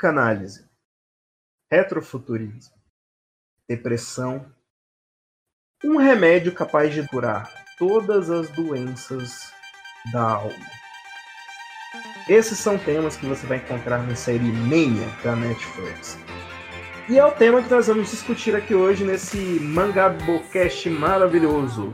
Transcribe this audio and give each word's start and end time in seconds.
psicanálise, 0.00 0.64
retrofuturismo, 1.70 2.74
depressão, 3.68 4.50
um 5.84 5.98
remédio 5.98 6.54
capaz 6.54 6.94
de 6.94 7.06
curar 7.06 7.52
todas 7.78 8.30
as 8.30 8.48
doenças 8.48 9.52
da 10.10 10.22
alma. 10.22 10.56
Esses 12.26 12.58
são 12.58 12.78
temas 12.78 13.18
que 13.18 13.26
você 13.26 13.46
vai 13.46 13.58
encontrar 13.58 13.98
na 14.06 14.16
série 14.16 14.50
Mania 14.50 15.06
da 15.22 15.36
Netflix. 15.36 16.16
E 17.06 17.18
é 17.18 17.24
o 17.24 17.32
tema 17.32 17.62
que 17.62 17.70
nós 17.70 17.86
vamos 17.86 18.10
discutir 18.10 18.56
aqui 18.56 18.74
hoje 18.74 19.04
nesse 19.04 19.36
Mangabocast 19.60 20.88
maravilhoso. 20.88 21.92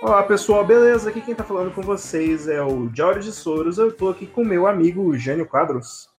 Olá 0.00 0.22
pessoal, 0.22 0.64
beleza? 0.64 1.10
Aqui 1.10 1.20
quem 1.20 1.34
tá 1.34 1.42
falando 1.42 1.74
com 1.74 1.82
vocês 1.82 2.46
é 2.46 2.62
o 2.62 2.88
Jorge 2.94 3.32
Soros. 3.32 3.78
Eu 3.78 3.90
tô 3.90 4.10
aqui 4.10 4.28
com 4.28 4.44
meu 4.44 4.68
amigo 4.68 5.16
Jânio 5.18 5.46
Quadros. 5.46 6.14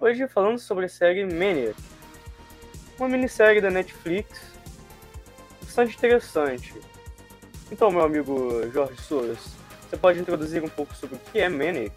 Hoje 0.00 0.28
falando 0.28 0.60
sobre 0.60 0.84
a 0.84 0.88
série 0.88 1.24
Mania, 1.24 1.74
uma 2.96 3.08
minissérie 3.08 3.60
da 3.60 3.68
Netflix, 3.68 4.40
bastante 5.60 5.96
interessante. 5.96 6.72
Então, 7.70 7.90
meu 7.90 8.02
amigo 8.02 8.62
Jorge 8.72 9.00
Soros, 9.02 9.56
você 9.82 9.96
pode 9.96 10.20
introduzir 10.20 10.62
um 10.62 10.68
pouco 10.68 10.94
sobre 10.94 11.16
o 11.16 11.18
que 11.18 11.40
é 11.40 11.48
Maniac? 11.48 11.92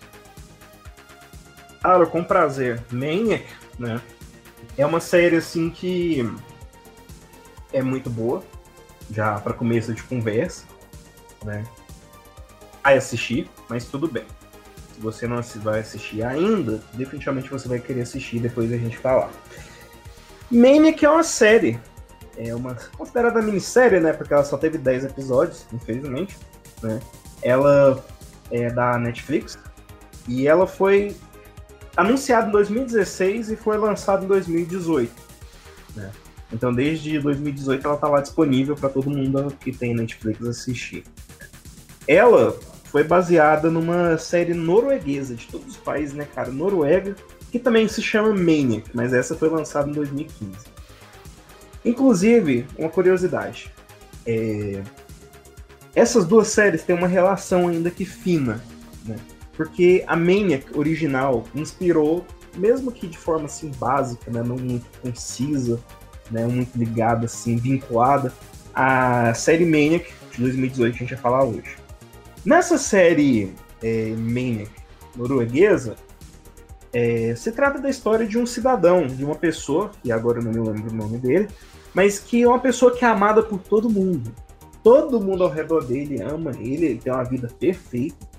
Ah, 1.83 2.03
com 2.07 2.23
prazer. 2.23 2.83
Maniac, 2.91 3.45
né? 3.77 4.01
É 4.75 4.83
uma 4.83 4.99
série 4.99 5.35
assim 5.35 5.69
que 5.69 6.21
é 7.71 7.83
muito 7.83 8.09
boa, 8.09 8.43
já 9.11 9.39
para 9.39 9.53
começo 9.53 9.93
de 9.93 10.01
conversa, 10.01 10.65
né? 11.43 11.63
Vai 12.81 12.97
assistir, 12.97 13.47
mas 13.69 13.85
tudo 13.85 14.07
bem. 14.07 14.25
Você 15.01 15.27
não 15.27 15.41
vai 15.63 15.79
assistir 15.79 16.23
ainda, 16.23 16.79
definitivamente 16.93 17.49
você 17.49 17.67
vai 17.67 17.79
querer 17.79 18.01
assistir 18.01 18.39
depois 18.39 18.69
da 18.69 18.77
gente 18.77 18.97
falar. 18.97 19.31
Maniac 20.49 21.03
é 21.03 21.09
uma 21.09 21.23
série. 21.23 21.79
É 22.37 22.53
uma 22.53 22.75
considerada 22.97 23.41
minissérie, 23.41 23.99
né? 23.99 24.13
Porque 24.13 24.33
ela 24.33 24.43
só 24.43 24.57
teve 24.57 24.77
10 24.77 25.05
episódios, 25.05 25.65
infelizmente. 25.73 26.37
Né? 26.83 26.99
Ela 27.41 28.03
é 28.51 28.69
da 28.69 28.97
Netflix. 28.97 29.57
E 30.27 30.47
ela 30.47 30.67
foi 30.67 31.15
anunciada 31.97 32.47
em 32.47 32.51
2016 32.51 33.51
e 33.51 33.55
foi 33.55 33.77
lançada 33.77 34.23
em 34.23 34.27
2018. 34.27 35.11
Né? 35.95 36.11
Então, 36.53 36.73
desde 36.73 37.19
2018 37.19 37.85
ela 37.85 37.95
está 37.95 38.07
lá 38.07 38.21
disponível 38.21 38.75
para 38.75 38.89
todo 38.89 39.09
mundo 39.09 39.55
que 39.59 39.71
tem 39.71 39.95
Netflix 39.95 40.45
assistir. 40.45 41.03
Ela 42.07 42.57
foi 42.91 43.05
baseada 43.05 43.71
numa 43.71 44.17
série 44.17 44.53
norueguesa 44.53 45.33
de 45.33 45.47
todos 45.47 45.67
os 45.67 45.77
países, 45.77 46.13
né, 46.13 46.27
cara? 46.35 46.51
Noruega, 46.51 47.15
que 47.49 47.57
também 47.57 47.87
se 47.87 48.01
chama 48.01 48.33
Maniac, 48.33 48.89
mas 48.93 49.13
essa 49.13 49.33
foi 49.33 49.49
lançada 49.49 49.89
em 49.89 49.93
2015. 49.93 50.51
Inclusive, 51.85 52.67
uma 52.77 52.89
curiosidade. 52.89 53.71
É... 54.25 54.81
Essas 55.95 56.25
duas 56.25 56.49
séries 56.49 56.83
têm 56.83 56.95
uma 56.95 57.07
relação 57.07 57.69
ainda 57.69 57.89
que 57.89 58.03
fina, 58.03 58.61
né? 59.05 59.15
Porque 59.55 60.03
a 60.05 60.15
Maniac 60.15 60.77
original 60.77 61.45
inspirou, 61.55 62.25
mesmo 62.57 62.91
que 62.91 63.07
de 63.07 63.17
forma 63.17 63.45
assim 63.45 63.71
básica, 63.71 64.29
né, 64.29 64.43
não 64.43 64.57
muito 64.57 64.85
concisa, 65.01 65.79
né, 66.29 66.45
muito 66.45 66.77
ligada 66.77 67.25
assim, 67.25 67.55
vinculada, 67.55 68.33
a 68.73 69.33
série 69.33 69.65
Maniac 69.65 70.11
de 70.31 70.41
2018 70.41 70.97
que 70.97 71.03
a 71.03 71.07
gente 71.07 71.13
vai 71.15 71.21
falar 71.21 71.43
hoje. 71.43 71.80
Nessa 72.45 72.77
série 72.77 73.53
é, 73.83 74.15
Maniac 74.15 74.71
norueguesa, 75.15 75.95
é, 76.93 77.33
se 77.35 77.51
trata 77.51 77.79
da 77.79 77.89
história 77.89 78.25
de 78.25 78.37
um 78.37 78.45
cidadão, 78.45 79.05
de 79.07 79.23
uma 79.23 79.35
pessoa, 79.35 79.91
e 80.03 80.11
agora 80.11 80.39
eu 80.39 80.43
não 80.43 80.51
me 80.51 80.59
lembro 80.59 80.91
o 80.91 80.95
nome 80.95 81.17
dele, 81.17 81.47
mas 81.93 82.19
que 82.19 82.41
é 82.41 82.47
uma 82.47 82.59
pessoa 82.59 82.95
que 82.95 83.05
é 83.05 83.07
amada 83.07 83.43
por 83.43 83.59
todo 83.59 83.89
mundo. 83.89 84.33
Todo 84.83 85.21
mundo 85.21 85.43
ao 85.43 85.49
redor 85.49 85.85
dele 85.85 86.21
ama 86.21 86.51
ele, 86.57 86.85
ele 86.87 86.99
tem 86.99 87.13
uma 87.13 87.23
vida 87.23 87.47
perfeita. 87.59 88.29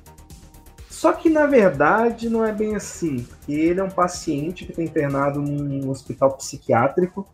Só 0.90 1.12
que 1.12 1.30
na 1.30 1.46
verdade 1.46 2.28
não 2.28 2.44
é 2.44 2.52
bem 2.52 2.74
assim, 2.74 3.22
porque 3.22 3.52
ele 3.52 3.80
é 3.80 3.84
um 3.84 3.90
paciente 3.90 4.64
que 4.64 4.72
está 4.72 4.82
internado 4.82 5.40
num 5.40 5.88
hospital 5.88 6.36
psiquiátrico. 6.36 7.26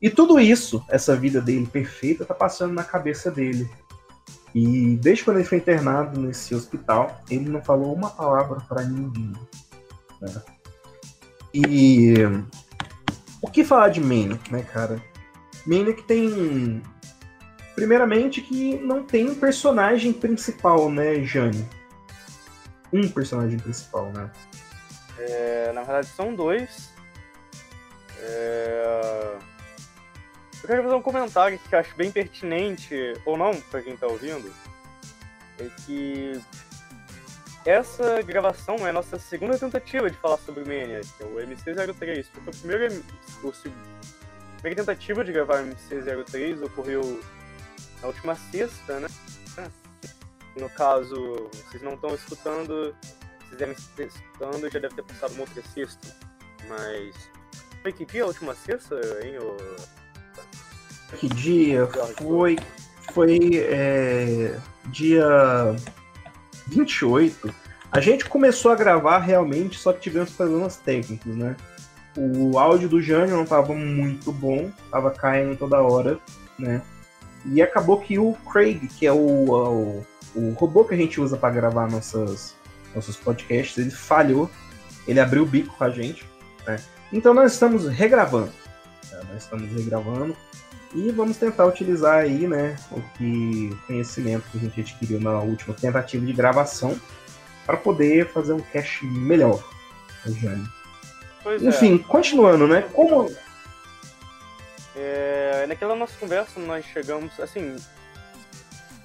E 0.00 0.10
tudo 0.10 0.38
isso, 0.38 0.82
essa 0.88 1.14
vida 1.16 1.40
dele 1.40 1.66
perfeita, 1.66 2.24
está 2.24 2.34
passando 2.34 2.74
na 2.74 2.84
cabeça 2.84 3.30
dele. 3.30 3.68
E 4.54 4.96
desde 4.96 5.24
quando 5.24 5.38
ele 5.38 5.48
foi 5.48 5.58
internado 5.58 6.20
nesse 6.20 6.54
hospital, 6.54 7.20
ele 7.28 7.48
não 7.48 7.60
falou 7.62 7.92
uma 7.92 8.10
palavra 8.10 8.60
para 8.60 8.84
ninguém. 8.84 9.32
Né? 10.20 10.42
E 11.52 12.14
o 13.42 13.50
que 13.50 13.64
falar 13.64 13.88
de 13.88 14.00
Manic, 14.00 14.52
né, 14.52 14.62
cara? 14.62 15.02
Manic 15.66 16.02
tem. 16.04 16.82
Primeiramente, 17.74 18.40
que 18.40 18.76
não 18.76 19.02
tem 19.02 19.28
um 19.28 19.34
personagem 19.34 20.12
principal, 20.12 20.88
né, 20.88 21.20
Jane? 21.24 21.68
Um 22.92 23.08
personagem 23.08 23.58
principal, 23.58 24.12
né? 24.12 24.30
É, 25.18 25.72
na 25.72 25.82
verdade, 25.82 26.06
são 26.08 26.34
dois. 26.34 26.90
É... 28.20 29.36
Eu 30.64 30.68
quero 30.68 30.82
fazer 30.84 30.94
um 30.94 31.02
comentário 31.02 31.58
que 31.58 31.74
eu 31.74 31.78
acho 31.78 31.94
bem 31.94 32.10
pertinente, 32.10 32.96
ou 33.26 33.36
não, 33.36 33.60
para 33.60 33.82
quem 33.82 33.94
tá 33.98 34.06
ouvindo. 34.06 34.50
É 35.58 35.68
que 35.84 36.40
essa 37.66 38.22
gravação 38.22 38.76
é 38.86 38.88
a 38.88 38.92
nossa 38.94 39.18
segunda 39.18 39.58
tentativa 39.58 40.08
de 40.08 40.16
falar 40.16 40.38
sobre 40.38 40.64
Mania, 40.64 41.02
que 41.02 41.22
é 41.22 41.26
o 41.26 41.34
MC03, 41.34 42.24
porque 42.32 42.48
o 42.48 42.56
primeiro, 42.56 43.04
o, 43.42 43.48
a 43.48 44.60
primeira 44.62 44.82
tentativa 44.82 45.22
de 45.22 45.32
gravar 45.32 45.62
o 45.62 45.66
MC03 45.66 46.64
ocorreu 46.64 47.20
na 48.00 48.08
última 48.08 48.34
sexta, 48.34 49.00
né? 49.00 49.08
No 50.56 50.70
caso, 50.70 51.50
vocês 51.52 51.82
não 51.82 51.92
estão 51.92 52.14
escutando, 52.14 52.96
vocês 53.40 53.58
devem 53.58 53.74
estar 53.74 54.02
escutando, 54.02 54.72
já 54.72 54.78
deve 54.78 54.94
ter 54.94 55.02
passado 55.02 55.32
uma 55.32 55.42
outra 55.42 55.62
sexta, 55.74 56.16
mas... 56.66 57.14
Foi 57.82 57.92
que 57.92 58.06
dia 58.06 58.22
a 58.22 58.28
última 58.28 58.54
sexta, 58.54 58.98
hein? 59.22 59.36
Ou... 59.40 59.58
Que 61.14 61.28
dia? 61.28 61.86
Foi... 62.16 62.58
Foi... 63.12 63.38
É, 63.54 64.58
dia 64.86 65.74
28, 66.66 67.54
a 67.90 68.00
gente 68.00 68.24
começou 68.24 68.72
a 68.72 68.74
gravar 68.74 69.18
realmente, 69.18 69.78
só 69.78 69.92
que 69.92 70.00
tivemos 70.00 70.30
problemas 70.30 70.76
técnicos, 70.76 71.34
né? 71.36 71.56
O 72.16 72.58
áudio 72.58 72.88
do 72.88 73.02
Jânio 73.02 73.36
não 73.36 73.44
estava 73.44 73.74
muito 73.74 74.32
bom, 74.32 74.70
estava 74.84 75.10
caindo 75.10 75.56
toda 75.56 75.82
hora, 75.82 76.18
né? 76.58 76.82
E 77.46 77.60
acabou 77.60 78.00
que 78.00 78.18
o 78.18 78.34
Craig, 78.50 78.86
que 78.88 79.06
é 79.06 79.12
o, 79.12 79.16
o, 79.16 80.06
o 80.34 80.50
robô 80.52 80.84
que 80.84 80.94
a 80.94 80.96
gente 80.96 81.20
usa 81.20 81.36
para 81.36 81.54
gravar 81.54 81.90
nossas, 81.90 82.54
nossos 82.94 83.16
podcasts, 83.16 83.78
ele 83.78 83.90
falhou, 83.90 84.50
ele 85.06 85.20
abriu 85.20 85.42
o 85.42 85.46
bico 85.46 85.76
com 85.76 85.84
a 85.84 85.90
gente, 85.90 86.24
né? 86.66 86.80
Então 87.12 87.34
nós 87.34 87.52
estamos 87.52 87.86
regravando, 87.88 88.52
né? 89.10 89.20
nós 89.32 89.42
estamos 89.42 89.70
regravando 89.72 90.36
e 90.94 91.10
vamos 91.10 91.36
tentar 91.36 91.66
utilizar 91.66 92.18
aí, 92.18 92.46
né, 92.46 92.76
o 92.90 93.00
que 93.16 93.76
conhecimento 93.86 94.44
que 94.50 94.58
a 94.58 94.60
gente 94.60 94.80
adquiriu 94.80 95.20
na 95.20 95.40
última 95.40 95.74
tentativa 95.74 96.24
de 96.24 96.32
gravação 96.32 96.98
para 97.66 97.76
poder 97.76 98.28
fazer 98.28 98.52
um 98.52 98.60
cast 98.60 99.04
melhor, 99.04 99.62
Jane. 100.24 100.66
Pois 101.42 101.62
é. 101.62 101.68
Enfim, 101.68 101.96
é. 101.96 102.08
continuando, 102.08 102.66
né? 102.68 102.82
Como 102.92 103.28
é, 104.96 105.66
naquela 105.66 105.96
nossa 105.96 106.16
conversa 106.18 106.60
nós 106.60 106.84
chegamos, 106.84 107.38
assim, 107.40 107.76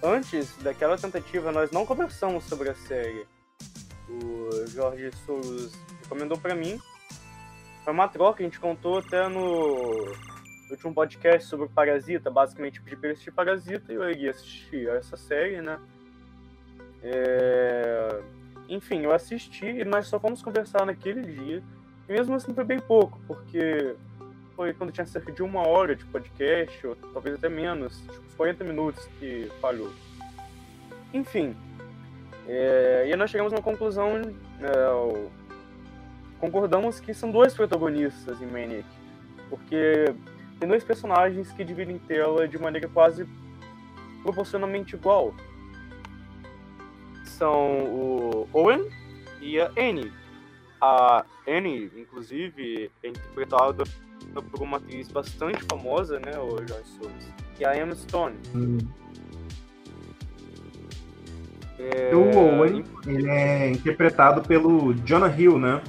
antes 0.04 0.56
daquela 0.58 0.98
tentativa 0.98 1.52
nós 1.52 1.72
não 1.72 1.86
conversamos 1.86 2.44
sobre 2.44 2.70
a 2.70 2.76
série. 2.76 3.26
O 4.08 4.68
Jorge 4.68 5.12
Souza 5.26 5.72
recomendou 6.04 6.38
para 6.38 6.56
mim. 6.56 6.80
Foi 7.84 7.94
uma 7.94 8.08
troca, 8.08 8.42
a 8.42 8.46
gente 8.46 8.60
contou 8.60 9.00
até 9.00 9.28
no 9.28 10.14
eu 10.70 10.78
tinha 10.78 10.90
um 10.90 10.94
podcast 10.94 11.48
sobre 11.48 11.66
o 11.66 11.70
Parasita, 11.70 12.30
basicamente 12.30 12.82
pedi 12.82 12.96
pra 12.96 13.12
assistir 13.12 13.32
Parasita 13.32 13.92
e 13.92 13.96
eu 13.96 14.12
ia 14.12 14.32
assistir 14.32 14.88
essa 14.90 15.18
série, 15.18 15.62
né? 15.62 15.80
É... 17.02 18.22
Enfim, 18.68 19.02
eu 19.02 19.12
assisti 19.12 19.84
nós 19.84 20.08
só 20.08 20.20
fomos 20.20 20.42
conversar 20.42 20.86
naquele 20.86 21.22
dia. 21.22 21.64
E 22.08 22.12
mesmo 22.12 22.36
assim 22.36 22.54
foi 22.54 22.64
bem 22.64 22.80
pouco, 22.80 23.20
porque 23.28 23.96
foi 24.56 24.74
quando 24.74 24.92
tinha 24.92 25.06
cerca 25.06 25.32
de 25.32 25.42
uma 25.42 25.68
hora 25.68 25.96
de 25.96 26.06
podcast, 26.06 26.86
ou 26.86 26.96
talvez 26.96 27.36
até 27.36 27.50
menos, 27.50 28.00
tipo 28.02 28.36
40 28.38 28.64
minutos 28.64 29.06
que 29.20 29.50
falhou. 29.60 29.92
Enfim, 31.14 31.56
é... 32.48 33.10
e 33.12 33.16
nós 33.16 33.32
chegamos 33.32 33.54
a 33.54 33.56
uma 33.56 33.64
conclusão, 33.64 34.22
é... 34.62 35.30
concordamos 36.40 37.00
que 37.00 37.14
são 37.14 37.32
dois 37.32 37.54
protagonistas 37.54 38.42
em 38.42 38.46
Maniac, 38.46 38.86
porque 39.50 40.14
tem 40.60 40.68
dois 40.68 40.84
personagens 40.84 41.52
que 41.52 41.64
dividem 41.64 41.98
tela 41.98 42.48
de 42.48 42.58
maneira 42.58 42.88
quase 42.88 43.28
proporcionalmente 44.22 44.96
igual. 44.96 45.34
São 47.26 47.84
o 47.86 48.50
Owen 48.52 48.88
e 49.42 49.60
a 49.60 49.72
Annie. 49.78 50.12
A 50.82 51.26
Annie, 51.48 51.90
inclusive, 51.96 52.92
é 53.02 53.08
interpretada 53.08 53.84
por 54.52 54.62
uma 54.62 54.78
atriz 54.78 55.08
bastante 55.10 55.64
famosa, 55.64 56.20
né, 56.20 56.38
o 56.38 56.58
Joyce 56.68 56.92
Souza, 56.98 57.34
que 57.56 57.64
é 57.64 57.70
a 57.70 57.78
Emma 57.78 57.96
Stone. 57.96 58.36
Hum. 58.54 58.78
É... 61.80 62.14
O 62.14 62.38
Owen, 62.38 62.84
ele 63.08 63.30
é 63.30 63.72
interpretado 63.72 64.42
pelo 64.42 64.94
Jonah 65.06 65.30
Hill, 65.30 65.58
né? 65.58 65.82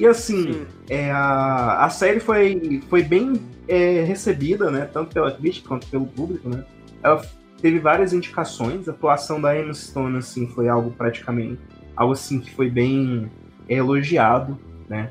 E 0.00 0.06
assim, 0.06 0.64
é, 0.88 1.10
a, 1.10 1.84
a 1.84 1.90
série 1.90 2.20
foi, 2.20 2.82
foi 2.88 3.02
bem 3.02 3.34
é, 3.68 4.02
recebida, 4.02 4.70
né? 4.70 4.88
Tanto 4.90 5.12
pela 5.12 5.30
crítica 5.30 5.68
quanto 5.68 5.86
pelo 5.88 6.06
público, 6.06 6.48
né? 6.48 6.64
Ela 7.02 7.22
teve 7.60 7.78
várias 7.78 8.14
indicações. 8.14 8.88
A 8.88 8.92
atuação 8.92 9.38
da 9.38 9.54
Emma 9.54 9.74
Stone, 9.74 10.16
assim, 10.16 10.46
foi 10.46 10.70
algo 10.70 10.90
praticamente... 10.90 11.60
Algo 11.94 12.14
assim 12.14 12.40
que 12.40 12.50
foi 12.54 12.70
bem 12.70 13.30
elogiado, 13.68 14.58
né? 14.88 15.10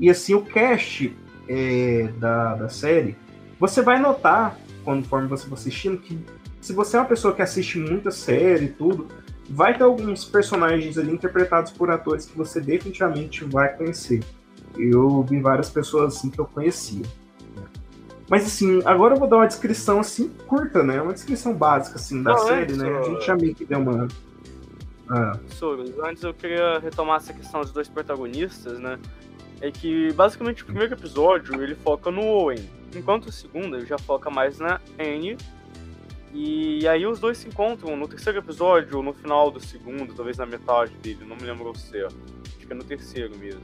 E 0.00 0.08
assim, 0.08 0.32
o 0.32 0.40
cast 0.40 1.14
é, 1.46 2.08
da, 2.18 2.54
da 2.54 2.68
série, 2.70 3.18
você 3.58 3.82
vai 3.82 4.00
notar, 4.00 4.56
conforme 4.82 5.28
você 5.28 5.46
for 5.46 5.56
assistindo, 5.56 5.98
que 5.98 6.18
se 6.62 6.72
você 6.72 6.96
é 6.96 7.00
uma 7.00 7.06
pessoa 7.06 7.34
que 7.34 7.42
assiste 7.42 7.78
muita 7.78 8.10
série 8.10 8.64
e 8.64 8.68
tudo, 8.70 9.06
vai 9.50 9.76
ter 9.76 9.82
alguns 9.82 10.24
personagens 10.24 10.96
ali 10.96 11.12
interpretados 11.12 11.72
por 11.72 11.90
atores 11.90 12.24
que 12.24 12.38
você 12.38 12.60
definitivamente 12.60 13.44
vai 13.44 13.76
conhecer. 13.76 14.22
Eu 14.78 15.22
vi 15.24 15.40
várias 15.40 15.68
pessoas 15.68 16.14
assim 16.14 16.30
que 16.30 16.38
eu 16.38 16.46
conhecia. 16.46 17.04
Mas 18.28 18.46
assim, 18.46 18.80
agora 18.84 19.14
eu 19.14 19.18
vou 19.18 19.28
dar 19.28 19.38
uma 19.38 19.46
descrição 19.48 19.98
assim 19.98 20.28
curta, 20.46 20.84
né? 20.84 21.02
Uma 21.02 21.12
descrição 21.12 21.52
básica 21.52 21.96
assim 21.96 22.22
da 22.22 22.32
Não, 22.32 22.38
série, 22.46 22.74
né? 22.74 22.98
A 22.98 23.02
gente 23.02 23.26
já 23.26 23.34
meio 23.34 23.52
que 23.52 23.64
deu 23.64 23.80
uma 23.80 24.06
ah. 25.10 25.36
Soros, 25.48 25.90
antes 25.98 26.22
eu 26.22 26.32
queria 26.32 26.78
retomar 26.78 27.16
essa 27.16 27.32
questão 27.32 27.60
dos 27.62 27.72
dois 27.72 27.88
protagonistas, 27.88 28.78
né? 28.78 28.96
É 29.60 29.70
que 29.70 30.12
basicamente 30.12 30.62
o 30.62 30.66
primeiro 30.66 30.94
episódio 30.94 31.60
ele 31.60 31.74
foca 31.74 32.12
no 32.12 32.22
Owen, 32.22 32.70
enquanto 32.94 33.26
o 33.26 33.32
segundo 33.32 33.76
ele 33.76 33.86
já 33.86 33.98
foca 33.98 34.30
mais 34.30 34.60
na 34.60 34.80
Anne 34.98 35.36
e 36.32 36.86
aí 36.86 37.04
os 37.06 37.18
dois 37.18 37.38
se 37.38 37.48
encontram 37.48 37.96
no 37.96 38.06
terceiro 38.06 38.38
episódio, 38.38 38.98
ou 38.98 39.02
no 39.02 39.12
final 39.12 39.50
do 39.50 39.58
segundo, 39.58 40.14
talvez 40.14 40.38
na 40.38 40.46
metade 40.46 40.92
dele, 40.98 41.24
não 41.24 41.36
me 41.36 41.42
lembro 41.42 41.70
o 41.70 41.76
certo. 41.76 42.16
Acho 42.56 42.66
que 42.66 42.72
é 42.72 42.76
no 42.76 42.84
terceiro 42.84 43.36
mesmo. 43.36 43.62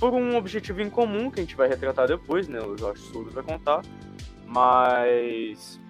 Por 0.00 0.12
um 0.12 0.36
objetivo 0.36 0.80
em 0.80 0.90
comum 0.90 1.30
que 1.30 1.40
a 1.40 1.42
gente 1.42 1.56
vai 1.56 1.68
retratar 1.68 2.08
depois, 2.08 2.48
né? 2.48 2.60
O 2.60 2.74
Josh 2.74 3.00
Souza 3.00 3.30
vai 3.30 3.42
contar. 3.42 3.82
Mas. 4.46 5.80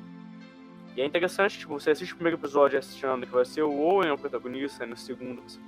E 0.97 1.01
é 1.01 1.07
interessante, 1.07 1.59
tipo, 1.59 1.79
você 1.79 1.91
assiste 1.91 2.13
o 2.13 2.17
primeiro 2.17 2.39
episódio 2.39 2.79
achando 2.79 3.27
que 3.27 3.33
vai 3.33 3.45
ser 3.45 3.63
o 3.63 3.79
Owen 3.79 4.11
o 4.11 4.19
protagonista, 4.19 4.85
e 4.85 4.89
no 4.89 4.97
segundo 4.97 5.41
você 5.43 5.59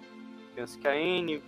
pensa 0.54 0.78
que 0.78 0.86
é 0.86 0.90
a 0.90 0.94
Anne. 0.94 1.42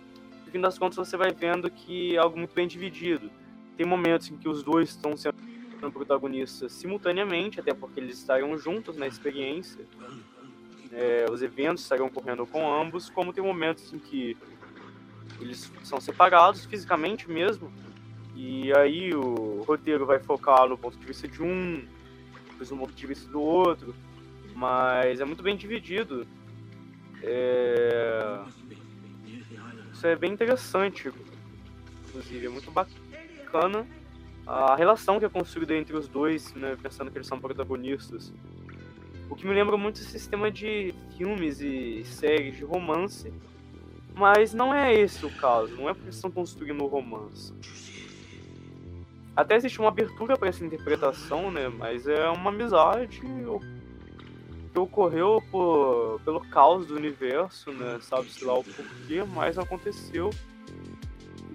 No 0.45 0.51
fim 0.51 0.61
das 0.61 0.79
contas, 0.79 0.95
você 0.97 1.17
vai 1.17 1.31
vendo 1.31 1.69
que 1.69 2.15
é 2.15 2.19
algo 2.19 2.37
muito 2.37 2.53
bem 2.53 2.67
dividido. 2.67 3.29
Tem 3.75 3.85
momentos 3.85 4.29
em 4.29 4.37
que 4.37 4.47
os 4.47 4.63
dois 4.63 4.89
estão 4.89 5.17
sendo 5.17 5.37
protagonistas 5.91 6.71
simultaneamente, 6.73 7.59
até 7.59 7.73
porque 7.73 7.99
eles 7.99 8.17
estarão 8.17 8.57
juntos 8.57 8.97
na 8.97 9.07
experiência. 9.07 9.85
É, 10.91 11.25
os 11.31 11.41
eventos 11.41 11.83
estarão 11.83 12.05
ocorrendo 12.05 12.45
com 12.45 12.71
ambos, 12.71 13.09
como 13.09 13.33
tem 13.33 13.43
momentos 13.43 13.91
em 13.93 13.99
que 13.99 14.37
eles 15.39 15.71
são 15.83 15.99
separados 15.99 16.65
fisicamente 16.65 17.29
mesmo, 17.29 17.71
e 18.35 18.71
aí 18.77 19.13
o 19.13 19.63
roteiro 19.63 20.05
vai 20.05 20.19
focar 20.19 20.67
no 20.67 20.77
ponto 20.77 20.97
de 20.97 21.05
vista 21.05 21.27
de 21.27 21.41
um, 21.41 21.83
depois 22.51 22.69
no 22.69 22.77
ponto 22.77 22.93
de 22.93 23.07
vista 23.07 23.29
do 23.31 23.41
outro, 23.41 23.95
mas 24.55 25.19
é 25.19 25.25
muito 25.25 25.41
bem 25.41 25.55
dividido. 25.55 26.27
É... 27.21 28.39
Isso 29.91 30.05
é 30.05 30.15
bem 30.15 30.31
interessante, 30.31 31.11
inclusive, 32.07 32.45
é 32.45 32.49
muito 32.49 32.69
bacana 32.71 33.87
a 34.45 34.75
relação 34.75 35.19
que 35.19 35.25
é 35.25 35.29
construída 35.29 35.75
entre 35.75 35.95
os 35.95 36.07
dois, 36.07 36.53
né, 36.53 36.77
pensando 36.81 37.09
que 37.09 37.17
eles 37.17 37.27
são 37.27 37.39
protagonistas. 37.39 38.33
O 39.29 39.35
que 39.35 39.47
me 39.47 39.53
lembra 39.53 39.77
muito 39.77 39.95
o 39.95 39.99
sistema 39.99 40.51
de 40.51 40.93
filmes 41.17 41.61
e 41.61 42.03
séries 42.05 42.57
de 42.57 42.63
romance, 42.63 43.33
mas 44.13 44.53
não 44.53 44.73
é 44.73 44.93
esse 44.93 45.25
o 45.25 45.29
caso, 45.29 45.75
não 45.75 45.89
é 45.89 45.93
porque 45.93 46.09
estão 46.09 46.29
construindo 46.29 46.83
o 46.83 46.87
romance. 46.87 47.53
Até 49.35 49.55
existe 49.55 49.79
uma 49.79 49.87
abertura 49.87 50.37
para 50.37 50.49
essa 50.49 50.63
interpretação, 50.63 51.49
né, 51.49 51.69
mas 51.69 52.07
é 52.07 52.29
uma 52.29 52.49
amizade 52.49 53.21
que 54.73 54.79
ocorreu 54.79 55.41
por, 55.49 56.19
pelo 56.25 56.41
caos 56.41 56.85
do 56.85 56.95
universo, 56.95 57.71
né, 57.71 57.97
sabe-se 58.01 58.43
lá 58.43 58.53
o 58.53 58.63
porquê, 58.63 59.23
mas 59.23 59.57
aconteceu 59.57 60.29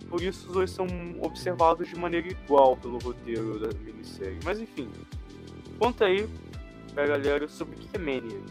por 0.09 0.23
isso 0.23 0.47
os 0.49 0.53
dois 0.53 0.71
são 0.71 0.87
observados 1.21 1.89
de 1.89 1.97
maneira 1.97 2.29
igual 2.29 2.77
pelo 2.77 2.99
roteiro 2.99 3.59
da 3.59 3.69
minissérie. 3.79 4.39
Mas 4.45 4.59
enfim, 4.59 4.89
conta 5.79 6.07
aí 6.07 6.29
pra 6.95 7.07
galera 7.07 7.47
sobre 7.49 7.77
o 7.77 7.79
que 7.79 7.89
é 7.95 7.99
Maniac. 7.99 8.43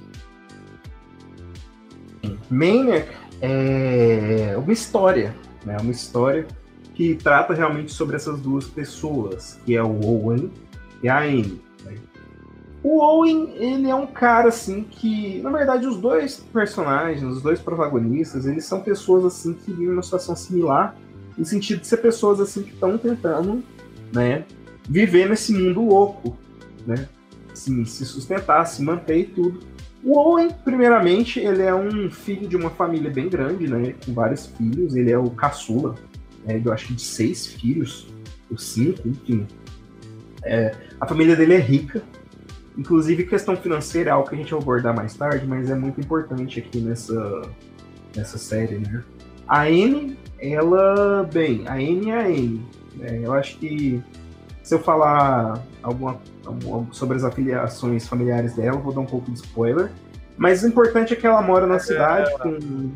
Maniac 2.49 3.09
é 3.41 4.55
uma 4.57 4.71
história, 4.71 5.35
né? 5.65 5.77
Uma 5.81 5.91
história 5.91 6.47
que 6.93 7.15
trata 7.15 7.53
realmente 7.53 7.91
sobre 7.91 8.15
essas 8.15 8.39
duas 8.39 8.67
pessoas, 8.67 9.59
que 9.65 9.75
é 9.75 9.83
o 9.83 9.99
Owen 10.03 10.51
e 11.03 11.09
a 11.09 11.19
Amy. 11.19 11.61
Né? 11.83 11.95
O 12.83 12.99
Owen, 12.99 13.53
ele 13.55 13.89
é 13.89 13.95
um 13.95 14.07
cara 14.07 14.49
assim 14.49 14.83
que, 14.83 15.39
na 15.41 15.49
verdade, 15.51 15.85
os 15.85 15.97
dois 15.97 16.37
personagens, 16.53 17.23
os 17.23 17.41
dois 17.41 17.59
protagonistas, 17.59 18.45
eles 18.45 18.65
são 18.65 18.81
pessoas 18.81 19.25
assim 19.25 19.53
que 19.53 19.71
vivem 19.71 19.93
uma 19.93 20.01
situação 20.01 20.35
similar 20.35 20.95
no 21.37 21.45
sentido 21.45 21.81
de 21.81 21.87
ser 21.87 21.97
pessoas 21.97 22.39
assim 22.39 22.63
que 22.63 22.73
estão 22.73 22.97
tentando, 22.97 23.63
né, 24.13 24.45
viver 24.89 25.29
nesse 25.29 25.53
mundo 25.53 25.85
louco, 25.85 26.37
né, 26.85 27.07
assim, 27.51 27.85
se 27.85 28.05
sustentar, 28.05 28.65
se 28.65 28.81
manter 28.81 29.19
e 29.19 29.25
tudo. 29.25 29.59
O 30.03 30.17
Owen, 30.17 30.49
primeiramente, 30.63 31.39
ele 31.39 31.63
é 31.63 31.73
um 31.73 32.09
filho 32.09 32.47
de 32.47 32.55
uma 32.55 32.69
família 32.69 33.09
bem 33.09 33.27
grande, 33.27 33.67
né, 33.67 33.93
com 34.05 34.13
vários 34.13 34.45
filhos. 34.45 34.95
Ele 34.95 35.11
é 35.11 35.17
o 35.17 35.29
caçula, 35.31 35.95
né, 36.45 36.61
eu 36.63 36.71
acho 36.71 36.87
que 36.87 36.93
de 36.93 37.01
seis 37.01 37.45
filhos, 37.45 38.07
ou 38.49 38.57
cinco, 38.57 39.07
enfim. 39.07 39.45
É, 40.43 40.73
a 40.99 41.05
família 41.05 41.35
dele 41.35 41.55
é 41.55 41.59
rica, 41.59 42.01
Inclusive, 42.77 43.25
questão 43.25 43.57
financeira 43.57 44.11
é 44.11 44.13
algo 44.13 44.29
que 44.29 44.35
a 44.35 44.37
gente 44.37 44.51
vai 44.51 44.61
abordar 44.61 44.95
mais 44.95 45.15
tarde, 45.15 45.47
mas 45.47 45.69
é 45.69 45.75
muito 45.75 45.99
importante 45.99 46.59
aqui 46.59 46.79
nessa, 46.79 47.41
nessa 48.15 48.37
série, 48.37 48.77
né? 48.77 49.03
A 49.47 49.63
Anne 49.63 50.15
ela, 50.39 51.23
bem, 51.31 51.63
a 51.67 51.81
N 51.81 52.11
é 52.11 52.15
a 52.15 52.29
N. 52.29 52.65
É, 53.01 53.19
eu 53.23 53.33
acho 53.33 53.57
que 53.57 54.01
se 54.63 54.75
eu 54.75 54.79
falar 54.79 55.63
alguma, 55.81 56.19
alguma, 56.45 56.93
sobre 56.93 57.15
as 57.15 57.23
afiliações 57.23 58.07
familiares 58.07 58.55
dela, 58.55 58.77
vou 58.77 58.93
dar 58.93 59.01
um 59.01 59.05
pouco 59.05 59.31
de 59.31 59.37
spoiler. 59.37 59.91
Mas 60.37 60.63
o 60.63 60.67
importante 60.67 61.13
é 61.13 61.15
que 61.15 61.25
ela 61.25 61.41
mora 61.41 61.65
na 61.65 61.79
cidade 61.79 62.29
é, 62.31 62.37
com 62.37 62.91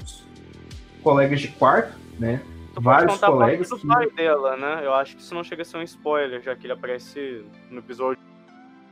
colegas 1.02 1.40
de 1.40 1.48
quarto, 1.48 1.98
né? 2.20 2.42
Tu 2.74 2.82
Vários 2.82 3.18
colegas. 3.20 3.70
do 3.70 3.80
que... 3.80 3.88
pai 3.88 4.10
dela, 4.12 4.56
né? 4.56 4.82
Eu 4.84 4.94
acho 4.94 5.16
que 5.16 5.22
isso 5.22 5.34
não 5.34 5.44
chega 5.44 5.64
a 5.64 5.66
ser 5.66 5.78
um 5.78 5.84
spoiler, 5.84 6.42
já 6.42 6.56
que 6.56 6.66
ele 6.66 6.74
aparece 6.74 7.44
no 7.70 7.80
episódio 7.80 8.22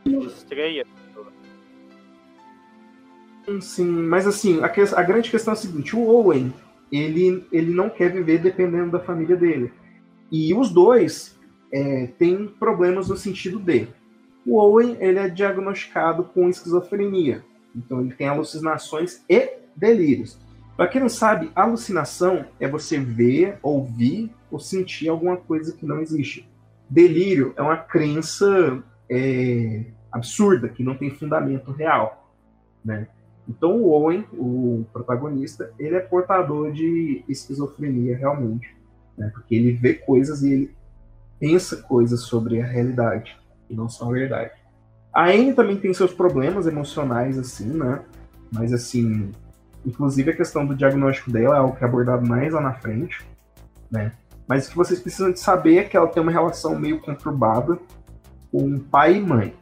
de 0.05 0.25
estreia. 0.27 0.85
Sim, 3.61 3.87
mas 3.87 4.27
assim, 4.27 4.63
a, 4.63 4.69
que... 4.69 4.81
a 4.81 5.03
grande 5.03 5.29
questão 5.29 5.53
é 5.53 5.57
a 5.57 5.59
seguinte: 5.59 5.95
o 5.95 6.07
Owen 6.07 6.53
ele, 6.91 7.45
ele 7.51 7.73
não 7.73 7.89
quer 7.89 8.11
viver 8.11 8.39
dependendo 8.39 8.91
da 8.91 8.99
família 8.99 9.35
dele. 9.35 9.71
E 10.31 10.53
os 10.53 10.69
dois 10.71 11.37
é, 11.71 12.07
têm 12.17 12.47
problemas 12.47 13.09
no 13.09 13.17
sentido 13.17 13.59
de 13.59 13.87
o 14.45 14.57
Owen 14.57 14.97
ele 14.99 15.19
é 15.19 15.29
diagnosticado 15.29 16.23
com 16.23 16.49
esquizofrenia, 16.49 17.43
então 17.75 18.01
ele 18.01 18.13
tem 18.13 18.27
alucinações 18.27 19.23
e 19.29 19.57
delírios. 19.75 20.39
Para 20.75 20.87
quem 20.87 21.01
não 21.01 21.09
sabe, 21.09 21.51
alucinação 21.53 22.45
é 22.59 22.67
você 22.67 22.97
ver, 22.97 23.59
ouvir 23.61 24.31
ou 24.49 24.59
sentir 24.59 25.09
alguma 25.09 25.37
coisa 25.37 25.75
que 25.75 25.85
não 25.85 25.99
existe. 25.99 26.47
Delírio 26.89 27.53
é 27.57 27.61
uma 27.61 27.77
crença 27.77 28.81
é, 29.09 29.83
absurda 30.11 30.69
que 30.69 30.81
não 30.81 30.95
tem 30.95 31.11
fundamento 31.11 31.71
real, 31.71 32.33
né? 32.83 33.07
Então 33.49 33.81
o 33.81 33.89
Owen, 33.89 34.25
o 34.33 34.85
protagonista, 34.93 35.73
ele 35.79 35.95
é 35.95 35.99
portador 35.99 36.71
de 36.71 37.23
esquizofrenia 37.27 38.15
realmente, 38.15 38.77
né? 39.17 39.31
porque 39.33 39.55
ele 39.55 39.71
vê 39.71 39.95
coisas 39.95 40.43
e 40.43 40.53
ele 40.53 40.75
pensa 41.39 41.77
coisas 41.77 42.21
sobre 42.21 42.61
a 42.61 42.65
realidade 42.65 43.35
que 43.67 43.73
não 43.73 43.89
são 43.89 44.09
a 44.09 44.13
verdade. 44.13 44.51
A 45.11 45.29
Anne 45.29 45.53
também 45.53 45.77
tem 45.77 45.91
seus 45.95 46.13
problemas 46.13 46.67
emocionais 46.67 47.39
assim, 47.39 47.65
né? 47.65 48.01
Mas 48.51 48.71
assim, 48.71 49.31
inclusive 49.83 50.29
a 50.29 50.35
questão 50.35 50.63
do 50.63 50.75
diagnóstico 50.75 51.31
dela 51.31 51.55
é 51.55 51.59
algo 51.59 51.75
que 51.75 51.83
é 51.83 51.87
abordado 51.87 52.27
mais 52.27 52.53
lá 52.53 52.61
na 52.61 52.73
frente, 52.73 53.25
né? 53.89 54.11
Mas 54.47 54.67
o 54.67 54.71
que 54.71 54.77
vocês 54.77 54.99
precisam 54.99 55.31
de 55.31 55.39
saber 55.39 55.77
é 55.77 55.83
que 55.83 55.97
ela 55.97 56.07
tem 56.07 56.21
uma 56.21 56.31
relação 56.31 56.77
meio 56.77 56.99
conturbada 56.99 57.79
com 58.51 58.77
pai 58.77 59.15
e 59.15 59.21
mãe, 59.21 59.55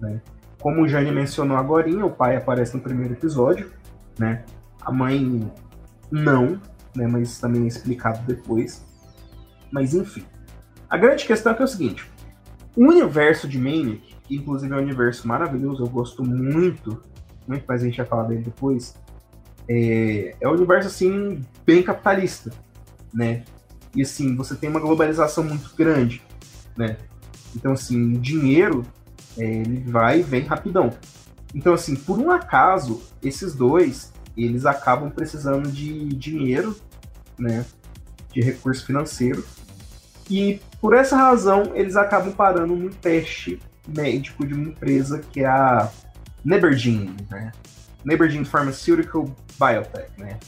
né? 0.00 0.22
Como 0.62 0.82
o 0.82 0.88
Jane 0.88 1.10
mencionou 1.10 1.56
agora, 1.56 1.90
o 2.06 2.10
pai 2.10 2.36
aparece 2.36 2.76
no 2.76 2.80
primeiro 2.80 3.14
episódio, 3.14 3.72
né? 4.16 4.44
A 4.80 4.92
mãe 4.92 5.50
não, 6.08 6.60
né, 6.94 7.04
mas 7.08 7.40
também 7.40 7.64
é 7.64 7.66
explicado 7.66 8.24
depois. 8.24 8.86
Mas 9.72 9.92
enfim. 9.92 10.24
A 10.88 10.96
grande 10.96 11.26
questão 11.26 11.52
é, 11.52 11.56
que 11.56 11.62
é 11.62 11.64
o 11.64 11.68
seguinte: 11.68 12.08
o 12.76 12.86
universo 12.86 13.48
de 13.48 13.58
Maniac, 13.58 14.14
que 14.22 14.36
inclusive 14.36 14.72
é 14.72 14.76
um 14.76 14.80
universo 14.82 15.26
maravilhoso, 15.26 15.82
eu 15.82 15.88
gosto 15.88 16.24
muito, 16.24 17.02
muito 17.48 17.64
mais 17.66 17.82
a 17.82 17.86
gente 17.86 17.96
vai 17.96 18.06
falar 18.06 18.24
dele 18.24 18.42
depois, 18.42 18.94
é, 19.68 20.36
é 20.40 20.48
um 20.48 20.52
universo 20.52 20.86
assim, 20.86 21.44
bem 21.66 21.82
capitalista, 21.82 22.52
né? 23.12 23.42
E 23.96 24.02
assim, 24.02 24.36
você 24.36 24.54
tem 24.54 24.70
uma 24.70 24.78
globalização 24.78 25.42
muito 25.42 25.74
grande, 25.74 26.22
né? 26.76 26.98
Então, 27.56 27.72
assim, 27.72 28.14
o 28.14 28.20
dinheiro 28.20 28.86
ele 29.36 29.80
vai 29.80 30.20
e 30.20 30.22
vem 30.22 30.42
rapidão. 30.42 30.90
Então, 31.54 31.74
assim, 31.74 31.94
por 31.94 32.18
um 32.18 32.30
acaso, 32.30 33.02
esses 33.22 33.54
dois, 33.54 34.12
eles 34.36 34.64
acabam 34.64 35.10
precisando 35.10 35.70
de 35.70 36.08
dinheiro, 36.08 36.76
né? 37.38 37.64
De 38.32 38.40
recurso 38.40 38.86
financeiro. 38.86 39.44
E 40.30 40.60
por 40.80 40.94
essa 40.94 41.16
razão, 41.16 41.72
eles 41.74 41.96
acabam 41.96 42.32
parando 42.32 42.74
num 42.74 42.90
teste 42.90 43.60
médico 43.86 44.46
de 44.46 44.54
uma 44.54 44.68
empresa 44.68 45.18
que 45.18 45.40
é 45.40 45.46
a 45.46 45.90
Nebergene, 46.44 47.14
né? 47.30 47.52
Nebergene 48.04 48.44
Pharmaceutical 48.44 49.24
Biotech, 49.58 50.10
né? 50.18 50.38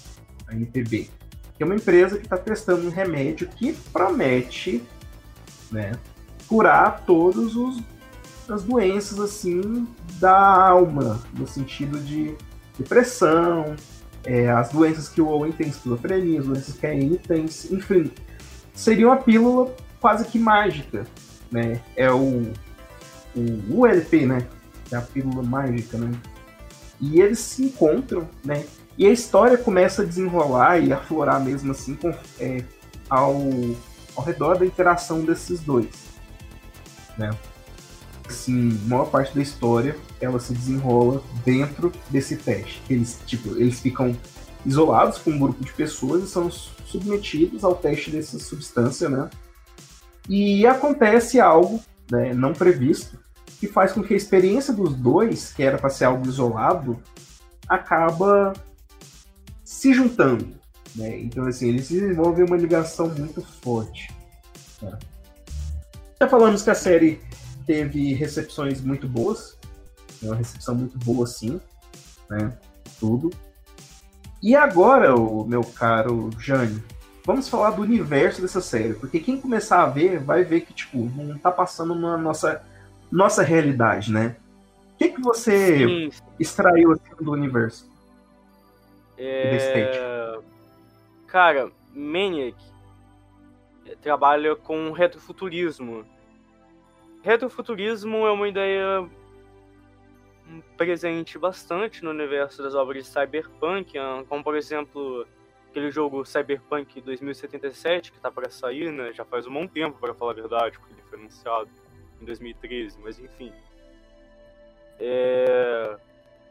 A 0.46 0.54
NPB. 0.54 1.10
Que 1.56 1.62
é 1.62 1.66
uma 1.66 1.74
empresa 1.74 2.16
que 2.18 2.24
está 2.24 2.36
testando 2.36 2.86
um 2.86 2.90
remédio 2.90 3.46
que 3.48 3.72
promete, 3.92 4.82
né? 5.70 5.92
Curar 6.48 7.02
todos 7.04 7.56
os 7.56 7.80
as 8.48 8.62
doenças 8.62 9.18
assim 9.20 9.86
da 10.18 10.36
alma, 10.36 11.20
no 11.32 11.46
sentido 11.46 11.98
de 11.98 12.34
depressão, 12.78 13.74
é, 14.24 14.50
as 14.50 14.70
doenças 14.70 15.08
que 15.08 15.20
o 15.20 15.28
Owen 15.28 15.52
tem, 15.52 15.68
esquizofrenia, 15.68 16.40
as 16.40 16.46
doenças 16.46 16.74
que 16.76 16.86
a 16.86 16.90
Anne 16.90 17.18
tem, 17.18 17.44
enfim, 17.44 18.10
seria 18.72 19.06
uma 19.06 19.16
pílula 19.16 19.74
quase 20.00 20.24
que 20.26 20.38
mágica, 20.38 21.04
né? 21.50 21.80
É 21.96 22.10
o, 22.10 22.52
o 23.36 23.80
ULP, 23.80 24.26
né? 24.26 24.46
É 24.90 24.96
a 24.96 25.02
pílula 25.02 25.42
mágica, 25.42 25.98
né? 25.98 26.12
E 27.00 27.20
eles 27.20 27.38
se 27.38 27.64
encontram, 27.64 28.28
né? 28.44 28.64
E 28.96 29.06
a 29.06 29.10
história 29.10 29.58
começa 29.58 30.02
a 30.02 30.04
desenrolar 30.04 30.78
e 30.78 30.92
aflorar 30.92 31.42
mesmo 31.42 31.72
assim 31.72 31.94
com, 31.96 32.14
é, 32.38 32.64
ao, 33.10 33.34
ao 34.16 34.24
redor 34.24 34.58
da 34.58 34.64
interação 34.64 35.22
desses 35.24 35.60
dois, 35.60 35.88
né? 37.18 37.30
Assim, 38.34 38.78
maior 38.86 39.06
parte 39.06 39.34
da 39.34 39.40
história 39.40 39.96
ela 40.20 40.40
se 40.40 40.52
desenrola 40.52 41.22
dentro 41.44 41.92
desse 42.10 42.36
teste. 42.36 42.82
Eles, 42.90 43.18
tipo, 43.26 43.50
eles 43.56 43.80
ficam 43.80 44.16
isolados 44.66 45.18
com 45.18 45.30
um 45.30 45.38
grupo 45.38 45.62
de 45.64 45.72
pessoas 45.72 46.24
e 46.24 46.26
são 46.26 46.50
submetidos 46.50 47.64
ao 47.64 47.74
teste 47.74 48.10
dessa 48.10 48.38
substância, 48.38 49.08
né? 49.08 49.28
E 50.28 50.66
acontece 50.66 51.40
algo, 51.40 51.82
né, 52.10 52.32
não 52.32 52.52
previsto, 52.52 53.18
que 53.60 53.68
faz 53.68 53.92
com 53.92 54.02
que 54.02 54.14
a 54.14 54.16
experiência 54.16 54.72
dos 54.72 54.94
dois, 54.94 55.52
que 55.52 55.62
era 55.62 55.78
para 55.78 55.90
ser 55.90 56.04
algo 56.04 56.26
isolado, 56.26 56.98
acaba 57.68 58.52
se 59.62 59.92
juntando, 59.92 60.48
né? 60.96 61.18
Então 61.20 61.46
assim, 61.46 61.68
eles 61.68 61.88
desenvolvem 61.88 62.44
uma 62.44 62.56
ligação 62.56 63.08
muito 63.08 63.42
forte. 63.62 64.10
Né? 64.80 64.98
Já 66.20 66.28
falamos 66.28 66.62
que 66.62 66.70
a 66.70 66.74
série 66.74 67.20
teve 67.66 68.14
recepções 68.14 68.80
muito 68.80 69.08
boas, 69.08 69.58
uma 70.22 70.34
recepção 70.34 70.74
muito 70.74 70.98
boa, 70.98 71.26
sim, 71.26 71.60
né? 72.28 72.56
Tudo. 72.98 73.30
E 74.42 74.54
agora, 74.54 75.14
o 75.14 75.44
meu 75.44 75.62
caro 75.62 76.30
Jane, 76.38 76.82
vamos 77.24 77.48
falar 77.48 77.70
do 77.70 77.82
universo 77.82 78.42
dessa 78.42 78.60
série, 78.60 78.94
porque 78.94 79.18
quem 79.20 79.40
começar 79.40 79.82
a 79.82 79.86
ver 79.86 80.18
vai 80.18 80.44
ver 80.44 80.60
que 80.62 80.74
tipo 80.74 80.98
não 81.16 81.38
tá 81.38 81.50
passando 81.50 81.94
na 81.94 82.16
nossa 82.16 82.62
nossa 83.10 83.42
realidade, 83.42 84.12
né? 84.12 84.36
O 84.94 84.96
que, 84.96 85.08
que 85.08 85.20
você 85.20 85.78
sim. 85.78 86.10
extraiu 86.38 86.92
assim, 86.92 87.24
do 87.24 87.32
universo? 87.32 87.90
É... 89.16 90.38
Cara, 91.26 91.70
Maniac 91.92 92.56
trabalha 94.00 94.54
com 94.56 94.92
retrofuturismo 94.92 96.04
retrofuturismo 97.24 98.26
é 98.26 98.30
uma 98.30 98.46
ideia 98.46 99.08
presente 100.76 101.38
bastante 101.38 102.04
no 102.04 102.10
universo 102.10 102.62
das 102.62 102.74
obras 102.74 103.04
de 103.04 103.10
cyberpunk, 103.10 103.96
ah, 103.96 104.22
como 104.28 104.44
por 104.44 104.54
exemplo 104.54 105.26
aquele 105.70 105.90
jogo 105.90 106.24
Cyberpunk 106.24 107.00
2077 107.00 108.12
que 108.12 108.18
está 108.18 108.30
para 108.30 108.48
sair, 108.50 108.92
né? 108.92 109.12
Já 109.12 109.24
faz 109.24 109.46
um 109.46 109.52
bom 109.52 109.66
tempo, 109.66 109.98
para 109.98 110.14
falar 110.14 110.32
a 110.32 110.34
verdade, 110.34 110.78
porque 110.78 110.94
ele 110.94 111.02
foi 111.02 111.18
anunciado 111.18 111.68
em 112.20 112.24
2013, 112.24 112.96
mas 113.02 113.18
enfim. 113.18 113.52
É... 115.00 115.96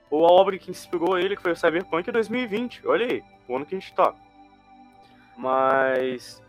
Ou 0.10 0.26
a 0.26 0.32
obra 0.32 0.58
que 0.58 0.70
inspirou 0.70 1.18
ele, 1.18 1.38
que 1.38 1.42
foi 1.42 1.54
o 1.54 1.56
Cyberpunk 1.56 2.12
2020. 2.12 2.86
Olha 2.86 3.06
aí, 3.06 3.24
o 3.48 3.56
ano 3.56 3.66
que 3.66 3.76
a 3.76 3.80
gente 3.80 3.90
está. 3.90 4.14
Mas 5.38 6.44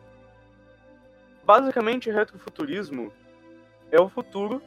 basicamente 1.44 2.10
retrofuturismo 2.10 3.12
é 3.94 4.00
o 4.00 4.08
futuro 4.08 4.60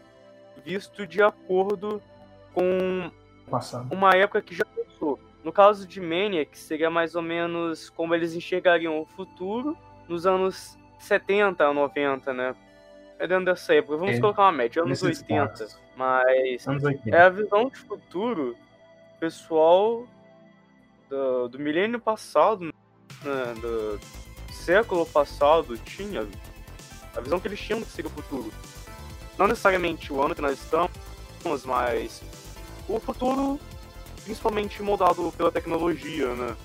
visto 0.63 1.05
de 1.05 1.22
acordo 1.22 2.01
com 2.53 3.12
Passado. 3.50 3.93
uma 3.93 4.12
época 4.12 4.41
que 4.41 4.55
já 4.55 4.65
passou. 4.65 5.19
No 5.43 5.51
caso 5.51 5.88
de 5.88 6.01
Maniac, 6.01 6.57
seria 6.57 6.89
mais 6.89 7.15
ou 7.15 7.22
menos 7.22 7.89
como 7.89 8.15
eles 8.15 8.34
enxergariam 8.34 9.00
o 9.00 9.05
futuro 9.05 9.77
nos 10.07 10.25
anos 10.25 10.77
70 11.00 11.63
a 11.63 11.74
90, 11.74 12.34
né? 12.34 12.55
É 13.19 13.27
dentro 13.27 13.46
dessa 13.46 13.74
época. 13.74 13.98
Vamos 13.98 14.15
é, 14.15 14.19
colocar 14.19 14.43
uma 14.43 14.51
média, 14.51 14.81
anos 14.81 15.01
80. 15.01 15.48
Passos. 15.48 15.79
Mas 15.96 16.67
80. 16.67 17.15
é 17.15 17.22
a 17.22 17.29
visão 17.29 17.69
de 17.69 17.77
futuro 17.77 18.55
pessoal 19.19 20.05
do, 21.10 21.48
do 21.50 21.60
milênio 21.60 22.00
passado, 22.00 22.65
né? 22.65 22.74
do 23.62 24.00
século 24.51 25.05
passado, 25.05 25.77
tinha. 25.77 26.27
A 27.15 27.22
visão 27.22 27.39
que 27.39 27.48
eles 27.48 27.60
tinham 27.60 27.79
do 27.79 27.86
que 27.86 27.91
seria 27.91 28.12
o 28.12 28.13
futuro 28.13 28.51
não 29.38 29.48
necessariamente 29.48 30.12
o 30.12 30.22
ano 30.22 30.36
que 30.36 30.41
nós 30.41 30.60
estamos, 30.60 30.91
mas 31.65 32.22
o 32.88 33.00
futuro 33.00 33.60
principalmente 34.24 34.84
moldado 34.84 35.32
pela 35.38 35.50
tecnologia, 35.50 36.34
né? 36.36 36.56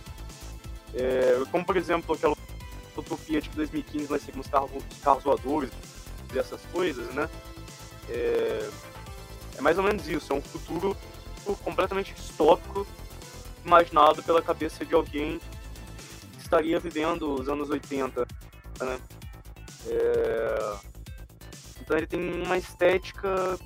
É, 0.95 1.43
como, 1.51 1.65
por 1.65 1.77
exemplo, 1.77 2.15
aquela 2.15 2.37
utopia 2.97 3.41
de 3.41 3.49
que 3.49 3.57
2015 3.57 4.11
nós 4.11 4.23
seguimos 4.23 4.49
carros, 4.49 4.71
carros 5.03 5.23
voadores 5.23 5.71
e 6.35 6.39
essas 6.39 6.61
coisas, 6.73 7.07
né? 7.15 7.29
É, 8.09 8.69
é 9.59 9.61
mais 9.61 9.79
ou 9.79 9.85
menos 9.85 10.09
isso, 10.09 10.33
é 10.33 10.37
um 10.37 10.43
futuro 10.43 10.97
completamente 11.63 12.13
distópico 12.15 12.87
imaginado 13.65 14.23
pela 14.25 14.43
cabeça 14.43 14.85
de 14.85 14.93
alguém 14.93 15.41
que 16.33 16.43
estaria 16.43 16.81
vivendo 16.81 17.33
os 17.33 17.49
anos 17.49 17.71
80, 17.71 18.27
né? 18.81 18.99
É, 19.87 20.77
então 21.93 21.99
ele 21.99 22.07
tem 22.07 22.43
uma 22.43 22.57
estética 22.57 23.59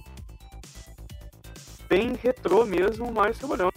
bem 1.88 2.14
retrô 2.14 2.64
mesmo, 2.64 3.12
mas 3.12 3.38
trabalhando 3.38 3.72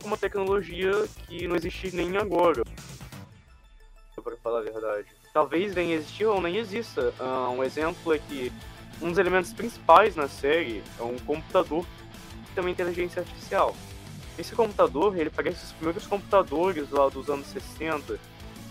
com 0.00 0.08
uma 0.08 0.16
tecnologia 0.16 0.90
que 1.28 1.46
não 1.46 1.54
existe 1.54 1.94
nem 1.94 2.16
agora. 2.16 2.64
Para 4.20 4.36
falar 4.38 4.60
a 4.60 4.62
verdade. 4.62 5.06
Talvez 5.32 5.74
nem 5.74 5.92
existir 5.92 6.24
ou 6.24 6.40
nem 6.40 6.56
exista. 6.56 7.14
Uh, 7.20 7.50
um 7.50 7.62
exemplo 7.62 8.12
é 8.12 8.18
que 8.18 8.50
um 9.00 9.10
dos 9.10 9.18
elementos 9.18 9.52
principais 9.52 10.16
na 10.16 10.26
série 10.28 10.82
é 10.98 11.02
um 11.02 11.16
computador 11.18 11.86
que 12.52 12.58
uma 12.58 12.70
inteligência 12.70 13.20
artificial. 13.20 13.76
Esse 14.36 14.56
computador, 14.56 15.16
ele 15.16 15.30
parece 15.30 15.66
os 15.66 15.72
primeiros 15.72 16.06
computadores 16.06 16.90
lá 16.90 17.08
dos 17.08 17.28
anos 17.28 17.46
60, 17.46 18.18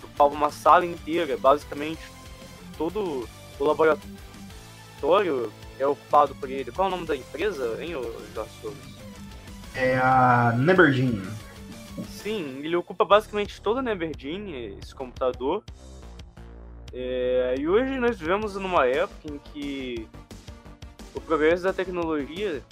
ocupava 0.03 0.33
uma 0.33 0.49
sala 0.49 0.85
inteira, 0.85 1.37
basicamente 1.37 2.01
todo 2.77 3.27
o 3.59 3.63
laboratório 3.63 4.32
laboratório 5.03 5.51
é 5.77 5.85
ocupado 5.85 6.33
por 6.35 6.49
ele. 6.49 6.71
Qual 6.71 6.87
é 6.87 6.87
o 6.87 6.91
nome 6.95 7.05
da 7.05 7.15
empresa, 7.15 7.77
hein, 7.79 7.91
Jorge 7.91 8.87
É 9.75 9.97
a 9.97 10.53
Neberdine. 10.57 11.21
Sim, 12.07 12.59
ele 12.63 12.75
ocupa 12.75 13.03
basicamente 13.03 13.61
toda 13.61 13.81
a 13.81 13.83
Neberdine, 13.83 14.77
esse 14.81 14.95
computador. 14.95 15.63
É, 16.93 17.55
e 17.59 17.67
hoje 17.67 17.99
nós 17.99 18.17
vivemos 18.17 18.55
numa 18.55 18.85
época 18.85 19.33
em 19.33 19.37
que 19.37 20.07
o 21.13 21.21
progresso 21.21 21.63
da 21.63 21.73
tecnologia 21.73 22.63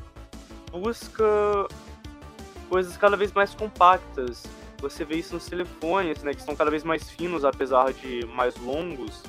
busca 0.72 1.24
coisas 2.70 2.96
cada 2.98 3.18
vez 3.18 3.32
mais 3.34 3.54
compactas. 3.54 4.44
Você 4.80 5.04
vê 5.04 5.18
isso 5.18 5.36
nos 5.36 5.46
telefones, 5.46 6.24
né, 6.24 6.34
que 6.34 6.42
são 6.42 6.56
cada 6.56 6.72
vez 6.72 6.84
mais 6.84 7.10
finos, 7.10 7.46
apesar 7.46 7.94
de 7.94 8.26
mais 8.28 8.56
longos, 8.58 9.22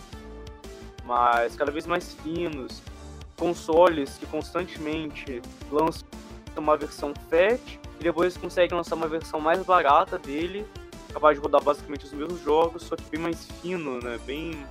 mas 1.05 1.55
cada 1.57 1.71
vez 1.71 1.87
mais 1.87 2.15
finos 2.15 2.81
consoles 3.37 4.17
que 4.19 4.27
constantemente 4.27 5.43
lançam 5.71 6.07
uma 6.57 6.77
versão 6.77 7.13
FAT 7.31 7.79
e 8.01 8.03
depois 8.03 8.37
conseguem 8.37 8.77
lançar 8.77 8.95
uma 8.95 9.09
versão 9.09 9.41
mais 9.41 9.65
barata 9.65 10.19
dele 10.19 10.67
capaz 11.13 11.37
de 11.37 11.43
rodar 11.43 11.63
basicamente 11.63 12.07
os 12.07 12.13
mesmos 12.13 12.43
jogos, 12.43 12.85
só 12.85 12.97
que 12.97 13.05
bem 13.11 13.21
mais 13.21 13.47
fino, 13.61 14.01
né? 14.01 14.19
Bem 14.25 14.67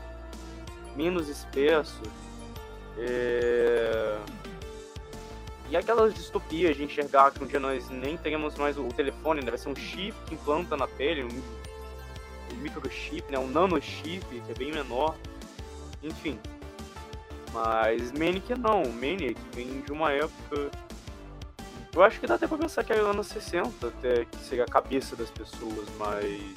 menos 0.95 1.29
espesso. 1.29 2.01
É... 2.97 4.17
E 5.69 5.77
aquelas 5.77 6.13
distopias 6.13 6.75
de 6.75 6.83
enxergar 6.83 7.31
que 7.31 7.41
um 7.41 7.47
dia 7.47 7.59
nós 7.59 7.89
nem 7.89 8.17
teremos 8.17 8.55
mais 8.55 8.77
o 8.77 8.89
telefone, 8.89 9.41
né? 9.41 9.49
vai 9.49 9.57
ser 9.57 9.69
um 9.69 9.75
chip 9.75 10.13
que 10.25 10.33
implanta 10.33 10.75
na 10.75 10.85
pele, 10.85 11.23
um, 11.23 12.57
microchip, 12.57 13.31
né? 13.31 13.39
um 13.39 13.47
nanochip, 13.47 14.25
que 14.25 14.51
é 14.51 14.53
bem 14.53 14.73
menor. 14.73 15.15
Enfim. 16.03 16.37
Mas 17.53 18.11
Manic 18.11 18.57
não, 18.57 18.83
Manic 18.85 19.37
vem 19.53 19.81
de 19.81 19.91
uma 19.91 20.11
época. 20.11 20.71
Eu 21.93 22.03
acho 22.03 22.19
que 22.19 22.27
dá 22.27 22.35
até 22.35 22.47
pra 22.47 22.57
pensar 22.57 22.83
que 22.83 22.93
é 22.93 22.99
anos 22.99 23.27
60, 23.27 23.87
até 23.87 24.25
que 24.25 24.37
seria 24.37 24.63
a 24.63 24.67
cabeça 24.67 25.15
das 25.15 25.29
pessoas, 25.29 25.87
mas. 25.97 26.53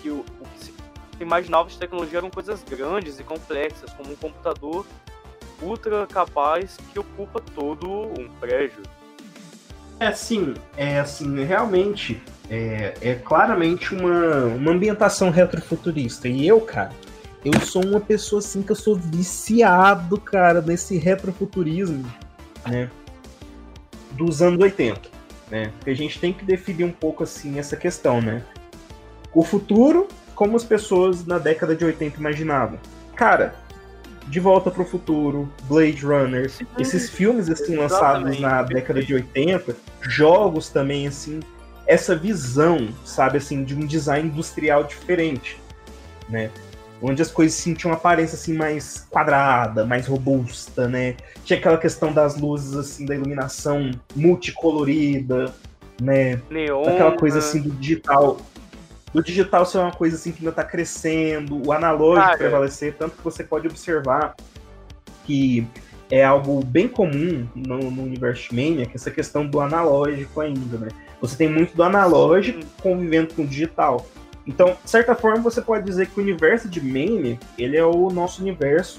Que 0.00 0.10
o, 0.10 0.20
o 0.40 0.48
que 0.54 0.64
se 0.64 0.74
imaginava 1.20 1.68
de 1.68 1.76
tecnologia 1.76 2.18
eram 2.18 2.30
coisas 2.30 2.62
grandes 2.62 3.18
e 3.18 3.24
complexas, 3.24 3.92
como 3.92 4.12
um 4.12 4.16
computador 4.16 4.86
ultra 5.60 6.06
capaz 6.06 6.76
que 6.92 6.98
ocupa 6.98 7.40
todo 7.54 7.90
um 7.90 8.28
prédio. 8.40 8.82
É 10.00 10.06
assim, 10.06 10.54
é 10.76 11.00
assim, 11.00 11.44
realmente 11.44 12.22
é, 12.48 12.94
é 13.00 13.14
claramente 13.16 13.94
uma, 13.94 14.44
uma 14.44 14.70
ambientação 14.70 15.30
retrofuturista. 15.30 16.28
E 16.28 16.46
eu, 16.46 16.60
cara, 16.60 16.92
eu 17.52 17.60
sou 17.60 17.84
uma 17.84 18.00
pessoa 18.00 18.40
assim 18.40 18.62
que 18.62 18.72
eu 18.72 18.76
sou 18.76 18.96
viciado, 18.96 20.18
cara, 20.20 20.60
nesse 20.60 20.96
retrofuturismo, 20.96 22.04
né? 22.66 22.90
Dos 24.12 24.42
anos 24.42 24.60
80, 24.60 25.00
né? 25.50 25.72
Porque 25.76 25.90
a 25.90 25.96
gente 25.96 26.18
tem 26.18 26.32
que 26.32 26.44
definir 26.44 26.84
um 26.84 26.92
pouco 26.92 27.22
assim 27.22 27.58
essa 27.58 27.76
questão, 27.76 28.20
né? 28.20 28.42
O 29.32 29.44
futuro, 29.44 30.08
como 30.34 30.56
as 30.56 30.64
pessoas 30.64 31.24
na 31.24 31.38
década 31.38 31.76
de 31.76 31.84
80 31.84 32.18
imaginavam. 32.18 32.78
Cara, 33.14 33.54
de 34.26 34.40
Volta 34.40 34.70
para 34.70 34.82
o 34.82 34.84
Futuro, 34.84 35.50
Blade 35.64 36.04
Runner, 36.04 36.50
Sim, 36.50 36.66
esses 36.78 37.08
filmes 37.08 37.48
assim 37.48 37.76
lançados 37.76 38.38
na 38.38 38.62
década 38.62 39.02
de 39.02 39.14
80, 39.14 39.74
jogos 40.02 40.68
também 40.68 41.06
assim, 41.06 41.40
essa 41.86 42.14
visão, 42.14 42.88
sabe 43.04 43.38
assim, 43.38 43.64
de 43.64 43.74
um 43.74 43.86
design 43.86 44.28
industrial 44.28 44.84
diferente, 44.84 45.58
né? 46.28 46.50
Onde 47.00 47.22
as 47.22 47.30
coisas 47.30 47.58
assim, 47.58 47.74
tinham 47.74 47.92
uma 47.92 47.96
aparência 47.96 48.34
assim 48.34 48.54
mais 48.54 49.06
quadrada, 49.10 49.84
mais 49.84 50.06
robusta, 50.06 50.88
né? 50.88 51.16
Tinha 51.44 51.58
aquela 51.58 51.78
questão 51.78 52.12
das 52.12 52.36
luzes 52.36 52.76
assim 52.76 53.06
da 53.06 53.14
iluminação 53.14 53.90
multicolorida, 54.16 55.54
né? 56.00 56.40
Neon, 56.50 56.82
aquela 56.82 57.12
coisa 57.12 57.38
assim 57.38 57.60
do 57.60 57.70
digital 57.70 58.38
do 59.12 59.22
digital 59.22 59.64
ser 59.64 59.78
uma 59.78 59.92
coisa 59.92 60.16
assim 60.16 60.32
que 60.32 60.38
ainda 60.38 60.50
está 60.50 60.64
crescendo, 60.64 61.66
o 61.66 61.72
analógico 61.72 62.26
Cara. 62.26 62.38
prevalecer, 62.38 62.94
tanto 62.98 63.16
que 63.16 63.24
você 63.24 63.42
pode 63.42 63.66
observar 63.66 64.34
que 65.24 65.66
é 66.10 66.24
algo 66.24 66.64
bem 66.64 66.88
comum 66.88 67.46
no, 67.54 67.90
no 67.90 68.02
universo 68.02 68.54
Mania, 68.54 68.86
que 68.86 68.92
é 68.92 68.94
essa 68.94 69.10
questão 69.10 69.46
do 69.46 69.60
analógico 69.60 70.40
ainda, 70.40 70.78
né? 70.78 70.88
Você 71.20 71.36
tem 71.36 71.48
muito 71.48 71.74
do 71.74 71.82
analógico 71.82 72.60
convivendo 72.82 73.34
com 73.34 73.42
o 73.42 73.46
digital. 73.46 74.06
Então, 74.48 74.78
de 74.82 74.90
certa 74.90 75.14
forma, 75.14 75.42
você 75.42 75.60
pode 75.60 75.84
dizer 75.84 76.08
que 76.08 76.18
o 76.18 76.22
universo 76.22 76.70
de 76.70 76.80
Mania, 76.80 77.38
ele 77.58 77.76
é 77.76 77.84
o 77.84 78.08
nosso 78.08 78.40
universo 78.40 78.98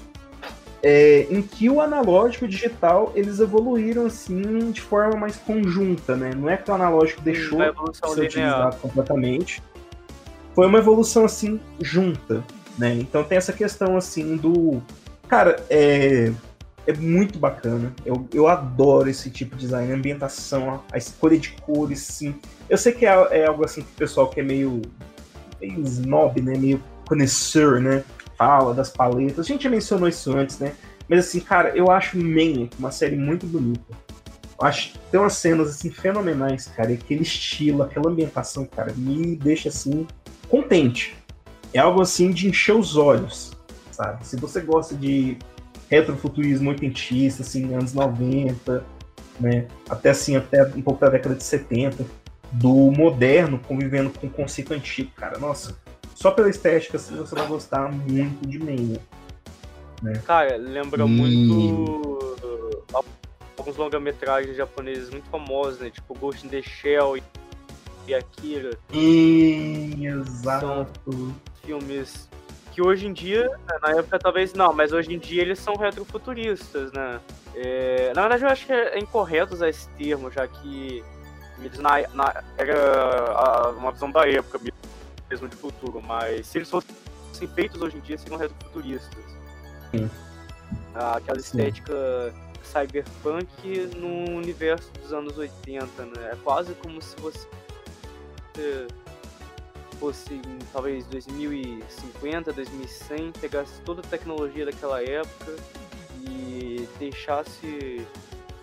é, 0.80 1.26
em 1.28 1.42
que 1.42 1.68
o 1.68 1.80
analógico 1.80 2.44
e 2.44 2.46
o 2.46 2.48
digital 2.48 3.12
eles 3.16 3.40
evoluíram 3.40 4.06
assim 4.06 4.70
de 4.70 4.80
forma 4.80 5.16
mais 5.16 5.36
conjunta, 5.36 6.16
né? 6.16 6.30
Não 6.34 6.48
é 6.48 6.56
que 6.56 6.70
o 6.70 6.74
analógico 6.74 7.20
deixou 7.20 7.58
de 7.58 7.96
ser 7.96 8.22
utilizado 8.22 8.76
completamente, 8.76 9.60
foi 10.54 10.66
uma 10.68 10.78
evolução 10.78 11.24
assim 11.24 11.60
junta, 11.80 12.44
né? 12.78 12.94
Então 12.94 13.24
tem 13.24 13.36
essa 13.36 13.52
questão 13.52 13.96
assim 13.96 14.36
do 14.36 14.80
cara 15.28 15.62
é 15.68 16.32
é 16.86 16.92
muito 16.94 17.38
bacana. 17.38 17.92
Eu, 18.04 18.26
eu 18.32 18.48
adoro 18.48 19.08
esse 19.08 19.30
tipo 19.30 19.54
de 19.54 19.62
design, 19.62 19.92
a 19.92 19.94
ambientação, 19.94 20.82
a 20.92 20.98
escolha 20.98 21.38
de 21.38 21.50
cores, 21.52 22.00
sim. 22.00 22.34
Eu 22.68 22.78
sei 22.78 22.92
que 22.92 23.06
é, 23.06 23.10
é 23.30 23.46
algo 23.46 23.64
assim 23.64 23.82
que 23.82 23.90
o 23.90 23.96
pessoal 23.96 24.28
que 24.28 24.40
é 24.40 24.42
meio, 24.42 24.82
meio 25.60 25.80
snob, 25.82 26.40
né? 26.40 26.56
Meio 26.56 26.82
connoisseur, 27.06 27.80
né? 27.80 28.04
Fala 28.36 28.72
das 28.74 28.90
paletas. 28.90 29.46
A 29.46 29.48
gente 29.48 29.64
já 29.64 29.70
mencionou 29.70 30.08
isso 30.08 30.36
antes, 30.36 30.58
né? 30.58 30.72
Mas 31.08 31.26
assim, 31.26 31.40
cara, 31.40 31.70
eu 31.76 31.90
acho 31.90 32.16
Maniac 32.16 32.76
uma 32.78 32.90
série 32.90 33.16
muito 33.16 33.46
bonita. 33.46 33.92
Eu 34.60 34.66
acho 34.66 34.92
tem 35.10 35.18
umas 35.18 35.34
cenas 35.34 35.68
assim 35.70 35.90
fenomenais, 35.90 36.66
cara. 36.66 36.92
E 36.92 36.94
aquele 36.94 37.22
estilo, 37.22 37.82
aquela 37.82 38.08
ambientação, 38.10 38.64
cara, 38.64 38.92
me 38.96 39.36
deixa 39.36 39.68
assim 39.68 40.06
contente. 40.48 41.16
É 41.74 41.78
algo 41.78 42.00
assim 42.00 42.30
de 42.30 42.48
encher 42.48 42.76
os 42.76 42.96
olhos, 42.96 43.52
sabe? 43.90 44.26
Se 44.26 44.36
você 44.36 44.60
gosta 44.60 44.94
de 44.94 45.36
retrofuturismo 45.88 46.70
oitentista, 46.70 47.42
assim, 47.42 47.74
anos 47.74 47.92
90, 47.92 48.84
né? 49.40 49.66
Até 49.88 50.10
assim, 50.10 50.36
até 50.36 50.62
um 50.64 50.82
pouco 50.82 51.00
da 51.00 51.08
década 51.08 51.34
de 51.34 51.42
70, 51.42 52.04
do 52.52 52.90
moderno 52.90 53.58
convivendo 53.58 54.10
com 54.10 54.26
o 54.26 54.30
conceito 54.30 54.74
antigo, 54.74 55.10
cara. 55.16 55.38
Nossa, 55.38 55.76
só 56.14 56.30
pela 56.30 56.48
estética 56.48 56.96
assim, 56.96 57.16
você 57.16 57.34
vai 57.34 57.46
gostar 57.46 57.90
muito 57.90 58.46
de 58.46 58.58
Mania. 58.58 59.00
Né? 60.02 60.20
Cara, 60.26 60.56
lembra 60.56 61.04
e... 61.04 61.08
muito 61.08 62.10
alguns 63.56 63.76
longa-metragens 63.76 64.56
japoneses 64.56 65.10
muito 65.10 65.28
famosos, 65.28 65.80
né? 65.80 65.90
Tipo 65.90 66.14
Ghost 66.14 66.46
in 66.46 66.48
the 66.48 66.62
Shell 66.62 67.18
e 67.18 67.22
e 68.06 68.14
Akira. 68.14 68.70
exato. 68.92 70.66
São 70.66 70.86
filmes 71.62 72.28
que 72.72 72.82
hoje 72.82 73.06
em 73.06 73.12
dia, 73.12 73.48
né, 73.48 73.78
na 73.82 73.90
época 73.98 74.18
talvez 74.18 74.54
não, 74.54 74.72
mas 74.72 74.92
hoje 74.92 75.12
em 75.12 75.18
dia 75.18 75.42
eles 75.42 75.58
são 75.58 75.74
retrofuturistas, 75.74 76.92
né? 76.92 77.20
É, 77.54 78.12
na 78.14 78.22
verdade 78.22 78.44
eu 78.44 78.48
acho 78.48 78.66
que 78.66 78.72
é 78.72 78.98
incorreto 78.98 79.54
usar 79.54 79.68
esse 79.68 79.88
termo, 79.90 80.30
já 80.30 80.46
que 80.46 81.02
eles 81.62 81.78
na, 81.78 82.06
na, 82.14 82.42
era 82.56 83.32
a, 83.32 83.70
uma 83.70 83.92
visão 83.92 84.10
da 84.10 84.28
época 84.28 84.60
mesmo 85.30 85.48
de 85.48 85.56
futuro, 85.56 86.02
mas 86.02 86.46
se 86.46 86.58
eles 86.58 86.70
fossem 86.70 86.94
feitos 87.54 87.80
hoje 87.80 87.96
em 87.96 88.00
dia, 88.00 88.18
seriam 88.18 88.38
retrofuturistas. 88.38 89.24
Sim. 89.90 90.10
Ah, 90.94 91.16
aquela 91.16 91.38
estética 91.38 91.94
Sim. 92.62 92.80
cyberpunk 92.80 93.90
no 93.96 94.36
universo 94.36 94.90
dos 94.92 95.12
anos 95.12 95.38
80, 95.38 96.04
né? 96.04 96.32
É 96.32 96.36
quase 96.42 96.74
como 96.74 97.00
se 97.00 97.16
você 97.16 97.48
fosse 99.98 100.34
em 100.34 100.58
talvez 100.72 101.06
2050, 101.06 102.52
2100, 102.52 103.32
pegasse 103.32 103.80
toda 103.82 104.00
a 104.00 104.04
tecnologia 104.04 104.64
daquela 104.64 105.02
época 105.02 105.56
e 106.26 106.88
deixasse 106.98 108.06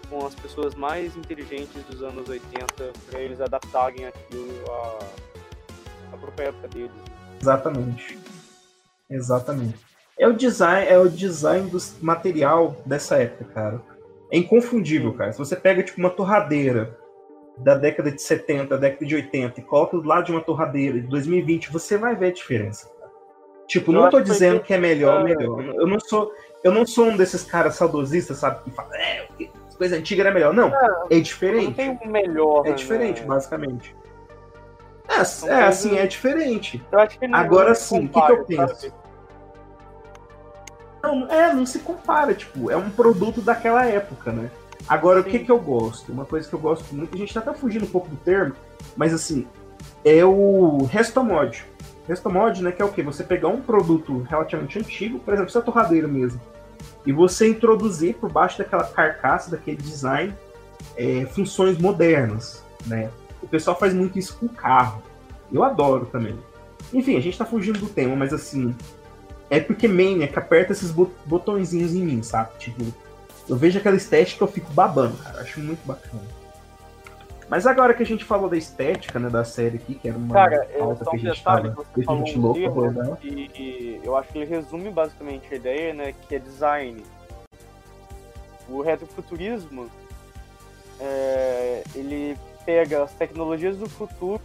com 0.09 0.25
as 0.25 0.35
pessoas 0.35 0.75
mais 0.75 1.15
inteligentes 1.15 1.83
dos 1.85 2.01
anos 2.01 2.27
80 2.29 2.65
para 3.09 3.19
eles 3.19 3.41
adaptarem 3.41 4.05
aquilo 4.05 4.71
à, 4.71 4.99
à 6.13 6.17
própria 6.17 6.45
época 6.45 6.67
deles. 6.69 6.91
Exatamente. 7.41 8.19
Exatamente. 9.09 9.87
É 10.17 10.27
o 10.27 10.33
design, 10.33 10.87
é 10.87 10.97
o 10.97 11.07
design 11.07 11.69
do 11.69 11.77
material 12.01 12.75
dessa 12.85 13.17
época, 13.17 13.45
cara. 13.53 13.81
É 14.31 14.37
inconfundível, 14.37 15.13
cara. 15.13 15.31
Se 15.31 15.37
você 15.37 15.55
pega 15.55 15.83
tipo 15.83 15.99
uma 15.99 16.09
torradeira 16.09 16.97
da 17.57 17.75
década 17.75 18.11
de 18.11 18.21
70, 18.21 18.77
década 18.77 19.05
de 19.05 19.15
80 19.15 19.59
e 19.59 19.63
coloca 19.63 19.97
do 19.97 20.07
lado 20.07 20.25
de 20.25 20.31
uma 20.31 20.41
torradeira 20.41 20.99
de 20.99 21.07
2020, 21.07 21.71
você 21.71 21.97
vai 21.97 22.15
ver 22.15 22.27
a 22.27 22.33
diferença. 22.33 22.89
Tipo, 23.67 23.91
eu 23.91 24.01
não 24.01 24.09
tô 24.09 24.21
dizendo 24.21 24.61
que 24.61 24.73
é 24.73 24.77
melhor, 24.77 25.23
melhor. 25.23 25.61
Eu 25.61 25.85
não 25.85 25.99
sou, 25.99 26.31
eu 26.63 26.71
não 26.71 26.85
sou 26.85 27.07
um 27.07 27.17
desses 27.17 27.43
caras 27.43 27.75
saudosistas, 27.75 28.37
sabe, 28.37 28.63
que 28.63 28.71
fala, 28.71 28.95
é, 28.95 29.27
coisa 29.77 29.95
antiga 29.95 30.23
era 30.23 30.31
melhor. 30.31 30.53
Não, 30.53 30.69
é, 30.69 31.17
é 31.17 31.19
diferente. 31.19 31.65
Não 31.65 31.73
tem 31.73 31.99
um 32.03 32.11
melhor. 32.11 32.67
É 32.67 32.71
diferente, 32.71 33.21
né? 33.21 33.27
basicamente. 33.27 33.95
É, 35.07 35.49
é 35.49 35.63
assim, 35.63 35.97
é 35.97 36.05
diferente. 36.05 36.83
Agora 37.31 37.73
sim, 37.73 38.05
o 38.05 38.09
que, 38.09 38.21
que 38.21 38.31
eu 38.31 38.43
penso? 38.43 38.93
Não, 41.01 41.27
é, 41.27 41.53
não 41.53 41.65
se 41.65 41.79
compara, 41.79 42.33
tipo, 42.33 42.69
é 42.69 42.75
um 42.75 42.89
produto 42.89 43.39
daquela 43.39 43.85
época, 43.85 44.31
né? 44.31 44.51
Agora, 44.87 45.21
Sim. 45.21 45.27
o 45.27 45.31
que, 45.31 45.39
que 45.39 45.51
eu 45.51 45.59
gosto? 45.59 46.11
Uma 46.11 46.25
coisa 46.25 46.47
que 46.47 46.53
eu 46.53 46.59
gosto 46.59 46.93
muito, 46.95 47.13
a 47.13 47.17
gente 47.17 47.33
tá 47.33 47.39
até 47.39 47.53
fugindo 47.53 47.85
um 47.85 47.89
pouco 47.89 48.07
do 48.07 48.15
termo, 48.17 48.53
mas 48.95 49.13
assim, 49.13 49.47
é 50.03 50.23
o 50.23 50.85
restomod. 50.85 51.65
Restomod, 52.07 52.63
né, 52.63 52.71
que 52.71 52.81
é 52.81 52.85
o 52.85 52.89
quê? 52.89 53.03
Você 53.03 53.23
pegar 53.23 53.49
um 53.49 53.61
produto 53.61 54.25
relativamente 54.29 54.79
antigo, 54.79 55.19
por 55.19 55.33
exemplo, 55.33 55.49
essa 55.49 55.61
torradeira 55.61 56.07
mesmo, 56.07 56.39
e 57.07 57.13
você 57.13 57.47
introduzir 57.47 58.15
por 58.15 58.29
baixo 58.29 58.57
daquela 58.57 58.83
carcaça, 58.83 59.49
daquele 59.49 59.77
design, 59.77 60.35
é, 60.97 61.25
funções 61.27 61.77
modernas, 61.77 62.61
né? 62.85 63.09
O 63.41 63.47
pessoal 63.47 63.79
faz 63.79 63.93
muito 63.93 64.19
isso 64.19 64.37
com 64.37 64.49
carro. 64.49 65.01
Eu 65.49 65.63
adoro 65.63 66.07
também. 66.07 66.37
Enfim, 66.93 67.15
a 67.15 67.21
gente 67.21 67.37
tá 67.37 67.45
fugindo 67.45 67.79
do 67.79 67.87
tema, 67.87 68.13
mas 68.13 68.33
assim, 68.33 68.75
é 69.49 69.57
porque 69.57 69.87
Maniac 69.87 70.37
aperta 70.37 70.73
esses 70.73 70.91
botõezinhos 70.91 71.95
em 71.95 72.01
mim, 72.01 72.21
sabe? 72.21 72.49
Tipo, 72.59 72.83
eu 73.47 73.55
vejo 73.55 73.79
aquela 73.79 73.95
estética 73.95 74.43
eu 74.43 74.47
fico 74.49 74.73
babando, 74.73 75.15
cara. 75.15 75.39
Acho 75.39 75.61
muito 75.61 75.85
bacana. 75.87 76.36
Mas 77.49 77.65
agora 77.65 77.93
que 77.93 78.03
a 78.03 78.05
gente 78.05 78.25
falou 78.25 78.49
da 78.49 78.57
estética, 78.57 79.17
né, 79.19 79.29
da 79.29 79.43
série 79.45 79.77
aqui, 79.77 79.95
que 79.95 80.09
era 80.09 80.17
uma 80.17 80.33
Cara, 80.33 80.67
pauta 80.77 81.05
que 81.05 81.15
a 81.15 81.19
gente 81.19 81.37
detalhe 81.37 81.69
tava 81.69 81.85
que 81.93 82.03
falou 82.03 82.23
definitivamente 82.23 82.37
um 82.37 82.41
louco 82.41 82.59
pra 82.59 82.69
abordar. 82.69 83.17
que 83.17 84.01
eu 84.03 84.17
acho 84.17 84.29
que 84.29 84.37
ele 84.39 84.45
resume 84.45 84.89
basicamente 84.89 85.53
a 85.53 85.55
ideia, 85.55 85.93
né, 85.93 86.13
que 86.27 86.35
é 86.35 86.39
design. 86.39 87.03
O 88.67 88.81
retrofuturismo, 88.81 89.89
é, 90.99 91.83
ele 91.95 92.37
pega 92.65 93.03
as 93.03 93.13
tecnologias 93.13 93.77
do 93.77 93.87
futuro, 93.87 94.41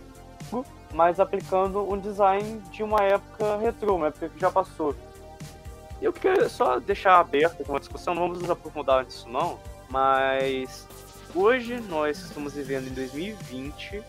mas 0.94 1.18
aplicando 1.18 1.90
um 1.90 1.98
design 1.98 2.60
de 2.70 2.84
uma 2.84 3.00
época 3.00 3.56
retrô, 3.56 3.96
uma 3.96 4.08
época 4.08 4.28
que 4.28 4.38
já 4.38 4.50
passou. 4.50 4.94
Eu 6.00 6.12
queria 6.12 6.48
só 6.48 6.78
deixar 6.78 7.18
aberto 7.18 7.68
uma 7.68 7.80
discussão, 7.80 8.14
não 8.14 8.22
vamos 8.22 8.40
nos 8.40 8.50
aprofundar 8.50 9.04
nisso 9.04 9.28
não, 9.28 9.58
mas 9.88 10.86
hoje 11.34 11.80
nós 11.88 12.18
estamos 12.18 12.54
vivendo 12.54 12.88
em 12.88 12.94
2020, 12.94 14.02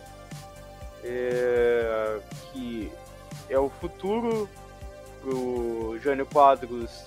é, 1.03 2.19
que 2.51 2.91
é 3.49 3.57
o 3.57 3.69
futuro 3.69 4.49
pro 5.21 5.97
Jânio 6.01 6.25
Quadros 6.25 7.05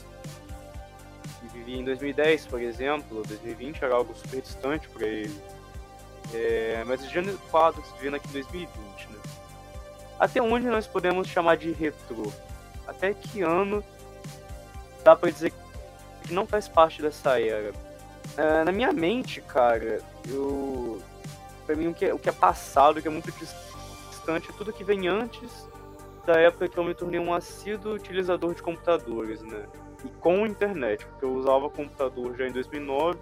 que 1.41 1.59
vivia 1.59 1.77
em 1.77 1.85
2010, 1.85 2.47
por 2.47 2.61
exemplo, 2.61 3.23
2020 3.27 3.83
era 3.83 3.95
algo 3.95 4.15
super 4.15 4.41
distante 4.41 4.89
para 4.89 5.07
ele. 5.07 5.41
É, 6.35 6.83
mas 6.87 7.03
o 7.03 7.09
Jânio 7.09 7.39
Quadros 7.51 7.87
vivendo 7.99 8.17
aqui 8.17 8.29
em 8.29 8.33
2020, 8.33 9.09
né? 9.11 9.19
Até 10.19 10.41
onde 10.41 10.67
nós 10.67 10.87
podemos 10.87 11.29
chamar 11.29 11.57
de 11.57 11.71
retrô? 11.73 12.33
Até 12.87 13.13
que 13.15 13.43
ano 13.43 13.85
dá 15.05 15.15
pra 15.15 15.31
dizer 15.31 15.53
que 16.23 16.33
não 16.33 16.47
faz 16.47 16.69
parte 16.69 17.01
dessa 17.03 17.41
era? 17.41 17.73
É, 18.37 18.65
na 18.65 18.73
minha 18.73 18.93
mente, 18.93 19.41
cara, 19.41 20.01
eu. 20.29 21.01
Pra 21.65 21.75
mim, 21.75 21.89
o 21.89 21.95
que, 21.95 22.05
é, 22.05 22.15
o 22.15 22.19
que 22.19 22.29
é 22.29 22.33
passado, 22.33 22.99
o 22.99 23.03
que 23.03 23.09
é 23.09 23.11
muito 23.11 23.31
distante, 23.33 24.51
é 24.51 24.53
tudo 24.53 24.73
que 24.73 24.85
vem 24.85 25.09
antes 25.09 25.67
da 26.27 26.35
época 26.41 26.69
que 26.69 26.77
eu 26.77 26.85
me 26.85 26.95
tornei 26.95 27.21
um 27.21 27.33
assíduo 27.33 27.95
utilizador 27.95 28.55
de 28.55 28.63
computadores, 28.63 29.41
né? 29.43 29.67
E 30.05 30.09
com 30.21 30.47
internet, 30.47 31.07
porque 31.07 31.25
eu 31.25 31.33
usava 31.33 31.71
computador 31.71 32.37
já 32.37 32.47
em 32.47 32.53
2009 32.53 33.19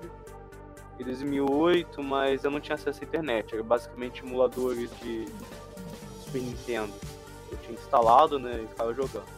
e 0.98 1.04
2008, 1.04 2.02
mas 2.02 2.44
eu 2.44 2.50
não 2.50 2.60
tinha 2.60 2.74
acesso 2.74 3.00
à 3.02 3.04
internet. 3.04 3.54
Era 3.54 3.62
basicamente 3.62 4.24
emuladores 4.24 4.90
de 5.00 5.26
Super 6.24 6.40
Nintendo. 6.40 6.92
Eu 7.52 7.58
tinha 7.58 7.74
instalado, 7.74 8.38
né, 8.38 8.60
e 8.64 8.66
ficava 8.66 8.92
jogando. 8.94 9.28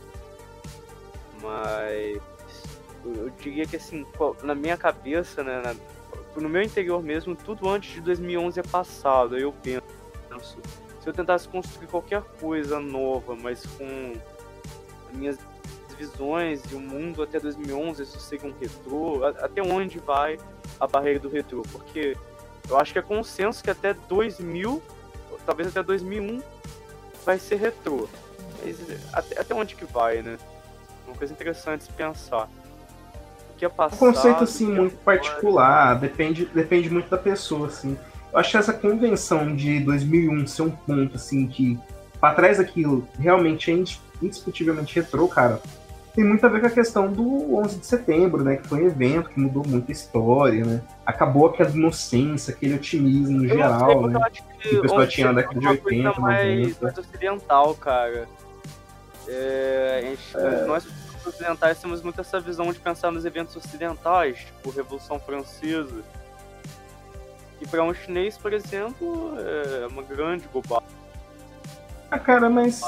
Mas 1.43 2.23
eu 3.15 3.31
diria 3.31 3.67
que 3.67 3.77
assim, 3.77 4.07
na 4.43 4.55
minha 4.55 4.77
cabeça, 4.77 5.43
né, 5.43 5.63
na, 5.63 6.41
no 6.41 6.49
meu 6.49 6.63
interior 6.63 7.03
mesmo, 7.03 7.35
tudo 7.35 7.69
antes 7.69 7.95
de 7.95 8.01
2011 8.01 8.61
é 8.61 8.63
passado. 8.63 9.35
Aí 9.37 9.43
eu 9.43 9.53
penso, 9.53 9.83
se 11.01 11.09
eu 11.09 11.13
tentasse 11.13 11.49
construir 11.49 11.87
qualquer 11.87 12.23
coisa 12.41 12.81
nova, 12.81 13.37
mas 13.37 13.65
com 13.67 14.15
minhas 15.13 15.39
visões 15.97 16.63
de 16.63 16.77
um 16.77 16.81
mundo 16.81 17.23
até 17.23 17.41
2011, 17.41 18.03
isso 18.03 18.21
seria 18.21 18.49
um 18.49 18.55
retrô, 18.59 19.25
até 19.25 19.63
onde 19.63 19.99
vai 19.99 20.39
a 20.79 20.87
barreira 20.87 21.19
do 21.19 21.29
retrô? 21.29 21.63
Porque 21.63 22.17
eu 22.69 22.79
acho 22.79 22.93
que 22.93 22.99
é 22.99 23.03
consenso 23.03 23.63
que 23.63 23.71
até 23.71 23.95
2000, 23.95 24.83
talvez 25.45 25.69
até 25.69 25.83
2001, 25.83 26.43
vai 27.25 27.39
ser 27.39 27.57
retrô. 27.57 28.09
Mas 28.63 28.79
até, 29.13 29.41
até 29.41 29.55
onde 29.55 29.75
que 29.75 29.85
vai, 29.85 30.23
né? 30.23 30.37
Uma 31.07 31.17
coisa 31.17 31.33
interessante 31.33 31.85
se 31.85 31.93
pensar. 31.93 32.49
Que 33.57 33.65
é 33.65 33.69
passado, 33.69 33.97
um 33.97 34.13
conceito 34.13 34.45
assim 34.45 34.71
é 34.71 34.75
muito 34.75 34.97
particular, 34.97 35.95
depende, 35.99 36.45
depende 36.47 36.91
muito 36.91 37.09
da 37.09 37.17
pessoa, 37.17 37.69
assim. 37.69 37.97
Eu 38.33 38.39
acho 38.39 38.51
que 38.51 38.57
essa 38.57 38.73
convenção 38.73 39.55
de 39.57 39.81
2001 39.81 40.47
ser 40.47 40.63
um 40.63 40.71
ponto 40.71 41.17
assim 41.17 41.47
que 41.47 41.79
para 42.21 42.35
trás 42.35 42.59
daquilo 42.59 43.09
realmente 43.19 43.71
é 43.71 43.85
indiscutivelmente 44.23 44.95
retrô, 44.95 45.29
cara. 45.29 45.61
Tem 46.15 46.25
muito 46.25 46.45
a 46.47 46.49
ver 46.49 46.61
com 46.61 46.67
a 46.67 46.71
questão 46.71 47.13
do 47.13 47.57
11 47.57 47.79
de 47.79 47.87
setembro, 47.87 48.43
né? 48.43 48.57
Que 48.57 48.67
foi 48.67 48.83
um 48.83 48.87
evento 48.87 49.29
que 49.29 49.39
mudou 49.39 49.63
muita 49.67 49.93
história, 49.93 50.65
né? 50.65 50.83
Acabou 51.05 51.47
aquela 51.47 51.69
inocência, 51.69 52.55
aquele 52.55 52.75
otimismo 52.75 53.39
no 53.39 53.47
geral, 53.47 54.05
sei, 54.05 54.13
né? 54.13 54.21
Que, 54.31 54.69
que 54.71 54.77
o 54.77 54.83
pessoal 54.83 55.07
tinha 55.07 55.27
na 55.27 55.33
década 55.35 55.61
de 55.61 55.69
80, 55.69 56.21
mais, 56.21 56.59
90. 56.59 56.85
mais 56.85 56.99
ocidental, 56.99 57.75
cara. 57.75 58.27
É, 59.29 60.01
gente, 60.03 60.37
É. 60.37 60.65
Nós 60.65 60.87
ocidentais 61.27 61.81
temos 61.81 62.03
muito 62.03 62.21
essa 62.21 62.41
visão 62.41 62.73
de 62.73 62.79
pensar 62.79 63.11
nos 63.11 63.25
eventos 63.25 63.57
ocidentais, 63.57 64.39
tipo 64.39 64.71
Revolução 64.71 65.19
Francesa. 65.19 66.03
E 67.61 67.67
para 67.67 67.83
um 67.83 67.95
chinês, 67.95 68.37
por 68.37 68.53
exemplo, 68.53 69.35
é 69.39 69.87
uma 69.87 70.03
grande 70.03 70.47
bobagem. 70.49 70.89
Ah, 72.11 72.19
cara, 72.19 72.49
mas, 72.49 72.81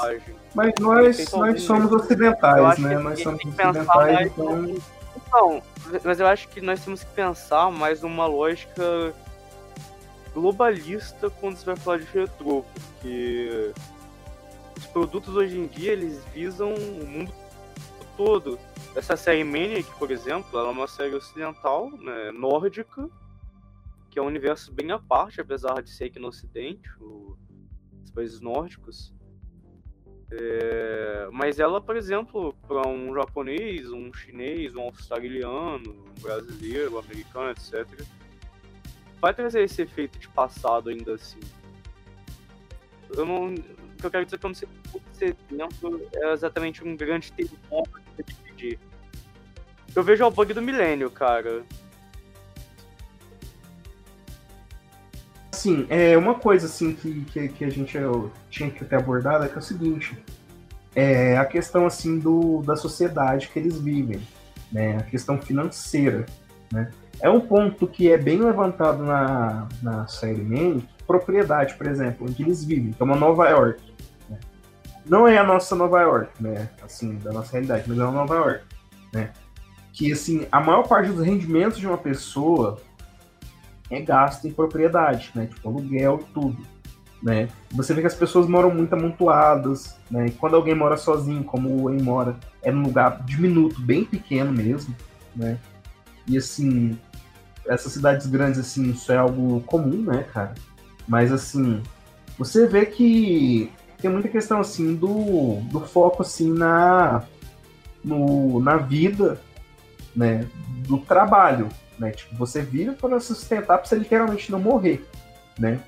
mas 0.55 0.73
nós, 0.79 1.33
nós 1.33 1.63
somos 1.63 1.93
ocidentais, 1.93 2.79
né? 2.79 2.99
Nós 2.99 3.21
somos 3.21 3.41
que 3.41 3.51
pensar 3.51 3.71
ocidentais, 3.71 4.15
mais 4.15 4.27
então. 4.27 4.75
Não, 5.33 5.63
mas 6.05 6.21
eu 6.21 6.27
acho 6.27 6.49
que 6.49 6.61
nós 6.61 6.85
temos 6.85 7.03
que 7.03 7.11
pensar 7.11 7.71
mais 7.71 8.03
numa 8.03 8.27
lógica 8.27 9.13
globalista 10.33 11.29
quando 11.29 11.57
se 11.57 11.67
vai 11.67 11.77
falar 11.77 11.99
de 11.99 12.05
retrô, 12.05 12.65
porque 12.75 13.73
os 14.77 14.87
produtos 14.87 15.35
hoje 15.35 15.59
em 15.59 15.67
dia 15.67 15.93
eles 15.93 16.23
visam 16.33 16.73
o 16.73 17.07
mundo 17.07 17.33
todo. 18.19 18.59
Essa 18.97 19.17
série 19.17 19.45
Maniac, 19.45 19.89
por 19.97 20.11
exemplo, 20.11 20.59
ela 20.59 20.69
é 20.69 20.73
uma 20.73 20.89
série 20.89 21.15
ocidental, 21.15 21.89
né, 21.93 22.33
nórdica, 22.33 23.09
que 24.11 24.19
é 24.19 24.23
um 24.23 24.27
universo 24.27 24.73
bem 24.73 24.91
à 24.91 24.99
parte, 24.99 25.41
apesar 25.41 25.81
de 25.81 25.91
ser 25.91 26.07
aqui 26.07 26.19
no 26.19 26.29
ocidente, 26.29 26.91
o- 27.01 27.39
os 28.05 28.11
países 28.11 28.41
nórdicos. 28.41 29.15
É, 30.33 31.29
mas 31.33 31.61
ela, 31.61 31.81
por 31.81 31.97
exemplo, 31.97 32.53
para 32.67 32.87
um 32.89 33.15
japonês, 33.15 33.91
um 33.91 34.13
chinês, 34.13 34.75
um 34.75 34.83
australiano, 34.83 36.05
um 36.05 36.21
brasileiro, 36.21 36.97
um 36.97 36.99
americano, 36.99 37.51
etc., 37.53 37.87
vai 39.21 39.33
trazer 39.33 39.63
esse 39.63 39.83
efeito 39.83 40.19
de 40.19 40.29
passado 40.29 40.91
ainda 40.91 41.15
assim. 41.15 41.41
Eu 43.17 43.25
não, 43.25 43.55
que 43.99 44.07
eu 44.07 44.11
quero 44.11 44.25
dizer 44.25 44.39
sei 44.41 44.55
se 45.13 45.25
esse 45.25 45.37
é 46.15 46.33
exatamente 46.33 46.85
um 46.85 46.97
grande 46.97 47.33
termômetro 47.33 48.01
para 48.15 48.25
dividir. 48.25 48.79
Eu 49.95 50.03
vejo 50.03 50.25
o 50.25 50.31
bug 50.31 50.55
do 50.55 50.63
milênio, 50.63 51.11
cara. 51.11 51.63
Assim, 55.53 55.87
é 55.91 56.17
uma 56.17 56.37
coisa 56.37 56.67
assim 56.67 56.95
que, 56.95 57.25
que, 57.25 57.49
que 57.49 57.65
a 57.65 57.71
gente 57.71 57.97
eu, 57.97 58.31
tinha 58.49 58.71
que 58.71 58.85
ter 58.85 58.97
abordado 58.97 59.45
é 59.45 59.49
que 59.49 59.57
é 59.57 59.59
o 59.59 59.63
seguinte. 59.63 60.17
É 60.95 61.37
a 61.37 61.45
questão 61.45 61.85
assim 61.85 62.19
do, 62.19 62.63
da 62.63 62.77
sociedade 62.77 63.49
que 63.49 63.59
eles 63.59 63.79
vivem, 63.79 64.21
né? 64.71 64.99
A 64.99 65.03
questão 65.03 65.41
financeira, 65.41 66.27
né? 66.73 66.91
É 67.21 67.29
um 67.29 67.41
ponto 67.41 67.89
que 67.89 68.11
é 68.11 68.17
bem 68.17 68.39
levantado 68.39 69.03
na, 69.03 69.69
na 69.83 70.07
série 70.07 70.43
Man, 70.43 70.81
propriedade, 71.07 71.75
por 71.75 71.87
exemplo, 71.87 72.27
onde 72.29 72.43
eles 72.43 72.65
vivem, 72.65 72.93
que 72.93 73.03
é 73.03 73.05
uma 73.05 73.17
Nova 73.17 73.49
York. 73.49 73.83
Não 75.09 75.27
é 75.27 75.39
a 75.39 75.45
nossa 75.45 75.75
Nova 75.75 76.01
York, 76.03 76.31
né? 76.41 76.69
Assim, 76.83 77.17
da 77.17 77.33
nossa 77.33 77.53
realidade, 77.53 77.85
mas 77.87 77.99
é 77.99 78.05
uma 78.05 78.13
Nova 78.13 78.35
York, 78.35 78.65
né? 79.13 79.33
Que, 79.93 80.13
assim, 80.13 80.47
a 80.53 80.61
maior 80.61 80.87
parte 80.87 81.11
dos 81.11 81.25
rendimentos 81.25 81.79
de 81.79 81.87
uma 81.87 81.97
pessoa 81.97 82.79
é 83.91 84.01
gasto 84.01 84.47
em 84.47 84.53
propriedade, 84.53 85.31
né? 85.35 85.47
Tipo, 85.47 85.69
aluguel 85.69 86.19
tudo, 86.35 86.59
né? 87.23 87.49
Você 87.71 87.95
vê 87.95 88.03
que 88.03 88.07
as 88.07 88.15
pessoas 88.15 88.47
moram 88.47 88.71
muito 88.71 88.93
amontoadas, 88.93 89.97
né? 90.11 90.27
E 90.27 90.31
quando 90.31 90.57
alguém 90.57 90.75
mora 90.75 90.97
sozinho, 90.97 91.43
como 91.43 91.71
o 91.71 91.85
Wayne 91.85 92.03
mora, 92.03 92.37
é 92.63 92.71
num 92.71 92.83
lugar 92.83 93.23
diminuto, 93.25 93.81
bem 93.81 94.05
pequeno 94.05 94.53
mesmo, 94.53 94.95
né? 95.35 95.59
E, 96.27 96.37
assim, 96.37 96.99
essas 97.67 97.93
cidades 97.93 98.27
grandes, 98.27 98.61
assim, 98.61 98.91
isso 98.91 99.11
é 99.11 99.17
algo 99.17 99.63
comum, 99.63 100.03
né, 100.03 100.25
cara? 100.35 100.55
Mas, 101.09 101.33
assim, 101.33 101.83
você 102.39 102.67
vê 102.67 102.85
que 102.85 103.73
tem 104.01 104.11
muita 104.11 104.29
questão, 104.29 104.61
assim, 104.61 104.95
do, 104.95 105.61
do 105.71 105.81
foco, 105.81 106.23
assim, 106.23 106.53
na, 106.53 107.25
no, 108.05 108.61
na 108.61 108.77
vida, 108.77 109.41
né, 110.15 110.47
do 110.87 110.99
trabalho, 110.99 111.69
né? 111.99 112.13
Tipo, 112.13 112.37
você 112.37 112.63
vive 112.63 112.93
para 112.93 113.21
sustentar 113.21 113.79
para 113.79 113.85
você 113.85 113.97
literalmente 113.97 114.51
não 114.51 114.61
morrer, 114.61 115.05
né? 115.59 115.81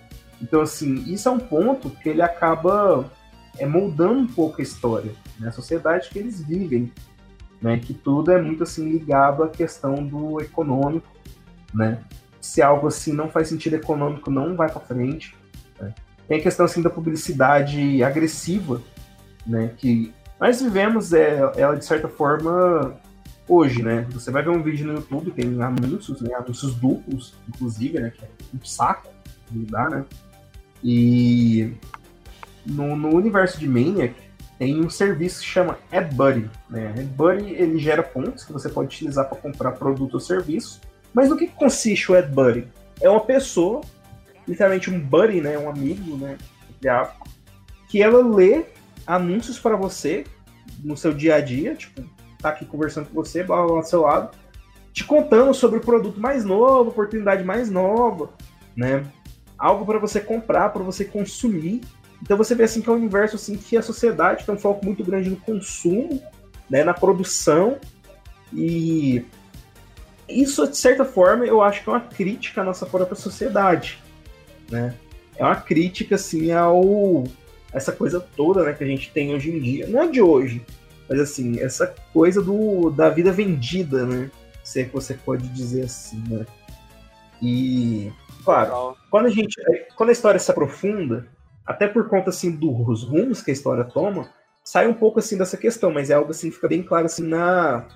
Então, 0.42 0.60
assim, 0.60 1.04
isso 1.06 1.28
é 1.28 1.32
um 1.32 1.38
ponto 1.38 1.90
que 1.90 2.08
ele 2.08 2.22
acaba 2.22 3.08
é, 3.58 3.66
moldando 3.66 4.20
um 4.20 4.26
pouco 4.26 4.60
a 4.60 4.62
história, 4.62 5.12
né? 5.38 5.48
A 5.48 5.52
sociedade 5.52 6.08
que 6.10 6.18
eles 6.18 6.40
vivem, 6.40 6.92
né? 7.60 7.78
Que 7.78 7.94
tudo 7.94 8.32
é 8.32 8.40
muito, 8.40 8.62
assim, 8.64 8.88
ligado 8.88 9.42
à 9.42 9.48
questão 9.48 9.94
do 9.94 10.40
econômico, 10.40 11.08
né? 11.72 12.02
Se 12.40 12.62
algo, 12.62 12.88
assim, 12.88 13.12
não 13.12 13.28
faz 13.28 13.48
sentido 13.48 13.74
econômico, 13.74 14.30
não 14.30 14.56
vai 14.56 14.70
para 14.70 14.80
frente? 14.80 15.36
Tem 16.30 16.38
a 16.38 16.42
questão, 16.44 16.64
assim, 16.64 16.80
da 16.80 16.88
publicidade 16.88 18.04
agressiva, 18.04 18.80
né? 19.44 19.74
Que 19.76 20.14
nós 20.38 20.62
vivemos 20.62 21.12
é, 21.12 21.40
ela, 21.56 21.74
de 21.74 21.84
certa 21.84 22.06
forma, 22.06 22.94
hoje, 23.48 23.82
né? 23.82 24.06
Você 24.10 24.30
vai 24.30 24.40
ver 24.40 24.50
um 24.50 24.62
vídeo 24.62 24.86
no 24.86 24.92
YouTube, 24.92 25.32
tem 25.32 25.60
anúncios, 25.60 26.20
né? 26.20 26.32
Anúncios 26.36 26.76
duplos, 26.76 27.34
inclusive, 27.48 27.98
né? 27.98 28.12
Que 28.16 28.24
é 28.24 28.28
um 28.54 28.64
saco 28.64 29.08
lidar, 29.50 29.90
né? 29.90 30.04
E 30.84 31.74
no, 32.64 32.94
no 32.94 33.08
universo 33.08 33.58
de 33.58 33.66
Maniac 33.66 34.14
tem 34.56 34.80
um 34.80 34.88
serviço 34.88 35.40
que 35.40 35.46
chama 35.46 35.80
AdBuddy. 35.90 36.48
Né? 36.68 36.94
AdBuddy 36.96 37.54
ele 37.54 37.76
gera 37.76 38.04
pontos 38.04 38.44
que 38.44 38.52
você 38.52 38.68
pode 38.68 38.86
utilizar 38.86 39.28
para 39.28 39.36
comprar 39.36 39.72
produto 39.72 40.14
ou 40.14 40.20
serviço. 40.20 40.80
Mas 41.12 41.28
no 41.28 41.36
que 41.36 41.48
consiste 41.48 42.12
o 42.12 42.16
AdBuddy? 42.16 42.68
É 43.00 43.10
uma 43.10 43.20
pessoa, 43.20 43.80
literalmente 44.50 44.90
um 44.90 44.98
buddy, 44.98 45.40
né, 45.40 45.56
um 45.56 45.70
amigo, 45.70 46.16
né, 46.16 46.36
que 47.88 48.02
ela 48.02 48.26
lê 48.26 48.64
anúncios 49.06 49.58
para 49.58 49.76
você 49.76 50.24
no 50.82 50.96
seu 50.96 51.12
dia 51.12 51.36
a 51.36 51.40
dia, 51.40 51.74
tipo, 51.74 52.02
tá 52.38 52.48
aqui 52.48 52.64
conversando 52.64 53.08
com 53.08 53.14
você, 53.14 53.44
blá, 53.44 53.64
blá, 53.64 53.76
ao 53.76 53.84
seu 53.84 54.02
lado, 54.02 54.36
te 54.92 55.04
contando 55.04 55.54
sobre 55.54 55.78
o 55.78 55.80
produto 55.80 56.20
mais 56.20 56.44
novo, 56.44 56.90
oportunidade 56.90 57.44
mais 57.44 57.70
nova, 57.70 58.30
né? 58.76 59.04
Algo 59.56 59.86
para 59.86 59.98
você 59.98 60.20
comprar, 60.20 60.70
para 60.70 60.82
você 60.82 61.04
consumir. 61.04 61.82
Então 62.20 62.36
você 62.36 62.54
vê 62.54 62.64
assim 62.64 62.80
que 62.80 62.88
é 62.88 62.92
um 62.92 62.96
universo 62.96 63.36
assim 63.36 63.56
que 63.56 63.76
a 63.76 63.82
sociedade 63.82 64.44
tem 64.44 64.54
um 64.54 64.58
foco 64.58 64.84
muito 64.84 65.04
grande 65.04 65.30
no 65.30 65.36
consumo, 65.36 66.20
né, 66.68 66.82
na 66.82 66.94
produção 66.94 67.78
e 68.52 69.24
isso 70.28 70.66
de 70.68 70.76
certa 70.76 71.04
forma 71.04 71.44
eu 71.44 71.62
acho 71.62 71.82
que 71.82 71.88
é 71.88 71.92
uma 71.92 72.00
crítica 72.00 72.60
à 72.60 72.64
nossa 72.64 72.86
própria 72.86 73.16
sociedade, 73.16 74.02
né? 74.70 74.94
É 75.36 75.44
uma 75.44 75.56
crítica 75.56 76.14
assim 76.14 76.52
ao 76.52 77.24
essa 77.72 77.92
coisa 77.92 78.20
toda, 78.20 78.64
né, 78.64 78.72
que 78.72 78.82
a 78.82 78.86
gente 78.86 79.12
tem 79.12 79.34
hoje 79.34 79.50
em 79.50 79.60
dia. 79.60 79.86
Não 79.86 80.02
é 80.02 80.08
de 80.08 80.20
hoje, 80.20 80.64
mas 81.08 81.20
assim, 81.20 81.60
essa 81.60 81.94
coisa 82.12 82.42
do 82.42 82.90
da 82.90 83.08
vida 83.08 83.32
vendida, 83.32 84.04
né? 84.04 84.30
Se 84.62 84.80
é 84.80 84.84
que 84.84 84.92
você 84.92 85.14
pode 85.14 85.48
dizer 85.48 85.84
assim, 85.84 86.22
né? 86.28 86.46
E 87.40 88.12
claro, 88.44 88.96
quando 89.10 89.26
a 89.26 89.30
gente 89.30 89.54
quando 89.96 90.10
a 90.10 90.12
história 90.12 90.38
se 90.38 90.50
aprofunda, 90.50 91.26
até 91.64 91.86
por 91.86 92.08
conta 92.08 92.30
assim 92.30 92.50
dos 92.50 93.02
rumos 93.04 93.42
que 93.42 93.50
a 93.50 93.54
história 93.54 93.84
toma, 93.84 94.30
sai 94.62 94.86
um 94.86 94.94
pouco 94.94 95.18
assim 95.18 95.38
dessa 95.38 95.56
questão, 95.56 95.92
mas 95.92 96.10
é 96.10 96.14
algo 96.14 96.30
assim 96.30 96.48
que 96.48 96.56
fica 96.56 96.68
bem 96.68 96.82
claro 96.82 97.06
assim 97.06 97.26
na, 97.26 97.86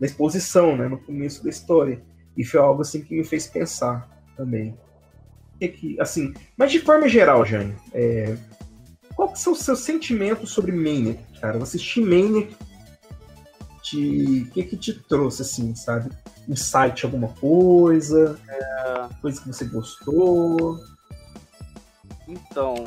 na 0.00 0.06
exposição, 0.06 0.76
né, 0.76 0.88
no 0.88 0.98
começo 0.98 1.42
da 1.42 1.50
história. 1.50 2.00
E 2.36 2.44
foi 2.44 2.60
algo 2.60 2.82
assim 2.82 3.02
que 3.02 3.16
me 3.16 3.24
fez 3.24 3.46
pensar 3.46 4.08
também. 4.36 4.76
Que, 5.58 5.68
que 5.68 6.00
assim, 6.00 6.32
mas 6.56 6.70
de 6.70 6.80
forma 6.80 7.08
geral, 7.08 7.44
Jane, 7.44 7.74
é, 7.92 8.36
qual 9.14 9.32
que 9.32 9.40
são 9.40 9.52
os 9.52 9.60
seus 9.60 9.80
sentimentos 9.80 10.50
sobre 10.50 10.70
Maniac, 10.70 11.20
cara? 11.40 11.58
Você 11.58 11.76
assistir 11.76 12.00
Maniac, 12.00 12.54
te... 13.82 14.42
o 14.42 14.50
que 14.52 14.62
que 14.62 14.76
te 14.76 14.92
trouxe, 14.92 15.42
assim, 15.42 15.74
sabe? 15.74 16.10
Site, 16.54 17.04
alguma 17.04 17.28
coisa? 17.28 18.40
É... 18.48 19.08
Coisa 19.20 19.40
que 19.40 19.48
você 19.48 19.64
gostou? 19.64 20.78
Então, 22.26 22.84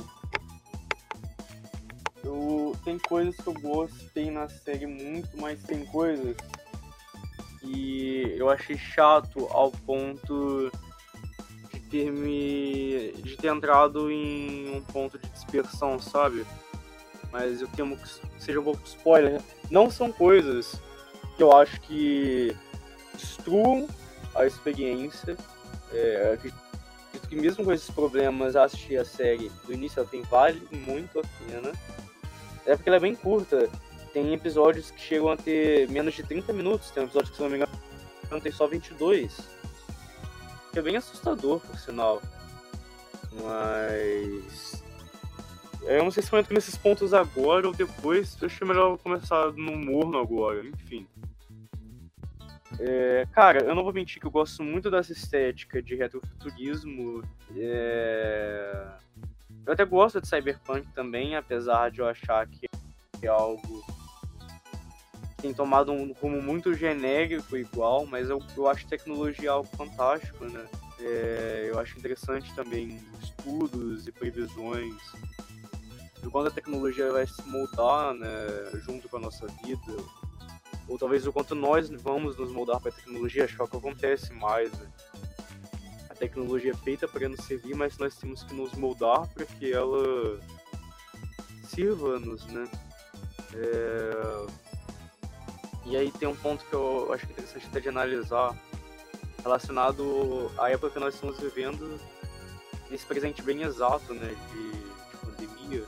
eu 2.23 2.75
tem 2.85 2.97
coisas 2.97 3.35
que 3.35 3.47
eu 3.47 3.53
gostei 3.53 4.31
na 4.31 4.47
série 4.47 4.87
muito, 4.87 5.29
mas 5.37 5.61
tem 5.63 5.85
coisas 5.85 6.35
que 7.59 8.35
eu 8.37 8.49
achei 8.49 8.77
chato 8.77 9.47
ao 9.51 9.71
ponto 9.71 10.71
ter 11.91 12.09
me 12.09 13.11
de 13.21 13.35
ter 13.35 13.49
entrado 13.49 14.09
em 14.09 14.73
um 14.73 14.81
ponto 14.81 15.19
de 15.19 15.27
dispersão, 15.29 15.99
sabe? 15.99 16.45
Mas 17.31 17.61
eu 17.61 17.67
temo 17.67 17.97
que 17.97 18.07
seja 18.39 18.59
um 18.59 18.63
pouco 18.63 18.81
spoiler. 18.85 19.41
Não 19.69 19.91
são 19.91 20.11
coisas 20.11 20.81
que 21.35 21.43
eu 21.43 21.55
acho 21.55 21.79
que 21.81 22.55
destruam 23.13 23.87
a 24.33 24.45
experiência. 24.45 25.37
É, 25.93 26.33
acredito 26.33 26.55
que 27.27 27.35
mesmo 27.35 27.63
com 27.63 27.71
esses 27.71 27.89
problemas, 27.89 28.55
assistir 28.55 28.97
a 28.97 29.05
série 29.05 29.49
do 29.65 29.73
início 29.73 30.01
ao 30.01 30.07
fim 30.07 30.21
vale 30.23 30.61
muito 30.71 31.19
a 31.19 31.23
pena. 31.45 31.71
É 32.65 32.75
porque 32.75 32.89
ela 32.89 32.97
é 32.97 33.01
bem 33.01 33.15
curta. 33.15 33.69
Tem 34.13 34.33
episódios 34.33 34.91
que 34.91 34.99
chegam 34.99 35.29
a 35.29 35.37
ter 35.37 35.89
menos 35.89 36.13
de 36.13 36.23
30 36.23 36.51
minutos. 36.51 36.91
Tem 36.91 37.03
um 37.03 37.05
episódio 37.05 37.29
que, 37.31 37.37
se 37.37 37.41
não 37.41 37.49
me 37.49 37.55
engano, 37.55 37.71
tem 38.41 38.51
só 38.51 38.67
22. 38.67 39.60
Que 40.71 40.79
é 40.79 40.81
bem 40.81 40.95
assustador, 40.95 41.59
por 41.59 41.77
sinal. 41.77 42.21
Mas. 43.31 44.83
Eu 45.83 46.03
não 46.03 46.11
sei 46.11 46.21
se 46.21 46.31
eu 46.31 46.39
entro 46.39 46.53
nesses 46.53 46.77
pontos 46.77 47.13
agora 47.13 47.67
ou 47.67 47.73
depois. 47.73 48.37
Eu 48.41 48.47
acho 48.47 48.65
melhor 48.65 48.97
começar 48.97 49.51
no 49.53 49.75
morno 49.75 50.19
agora. 50.19 50.65
Enfim. 50.65 51.07
É, 52.79 53.27
cara, 53.31 53.63
eu 53.63 53.75
não 53.75 53.83
vou 53.83 53.93
mentir 53.93 54.19
que 54.19 54.25
eu 54.25 54.31
gosto 54.31 54.63
muito 54.63 54.89
dessa 54.89 55.11
estética 55.11 55.81
de 55.81 55.95
retrofuturismo. 55.95 57.23
É... 57.55 58.87
Eu 59.65 59.73
até 59.73 59.85
gosto 59.85 60.21
de 60.21 60.27
cyberpunk 60.27 60.87
também, 60.93 61.35
apesar 61.35 61.91
de 61.91 61.99
eu 61.99 62.07
achar 62.07 62.47
que 62.47 62.67
é 63.21 63.27
algo 63.27 63.85
tem 65.41 65.53
tomado 65.53 65.91
um 65.91 66.13
rumo 66.13 66.41
muito 66.41 66.73
genérico 66.73 67.57
igual, 67.57 68.05
mas 68.05 68.29
eu, 68.29 68.41
eu 68.55 68.67
acho 68.67 68.87
tecnologia 68.87 69.51
algo 69.51 69.69
fantástico, 69.75 70.45
né? 70.45 70.65
É, 70.99 71.67
eu 71.69 71.79
acho 71.79 71.97
interessante 71.97 72.53
também 72.53 73.01
estudos 73.21 74.07
e 74.07 74.11
previsões 74.11 74.95
de 76.21 76.29
quando 76.29 76.47
a 76.47 76.51
tecnologia 76.51 77.11
vai 77.11 77.25
se 77.25 77.41
moldar, 77.47 78.13
né, 78.13 78.29
junto 78.85 79.09
com 79.09 79.17
a 79.17 79.21
nossa 79.21 79.47
vida, 79.65 79.97
ou 80.87 80.97
talvez 80.97 81.25
o 81.25 81.33
quanto 81.33 81.55
nós 81.55 81.89
vamos 81.89 82.37
nos 82.37 82.51
moldar 82.51 82.79
para 82.79 82.89
a 82.89 82.93
tecnologia, 82.93 83.45
acho 83.45 83.55
que 83.55 83.61
é 83.61 83.65
o 83.65 83.67
que 83.67 83.77
acontece 83.77 84.31
mais. 84.33 84.71
Né? 84.71 84.87
A 86.09 86.13
tecnologia 86.13 86.71
é 86.71 86.75
feita 86.75 87.07
para 87.07 87.27
nos 87.27 87.43
servir, 87.45 87.75
mas 87.75 87.97
nós 87.97 88.15
temos 88.15 88.43
que 88.43 88.53
nos 88.53 88.73
moldar 88.73 89.27
para 89.29 89.45
que 89.45 89.73
ela 89.73 90.39
sirva-nos, 91.63 92.45
né? 92.47 92.69
É... 93.53 94.70
E 95.85 95.97
aí 95.97 96.11
tem 96.11 96.27
um 96.27 96.35
ponto 96.35 96.63
que 96.65 96.73
eu 96.73 97.11
acho 97.11 97.25
interessante 97.25 97.67
até 97.67 97.79
de 97.79 97.89
analisar, 97.89 98.55
relacionado 99.43 100.51
à 100.57 100.69
época 100.69 100.93
que 100.93 100.99
nós 100.99 101.15
estamos 101.15 101.39
vivendo, 101.39 101.99
nesse 102.89 103.05
presente 103.05 103.41
bem 103.41 103.63
exato, 103.63 104.13
né, 104.13 104.35
de, 104.51 104.71
de 104.71 105.17
pandemia, 105.25 105.85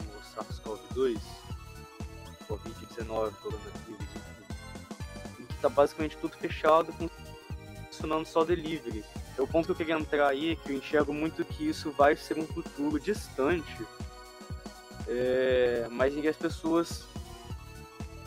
o 0.00 0.34
SARS-CoV-2, 0.34 1.18
Covid-19, 2.48 3.32
coronavírus, 3.42 4.08
enfim, 5.36 5.46
que 5.46 5.54
está 5.54 5.68
basicamente 5.68 6.16
tudo 6.18 6.36
fechado, 6.36 6.92
funcionando 7.90 8.26
só 8.26 8.44
delivery. 8.44 9.04
É 9.36 9.42
o 9.42 9.46
ponto 9.46 9.66
que 9.66 9.72
eu 9.72 9.76
queria 9.76 9.94
entrar 9.94 10.28
aí, 10.28 10.52
é 10.52 10.56
que 10.56 10.72
eu 10.72 10.76
enxergo 10.76 11.14
muito 11.14 11.44
que 11.44 11.68
isso 11.68 11.90
vai 11.92 12.14
ser 12.16 12.38
um 12.38 12.46
futuro 12.46 12.98
distante, 13.00 13.86
é, 15.06 15.86
mas 15.90 16.14
em 16.14 16.20
que 16.20 16.28
as 16.28 16.36
pessoas 16.36 17.07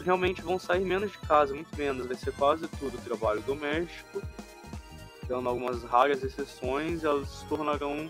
realmente 0.02 0.42
vão 0.42 0.60
sair 0.60 0.84
menos 0.84 1.12
de 1.12 1.18
casa, 1.20 1.54
muito 1.54 1.76
menos. 1.78 2.06
Vai 2.06 2.16
ser 2.16 2.34
quase 2.34 2.68
tudo 2.68 2.98
trabalho 3.04 3.42
doméstico, 3.42 4.22
dando 5.28 5.48
algumas 5.48 5.84
raras 5.84 6.24
exceções, 6.24 7.04
elas 7.04 7.28
se 7.30 7.46
tornarão 7.48 8.10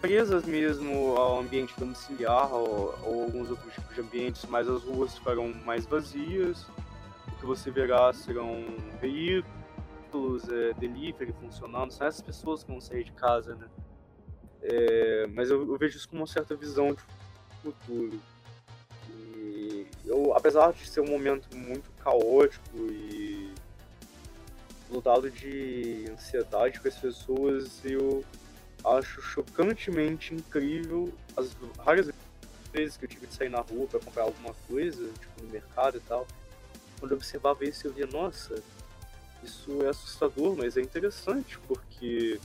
presas 0.00 0.44
mesmo 0.44 1.16
ao 1.16 1.40
ambiente 1.40 1.74
domiciliar 1.78 2.52
ou, 2.52 2.94
ou, 3.02 3.24
alguns 3.24 3.50
outros 3.50 3.72
tipos 3.74 3.94
de 3.94 4.00
ambientes, 4.00 4.44
mas 4.48 4.68
as 4.68 4.82
ruas 4.84 5.18
ficarão 5.18 5.52
mais 5.64 5.84
vazias. 5.86 6.66
O 7.26 7.36
que 7.40 7.46
você 7.46 7.70
verá 7.70 8.12
serão 8.12 8.64
veículos, 9.00 10.48
é, 10.48 10.72
delivery 10.74 11.32
funcionando, 11.40 11.90
são 11.90 12.06
essas 12.06 12.22
pessoas 12.22 12.62
que 12.62 12.70
vão 12.70 12.80
sair 12.80 13.04
de 13.04 13.12
casa, 13.12 13.56
né? 13.56 13.68
É, 14.62 15.26
mas 15.28 15.50
eu, 15.50 15.60
eu, 15.68 15.78
vejo 15.78 15.96
isso 15.96 16.08
como 16.08 16.22
uma 16.22 16.26
certa 16.26 16.56
visão 16.56 16.94
de 16.94 17.02
futuro. 17.62 18.20
Eu, 20.06 20.34
apesar 20.34 20.72
de 20.72 20.88
ser 20.88 21.00
um 21.00 21.08
momento 21.08 21.54
muito 21.56 21.90
caótico 22.02 22.76
e 22.76 23.52
lotado 24.88 25.30
de 25.30 26.06
ansiedade 26.12 26.80
com 26.80 26.88
as 26.88 26.96
pessoas, 26.96 27.80
eu 27.84 28.24
acho 28.84 29.20
chocantemente 29.20 30.32
incrível 30.32 31.12
as 31.36 31.50
raras 31.78 32.08
vezes 32.72 32.96
que 32.96 33.04
eu 33.04 33.08
tive 33.08 33.26
de 33.26 33.34
sair 33.34 33.48
na 33.48 33.60
rua 33.60 33.86
para 33.88 33.98
comprar 33.98 34.22
alguma 34.24 34.54
coisa, 34.68 35.04
tipo 35.18 35.42
no 35.42 35.48
mercado 35.48 35.96
e 35.96 36.00
tal. 36.00 36.26
Quando 37.00 37.12
eu 37.12 37.16
observava 37.16 37.64
isso, 37.64 37.86
eu 37.86 37.92
via, 37.92 38.06
nossa, 38.06 38.62
isso 39.42 39.82
é 39.82 39.88
assustador, 39.88 40.56
mas 40.56 40.76
é 40.76 40.80
interessante, 40.80 41.58
porque 41.66 42.38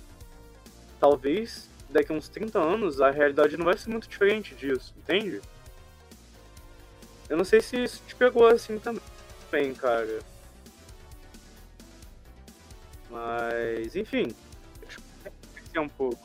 talvez 1.00 1.69
daqui 1.89 2.12
a 2.12 2.15
uns 2.15 2.30
30 2.30 2.58
anos 2.60 3.02
a 3.02 3.12
realidade 3.12 3.58
não 3.58 3.65
vai 3.65 3.78
ser 3.78 3.89
muito 3.89 4.08
diferente 4.08 4.56
disso, 4.56 4.93
entende? 4.97 5.41
Eu 7.32 7.38
não 7.38 7.46
sei 7.46 7.62
se 7.62 7.82
isso 7.82 8.04
te 8.06 8.13
pegou 8.13 8.46
assim 8.46 8.78
também, 8.78 9.74
cara. 9.74 10.20
Mas, 13.10 13.96
enfim, 13.96 14.36
um 15.80 15.88
pouco. 15.88 16.20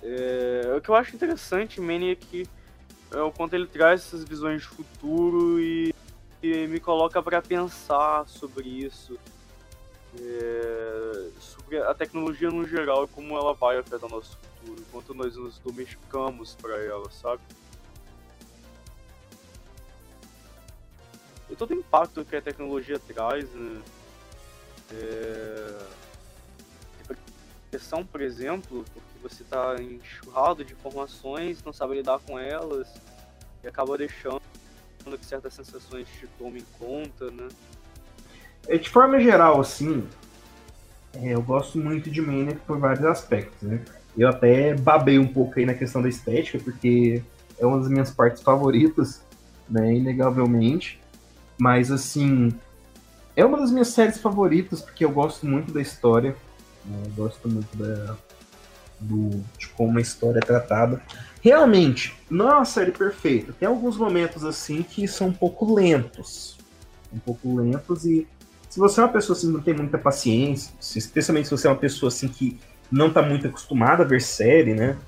É, 0.00 0.72
o 0.76 0.80
que 0.80 0.88
eu 0.88 0.94
acho 0.94 1.16
interessante, 1.16 1.80
Manny, 1.80 2.12
é 2.12 2.14
que 2.14 2.48
é 3.10 3.20
o 3.20 3.32
quanto 3.32 3.54
ele 3.54 3.66
traz 3.66 4.02
essas 4.02 4.22
visões 4.22 4.62
de 4.62 4.68
futuro 4.68 5.60
e, 5.60 5.92
e 6.40 6.68
me 6.68 6.78
coloca 6.78 7.20
para 7.20 7.42
pensar 7.42 8.28
sobre 8.28 8.68
isso. 8.68 9.18
É, 10.16 11.28
sobre 11.40 11.78
a 11.78 11.92
tecnologia 11.92 12.50
no 12.50 12.64
geral 12.64 13.04
e 13.04 13.08
como 13.08 13.36
ela 13.36 13.52
vai 13.52 13.78
afetar 13.78 14.04
o 14.04 14.08
nosso 14.08 14.38
futuro, 14.38 14.80
quanto 14.92 15.12
nós 15.12 15.34
nos 15.34 15.58
domesticamos 15.58 16.54
para 16.54 16.80
ela, 16.84 17.10
sabe? 17.10 17.42
E 21.48 21.56
todo 21.56 21.70
o 21.70 21.74
impacto 21.74 22.24
que 22.24 22.36
a 22.36 22.42
tecnologia 22.42 22.98
traz, 22.98 23.48
né? 23.50 23.80
É... 24.92 25.78
Depressão, 27.70 28.06
por 28.06 28.20
exemplo, 28.20 28.84
porque 28.94 29.18
você 29.22 29.42
está 29.42 29.76
enxurrado 29.80 30.64
de 30.64 30.72
informações, 30.72 31.62
não 31.64 31.72
sabe 31.72 31.96
lidar 31.96 32.20
com 32.20 32.38
elas 32.38 32.88
e 33.62 33.68
acaba 33.68 33.98
deixando 33.98 34.40
que 35.04 35.26
certas 35.26 35.54
sensações 35.54 36.08
te 36.08 36.26
tomem 36.38 36.64
conta, 36.78 37.30
né? 37.30 37.48
É, 38.66 38.78
de 38.78 38.88
forma 38.88 39.20
geral, 39.20 39.60
assim, 39.60 40.08
é, 41.14 41.34
eu 41.34 41.42
gosto 41.42 41.78
muito 41.78 42.10
de 42.10 42.20
Maniac 42.20 42.58
por 42.60 42.78
vários 42.78 43.04
aspectos, 43.04 43.62
né? 43.62 43.80
Eu 44.16 44.28
até 44.28 44.74
babei 44.74 45.18
um 45.18 45.26
pouco 45.26 45.58
aí 45.58 45.66
na 45.66 45.74
questão 45.74 46.02
da 46.02 46.08
estética, 46.08 46.58
porque 46.58 47.22
é 47.58 47.66
uma 47.66 47.78
das 47.78 47.88
minhas 47.88 48.10
partes 48.10 48.42
favoritas, 48.42 49.22
né? 49.68 49.94
Inegavelmente. 49.94 51.00
Mas, 51.58 51.90
assim, 51.90 52.52
é 53.34 53.44
uma 53.44 53.58
das 53.58 53.70
minhas 53.70 53.88
séries 53.88 54.18
favoritas, 54.18 54.80
porque 54.80 55.04
eu 55.04 55.10
gosto 55.10 55.46
muito 55.46 55.72
da 55.72 55.80
história. 55.80 56.36
Né? 56.84 57.02
Eu 57.06 57.24
gosto 57.24 57.48
muito 57.48 57.76
da, 57.76 58.16
do, 59.00 59.42
de 59.58 59.68
como 59.68 59.98
a 59.98 60.00
história 60.00 60.38
é 60.38 60.42
tratada. 60.42 61.02
Realmente, 61.40 62.14
não 62.30 62.48
é 62.50 62.54
uma 62.54 62.64
série 62.64 62.92
perfeita. 62.92 63.52
Tem 63.52 63.68
alguns 63.68 63.96
momentos, 63.96 64.44
assim, 64.44 64.82
que 64.82 65.06
são 65.06 65.28
um 65.28 65.32
pouco 65.32 65.72
lentos. 65.74 66.56
Um 67.12 67.18
pouco 67.18 67.56
lentos 67.56 68.04
e 68.04 68.26
se 68.76 68.80
você 68.80 69.00
é 69.00 69.04
uma 69.04 69.12
pessoa 69.12 69.34
assim, 69.34 69.46
que 69.46 69.52
não 69.54 69.62
tem 69.62 69.72
muita 69.72 69.96
paciência, 69.96 70.70
especialmente 70.94 71.48
se 71.48 71.50
você 71.50 71.66
é 71.66 71.70
uma 71.70 71.78
pessoa 71.78 72.08
assim 72.08 72.28
que 72.28 72.60
não 72.92 73.08
está 73.08 73.22
muito 73.22 73.46
acostumada 73.46 74.02
a 74.02 74.06
ver 74.06 74.20
série, 74.20 74.74
né? 74.74 74.98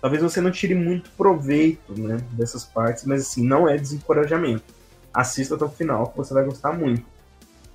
Talvez 0.00 0.20
você 0.20 0.40
não 0.40 0.50
tire 0.50 0.74
muito 0.74 1.08
proveito, 1.10 1.96
né, 1.96 2.18
dessas 2.32 2.64
partes, 2.64 3.04
mas 3.04 3.22
assim, 3.22 3.46
não 3.46 3.68
é 3.68 3.78
desencorajamento. 3.78 4.64
Assista 5.12 5.54
até 5.54 5.64
o 5.64 5.68
final, 5.68 6.08
que 6.08 6.16
você 6.16 6.32
vai 6.32 6.44
gostar 6.44 6.72
muito. 6.72 7.04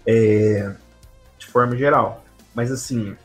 É, 0.05 0.73
de 1.37 1.45
forma 1.47 1.75
geral. 1.75 2.23
Mas 2.55 2.71
assim, 2.71 3.15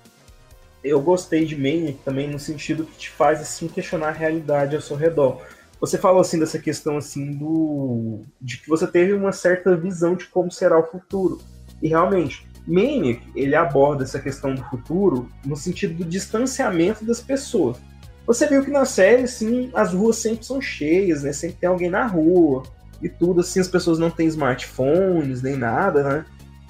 eu 0.83 1.01
gostei 1.01 1.45
de 1.45 1.57
Maniac 1.57 1.99
também 2.05 2.29
no 2.29 2.39
sentido 2.39 2.85
que 2.85 2.99
te 2.99 3.11
faz 3.11 3.41
assim 3.41 3.69
questionar 3.69 4.09
a 4.09 4.13
realidade 4.13 4.75
ao 4.75 4.83
seu 4.83 4.97
redor. 4.97 5.41
Você 5.81 5.99
falou 5.99 6.21
assim 6.21 6.39
dessa 6.39 6.59
questão 6.59 6.97
assim 6.97 7.33
do 7.33 8.21
de 8.41 8.59
que 8.59 8.69
você 8.69 8.87
teve 8.87 9.13
uma 9.13 9.33
certa 9.33 9.77
visão 9.77 10.15
de 10.15 10.27
como 10.27 10.51
será 10.51 10.79
o 10.79 10.87
futuro. 10.87 11.41
E 11.81 11.89
realmente, 11.89 12.47
Maniac, 12.67 13.21
ele 13.35 13.55
aborda 13.55 14.05
essa 14.05 14.21
questão 14.21 14.55
do 14.55 14.63
futuro 14.65 15.29
no 15.45 15.57
sentido 15.57 15.95
do 15.95 16.05
distanciamento 16.05 17.05
das 17.05 17.21
pessoas. 17.21 17.79
Você 18.27 18.47
viu 18.47 18.65
que 18.65 18.71
na 18.71 18.85
série, 18.85 19.25
assim, 19.25 19.71
as 19.75 19.93
ruas 19.93 20.17
sempre 20.17 20.45
são 20.45 20.61
cheias, 20.61 21.25
né? 21.25 21.33
Sempre 21.33 21.57
tem 21.57 21.69
alguém 21.69 21.91
na 21.91 22.07
rua 22.07 22.63
e 23.03 23.09
tudo, 23.09 23.41
assim, 23.41 23.61
as 23.61 23.69
pessoas 23.69 23.99
não 23.99 24.11
têm 24.11 24.27
smartphones 24.29 25.43
nem 25.43 25.57
nada, 25.57 26.03
né? 26.03 26.25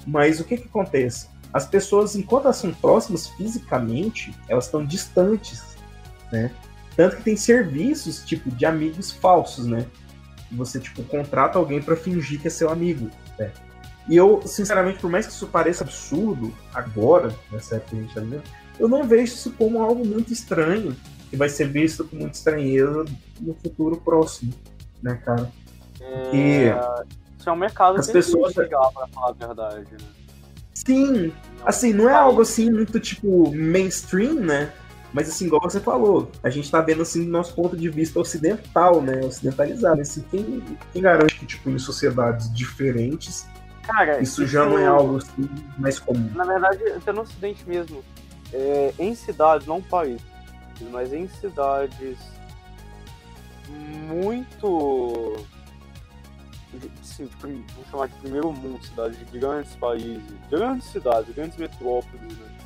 Mas 0.05 0.39
o 0.39 0.43
que 0.43 0.57
que 0.57 0.67
acontece? 0.67 1.27
As 1.53 1.67
pessoas, 1.67 2.15
enquanto 2.15 2.45
elas 2.45 2.57
são 2.57 2.73
próximas 2.73 3.27
fisicamente, 3.27 4.33
elas 4.49 4.65
estão 4.65 4.83
distantes, 4.83 5.77
né? 6.31 6.51
Tanto 6.95 7.17
que 7.17 7.23
tem 7.23 7.37
serviços, 7.37 8.23
tipo, 8.23 8.49
de 8.51 8.65
amigos 8.65 9.11
falsos, 9.11 9.65
né? 9.65 9.85
Você, 10.51 10.79
tipo, 10.79 11.03
contrata 11.03 11.57
alguém 11.57 11.81
para 11.81 11.95
fingir 11.95 12.41
que 12.41 12.47
é 12.47 12.51
seu 12.51 12.69
amigo, 12.69 13.09
né? 13.37 13.51
E 14.09 14.15
eu, 14.15 14.41
sinceramente, 14.45 14.99
por 14.99 15.09
mais 15.09 15.25
que 15.25 15.31
isso 15.31 15.47
pareça 15.47 15.83
absurdo 15.83 16.53
agora, 16.73 17.33
nessa 17.51 17.75
época 17.75 17.91
que 17.91 17.97
a 17.97 18.01
gente 18.01 18.13
tá 18.13 18.43
eu 18.79 18.87
não 18.87 19.03
vejo 19.03 19.33
isso 19.33 19.51
como 19.51 19.81
algo 19.81 20.05
muito 20.05 20.33
estranho, 20.33 20.95
que 21.29 21.37
vai 21.37 21.47
ser 21.47 21.67
visto 21.69 22.03
com 22.03 22.15
muita 22.15 22.35
estranheza 22.35 23.05
no 23.39 23.53
futuro 23.53 23.97
próximo, 23.97 24.53
né, 25.01 25.15
cara? 25.23 25.51
É... 26.03 26.75
Isso 27.37 27.49
é 27.49 27.51
um 27.51 27.57
mercado 27.57 27.99
as 27.99 28.07
que 28.07 28.13
pessoas 28.13 28.55
legal, 28.55 28.91
pra 28.93 29.07
falar 29.07 29.29
a 29.29 29.47
verdade, 29.47 29.87
né? 29.91 30.07
Sim, 30.73 31.33
assim, 31.65 31.93
não 31.93 32.09
é 32.09 32.13
algo 32.13 32.41
assim 32.41 32.69
muito 32.69 32.99
tipo 32.99 33.53
mainstream, 33.53 34.35
né? 34.35 34.71
Mas 35.13 35.29
assim, 35.29 35.45
igual 35.45 35.61
você 35.61 35.79
falou, 35.79 36.31
a 36.41 36.49
gente 36.49 36.69
tá 36.71 36.81
vendo 36.81 37.03
assim 37.03 37.25
do 37.25 37.29
nosso 37.29 37.53
ponto 37.53 37.77
de 37.77 37.87
vista 37.89 38.19
ocidental, 38.19 39.01
né? 39.01 39.21
Ocidentalizado. 39.23 40.01
Assim, 40.01 40.23
quem, 40.31 40.63
quem 40.91 41.01
garante 41.01 41.35
que, 41.37 41.45
tipo, 41.45 41.69
em 41.69 41.77
sociedades 41.77 42.51
diferentes 42.53 43.45
Cara, 43.83 44.21
isso, 44.21 44.43
isso, 44.43 44.47
já 44.51 44.65
não 44.65 44.79
é 44.79 44.87
algo 44.87 45.17
assim 45.17 45.49
mais 45.77 45.99
comum. 45.99 46.29
Na 46.33 46.45
verdade, 46.45 46.83
até 46.87 47.11
no 47.11 47.21
Ocidente 47.21 47.67
mesmo. 47.67 48.03
É, 48.53 48.93
em 48.97 49.13
cidades, 49.15 49.67
não 49.67 49.81
países, 49.81 50.21
mas 50.91 51.11
em 51.11 51.27
cidades 51.27 52.17
muito. 54.07 55.33
Assim, 57.01 57.29
vamos 57.39 57.65
chamar 57.89 58.07
de 58.07 58.15
primeiro 58.15 58.51
mundo, 58.51 58.83
cidades 58.83 59.17
de 59.19 59.39
grandes 59.39 59.75
países, 59.75 60.23
grandes 60.49 60.87
cidades, 60.87 61.33
grandes 61.35 61.57
metrópoles, 61.57 62.37
né? 62.37 62.57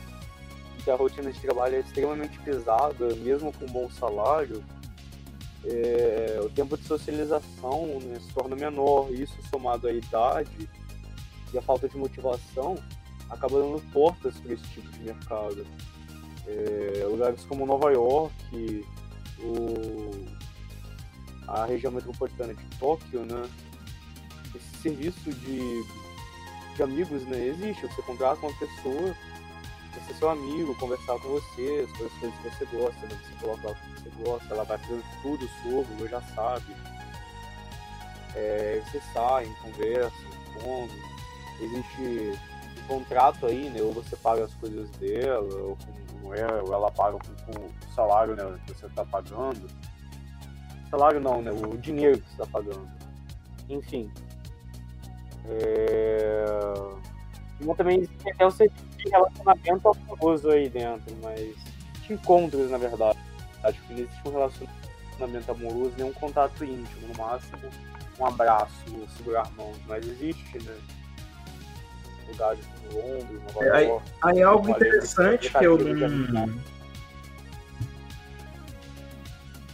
que 0.84 0.92
a 0.92 0.96
rotina 0.96 1.32
de 1.32 1.40
trabalho 1.42 1.76
é 1.76 1.80
extremamente 1.80 2.40
pesada, 2.40 3.14
mesmo 3.16 3.52
com 3.52 3.66
bom 3.66 3.90
salário, 3.90 4.64
é, 5.66 6.40
o 6.42 6.50
tempo 6.50 6.78
de 6.78 6.86
socialização 6.86 8.00
né, 8.02 8.18
se 8.22 8.34
torna 8.34 8.56
menor, 8.56 9.12
isso 9.12 9.36
somado 9.50 9.88
à 9.88 9.92
idade 9.92 10.70
e 11.54 11.58
a 11.58 11.62
falta 11.62 11.90
de 11.90 11.98
motivação 11.98 12.76
acaba 13.30 13.60
dando 13.60 13.82
portas 13.92 14.38
para 14.40 14.54
esse 14.54 14.64
tipo 14.70 14.90
de 14.92 15.00
mercado. 15.02 15.68
É, 16.48 17.06
lugares 17.06 17.44
como 17.44 17.66
Nova 17.66 17.92
York, 17.92 18.86
o, 19.40 20.26
a 21.48 21.66
região 21.66 21.92
metropolitana 21.92 22.54
de 22.54 22.66
Tóquio, 22.80 23.26
né? 23.26 23.50
Serviço 24.88 25.34
de, 25.34 25.84
de 26.76 26.84
amigos 26.84 27.26
né, 27.26 27.48
existe. 27.48 27.86
Você 27.88 28.02
contrata 28.04 28.40
uma 28.46 28.54
pessoa, 28.54 29.14
ser 30.08 30.14
seu 30.14 30.30
amigo, 30.30 30.74
conversar 30.76 31.20
com 31.20 31.28
você, 31.28 31.86
as 31.86 31.98
coisas 31.98 32.18
que 32.20 32.50
você 32.50 32.66
gosta, 32.78 33.08
né? 33.08 33.20
Você 33.22 33.46
coloca 33.46 33.72
o 33.72 33.76
que 33.76 34.02
você 34.02 34.10
gosta, 34.24 34.54
ela 34.54 34.64
vai 34.64 34.78
fazendo 34.78 35.04
tudo 35.22 35.50
sobre, 35.62 36.08
já 36.08 36.22
sabe. 36.22 36.74
É, 38.34 38.82
você 38.86 39.02
sai, 39.14 39.46
conversa, 39.62 40.16
come, 40.62 41.02
existe 41.60 42.40
um 42.84 42.88
contrato 42.88 43.46
aí, 43.46 43.70
né? 43.70 43.82
Ou 43.82 43.92
você 43.92 44.16
paga 44.16 44.46
as 44.46 44.54
coisas 44.54 44.90
dela, 44.92 45.54
ou, 45.64 45.78
com, 46.22 46.34
é, 46.34 46.64
ou 46.64 46.74
ela 46.74 46.90
paga 46.92 47.18
com, 47.18 47.52
com, 47.52 47.66
o 47.66 47.94
salário 47.94 48.38
né, 48.38 48.58
que 48.66 48.74
você 48.74 48.86
está 48.86 49.04
pagando. 49.04 49.68
Salário 50.90 51.20
não, 51.20 51.42
né? 51.42 51.52
O 51.52 51.78
dinheiro 51.78 52.22
que 52.22 52.28
você 52.30 52.42
está 52.42 52.46
pagando. 52.46 52.88
Enfim. 53.68 54.10
É... 55.50 56.46
E 57.60 57.76
também 57.76 58.00
existe 58.00 58.32
até 58.32 58.46
o 58.46 58.52
serviço 58.52 58.86
de 58.98 59.10
relacionamento 59.10 59.90
amoroso 59.90 60.50
aí 60.50 60.70
dentro, 60.70 61.16
mas 61.24 61.56
de 62.06 62.14
encontros, 62.14 62.70
na 62.70 62.78
verdade. 62.78 63.20
Acho 63.64 63.82
que 63.82 63.94
não 63.94 64.00
existe 64.00 64.22
um 64.28 64.32
relacionamento 64.32 65.52
amoroso, 65.52 65.94
nem 65.98 66.08
um 66.08 66.14
contato 66.14 66.64
íntimo, 66.64 67.08
no 67.08 67.18
máximo 67.18 67.58
um 68.20 68.26
abraço, 68.26 68.74
segurar 69.16 69.50
mãos, 69.56 69.78
mas 69.88 70.06
existe, 70.06 70.58
né? 70.64 70.76
lugares 72.28 72.60
como 72.66 73.02
Londres, 73.02 73.42
Nova 73.54 73.66
é, 73.66 73.88
York. 73.88 74.06
Aí, 74.24 74.32
aí 74.32 74.44
algo 74.44 74.70
interessante 74.70 75.50
que 75.50 75.66
eu 75.66 75.78
não. 75.78 76.60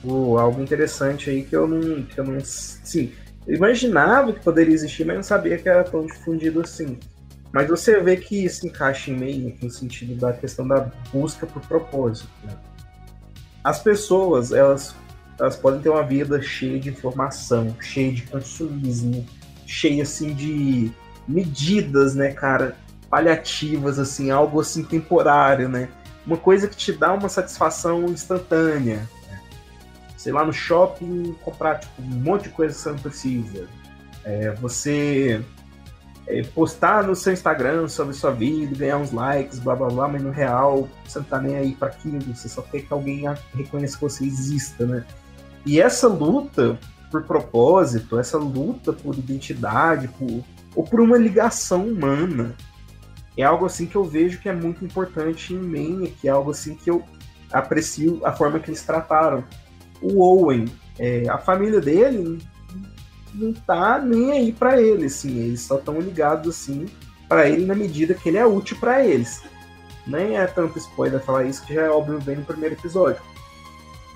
Uh, 0.03 0.37
algo 0.37 0.61
interessante 0.61 1.29
aí 1.29 1.43
que 1.43 1.55
eu 1.55 1.67
não. 1.67 2.03
Que 2.03 2.19
eu 2.19 2.25
não 2.25 2.39
sim, 2.41 3.13
eu 3.45 3.55
imaginava 3.55 4.31
que 4.33 4.39
poderia 4.39 4.73
existir, 4.73 5.05
mas 5.05 5.15
não 5.15 5.23
sabia 5.23 5.57
que 5.57 5.67
era 5.67 5.83
tão 5.83 6.05
difundido 6.05 6.61
assim. 6.61 6.97
Mas 7.51 7.67
você 7.67 7.99
vê 7.99 8.17
que 8.17 8.49
se 8.49 8.67
encaixa 8.67 9.11
em 9.11 9.15
meio 9.15 9.55
no 9.61 9.69
sentido 9.69 10.15
da 10.15 10.33
questão 10.33 10.67
da 10.67 10.89
busca 11.11 11.45
por 11.45 11.61
propósito. 11.67 12.29
Né? 12.43 12.55
As 13.63 13.79
pessoas, 13.79 14.51
elas, 14.51 14.95
elas 15.39 15.55
podem 15.55 15.81
ter 15.81 15.89
uma 15.89 16.03
vida 16.03 16.41
cheia 16.41 16.79
de 16.79 16.89
informação, 16.89 17.75
cheia 17.79 18.11
de 18.11 18.23
consumismo, 18.23 19.25
cheia 19.67 20.03
assim 20.03 20.33
de 20.33 20.91
medidas, 21.27 22.15
né, 22.15 22.31
cara, 22.31 22.75
paliativas, 23.09 23.99
assim, 23.99 24.31
algo 24.31 24.59
assim 24.59 24.83
temporário, 24.83 25.69
né? 25.69 25.89
Uma 26.25 26.37
coisa 26.37 26.67
que 26.67 26.75
te 26.75 26.91
dá 26.91 27.13
uma 27.13 27.29
satisfação 27.29 28.05
instantânea. 28.05 29.07
Sei 30.23 30.31
lá, 30.31 30.45
no 30.45 30.53
shopping, 30.53 31.35
comprar 31.43 31.81
tipo, 31.81 32.01
um 32.01 32.05
monte 32.05 32.43
de 32.43 32.49
coisa 32.51 32.73
que 32.73 32.79
você 32.79 32.89
não 32.91 32.97
precisa. 32.97 33.67
É, 34.23 34.51
você 34.51 35.43
é, 36.25 36.43
postar 36.43 37.03
no 37.03 37.13
seu 37.13 37.33
Instagram 37.33 37.89
sobre 37.89 38.13
sua 38.13 38.31
vida, 38.31 38.73
ganhar 38.73 38.99
uns 38.99 39.11
likes, 39.11 39.59
blá 39.59 39.75
blá 39.75 39.89
blá, 39.89 40.07
mas 40.07 40.23
no 40.23 40.31
real 40.31 40.87
você 41.05 41.19
não 41.19 41.25
tá 41.25 41.41
nem 41.41 41.57
aí 41.57 41.75
para 41.75 41.89
aquilo, 41.89 42.21
você 42.33 42.47
só 42.47 42.61
quer 42.61 42.83
que 42.83 42.93
alguém 42.93 43.25
reconheça 43.53 43.97
que 43.97 44.01
você 44.01 44.23
exista, 44.23 44.85
né? 44.85 45.05
E 45.65 45.81
essa 45.81 46.07
luta 46.07 46.79
por 47.11 47.23
propósito, 47.23 48.17
essa 48.17 48.37
luta 48.37 48.93
por 48.93 49.17
identidade, 49.17 50.07
por 50.07 50.41
ou 50.73 50.85
por 50.85 51.01
uma 51.01 51.17
ligação 51.17 51.85
humana. 51.85 52.55
É 53.37 53.43
algo 53.43 53.65
assim 53.65 53.87
que 53.87 53.97
eu 53.97 54.05
vejo 54.05 54.39
que 54.39 54.47
é 54.47 54.53
muito 54.53 54.85
importante 54.85 55.53
em 55.53 55.59
mim, 55.59 56.15
que 56.21 56.29
é 56.29 56.31
algo 56.31 56.51
assim 56.51 56.75
que 56.75 56.89
eu 56.89 57.03
aprecio 57.51 58.25
a 58.25 58.31
forma 58.31 58.57
que 58.57 58.69
eles 58.69 58.83
trataram. 58.83 59.43
O 60.03 60.21
Owen, 60.21 60.65
é, 60.99 61.27
a 61.29 61.37
família 61.37 61.81
dele 61.81 62.39
não 63.33 63.53
tá 63.53 63.99
nem 63.99 64.31
aí 64.31 64.51
para 64.51 64.79
ele, 64.79 65.05
assim, 65.05 65.39
eles 65.39 65.61
só 65.61 65.77
estão 65.77 65.99
ligados 65.99 66.55
assim 66.55 66.85
para 67.27 67.49
ele 67.49 67.65
na 67.65 67.73
medida 67.73 68.13
que 68.13 68.29
ele 68.29 68.37
é 68.37 68.45
útil 68.45 68.77
para 68.79 69.03
eles. 69.03 69.41
Nem 70.05 70.37
é 70.37 70.45
tanto 70.45 70.77
spoiler 70.77 71.19
falar 71.19 71.45
isso, 71.45 71.65
que 71.65 71.73
já 71.73 71.83
é 71.83 71.89
óbvio 71.89 72.21
bem 72.21 72.35
no 72.35 72.45
primeiro 72.45 72.75
episódio. 72.75 73.21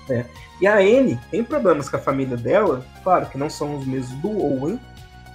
É. 0.09 0.25
E 0.61 0.67
a 0.67 0.77
Anne 0.77 1.19
tem 1.31 1.43
problemas 1.43 1.89
com 1.89 1.97
a 1.97 1.99
família 1.99 2.37
dela, 2.37 2.85
claro 3.03 3.27
que 3.27 3.37
não 3.37 3.49
são 3.49 3.77
os 3.77 3.85
mesmos 3.85 4.19
do 4.19 4.29
Owen, 4.29 4.79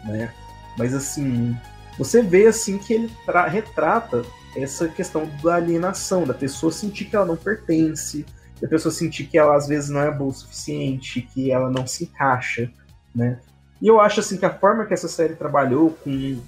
né? 0.05 0.33
Mas 0.79 0.95
assim, 0.95 1.57
você 1.99 2.23
vê 2.23 2.47
assim 2.47 2.79
que 2.79 2.95
ele 2.95 3.11
retrata 3.49 4.23
essa 4.57 4.89
questão 4.89 5.29
da 5.43 5.57
alienação, 5.57 6.25
da 6.25 6.35
pessoa 6.35 6.73
sentir 6.73 7.07
que 7.07 7.17
ela 7.17 7.25
não 7.25 7.37
pertence, 7.37 8.27
da 8.63 8.69
pessoa 8.69 8.95
sentir 8.95 9.25
que 9.25 9.37
ela 9.37 9.57
às 9.57 9.67
vezes 9.67 9.91
não 9.91 10.01
é 10.01 10.11
boa 10.11 10.31
o 10.31 10.35
suficiente, 10.35 11.21
que 11.21 11.51
ela 11.51 11.69
não 11.69 11.85
se 11.85 12.05
encaixa, 12.05 12.71
né? 13.13 13.41
E 13.81 13.89
eu 13.89 14.01
acho 14.01 14.21
assim 14.21 14.37
que 14.37 14.47
a 14.47 14.57
forma 14.57 14.87
que 14.87 14.95
essa 14.95 15.09
série 15.09 15.35
trabalhou 15.35 15.91
com 16.05 16.39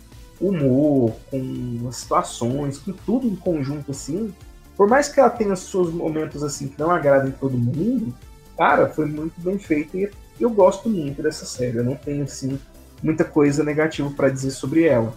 humor, 0.40 1.12
com 1.28 1.90
situações, 1.90 2.78
com 2.78 2.92
tudo 2.92 3.26
em 3.26 3.34
conjunto 3.34 3.90
assim, 3.90 4.32
por 4.76 4.88
mais 4.88 5.08
que 5.08 5.18
ela 5.18 5.28
tenha 5.28 5.56
seus 5.56 5.92
momentos 5.92 6.44
assim 6.44 6.68
que 6.68 6.78
não 6.78 6.92
agradem 6.92 7.32
todo 7.32 7.58
mundo, 7.58 8.14
cara, 8.56 8.88
foi 8.88 9.06
muito 9.06 9.34
bem 9.40 9.58
feito 9.58 9.96
e 9.96 10.08
eu 10.40 10.50
gosto 10.50 10.88
muito 10.88 11.20
dessa 11.20 11.44
série. 11.44 11.78
Eu 11.78 11.84
não 11.84 11.96
tenho 11.96 12.22
assim 12.22 12.60
muita 13.02 13.24
coisa 13.24 13.64
negativa 13.64 14.08
para 14.10 14.28
dizer 14.28 14.52
sobre 14.52 14.84
ela. 14.84 15.12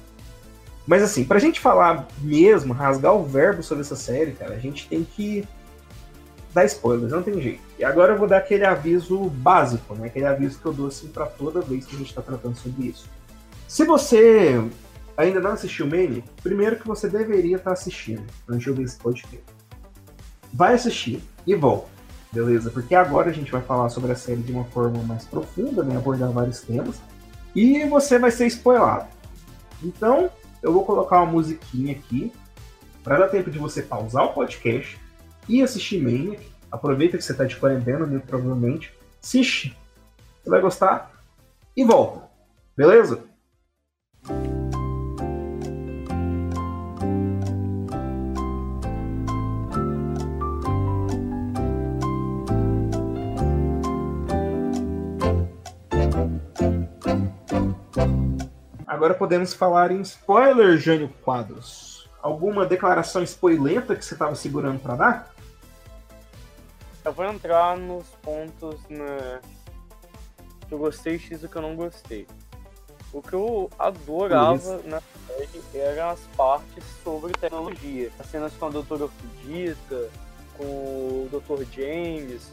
Mas 0.87 1.03
assim, 1.03 1.23
pra 1.23 1.37
gente 1.37 1.59
falar 1.59 2.07
mesmo, 2.21 2.73
rasgar 2.73 3.13
o 3.13 3.23
verbo 3.23 3.61
sobre 3.61 3.81
essa 3.81 3.95
série, 3.95 4.31
cara, 4.31 4.55
a 4.55 4.59
gente 4.59 4.87
tem 4.87 5.03
que 5.03 5.47
dar 6.57 6.65
spoilers, 6.65 7.11
não 7.11 7.21
tem 7.21 7.39
jeito. 7.39 7.61
E 7.77 7.85
agora 7.85 8.13
eu 8.13 8.17
vou 8.17 8.27
dar 8.27 8.37
aquele 8.37 8.65
aviso 8.65 9.29
básico, 9.29 9.93
né? 9.93 10.07
Aquele 10.07 10.25
aviso 10.25 10.59
que 10.59 10.65
eu 10.65 10.73
dou 10.73 10.87
assim 10.87 11.07
para 11.07 11.27
toda 11.27 11.61
vez 11.61 11.85
que 11.85 11.95
a 11.95 11.99
gente 11.99 12.13
tá 12.13 12.21
tratando 12.21 12.57
sobre 12.57 12.87
isso. 12.87 13.07
Se 13.67 13.85
você 13.85 14.59
ainda 15.15 15.39
não 15.39 15.51
assistiu 15.51 15.85
Mane, 15.85 16.23
primeiro 16.41 16.77
que 16.77 16.87
você 16.87 17.07
deveria 17.07 17.57
estar 17.57 17.69
tá 17.69 17.73
assistindo 17.73 18.23
antes 18.49 18.63
de 18.63 18.69
ouvir 18.71 18.83
esse 18.83 18.97
podcast. 18.97 19.45
Vai 20.51 20.73
assistir 20.73 21.21
e 21.45 21.53
volta, 21.53 21.89
beleza? 22.31 22.71
Porque 22.71 22.95
agora 22.95 23.29
a 23.29 23.33
gente 23.33 23.51
vai 23.51 23.61
falar 23.61 23.89
sobre 23.89 24.11
a 24.11 24.15
série 24.15 24.41
de 24.41 24.51
uma 24.51 24.65
forma 24.65 25.03
mais 25.03 25.25
profunda, 25.25 25.83
né? 25.83 25.95
Abordar 25.95 26.31
vários 26.31 26.61
temas. 26.61 26.99
E 27.55 27.85
você 27.85 28.17
vai 28.17 28.31
ser 28.31 28.47
spoilado. 28.47 29.05
Então, 29.83 30.31
eu 30.63 30.73
vou 30.73 30.83
colocar 30.83 31.21
uma 31.21 31.31
musiquinha 31.31 31.93
aqui 31.93 32.31
para 33.03 33.19
dar 33.19 33.27
tempo 33.27 33.51
de 33.51 33.59
você 33.59 33.83
pausar 33.83 34.25
o 34.25 34.33
podcast 34.33 34.99
e 35.47 35.61
assistir 35.61 36.01
Maniac. 36.01 36.45
Aproveita 36.71 37.17
que 37.17 37.23
você 37.23 37.31
está 37.31 37.45
de 37.45 37.55
quarentena, 37.55 38.05
muito 38.05 38.27
provavelmente. 38.27 38.93
Assiste. 39.23 39.75
Você 40.43 40.49
vai 40.49 40.61
gostar 40.61 41.11
e 41.75 41.83
volta. 41.83 42.27
Beleza? 42.75 43.23
Agora 58.85 59.13
podemos 59.13 59.53
falar 59.53 59.91
em 59.91 60.01
spoiler, 60.01 60.77
Jânio 60.77 61.09
Quadros. 61.23 62.09
Alguma 62.21 62.65
declaração 62.65 63.21
spoilenta 63.23 63.95
que 63.95 64.03
você 64.03 64.15
estava 64.15 64.33
segurando 64.35 64.79
para 64.79 64.95
dar? 64.95 65.36
Eu 67.07 67.13
vou 67.13 67.23
entrar 67.23 67.77
nos 67.77 68.05
pontos 68.21 68.81
na... 68.89 69.39
que 70.67 70.73
eu 70.73 70.77
gostei 70.77 71.15
e 71.15 71.35
o 71.35 71.47
que 71.47 71.55
eu 71.55 71.61
não 71.61 71.73
gostei. 71.73 72.27
O 73.13 73.21
que 73.21 73.31
eu 73.31 73.69
adorava 73.79 74.81
na 74.83 75.01
série 75.25 75.63
eram 75.73 76.09
as 76.09 76.19
partes 76.35 76.83
sobre 77.05 77.31
tecnologia. 77.31 78.11
As 78.19 78.27
cenas 78.27 78.51
com 78.59 78.65
a 78.65 78.69
Doutora 78.69 79.07
Fudita, 79.07 80.09
com 80.57 80.65
o 80.65 81.29
Dr. 81.31 81.63
James, 81.71 82.51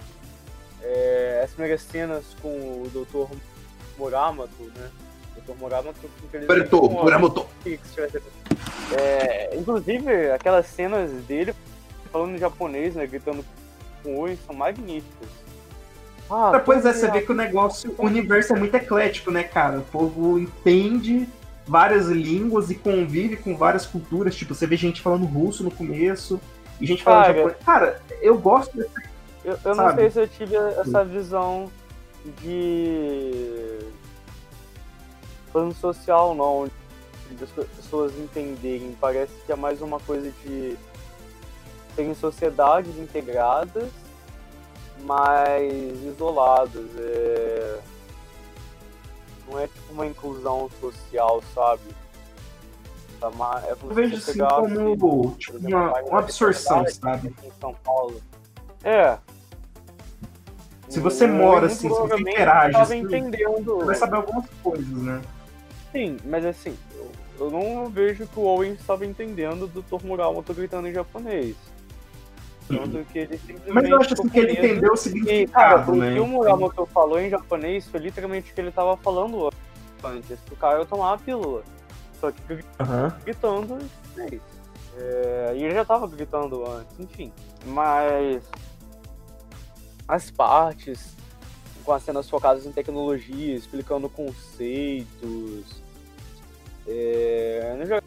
é, 0.83 1.41
as 1.43 1.51
primeiras 1.51 1.83
cenas 1.83 2.25
com 2.41 2.49
o 2.49 2.89
Dr. 2.91 3.37
Muramato, 3.99 4.63
né? 4.77 4.89
Dr. 5.35 5.59
Muramoto, 5.59 5.99
Preto, 6.47 6.91
Muramoto. 6.91 7.47
É, 8.97 9.57
inclusive, 9.57 10.31
aquelas 10.31 10.67
cenas 10.69 11.11
dele 11.25 11.53
falando 12.13 12.37
em 12.37 12.39
japonês, 12.39 12.95
né, 12.95 13.05
gritando 13.05 13.45
oi, 14.05 14.39
são 14.47 14.55
magníficas. 14.55 15.29
Ah, 16.31 16.59
pois 16.65 16.85
é, 16.87 16.93
você 16.93 17.11
vê 17.11 17.21
que 17.21 17.31
o 17.31 17.35
negócio, 17.35 17.95
o 17.99 18.07
universo 18.07 18.55
é 18.55 18.59
muito 18.59 18.75
eclético, 18.75 19.31
né, 19.31 19.43
cara? 19.43 19.79
O 19.79 19.83
povo 19.83 20.39
entende 20.39 21.29
várias 21.67 22.07
línguas 22.07 22.71
e 22.71 22.75
convive 22.75 23.37
com 23.37 23.57
várias 23.57 23.87
culturas. 23.87 24.35
Tipo, 24.35 24.55
você 24.55 24.67
vê 24.67 24.77
gente 24.77 25.03
falando 25.03 25.27
russo 25.27 25.63
no 25.63 25.71
começo 25.71 26.41
e 26.81 26.87
gente 26.87 27.03
falando 27.03 27.27
japonês. 27.27 27.57
Cara, 27.65 28.03
eu 28.23 28.39
gosto 28.39 28.77
desse. 28.77 28.91
Eu, 29.45 29.59
eu 29.65 29.75
não 29.75 29.95
sei 29.95 30.11
se 30.11 30.21
eu 30.21 30.29
tive 30.29 30.57
essa 30.57 31.05
visão 31.05 31.71
de 32.41 33.81
plano 35.53 35.75
social 35.75 36.35
não, 36.35 36.71
das 37.39 37.51
pessoas 37.69 38.13
entenderem. 38.19 38.97
Parece 38.99 39.33
que 39.45 39.53
é 39.53 39.57
mais 39.57 39.83
uma 39.83 40.01
coisa 40.01 40.33
de 40.43 40.77
terem 41.95 42.15
sociedades 42.15 42.97
integradas, 42.99 43.91
mas 45.01 45.73
isoladas. 46.05 46.87
É... 46.99 47.81
Não 49.49 49.59
é 49.59 49.67
tipo 49.67 49.93
uma 49.93 50.07
inclusão 50.07 50.71
social, 50.81 51.43
sabe? 51.55 51.83
Tá 53.21 53.31
é 53.67 53.73
Eu 53.73 53.95
vejo 53.95 54.17
assim 54.17 54.39
como 54.39 55.31
tipo, 55.39 55.59
uma, 55.59 56.01
uma 56.03 56.19
absorção, 56.19 56.85
sabe? 56.89 57.35
Em 57.43 57.53
São 57.61 57.75
Paulo. 57.75 58.21
É, 58.83 59.19
se 60.95 61.01
você 61.01 61.27
mora 61.27 61.67
assim, 61.67 61.89
se 61.89 61.89
você 61.89 62.21
interage, 62.21 62.77
assim, 62.77 62.99
entendendo, 62.99 63.79
você 63.79 63.85
vai 63.85 63.95
saber 63.97 64.17
algumas 64.17 64.45
coisas, 64.63 64.87
né? 64.87 65.21
Sim, 65.91 66.19
mas 66.25 66.45
assim, 66.45 66.77
eu, 66.95 67.11
eu 67.41 67.51
não 67.51 67.89
vejo 67.89 68.27
que 68.27 68.39
o 68.39 68.43
Owen 68.45 68.75
estava 68.75 69.05
entendendo 69.05 69.67
do. 69.67 69.85
Muramoto 70.05 70.55
gritando 70.55 70.87
em 70.87 70.93
japonês. 70.93 71.57
Que 73.13 73.19
ele 73.19 73.41
Mas 73.69 73.85
eu 73.85 74.01
acho 74.01 74.15
assim, 74.15 74.29
que 74.29 74.39
ele 74.39 74.53
entendeu 74.53 74.93
o 74.93 74.97
significado, 74.97 75.33
e, 75.33 75.47
cara, 75.49 75.93
né? 75.93 76.11
O 76.11 76.15
que 76.15 76.21
o 76.21 76.27
Muramoto 76.27 76.87
falou 76.87 77.21
em 77.21 77.29
japonês 77.29 77.87
foi 77.87 78.01
literalmente 78.01 78.51
o 78.51 78.55
que 78.55 78.61
ele 78.61 78.71
estava 78.71 78.97
falando 78.97 79.51
antes, 80.03 80.39
o 80.51 80.57
cara 80.57 80.85
tomar 80.87 81.15
a 81.15 81.19
pílula. 81.19 81.63
Só 82.21 82.31
que 82.31 82.41
gritando 83.25 83.77
em 83.77 83.89
japonês. 84.17 84.43
É, 84.97 85.53
e 85.57 85.65
ele 85.65 85.75
já 85.75 85.83
estava 85.83 86.07
gritando 86.07 86.65
antes, 86.71 86.99
enfim. 86.99 87.33
Mas 87.67 88.43
as 90.09 90.31
partes 90.31 91.15
com 91.85 91.93
as 91.93 92.03
cenas 92.03 92.29
focadas 92.29 92.65
em 92.65 92.73
tecnologia, 92.73 93.55
explicando 93.55 94.09
conceitos, 94.09 95.83
é, 96.87 97.77
no 97.79 98.03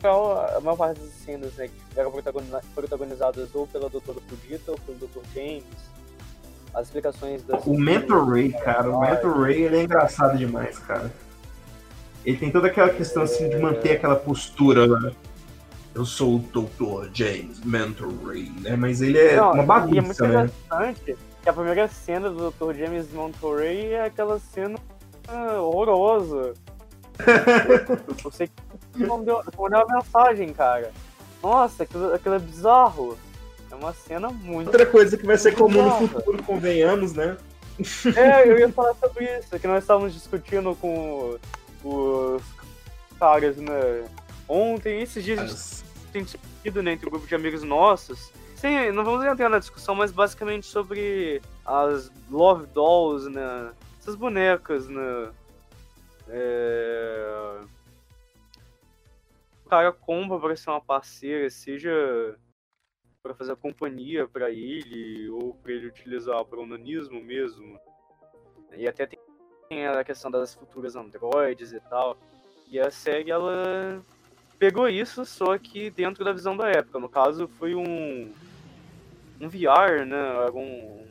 geral, 0.00 0.56
a 0.56 0.60
maior 0.60 0.76
parte 0.76 1.00
das 1.00 1.10
cenas 1.10 1.54
né, 1.54 1.68
que 1.68 2.00
eram 2.00 2.12
protagonizadas 2.74 3.54
ou 3.54 3.66
pela 3.66 3.88
Doutora 3.88 4.18
Fujita 4.28 4.72
ou 4.72 4.78
pelo 4.78 4.98
Dr. 4.98 5.20
James, 5.34 5.64
as 6.74 6.86
explicações 6.86 7.42
das. 7.42 7.64
O 7.66 7.78
Mentor 7.78 8.28
Ray, 8.30 8.52
cara, 8.52 8.90
o 8.90 9.00
Mentor 9.00 9.40
Ray 9.40 9.62
ele 9.62 9.76
é 9.78 9.82
engraçado 9.82 10.36
demais, 10.36 10.78
cara. 10.78 11.12
Ele 12.24 12.36
tem 12.36 12.50
toda 12.50 12.66
aquela 12.66 12.90
questão 12.90 13.22
assim 13.22 13.48
de 13.48 13.56
manter 13.58 13.92
aquela 13.92 14.16
postura, 14.16 14.86
né? 14.86 15.12
Eu 15.94 16.04
sou 16.04 16.36
o 16.36 16.38
Dr. 16.38 17.08
James 17.12 17.60
Mentor 17.64 18.12
Ray, 18.24 18.50
né? 18.60 18.76
Mas 18.76 19.00
ele 19.00 19.18
é 19.18 19.36
Não, 19.36 19.52
uma 19.52 19.62
bagunça, 19.62 19.94
e 19.94 19.98
é 19.98 20.02
muito 20.02 20.22
né? 20.22 20.28
interessante 20.28 21.16
que 21.42 21.48
a 21.48 21.52
primeira 21.52 21.88
cena 21.88 22.30
do 22.30 22.50
Dr. 22.50 22.74
James 22.74 23.10
Mentor 23.12 23.58
Ray 23.58 23.92
é 23.92 24.04
aquela 24.04 24.38
cena 24.38 24.78
horrorosa 25.60 26.54
eu 28.24 28.30
sei 28.30 28.46
que 28.46 28.67
mandou, 28.96 29.42
mandou 29.56 29.84
uma 29.84 29.96
mensagem, 29.96 30.52
cara. 30.52 30.92
Nossa, 31.42 31.82
aquilo, 31.82 32.14
aquilo 32.14 32.34
é 32.34 32.38
bizarro. 32.38 33.18
É 33.70 33.74
uma 33.74 33.92
cena 33.92 34.30
muito. 34.30 34.68
Outra 34.68 34.86
coisa 34.86 35.16
que 35.16 35.26
vai 35.26 35.36
ser 35.36 35.54
comum 35.54 35.82
no 35.82 36.08
futuro, 36.08 36.42
convenhamos, 36.42 37.12
né? 37.12 37.36
É, 38.16 38.48
eu 38.48 38.58
ia 38.58 38.72
falar 38.72 38.94
sobre 38.94 39.24
isso, 39.38 39.58
que 39.58 39.66
nós 39.66 39.84
estávamos 39.84 40.12
discutindo 40.14 40.74
com 40.76 41.38
os 41.84 42.42
caras, 43.18 43.56
né? 43.56 44.04
Ontem, 44.48 45.00
esses 45.02 45.22
dias, 45.22 45.38
As... 45.38 45.48
a 45.48 45.54
gente 45.54 46.12
tem 46.12 46.24
discutido 46.24 46.82
né, 46.82 46.92
entre 46.92 47.06
um 47.06 47.10
grupo 47.10 47.26
de 47.26 47.34
amigos 47.34 47.62
nossos. 47.62 48.32
Sim, 48.56 48.90
não 48.90 49.04
vamos 49.04 49.24
entrar 49.24 49.48
na 49.48 49.58
discussão, 49.58 49.94
mas 49.94 50.10
basicamente 50.10 50.66
sobre 50.66 51.40
as 51.64 52.10
Love 52.28 52.66
Dolls, 52.74 53.30
né? 53.30 53.70
Essas 54.00 54.16
bonecas, 54.16 54.88
né? 54.88 55.28
É... 56.28 57.58
Cara 59.68 59.92
compra 59.92 60.38
para 60.38 60.56
ser 60.56 60.70
uma 60.70 60.80
parceira, 60.80 61.50
seja 61.50 62.38
para 63.22 63.34
fazer 63.34 63.54
companhia 63.56 64.26
para 64.26 64.50
ele, 64.50 65.28
ou 65.28 65.54
para 65.54 65.72
ele 65.72 65.88
utilizar 65.88 66.42
para 66.44 66.60
o 66.60 66.66
nanismo 66.66 67.20
mesmo. 67.22 67.78
E 68.74 68.88
até 68.88 69.06
tem 69.68 69.86
a 69.86 70.02
questão 70.02 70.30
das 70.30 70.54
futuras 70.54 70.96
androides 70.96 71.72
e 71.72 71.80
tal. 71.80 72.16
E 72.70 72.78
a 72.78 72.90
série, 72.90 73.30
ela 73.30 74.02
pegou 74.58 74.88
isso, 74.88 75.24
só 75.24 75.56
que 75.58 75.90
dentro 75.90 76.24
da 76.24 76.32
visão 76.32 76.56
da 76.56 76.68
época. 76.68 76.98
No 76.98 77.08
caso, 77.08 77.48
foi 77.58 77.74
um, 77.74 78.32
um 79.40 79.48
VR, 79.48 80.06
né? 80.06 80.50
Um, 80.54 81.06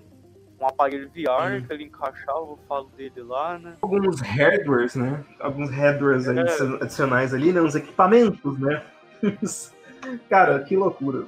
um 0.60 0.68
aparelho 0.68 1.10
VR 1.10 1.66
que 1.66 1.74
ele 1.74 1.84
encaixava 1.86 2.40
o 2.40 2.60
falo 2.68 2.90
dele 2.98 3.22
lá, 3.22 3.60
né? 3.60 3.76
Alguns 3.82 4.20
hardwares, 4.22 4.96
né? 4.96 5.24
Alguns 5.40 5.70
hardwares 5.70 6.28
é. 6.28 6.40
adicionais 6.82 7.34
ali, 7.34 7.52
né? 7.54 7.62
Uns 7.62 7.76
equipamentos, 7.76 8.60
né? 8.60 8.84
cara, 10.30 10.60
que 10.64 10.76
loucura. 10.76 11.26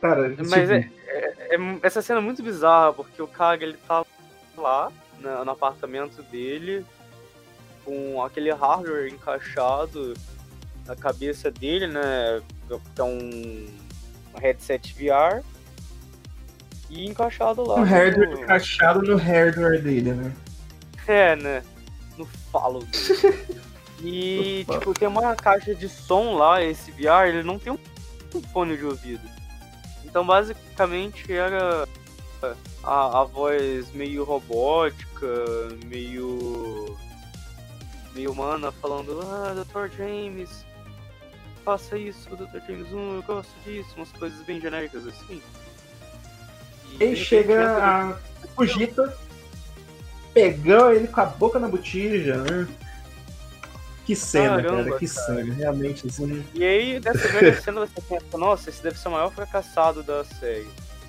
Cara, 0.00 0.34
Mas 0.38 0.50
tipo... 0.50 0.72
é, 0.72 0.90
é, 1.08 1.56
é, 1.56 1.78
essa 1.82 2.00
cena 2.00 2.20
é 2.20 2.22
muito 2.22 2.42
bizarra, 2.42 2.92
porque 2.92 3.20
o 3.20 3.26
cara, 3.26 3.62
ele 3.62 3.76
tá 3.86 4.04
lá, 4.56 4.90
no 5.20 5.50
apartamento 5.50 6.22
dele, 6.24 6.84
com 7.84 8.22
aquele 8.22 8.50
hardware 8.52 9.12
encaixado 9.12 10.14
na 10.86 10.96
cabeça 10.96 11.50
dele, 11.50 11.86
né? 11.86 12.40
Que 12.68 13.00
é 13.00 13.04
um 13.04 13.68
headset 14.36 14.94
VR. 14.94 15.42
E 16.90 17.06
encaixado 17.06 17.66
lá. 17.66 17.76
Um 17.76 17.84
hardware 17.84 18.30
no... 18.30 18.40
encaixado 18.40 19.02
no 19.02 19.16
hardware 19.16 19.80
dele, 19.80 20.12
né? 20.12 20.32
É, 21.06 21.36
né? 21.36 21.62
No 22.18 22.26
falo 22.26 22.80
dele. 22.80 23.60
e, 24.02 24.66
tipo, 24.68 24.92
tem 24.92 25.06
uma 25.06 25.34
caixa 25.36 25.74
de 25.74 25.88
som 25.88 26.34
lá, 26.34 26.62
esse 26.62 26.90
VR, 26.90 27.28
ele 27.28 27.42
não 27.44 27.58
tem 27.58 27.72
um 27.72 27.78
fone 28.52 28.76
de 28.76 28.84
ouvido. 28.84 29.22
Então, 30.04 30.26
basicamente, 30.26 31.32
era 31.32 31.86
a, 32.82 33.20
a 33.20 33.24
voz 33.24 33.92
meio 33.92 34.24
robótica, 34.24 35.26
meio. 35.86 36.96
meio 38.14 38.32
humana, 38.32 38.72
falando: 38.72 39.20
Ah, 39.22 39.54
Dr. 39.54 39.96
James, 39.96 40.64
faça 41.64 41.96
isso, 41.96 42.28
Dr. 42.34 42.58
James 42.66 42.92
1, 42.92 43.14
eu 43.16 43.22
gosto 43.22 43.52
disso, 43.64 43.90
umas 43.96 44.10
coisas 44.12 44.40
bem 44.44 44.60
genéricas 44.60 45.06
assim. 45.06 45.40
E 46.98 47.04
aí 47.04 47.16
chega 47.16 47.76
a 47.78 48.16
Fujita, 48.54 49.16
pegou 50.34 50.92
ele 50.92 51.08
com 51.08 51.20
a 51.20 51.24
boca 51.26 51.58
na 51.58 51.68
botija, 51.68 52.36
né? 52.38 52.66
Que 54.04 54.16
cena, 54.16 54.62
Caramba, 54.62 54.84
cara, 54.84 54.98
que 54.98 55.06
cara. 55.06 55.26
cena, 55.26 55.54
realmente 55.54 56.06
assim. 56.08 56.44
E 56.52 56.64
aí, 56.64 56.98
dessa 56.98 57.28
primeira 57.28 57.60
cena, 57.60 57.80
você 57.80 58.00
pensa, 58.00 58.38
nossa, 58.38 58.68
esse 58.70 58.82
deve 58.82 58.98
ser 58.98 59.08
o 59.08 59.12
maior 59.12 59.30
fracassado 59.32 60.02
da 60.02 60.24
série. 60.24 60.68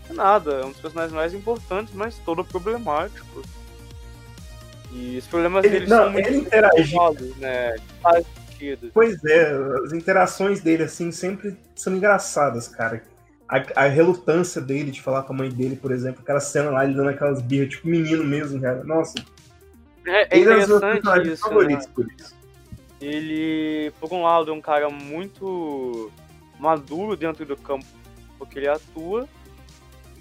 É 0.10 0.14
nada, 0.14 0.52
é 0.52 0.66
um 0.66 0.70
dos 0.72 0.80
personagens 0.80 1.14
mais 1.14 1.34
importantes, 1.34 1.94
mas 1.96 2.18
todo 2.20 2.44
problemático. 2.44 3.42
E 4.92 5.18
os 5.18 5.26
problemas 5.26 5.64
ele, 5.64 5.80
dele 5.80 5.90
não, 5.90 6.04
são 6.04 6.12
muito 6.12 6.30
interagir. 6.32 7.00
né? 7.38 7.76
Faz 8.02 8.26
sentido. 8.50 8.92
Pois 8.94 9.24
é, 9.24 9.52
as 9.84 9.94
interações 9.94 10.62
dele, 10.62 10.84
assim, 10.84 11.12
sempre 11.12 11.58
são 11.76 11.96
engraçadas, 11.96 12.68
cara. 12.68 13.02
A, 13.52 13.84
a, 13.84 13.88
relutância 13.88 14.62
dele 14.62 14.92
de 14.92 15.02
falar 15.02 15.24
com 15.24 15.34
a 15.34 15.36
mãe 15.36 15.50
dele, 15.50 15.76
por 15.76 15.92
exemplo, 15.92 16.22
aquela 16.22 16.40
cena 16.40 16.70
lá, 16.70 16.86
ele 16.86 16.94
dando 16.94 17.10
aquelas 17.10 17.42
birras, 17.42 17.70
tipo 17.70 17.88
menino 17.90 18.24
mesmo, 18.24 18.62
cara. 18.62 18.82
Nossa. 18.86 19.16
É, 20.08 20.38
é 20.38 20.40
interessante 20.40 21.34
isso, 21.34 21.44
favoritos 21.44 21.86
né? 21.86 21.92
por 21.94 22.08
isso. 22.08 22.36
Ele, 23.02 23.92
por 24.00 24.14
um 24.14 24.24
lado, 24.24 24.52
é 24.52 24.54
um 24.54 24.62
cara 24.62 24.90
muito 24.90 26.10
maduro 26.58 27.18
dentro 27.18 27.46
do 27.46 27.58
campo 27.58 27.86
porque 28.38 28.58
ele 28.58 28.70
atua. 28.70 29.28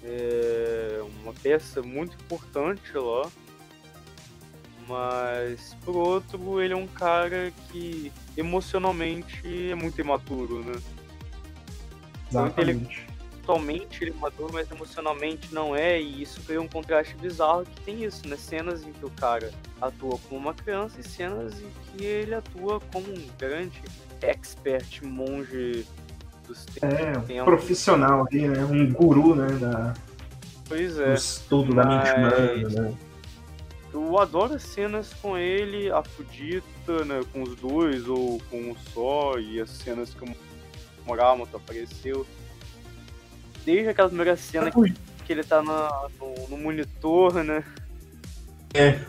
É 0.03 1.01
uma 1.23 1.33
peça 1.33 1.81
muito 1.81 2.15
importante 2.15 2.91
lá. 2.95 3.29
Mas, 4.87 5.75
por 5.85 5.95
outro, 5.95 6.61
ele 6.61 6.73
é 6.73 6.77
um 6.77 6.87
cara 6.87 7.53
que 7.69 8.11
emocionalmente 8.35 9.71
é 9.71 9.75
muito 9.75 10.01
imaturo, 10.01 10.63
né? 10.65 10.73
Exatamente. 12.29 12.51
Intelectualmente 12.51 13.01
ele 13.01 13.10
é 13.57 14.11
maduro, 14.19 14.53
mas 14.53 14.69
emocionalmente 14.71 15.53
não 15.53 15.75
é, 15.75 15.99
e 15.99 16.21
isso 16.21 16.41
cria 16.41 16.61
um 16.61 16.67
contraste 16.67 17.15
bizarro 17.15 17.65
que 17.65 17.81
tem 17.81 18.03
isso, 18.03 18.27
né? 18.27 18.35
Cenas 18.37 18.85
em 18.85 18.91
que 18.91 19.05
o 19.05 19.09
cara 19.09 19.51
atua 19.81 20.17
como 20.29 20.39
uma 20.39 20.53
criança 20.53 20.99
e 20.99 21.03
cenas 21.03 21.53
em 21.61 21.69
que 21.97 22.05
ele 22.05 22.33
atua 22.33 22.79
como 22.91 23.07
um 23.07 23.27
grande 23.37 23.81
expert 24.21 25.01
monge 25.03 25.85
dos 26.47 26.65
tempos. 26.65 27.29
É, 27.29 27.41
um 27.41 27.45
profissional 27.45 28.27
ali, 28.29 28.47
né? 28.47 28.63
Um 28.63 28.91
guru, 28.91 29.35
né? 29.35 29.47
Da... 29.59 29.93
Pois 30.67 30.97
é. 30.97 31.07
Do 31.07 31.13
estudo 31.13 31.75
mas... 31.75 31.85
da 31.85 31.95
mente 31.95 32.11
humana, 32.11 32.69
né? 32.69 32.97
Eu 33.93 34.17
adoro 34.17 34.53
as 34.53 34.63
cenas 34.63 35.13
com 35.21 35.37
ele, 35.37 35.91
a 35.91 36.01
Fudita, 36.01 37.03
né, 37.03 37.21
com 37.33 37.43
os 37.43 37.55
dois, 37.55 38.07
ou 38.07 38.41
com 38.49 38.57
um 38.57 38.75
só, 38.93 39.37
e 39.37 39.59
as 39.59 39.69
cenas 39.69 40.13
que 40.13 40.23
o 40.23 40.35
Moramoto 41.05 41.57
apareceu. 41.57 42.25
Desde 43.65 43.89
aquela 43.89 44.07
primeira 44.07 44.35
cena 44.35 44.71
que, 44.71 44.93
que 45.25 45.33
ele 45.33 45.43
tá 45.43 45.61
na, 45.61 46.07
no, 46.19 46.49
no, 46.49 46.57
monitor, 46.57 47.43
né? 47.43 47.63
É. 48.73 48.99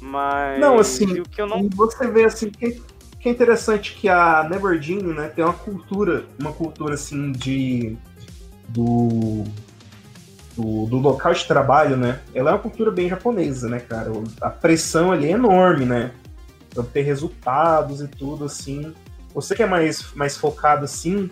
Mas. 0.00 0.60
Não, 0.60 0.78
assim, 0.78 1.20
o 1.20 1.24
que 1.24 1.40
eu 1.40 1.46
não... 1.46 1.68
você 1.70 2.06
vê 2.06 2.24
assim 2.24 2.50
que, 2.50 2.82
que 3.18 3.28
é 3.28 3.32
interessante 3.32 3.94
que 3.94 4.08
a 4.08 4.46
Neverdeen, 4.48 5.02
né, 5.02 5.28
tem 5.28 5.44
uma 5.44 5.54
cultura, 5.54 6.24
uma 6.38 6.52
cultura 6.52 6.94
assim 6.94 7.32
de. 7.32 7.96
do 8.68 9.44
do, 10.56 10.86
do, 10.86 10.98
local 10.98 11.32
de 11.32 11.44
trabalho, 11.46 11.96
né? 11.96 12.20
Ela 12.34 12.50
é 12.50 12.52
uma 12.52 12.60
cultura 12.60 12.90
bem 12.90 13.08
japonesa, 13.08 13.68
né, 13.68 13.80
cara? 13.80 14.10
A 14.40 14.48
pressão 14.48 15.10
ali 15.10 15.26
é 15.26 15.32
enorme, 15.32 15.84
né? 15.84 16.12
Pra 16.72 16.82
ter 16.84 17.02
resultados 17.02 18.00
e 18.00 18.08
tudo, 18.08 18.44
assim. 18.44 18.94
Você 19.34 19.54
que 19.54 19.62
é 19.62 19.66
mais, 19.66 20.12
mais 20.14 20.36
focado, 20.36 20.84
assim, 20.84 21.28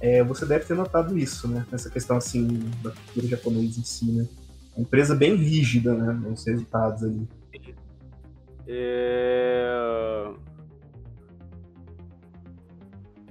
é, 0.00 0.22
você 0.22 0.46
deve 0.46 0.64
ter 0.64 0.74
notado 0.74 1.18
isso, 1.18 1.48
né? 1.48 1.66
Nessa 1.70 1.90
questão, 1.90 2.16
assim, 2.16 2.46
da 2.82 2.90
cultura 2.90 3.26
japonesa 3.28 3.80
em 3.80 3.84
si, 3.84 4.10
né? 4.10 4.26
Uma 4.76 4.82
empresa 4.82 5.14
bem 5.14 5.34
rígida, 5.34 5.94
né? 5.94 6.12
Nos 6.12 6.44
resultados 6.46 7.02
ali. 7.02 7.28
É... 8.66 10.30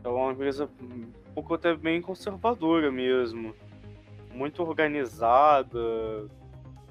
é 0.03 0.07
uma 0.07 0.32
empresa 0.32 0.68
um 0.82 1.11
pouco 1.34 1.53
até 1.53 1.76
bem 1.76 2.01
conservadora 2.01 2.91
mesmo 2.91 3.53
muito 4.38 4.61
organizada, 4.61 5.80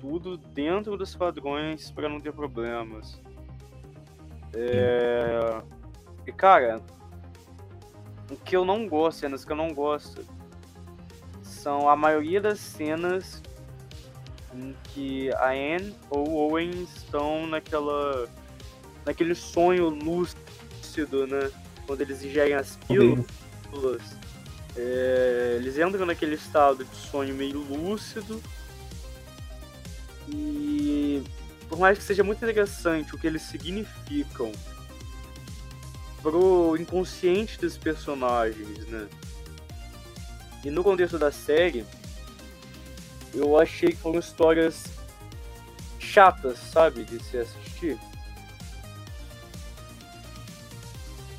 tudo 0.00 0.36
dentro 0.36 0.96
dos 0.96 1.14
padrões 1.14 1.90
para 1.90 2.08
não 2.08 2.20
ter 2.20 2.32
problemas. 2.32 3.20
É... 4.52 5.62
E 6.26 6.32
cara, 6.32 6.82
o 8.30 8.36
que 8.36 8.56
eu 8.56 8.64
não 8.64 8.88
gosto, 8.88 9.20
cenas 9.20 9.44
que 9.44 9.52
eu 9.52 9.56
não 9.56 9.72
gosto, 9.72 10.24
são 11.42 11.88
a 11.88 11.96
maioria 11.96 12.40
das 12.40 12.58
cenas 12.58 13.42
em 14.54 14.74
que 14.84 15.30
a 15.34 15.50
Anne 15.50 15.94
ou 16.10 16.28
o 16.28 16.36
Owen 16.50 16.70
estão 16.82 17.46
naquela 17.46 18.28
naquele 19.04 19.34
sonho 19.34 19.88
lúcido, 19.88 21.26
né? 21.26 21.50
Quando 21.86 22.00
eles 22.00 22.22
ingerem 22.24 22.54
as 22.54 22.76
pílulas. 22.88 24.16
É, 24.76 25.56
eles 25.58 25.78
entram 25.78 26.04
naquele 26.04 26.34
estado 26.34 26.84
de 26.84 26.96
sonho 26.96 27.34
meio 27.34 27.58
lúcido. 27.60 28.42
E 30.28 31.22
por 31.68 31.78
mais 31.78 31.98
que 31.98 32.04
seja 32.04 32.24
muito 32.24 32.44
interessante 32.44 33.14
o 33.14 33.18
que 33.18 33.26
eles 33.26 33.42
significam 33.42 34.50
pro 36.22 36.76
inconsciente 36.78 37.58
dos 37.58 37.76
personagens, 37.76 38.86
né? 38.88 39.08
E 40.64 40.70
no 40.70 40.82
contexto 40.82 41.18
da 41.18 41.30
série, 41.30 41.84
eu 43.32 43.58
achei 43.58 43.90
que 43.90 43.96
foram 43.96 44.18
histórias 44.18 44.84
chatas, 45.98 46.58
sabe, 46.58 47.04
de 47.04 47.22
se 47.22 47.38
assistir. 47.38 47.98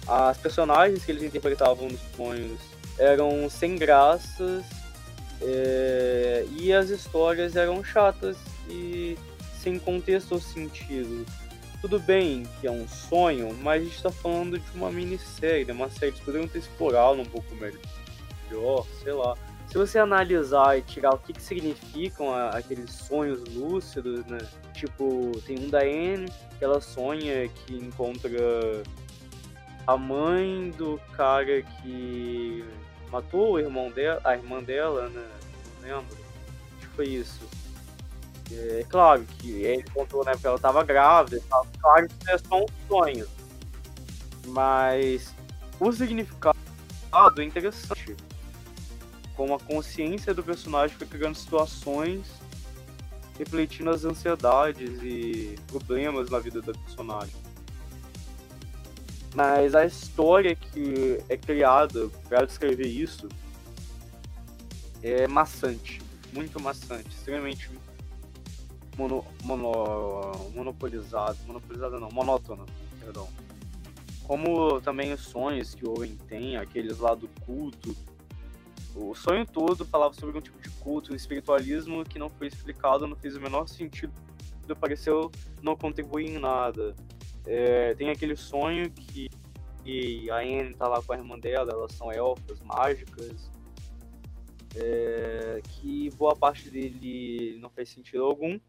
As 0.08 0.38
personagens 0.38 1.04
que 1.04 1.12
eles 1.12 1.24
interpretavam 1.24 1.90
nos 1.90 2.00
sonhos 2.16 2.60
eram 2.98 3.50
sem 3.50 3.76
graças 3.76 4.64
é, 5.42 6.46
e 6.52 6.72
as 6.72 6.90
histórias 6.90 7.56
eram 7.56 7.84
chatas 7.84 8.38
e 8.70 9.18
sem 9.62 9.78
contexto 9.78 10.34
ou 10.34 10.40
sentido. 10.40 11.26
Tudo 11.82 12.00
bem 12.00 12.44
que 12.60 12.68
é 12.68 12.72
um 12.72 12.88
sonho, 12.88 13.56
mas 13.62 13.82
a 13.82 13.86
gente 13.86 13.96
está 13.96 14.12
falando 14.12 14.58
de 14.58 14.72
uma 14.74 14.92
minissérie, 14.92 15.64
né? 15.64 15.74
uma 15.74 15.90
série 15.90 16.12
que 16.12 16.22
poderiam 16.22 16.48
ter 16.48 16.60
explorado 16.60 17.22
um 17.22 17.26
pouco 17.26 17.48
melhor, 17.56 18.86
sei 19.04 19.14
lá. 19.14 19.36
Se 19.68 19.78
você 19.78 20.00
analisar 20.00 20.78
e 20.78 20.82
tirar 20.82 21.14
o 21.14 21.18
que, 21.18 21.34
que 21.34 21.42
significam 21.42 22.34
aqueles 22.34 22.90
sonhos 22.90 23.44
lúcidos, 23.54 24.26
né? 24.26 24.38
Tipo, 24.74 25.32
tem 25.46 25.60
um 25.60 25.70
da 25.70 25.82
Anne, 25.82 26.32
que 26.58 26.64
ela 26.64 26.80
sonha 26.80 27.48
que 27.50 27.76
encontra 27.76 28.32
a 29.86 29.98
mãe 29.98 30.72
do 30.78 31.00
cara 31.14 31.62
que 31.62 32.64
matou 33.12 33.54
o 33.54 33.60
irmão 33.60 33.92
dela, 33.92 34.22
a 34.24 34.36
irmã 34.36 34.64
dela, 34.64 35.10
né? 35.10 35.28
Não 35.82 35.98
lembro. 35.98 36.18
Foi 36.96 37.06
isso. 37.06 37.46
É 38.52 38.86
claro 38.90 39.24
que 39.40 39.52
ele 39.64 39.84
contou, 39.94 40.24
né, 40.24 40.32
porque 40.32 40.48
ela 40.48 40.60
tava 40.60 40.84
grávida, 40.84 41.42
claro 41.80 42.08
que 42.08 42.32
é 42.32 42.38
só 42.38 42.62
um 42.62 42.66
sonho. 42.88 43.28
Mas 44.48 45.34
o 45.80 45.92
significado 45.92 46.58
é 47.38 47.44
interessante. 47.44 48.16
Como 49.36 49.54
a 49.54 49.60
consciência 49.60 50.34
do 50.34 50.42
personagem 50.42 50.98
foi 50.98 51.06
criando 51.06 51.36
situações 51.36 52.26
refletindo 53.38 53.90
as 53.90 54.04
ansiedades 54.04 55.00
e 55.04 55.56
problemas 55.68 56.30
na 56.30 56.40
vida 56.40 56.62
da 56.62 56.74
personagem. 56.74 57.36
Mas 59.36 59.76
a 59.76 59.86
história 59.86 60.56
que 60.56 61.22
é 61.30 61.38
criada 61.38 62.10
para 62.28 62.46
descrever 62.46 62.88
isso 62.88 63.30
é 65.04 65.28
maçante, 65.28 66.02
muito 66.34 66.60
maçante, 66.60 67.10
extremamente 67.10 67.70
mono, 68.98 69.24
mono, 69.44 70.52
monopolizado, 70.54 71.38
monopolizada 71.46 72.00
não, 72.00 72.10
monótona, 72.10 72.66
perdão. 73.00 73.28
Como 74.24 74.82
também 74.82 75.14
os 75.14 75.22
sonhos 75.22 75.74
que 75.74 75.88
Owen 75.88 76.18
tem, 76.28 76.58
aqueles 76.58 76.98
lá 77.00 77.16
do 77.16 77.30
culto. 77.46 77.96
O 78.96 79.14
sonho 79.14 79.46
todo 79.46 79.86
falava 79.86 80.14
sobre 80.16 80.38
um 80.38 80.42
tipo 80.42 80.60
de 80.60 80.70
culto, 80.72 81.14
um 81.14 81.16
espiritualismo 81.16 82.04
que 82.04 82.18
não 82.18 82.30
foi 82.30 82.48
explicado, 82.48 83.08
não 83.08 83.16
fez 83.16 83.36
o 83.36 83.40
menor 83.40 83.68
sentido, 83.68 84.12
pareceu 84.76 85.32
não 85.62 85.76
contribuir 85.76 86.32
em 86.32 86.40
nada. 86.40 86.96
É, 87.46 87.94
tem 87.94 88.10
aquele 88.10 88.36
sonho 88.36 88.92
que, 88.92 89.30
que 89.84 90.30
a 90.32 90.38
Anne 90.40 90.74
tá 90.74 90.88
lá 90.88 91.02
com 91.02 91.14
a 91.14 91.18
irmã 91.18 91.40
dela, 91.40 91.72
elas 91.72 91.94
são 91.94 92.12
elfas 92.12 92.60
mágicas, 92.62 93.50
é, 94.76 95.62
que 95.64 96.10
boa 96.18 96.36
parte 96.36 96.70
dele 96.70 97.58
não 97.62 97.70
faz 97.70 97.90
sentido 97.90 98.26
algum. 98.26 98.60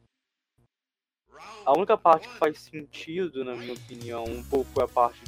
A 1.64 1.72
única 1.72 1.97
parte 1.97 2.28
que 2.28 2.39
faz 2.39 2.59
sentido, 2.59 3.45
na 3.45 3.55
minha 3.55 3.74
opinião, 3.74 4.24
um 4.24 4.43
pouco 4.43 4.80
é 4.80 4.84
a 4.84 4.89
parte 4.89 5.22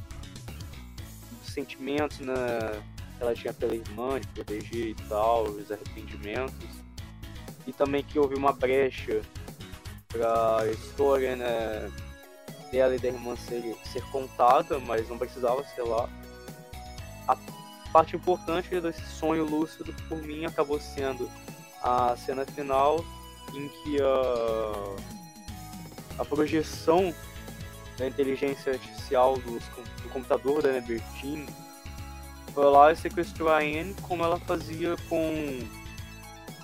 dos 1.31 1.53
sentimentos 1.53 2.21
né, 2.21 2.35
que 3.17 3.23
ela 3.23 3.35
tinha 3.35 3.53
pela 3.53 3.75
irmã, 3.75 4.21
de 4.21 4.27
proteger 4.29 4.89
e 4.89 4.95
tal, 5.09 5.45
os 5.45 5.71
arrependimentos. 5.71 6.69
E 7.67 7.73
também 7.73 8.03
que 8.03 8.19
houve 8.19 8.35
uma 8.35 8.53
brecha 8.53 9.21
pra 10.09 10.67
história, 10.71 11.37
né, 11.37 11.91
dela 12.71 12.95
e 12.95 12.99
da 12.99 13.09
irmã 13.09 13.37
ser, 13.37 13.77
ser 13.85 14.03
contada, 14.11 14.79
mas 14.79 15.09
não 15.09 15.19
precisava, 15.19 15.63
sei 15.75 15.85
lá. 15.85 16.09
A 17.29 17.37
parte 17.93 18.17
importante 18.17 18.81
desse 18.81 19.05
sonho 19.07 19.45
lúcido, 19.45 19.95
por 20.09 20.19
mim, 20.23 20.45
acabou 20.45 20.81
sendo 20.81 21.31
a 21.83 22.17
cena 22.17 22.45
final 22.47 23.05
em 23.55 23.69
que 23.69 24.01
a, 24.01 25.20
a 26.21 26.25
projeção 26.25 27.15
da 27.97 28.07
inteligência 28.07 28.73
artificial 28.73 29.39
do, 29.39 29.59
do 29.59 30.09
computador 30.11 30.63
da 30.63 30.71
Nebertine 30.71 31.47
foi 32.53 32.65
lá 32.67 32.93
e 32.93 32.97
sequestrou 32.97 33.49
a 33.49 33.59
Anne 33.59 33.95
como 34.03 34.23
ela 34.23 34.39
fazia 34.41 34.97
com 35.09 35.61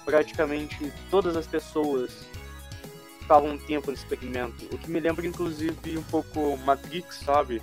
praticamente 0.04 0.92
todas 1.10 1.36
as 1.36 1.46
pessoas 1.46 2.26
ficava 3.20 3.46
um 3.46 3.58
tempo 3.58 3.90
no 3.90 3.96
experimento. 3.96 4.66
O 4.72 4.78
que 4.78 4.88
me 4.90 5.00
lembra, 5.00 5.26
inclusive, 5.26 5.98
um 5.98 6.02
pouco 6.04 6.56
Matrix, 6.58 7.20
sabe? 7.24 7.60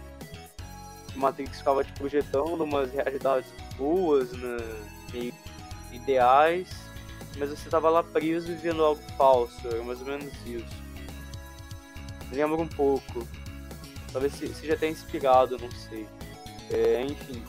Matrix 1.16 1.60
ficava 1.60 1.84
te 1.84 1.94
projetando 1.94 2.62
umas 2.62 2.92
realidades 2.92 3.50
boas, 3.78 4.32
né? 4.34 4.58
meio 5.14 5.34
ideais, 5.92 6.68
mas 7.38 7.50
você 7.50 7.70
tava 7.70 7.90
lá 7.90 8.04
preso 8.04 8.52
e 8.52 8.56
vendo 8.56 8.84
algo 8.84 9.02
falso, 9.16 9.68
era 9.68 9.82
mais 9.84 10.02
ou 10.02 10.08
menos 10.08 10.34
isso. 10.46 10.83
Lembra 12.34 12.62
um 12.62 12.68
pouco. 12.68 13.28
Talvez 14.12 14.34
seja 14.34 14.74
até 14.74 14.90
inspirado, 14.90 15.58
não 15.58 15.72
sei. 15.72 16.06
É, 16.72 17.04
enfim, 17.04 17.44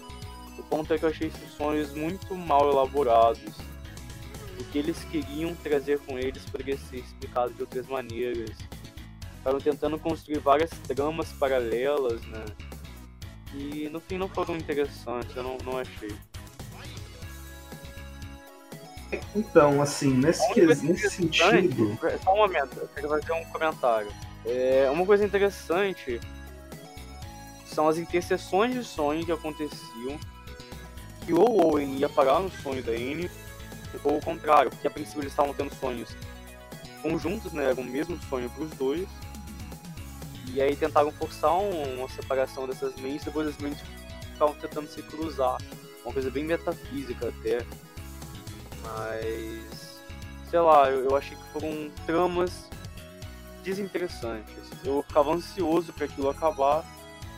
o 0.58 0.62
ponto 0.62 0.92
é 0.92 0.98
que 0.98 1.04
eu 1.04 1.08
achei 1.08 1.28
esses 1.28 1.52
sonhos 1.52 1.92
muito 1.92 2.34
mal 2.34 2.70
elaborados 2.70 3.54
o 4.58 4.64
que 4.64 4.78
eles 4.78 5.02
queriam 5.04 5.54
trazer 5.56 5.98
com 6.00 6.18
eles 6.18 6.44
poderia 6.44 6.76
ser 6.76 6.98
explicado 6.98 7.52
de 7.54 7.62
outras 7.62 7.86
maneiras. 7.86 8.56
Estavam 9.38 9.60
tentando 9.60 9.98
construir 9.98 10.38
várias 10.38 10.70
tramas 10.70 11.32
paralelas, 11.32 12.24
né? 12.26 12.44
E 13.52 13.88
no 13.90 14.00
fim 14.00 14.16
não 14.16 14.28
foram 14.28 14.56
interessantes, 14.56 15.34
eu 15.36 15.42
não, 15.42 15.58
não 15.58 15.78
achei. 15.78 16.14
Então, 19.34 19.80
assim, 19.80 20.12
nesse, 20.14 20.60
nesse 20.60 21.10
sentido. 21.10 21.98
Só 22.22 22.32
um 22.32 22.38
momento, 22.38 22.78
eu 22.78 22.88
quero 22.88 23.08
fazer 23.08 23.32
um 23.32 23.44
comentário. 23.44 24.10
É, 24.44 24.88
uma 24.90 25.06
coisa 25.06 25.24
interessante 25.24 26.20
são 27.66 27.88
as 27.88 27.98
interseções 27.98 28.74
de 28.74 28.84
sonho 28.84 29.24
que 29.24 29.32
aconteciam. 29.32 30.18
Que 31.24 31.32
o 31.32 31.40
Owen 31.40 31.96
ia 31.96 32.08
parar 32.08 32.38
no 32.40 32.50
sonho 32.50 32.82
da 32.82 32.92
Anne 32.92 33.30
ou 34.02 34.18
o 34.18 34.20
contrário, 34.20 34.70
porque 34.70 34.86
a 34.86 34.90
princípio 34.90 35.22
eles 35.22 35.32
estavam 35.32 35.54
tendo 35.54 35.74
sonhos 35.74 36.14
conjuntos, 37.00 37.52
né? 37.52 37.64
Era 37.64 37.80
o 37.80 37.84
mesmo 37.84 38.18
sonho 38.28 38.50
para 38.50 38.64
os 38.64 38.70
dois. 38.72 39.08
E 40.52 40.60
aí 40.60 40.76
tentaram 40.76 41.10
forçar 41.12 41.54
um, 41.56 41.98
uma 41.98 42.08
separação 42.08 42.66
dessas 42.66 42.94
mentes, 42.96 43.24
depois 43.24 43.48
as 43.48 43.58
mentes 43.58 43.82
ficavam 44.32 44.54
tentando 44.54 44.88
se 44.88 45.02
cruzar. 45.02 45.58
Uma 46.04 46.12
coisa 46.12 46.30
bem 46.30 46.44
metafísica 46.44 47.28
até. 47.28 47.64
Mas. 48.82 50.02
Sei 50.50 50.60
lá, 50.60 50.90
eu, 50.90 51.08
eu 51.10 51.16
achei 51.16 51.36
que 51.36 51.44
foram 51.52 51.90
tramas 52.06 52.68
desinteressantes. 53.64 54.54
Eu 54.84 55.02
ficava 55.02 55.32
ansioso 55.32 55.92
para 55.92 56.04
aquilo 56.04 56.28
acabar 56.28 56.84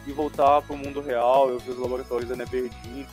e 0.06 0.12
voltar 0.12 0.60
para 0.62 0.74
o 0.74 0.78
mundo 0.78 1.00
real. 1.00 1.48
Eu 1.48 1.58
vi 1.58 1.70
os 1.70 1.78
laboratórios 1.78 2.28
da 2.28 2.36
Neberdine 2.36 3.06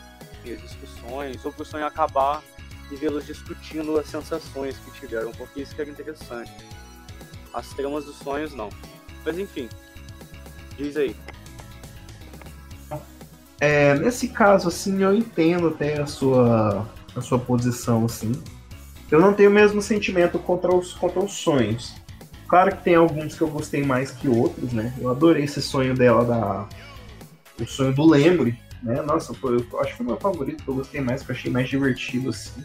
e 0.44 0.52
as 0.52 0.62
discussões, 0.62 1.46
ou 1.46 1.54
para 1.54 1.62
o 1.62 1.66
sonho 1.66 1.86
acabar 1.86 2.44
e 2.92 2.96
vê-los 2.96 3.26
discutindo 3.26 3.98
as 3.98 4.08
sensações 4.08 4.78
que 4.78 5.00
tiveram, 5.00 5.32
porque 5.32 5.62
isso 5.62 5.74
que 5.74 5.82
era 5.82 5.90
interessante. 5.90 6.52
As 7.54 7.70
tramas 7.70 8.06
dos 8.06 8.18
sonhos, 8.18 8.54
não. 8.54 8.70
Mas 9.24 9.38
enfim, 9.40 9.70
diz 10.76 10.98
aí. 10.98 11.16
É, 13.60 13.94
nesse 13.96 14.28
caso, 14.28 14.68
assim, 14.68 15.02
eu 15.02 15.16
entendo 15.16 15.70
até 15.70 16.02
a 16.02 16.06
sua, 16.06 16.90
a 17.16 17.22
sua 17.22 17.40
posição, 17.40 18.06
assim. 18.06 18.34
Eu 19.10 19.22
não 19.22 19.34
tenho 19.34 19.50
o 19.50 19.54
mesmo 19.54 19.82
sentimento 19.82 20.38
contra 20.40 20.76
os, 20.76 20.94
contra 20.94 21.20
os 21.20 21.34
sonhos. 21.34 21.94
Claro 22.54 22.78
que 22.78 22.84
tem 22.84 22.94
alguns 22.94 23.36
que 23.36 23.42
eu 23.42 23.48
gostei 23.48 23.84
mais 23.84 24.12
que 24.12 24.28
outros, 24.28 24.74
né? 24.74 24.94
Eu 25.02 25.10
adorei 25.10 25.44
esse 25.44 25.60
sonho 25.60 25.96
dela 25.96 26.24
da. 26.24 26.70
O 27.60 27.66
sonho 27.66 27.92
do 27.92 28.06
Lembre, 28.06 28.60
né? 28.84 29.02
Nossa, 29.02 29.34
foi, 29.34 29.56
eu 29.56 29.80
acho 29.80 29.90
que 29.90 29.98
foi 29.98 30.06
o 30.06 30.10
meu 30.10 30.20
favorito, 30.20 30.64
que 30.64 30.70
eu 30.70 30.76
gostei 30.76 31.02
mais, 31.02 31.24
que 31.24 31.32
eu 31.32 31.36
achei 31.36 31.52
mais 31.52 31.68
divertido, 31.68 32.30
assim 32.30 32.64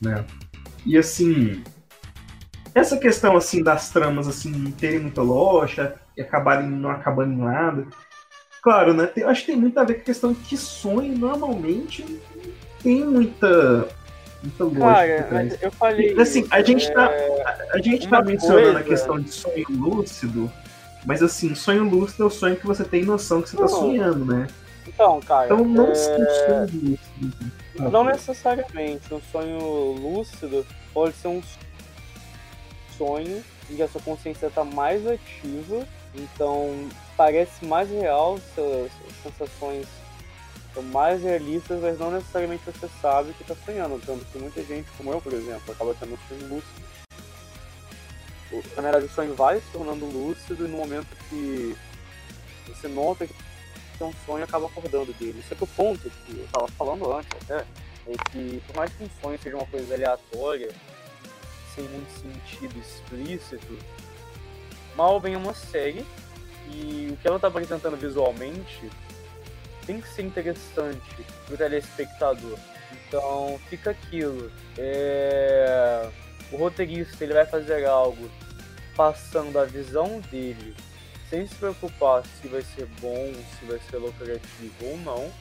né? 0.00 0.24
E 0.84 0.98
assim, 0.98 1.62
essa 2.74 2.96
questão 2.96 3.36
assim 3.36 3.62
das 3.62 3.88
tramas 3.88 4.26
assim 4.26 4.68
terem 4.72 4.98
muita 4.98 5.22
lógica 5.22 6.00
e 6.16 6.20
acabarem 6.20 6.68
não 6.68 6.90
acabando 6.90 7.34
em 7.34 7.36
nada. 7.36 7.86
Claro, 8.60 8.94
né? 8.94 9.06
Tem, 9.06 9.22
acho 9.22 9.42
que 9.42 9.52
tem 9.52 9.60
muito 9.60 9.78
a 9.78 9.84
ver 9.84 9.94
com 9.94 10.00
a 10.00 10.06
questão 10.06 10.34
que 10.34 10.56
sonho 10.56 11.16
normalmente 11.16 12.04
tem 12.82 13.04
muita 13.04 13.88
lógica. 14.58 15.22
Cara, 15.24 15.58
eu 15.60 15.72
falei. 15.72 16.14
E, 16.14 16.20
assim, 16.20 16.46
a 16.50 16.62
gente 16.62 16.92
tá 16.92 17.10
é... 17.10 17.68
a, 17.72 17.78
gente 17.78 18.08
tá 18.08 18.22
mencionando 18.22 18.64
coisa... 18.64 18.78
a 18.78 18.82
questão 18.82 19.20
de 19.20 19.30
sonho 19.30 19.66
lúcido, 19.70 20.52
mas 21.04 21.22
assim, 21.22 21.54
sonho 21.54 21.84
lúcido 21.84 22.24
é 22.24 22.26
o 22.26 22.30
sonho 22.30 22.56
que 22.56 22.66
você 22.66 22.84
tem 22.84 23.04
noção 23.04 23.42
que 23.42 23.50
você 23.50 23.56
tá 23.56 23.62
não. 23.62 23.68
tá 23.68 23.76
sonhando, 23.76 24.24
né? 24.24 24.46
Então, 24.86 25.20
cara. 25.20 25.46
Então 25.46 25.64
não 25.64 25.90
é... 25.90 25.94
sonho 25.94 26.68
lúcido. 26.72 27.52
Não 27.78 28.04
necessariamente. 28.04 29.12
Um 29.12 29.20
sonho 29.30 29.92
lúcido 29.92 30.66
pode 30.92 31.14
ser 31.14 31.28
um 31.28 31.42
sonho 32.96 33.42
em 33.70 33.76
que 33.76 33.82
a 33.82 33.88
sua 33.88 34.00
consciência 34.00 34.46
está 34.46 34.64
mais 34.64 35.06
ativa, 35.06 35.86
então 36.14 36.88
parece 37.16 37.64
mais 37.64 37.88
real, 37.90 38.38
suas 38.54 38.90
sensações 39.22 39.86
são 40.78 40.82
mais 40.84 41.22
realistas, 41.22 41.80
mas 41.80 41.98
não 41.98 42.12
necessariamente 42.12 42.62
você 42.64 42.88
sabe 43.02 43.32
que 43.32 43.42
está 43.42 43.56
sonhando. 43.64 44.00
Tanto 44.04 44.24
que 44.26 44.38
muita 44.38 44.62
gente, 44.62 44.88
como 44.96 45.12
eu, 45.12 45.20
por 45.20 45.32
exemplo, 45.32 45.72
acaba 45.72 45.94
tendo 45.98 46.14
um 46.14 46.18
sonho 46.28 46.54
lúcido. 46.54 46.88
Na 48.76 48.82
verdade, 48.82 49.04
o 49.06 49.10
sonho 49.10 49.34
vai 49.34 49.60
se 49.60 49.66
tornando 49.72 50.06
lúcido 50.06 50.64
e 50.64 50.68
no 50.68 50.78
momento 50.78 51.08
que 51.28 51.76
você 52.68 52.88
nota 52.88 53.26
que 53.26 53.34
ter 53.98 54.04
um 54.04 54.12
sonho 54.24 54.44
acaba 54.44 54.66
acordando 54.66 55.12
dele. 55.14 55.42
Só 55.48 55.54
que 55.54 55.64
o 55.64 55.66
ponto 55.66 56.08
que 56.08 56.38
eu 56.38 56.44
estava 56.44 56.68
falando 56.68 57.12
antes 57.12 57.30
até 57.42 57.66
é 58.06 58.30
que 58.30 58.62
por 58.66 58.76
mais 58.76 58.92
que 58.92 59.04
um 59.04 59.10
sonho 59.20 59.38
seja 59.42 59.56
uma 59.56 59.66
coisa 59.66 59.94
aleatória, 59.94 60.70
sem 61.74 61.84
muito 61.88 62.10
sentido 62.20 62.78
explícito, 62.78 63.78
mal 64.96 65.20
vem 65.20 65.36
uma 65.36 65.52
série 65.52 66.06
e 66.70 67.10
o 67.12 67.16
que 67.16 67.26
ela 67.26 67.36
está 67.36 67.48
apresentando 67.48 67.96
visualmente 67.96 68.88
tem 69.88 70.02
que 70.02 70.08
ser 70.08 70.22
interessante 70.22 71.26
pro 71.46 71.56
telespectador. 71.56 72.58
Então 72.92 73.58
fica 73.70 73.90
aquilo. 73.90 74.52
É... 74.76 76.10
O 76.52 76.58
roteirista 76.58 77.24
ele 77.24 77.32
vai 77.32 77.46
fazer 77.46 77.86
algo 77.86 78.30
passando 78.94 79.58
a 79.58 79.64
visão 79.64 80.20
dele, 80.30 80.76
sem 81.30 81.46
se 81.46 81.54
preocupar 81.54 82.22
se 82.26 82.48
vai 82.48 82.62
ser 82.62 82.86
bom, 83.00 83.32
se 83.58 83.64
vai 83.64 83.80
ser 83.90 83.96
lucrativo 83.96 84.74
ou 84.82 84.98
não. 84.98 85.32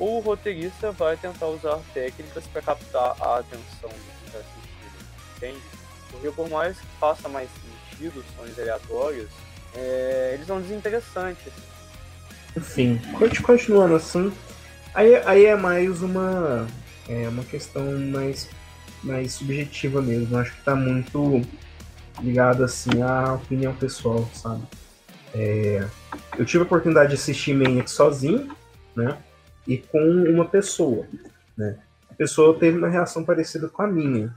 Ou 0.00 0.18
o 0.18 0.20
roteirista 0.20 0.90
vai 0.90 1.16
tentar 1.16 1.46
usar 1.46 1.78
técnicas 1.92 2.44
para 2.48 2.62
captar 2.62 3.14
a 3.20 3.38
atenção 3.38 3.90
do 3.90 3.94
que 3.94 4.26
está 4.26 4.38
assistindo, 4.38 5.06
entende? 5.36 5.62
Porque 6.10 6.30
por 6.32 6.48
mais 6.50 6.76
que 6.80 6.86
faça 6.98 7.28
mais 7.28 7.48
sentido 7.92 8.24
sons 8.36 8.58
aleatórios, 8.58 9.30
é... 9.76 10.32
eles 10.34 10.48
são 10.48 10.60
desinteressantes. 10.60 11.52
Enfim, 12.56 13.00
continuando 13.42 13.96
assim, 13.96 14.32
aí, 14.94 15.16
aí 15.26 15.44
é 15.46 15.56
mais 15.56 16.02
uma, 16.02 16.68
é 17.08 17.28
uma 17.28 17.42
questão 17.42 17.98
mais, 17.98 18.48
mais 19.02 19.32
subjetiva 19.32 20.00
mesmo. 20.00 20.36
Acho 20.36 20.54
que 20.54 20.62
tá 20.62 20.76
muito 20.76 21.42
ligado 22.20 22.62
assim 22.62 23.02
à 23.02 23.34
opinião 23.34 23.74
pessoal, 23.74 24.28
sabe? 24.32 24.62
É, 25.34 25.84
eu 26.38 26.44
tive 26.44 26.62
a 26.62 26.66
oportunidade 26.66 27.08
de 27.08 27.16
assistir 27.16 27.54
Maniac 27.54 27.90
sozinho, 27.90 28.54
né? 28.94 29.18
E 29.66 29.78
com 29.78 29.98
uma 29.98 30.44
pessoa, 30.44 31.08
né? 31.56 31.76
A 32.08 32.14
pessoa 32.14 32.56
teve 32.56 32.78
uma 32.78 32.88
reação 32.88 33.24
parecida 33.24 33.68
com 33.68 33.82
a 33.82 33.86
minha. 33.88 34.32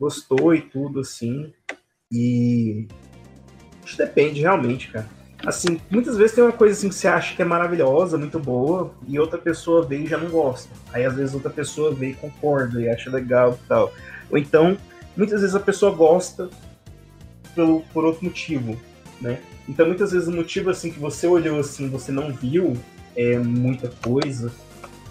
Gostou 0.00 0.54
e 0.54 0.62
tudo, 0.62 1.00
assim. 1.00 1.52
E. 2.10 2.88
Isso 3.84 3.98
depende 3.98 4.40
realmente, 4.40 4.88
cara 4.88 5.21
assim, 5.44 5.80
muitas 5.90 6.16
vezes 6.16 6.34
tem 6.34 6.44
uma 6.44 6.52
coisa 6.52 6.76
assim 6.76 6.88
que 6.88 6.94
você 6.94 7.08
acha 7.08 7.34
que 7.34 7.42
é 7.42 7.44
maravilhosa, 7.44 8.16
muito 8.16 8.38
boa, 8.38 8.92
e 9.06 9.18
outra 9.18 9.38
pessoa 9.38 9.84
vê 9.84 9.98
e 9.98 10.06
já 10.06 10.16
não 10.16 10.28
gosta. 10.28 10.70
Aí 10.92 11.04
às 11.04 11.14
vezes 11.14 11.34
outra 11.34 11.50
pessoa 11.50 11.94
vê 11.94 12.10
e 12.10 12.14
concorda 12.14 12.80
e 12.80 12.88
acha 12.88 13.10
legal 13.10 13.58
e 13.62 13.68
tal. 13.68 13.92
Ou 14.30 14.38
então, 14.38 14.76
muitas 15.16 15.40
vezes 15.40 15.56
a 15.56 15.60
pessoa 15.60 15.92
gosta 15.94 16.48
pelo, 17.54 17.82
por 17.92 18.04
outro 18.04 18.24
motivo, 18.24 18.78
né? 19.20 19.40
Então 19.68 19.86
muitas 19.86 20.12
vezes 20.12 20.28
o 20.28 20.32
motivo 20.32 20.70
assim 20.70 20.90
que 20.90 20.98
você 20.98 21.26
olhou 21.26 21.58
assim, 21.58 21.88
você 21.88 22.10
não 22.10 22.32
viu 22.32 22.76
é 23.16 23.38
muita 23.38 23.88
coisa. 24.02 24.50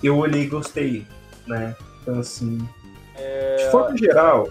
Eu 0.04 0.18
olhei 0.18 0.44
e 0.44 0.48
gostei, 0.48 1.06
né? 1.46 1.76
Então 2.02 2.20
assim, 2.20 2.58
é... 3.16 3.58
de 3.58 3.72
forma 3.72 3.96
geral, 3.98 4.50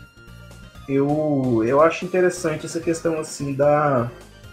eu 0.89 1.62
eu 1.66 1.81
acho 1.81 2.05
interessante 2.05 2.66
essa 2.66 2.81
questão 2.81 3.18
assim 3.18 3.53
da 3.53 4.11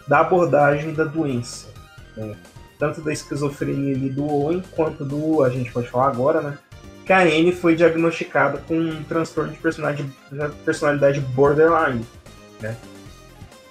da 0.07 0.19
abordagem 0.19 0.93
da 0.93 1.03
doença. 1.03 1.67
Né? 2.15 2.35
Tanto 2.79 3.01
da 3.01 3.11
esquizofrenia 3.11 3.95
ali 3.95 4.09
do 4.09 4.25
Owen, 4.25 4.63
quanto 4.75 5.03
do, 5.03 5.43
a 5.43 5.49
gente 5.49 5.71
pode 5.71 5.89
falar 5.89 6.07
agora, 6.07 6.41
né? 6.41 6.57
Que 7.05 7.13
a 7.13 7.21
Anne 7.21 7.51
foi 7.51 7.75
diagnosticada 7.75 8.59
com 8.67 8.75
um 8.75 9.03
transtorno 9.03 9.51
de 9.51 9.57
personalidade, 9.57 11.19
borderline. 11.21 12.05
Né? 12.59 12.75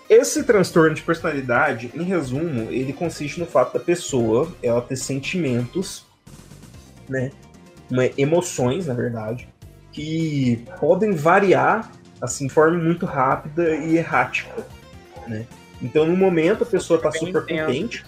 Esse 0.08 0.42
transtorno 0.44 0.94
de 0.94 1.02
personalidade, 1.02 1.90
em 1.94 2.02
resumo, 2.02 2.70
ele 2.70 2.92
consiste 2.92 3.38
no 3.38 3.46
fato 3.46 3.74
da 3.74 3.80
pessoa 3.80 4.48
ela 4.62 4.80
ter 4.80 4.96
sentimentos, 4.96 6.06
né, 7.08 7.30
emoções, 8.16 8.86
na 8.86 8.94
verdade, 8.94 9.48
que 9.92 10.64
podem 10.78 11.12
variar 11.12 11.90
assim 12.20 12.46
de 12.46 12.52
forma 12.52 12.78
muito 12.78 13.04
rápida 13.04 13.74
e 13.74 13.96
errática, 13.96 14.64
né? 15.26 15.46
Então, 15.80 16.06
no 16.06 16.16
momento, 16.16 16.62
a 16.62 16.66
pessoa 16.66 16.96
está 16.96 17.12
super 17.12 17.42
intenso. 17.42 17.66
contente. 17.66 18.06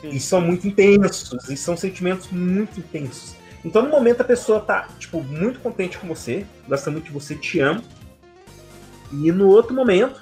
Sim. 0.00 0.08
E 0.08 0.20
são 0.20 0.40
muito 0.40 0.66
intensos. 0.66 1.48
E 1.48 1.56
são 1.56 1.76
sentimentos 1.76 2.28
muito 2.30 2.78
intensos. 2.80 3.34
Então, 3.64 3.82
no 3.82 3.88
momento, 3.88 4.20
a 4.22 4.24
pessoa 4.24 4.60
tá, 4.60 4.88
tipo, 4.98 5.22
muito 5.22 5.60
contente 5.60 5.98
com 5.98 6.08
você, 6.08 6.44
gosta 6.68 6.90
muito 6.90 7.04
de 7.04 7.12
você, 7.12 7.34
te 7.34 7.60
ama. 7.60 7.82
E 9.12 9.30
no 9.30 9.48
outro 9.48 9.74
momento, 9.74 10.20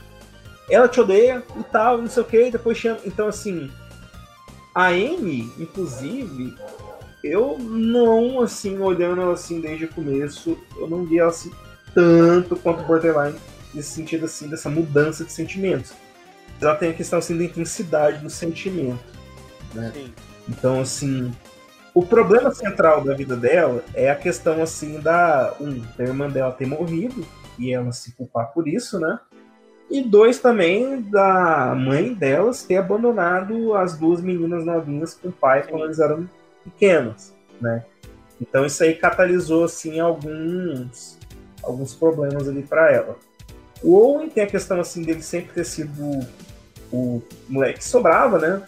ela 0.69 0.89
te 0.89 1.01
odeia 1.01 1.43
e 1.59 1.63
tal, 1.65 1.99
não 1.99 2.09
sei 2.09 2.23
o 2.23 2.27
que, 2.27 2.51
depois 2.51 2.79
te 2.79 2.89
ama. 2.89 3.01
Então, 3.07 3.29
assim, 3.29 3.71
a 4.75 4.89
Amy, 4.89 5.51
inclusive, 5.59 6.55
eu 7.23 7.57
não, 7.59 8.41
assim, 8.41 8.79
olhando 8.79 9.21
ela 9.21 9.33
assim 9.33 9.61
desde 9.61 9.87
o 9.87 9.89
começo, 9.89 10.59
eu 10.77 10.89
não 10.89 11.05
vi 11.05 11.19
ela 11.19 11.31
assim 11.31 11.51
tanto 11.95 12.57
quanto 12.57 12.85
Borderline 12.85 13.39
nesse 13.75 13.91
sentido 13.91 14.25
assim 14.25 14.49
dessa 14.49 14.69
mudança 14.69 15.25
de 15.25 15.33
sentimentos. 15.33 15.93
Ela 16.61 16.75
tem 16.75 16.91
a 16.91 16.95
questão 16.95 17.19
assim 17.19 17.37
da 17.37 17.45
intensidade 17.45 18.19
do 18.19 18.29
sentimento, 18.29 19.05
né? 19.75 19.93
Sim. 19.95 20.13
Então 20.49 20.81
assim, 20.81 21.33
o 21.95 22.05
problema 22.05 22.53
central 22.53 23.03
da 23.03 23.15
vida 23.15 23.37
dela 23.37 23.83
é 23.95 24.11
a 24.11 24.17
questão 24.17 24.63
assim 24.63 25.01
da 25.01 25.55
um, 25.61 25.81
da 25.97 26.05
irmã 26.05 26.29
dela 26.29 26.53
ter 26.53 26.67
morrido 26.67 27.27
e 27.59 27.73
ela 27.73 27.93
se 27.93 28.13
culpar 28.13 28.53
por 28.53 28.69
isso, 28.69 28.99
né? 28.99 29.19
E 29.91 30.03
dois 30.03 30.39
também 30.39 31.01
da 31.01 31.75
mãe 31.75 32.15
delas 32.15 32.63
ter 32.63 32.77
abandonado 32.77 33.75
as 33.75 33.99
duas 33.99 34.21
meninas 34.21 34.65
novinhas 34.65 35.15
com 35.15 35.29
o 35.29 35.33
pai 35.33 35.67
quando 35.67 35.85
eles 35.85 35.99
eram 35.99 36.29
pequenas, 36.63 37.35
né? 37.61 37.85
Então 38.41 38.65
isso 38.65 38.83
aí 38.83 38.95
catalisou 38.95 39.65
assim 39.65 39.99
alguns 39.99 41.19
alguns 41.63 41.95
problemas 41.95 42.49
ali 42.49 42.63
para 42.63 42.93
ela. 42.93 43.17
O 43.83 43.95
Owen 43.95 44.29
tem 44.29 44.45
a 44.45 44.47
questão 44.47 44.81
assim 44.81 45.03
dele 45.03 45.23
sempre 45.23 45.53
ter 45.53 45.65
sido 45.65 45.93
o 46.93 47.23
moleque 47.49 47.79
que 47.79 47.85
sobrava, 47.85 48.39
né? 48.39 48.63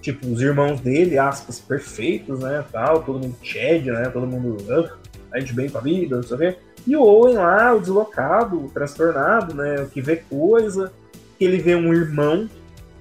Tipo, 0.00 0.28
os 0.28 0.40
irmãos 0.40 0.80
dele, 0.80 1.18
aspas, 1.18 1.58
perfeitos, 1.58 2.40
né? 2.40 2.64
Tal, 2.70 3.02
todo 3.02 3.20
mundo 3.20 3.36
Chad, 3.42 3.86
né? 3.86 4.10
Todo 4.10 4.26
mundo 4.26 4.62
uh, 4.70 4.90
a 5.32 5.40
gente 5.40 5.54
bem 5.54 5.68
com 5.68 5.78
a 5.78 5.80
vida, 5.80 6.16
não 6.16 6.22
sei 6.22 6.36
o 6.36 6.38
quê. 6.38 6.56
E 6.86 6.96
o 6.96 7.02
Owen 7.02 7.36
lá, 7.36 7.74
o 7.74 7.80
deslocado, 7.80 8.66
o 8.66 8.68
transtornado, 8.68 9.54
né? 9.54 9.80
O 9.80 9.88
que 9.88 10.00
vê 10.00 10.16
coisa, 10.16 10.92
que 11.38 11.44
ele 11.44 11.58
vê 11.58 11.74
um 11.74 11.92
irmão 11.92 12.48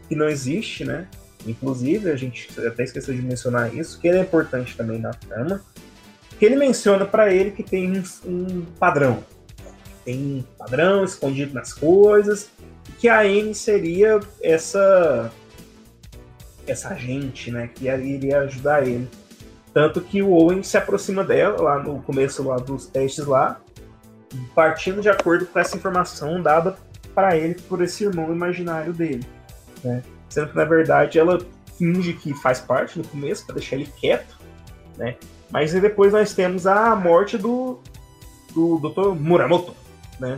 que 0.07 0.15
não 0.15 0.29
existe, 0.29 0.85
né? 0.85 1.07
Inclusive, 1.45 2.09
a 2.09 2.15
gente 2.15 2.47
até 2.65 2.83
esqueceu 2.83 3.13
de 3.13 3.21
mencionar 3.21 3.75
isso, 3.75 3.99
que 3.99 4.07
ele 4.07 4.17
é 4.17 4.21
importante 4.21 4.77
também 4.77 4.99
na 4.99 5.11
trama. 5.11 5.61
Que 6.39 6.45
ele 6.45 6.55
menciona 6.55 7.05
para 7.05 7.33
ele 7.33 7.51
que 7.51 7.63
tem 7.63 7.91
um, 7.91 8.03
um 8.25 8.65
padrão, 8.79 9.23
tem 10.03 10.17
um 10.17 10.43
padrão 10.57 11.03
escondido 11.03 11.53
nas 11.53 11.73
coisas, 11.73 12.49
que 12.99 13.07
a 13.07 13.21
Anne 13.21 13.55
seria 13.55 14.19
essa 14.41 15.31
essa 16.65 16.89
agente, 16.89 17.51
né, 17.51 17.67
que 17.67 17.87
iria 17.87 18.39
ajudar 18.39 18.87
ele. 18.87 19.09
Tanto 19.73 19.99
que 19.99 20.21
o 20.21 20.31
Owen 20.31 20.63
se 20.63 20.77
aproxima 20.77 21.23
dela 21.23 21.61
lá 21.61 21.79
no 21.79 22.01
começo 22.03 22.43
lá 22.43 22.55
dos 22.57 22.85
testes 22.85 23.25
lá, 23.25 23.59
partindo 24.55 25.01
de 25.01 25.09
acordo 25.09 25.45
com 25.45 25.59
essa 25.59 25.75
informação 25.75 26.41
dada 26.41 26.77
para 27.13 27.35
ele 27.35 27.55
por 27.67 27.81
esse 27.81 28.05
irmão 28.05 28.31
imaginário 28.31 28.93
dele, 28.93 29.25
né? 29.83 30.01
Sendo 30.29 30.49
que 30.49 30.55
na 30.55 30.65
verdade 30.65 31.19
ela 31.19 31.39
finge 31.77 32.13
que 32.13 32.33
faz 32.35 32.59
parte 32.59 32.97
no 32.97 33.07
começo 33.07 33.45
para 33.45 33.55
deixar 33.55 33.75
ele 33.75 33.91
quieto, 33.99 34.39
né? 34.97 35.15
Mas 35.51 35.73
depois 35.73 36.13
nós 36.13 36.33
temos 36.33 36.65
a 36.65 36.95
morte 36.95 37.37
do 37.37 37.79
do 38.53 38.77
Dr. 38.77 39.19
Muramoto, 39.19 39.75
né? 40.19 40.37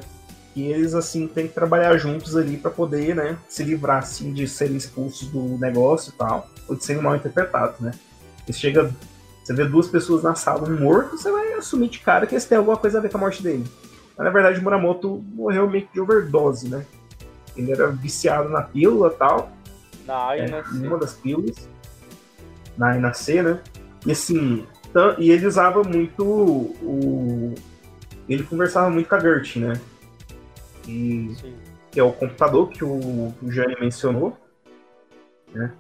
E 0.56 0.64
eles, 0.64 0.94
assim, 0.94 1.28
têm 1.28 1.48
que 1.48 1.54
trabalhar 1.54 1.98
juntos 1.98 2.36
ali 2.36 2.56
para 2.56 2.72
poder, 2.72 3.14
né, 3.14 3.38
se 3.50 3.62
livrar, 3.64 4.00
assim, 4.00 4.32
de 4.32 4.48
serem 4.48 4.78
expulsos 4.78 5.28
do 5.28 5.58
negócio 5.58 6.14
e 6.14 6.18
tal, 6.18 6.48
ou 6.68 6.76
de 6.76 6.86
serem 6.86 7.02
mal 7.02 7.16
interpretados, 7.16 7.80
né? 7.82 7.92
E 8.48 8.54
chega, 8.54 8.90
você 9.44 9.54
vê 9.54 9.66
duas 9.66 9.88
pessoas 9.88 10.24
na 10.24 10.34
sala, 10.34 10.70
um 10.70 10.80
morto, 10.80 11.18
você 11.18 11.30
vai 11.30 11.54
assumir 11.54 11.90
de 11.90 12.00
cara 12.00 12.26
que 12.26 12.34
eles 12.34 12.46
têm 12.46 12.58
alguma 12.58 12.78
coisa 12.78 13.00
a 13.00 13.02
ver 13.02 13.12
com 13.12 13.18
a 13.18 13.20
morte 13.20 13.44
dele. 13.44 13.66
Mas, 14.18 14.26
na 14.26 14.32
verdade, 14.32 14.60
o 14.60 14.64
Muramoto 14.64 15.24
morreu 15.34 15.70
meio 15.70 15.86
que 15.88 15.94
de 15.94 16.00
overdose, 16.00 16.70
né? 16.70 16.86
Ele 17.56 17.72
era 17.72 17.88
viciado 17.88 18.48
na 18.48 18.62
pílula 18.62 19.12
e 19.14 19.18
tal. 19.18 19.52
Na 20.06 20.38
é, 20.38 20.62
Uma 20.72 20.98
das 20.98 21.14
pílulas. 21.16 21.68
Na 22.78 22.98
INAC, 22.98 23.42
né? 23.42 23.60
E 24.06 24.12
assim, 24.12 24.66
e 25.18 25.32
ele 25.32 25.46
usava 25.46 25.84
muito 25.84 26.24
o, 26.24 27.56
ele 28.28 28.44
conversava 28.44 28.90
muito 28.90 29.08
com 29.08 29.16
a 29.16 29.20
Gert, 29.20 29.58
né? 29.58 29.80
E, 30.88 31.36
que 31.92 32.00
é 32.00 32.04
o 32.04 32.12
computador 32.12 32.70
que 32.70 32.84
o, 32.84 33.34
o 33.42 33.52
Jane 33.52 33.76
mencionou. 33.80 34.38
Né? 35.54 35.74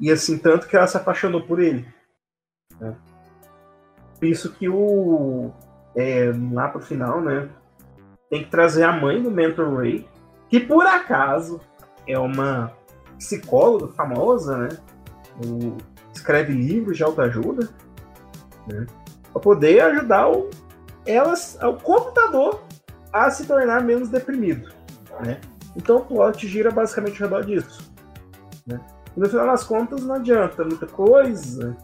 E 0.00 0.10
assim, 0.10 0.38
tanto 0.38 0.66
que 0.66 0.76
ela 0.76 0.86
se 0.86 0.96
apaixonou 0.96 1.42
por 1.42 1.60
ele. 1.60 1.86
Né? 2.80 2.96
Por 4.18 4.26
isso 4.26 4.52
que 4.52 4.68
o. 4.68 5.50
É, 5.94 6.32
lá 6.52 6.68
pro 6.68 6.80
final, 6.80 7.20
né? 7.20 7.48
Tem 8.30 8.44
que 8.44 8.50
trazer 8.50 8.84
a 8.84 8.92
mãe 8.92 9.20
do 9.20 9.30
Mentor 9.30 9.76
Ray, 9.76 10.06
que 10.48 10.60
por 10.60 10.86
acaso 10.86 11.60
é 12.06 12.18
uma 12.18 12.72
psicóloga 13.18 13.88
famosa, 13.88 14.56
né? 14.56 14.68
O, 15.44 15.76
escreve 16.14 16.52
livros 16.52 16.96
de 16.96 17.02
autoajuda, 17.02 17.68
né? 18.66 18.86
Pra 19.32 19.40
poder 19.40 19.80
ajudar 19.80 20.30
o, 20.30 20.48
elas, 21.06 21.58
o 21.62 21.74
computador 21.74 22.62
a 23.12 23.30
se 23.30 23.46
tornar 23.46 23.82
menos 23.82 24.08
deprimido, 24.08 24.72
né? 25.24 25.40
Então 25.76 25.98
o 25.98 26.04
plot 26.04 26.46
gira 26.46 26.70
basicamente 26.70 27.22
ao 27.22 27.28
redor 27.28 27.44
disso, 27.44 27.92
né? 28.66 28.80
E 29.16 29.20
no 29.20 29.28
final 29.28 29.46
das 29.46 29.64
contas 29.64 30.02
não 30.02 30.16
adianta 30.16 30.64
muita 30.64 30.86
coisa, 30.86 31.76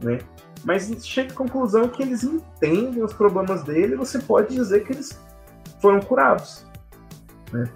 né? 0.00 0.18
Mas 0.64 0.90
chega 1.06 1.32
à 1.32 1.36
conclusão 1.36 1.88
que 1.88 2.02
eles 2.02 2.24
entendem 2.24 3.02
os 3.02 3.12
problemas 3.12 3.62
dele 3.62 3.94
e 3.94 3.96
você 3.96 4.18
pode 4.18 4.54
dizer 4.54 4.84
que 4.84 4.92
eles 4.92 5.18
foram 5.80 6.00
curados, 6.00 6.66
né? 7.52 7.68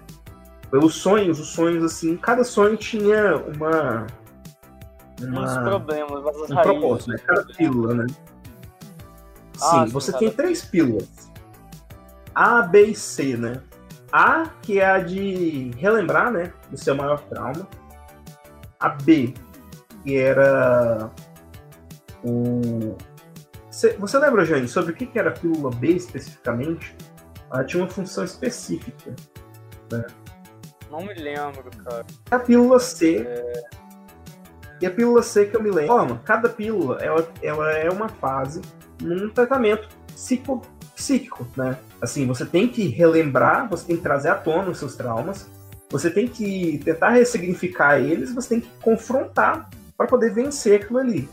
Pelos 0.69 0.95
sonhos, 0.95 1.39
os 1.39 1.49
sonhos 1.49 1.83
assim, 1.83 2.17
cada 2.17 2.43
sonho 2.43 2.75
tinha 2.75 3.37
uma 3.37 4.07
uma, 5.21 5.41
uns 5.41 5.57
problemas, 5.57 6.23
mas 6.23 6.51
um 6.51 6.61
propósito, 6.61 7.09
né? 7.11 7.17
Cada 7.25 7.45
pílula, 7.45 7.93
né? 7.93 8.05
Ah, 9.61 9.85
sim, 9.85 9.91
você 9.91 10.11
tem 10.13 10.31
três 10.31 10.63
pílulas. 10.63 11.31
A, 12.33 12.61
B 12.61 12.87
e 12.87 12.95
C, 12.95 13.37
né? 13.37 13.61
A, 14.11 14.49
que 14.61 14.79
é 14.79 14.85
a 14.85 14.99
de 14.99 15.71
relembrar, 15.77 16.31
né? 16.31 16.53
Do 16.69 16.77
seu 16.77 16.95
maior 16.95 17.19
trauma. 17.21 17.67
A 18.79 18.89
B, 18.89 19.33
que 20.03 20.17
era 20.17 21.09
o. 22.23 22.95
Você 23.71 24.19
lembra, 24.19 24.45
Jane, 24.45 24.67
sobre 24.67 24.91
o 24.91 24.95
que 24.95 25.17
era 25.17 25.29
a 25.29 25.33
pílula 25.33 25.71
B 25.71 25.89
especificamente? 25.89 26.95
Ela 27.51 27.63
tinha 27.63 27.83
uma 27.83 27.89
função 27.89 28.23
específica. 28.23 29.15
Né? 29.91 30.05
Não 30.91 30.99
me 30.99 31.13
lembro, 31.13 31.69
cara. 31.83 32.05
A 32.29 32.39
pílula 32.39 32.79
C. 32.79 33.25
É... 33.27 33.63
E 34.79 34.85
a 34.85 34.91
pílula 34.91 35.23
C 35.23 35.45
que 35.45 35.55
eu 35.55 35.63
me 35.63 35.71
lembro. 35.71 36.19
cada 36.25 36.49
pílula 36.49 36.97
ela, 37.01 37.27
ela 37.41 37.71
é 37.71 37.89
uma 37.89 38.09
fase 38.09 38.61
num 39.03 39.29
tratamento 39.29 39.87
psico, 40.07 40.61
psíquico, 40.95 41.45
né? 41.55 41.77
Assim, 42.01 42.25
você 42.25 42.45
tem 42.45 42.67
que 42.67 42.87
relembrar, 42.87 43.69
você 43.69 43.85
tem 43.85 43.97
que 43.97 44.01
trazer 44.01 44.29
à 44.29 44.35
tona 44.35 44.69
os 44.69 44.77
seus 44.77 44.95
traumas, 44.95 45.47
você 45.89 46.09
tem 46.09 46.27
que 46.27 46.81
tentar 46.83 47.09
ressignificar 47.09 47.99
eles, 47.99 48.33
você 48.33 48.49
tem 48.49 48.61
que 48.61 48.69
confrontar 48.81 49.69
para 49.95 50.07
poder 50.07 50.33
vencer 50.33 50.81
aquilo 50.81 50.99
ali. 50.99 51.29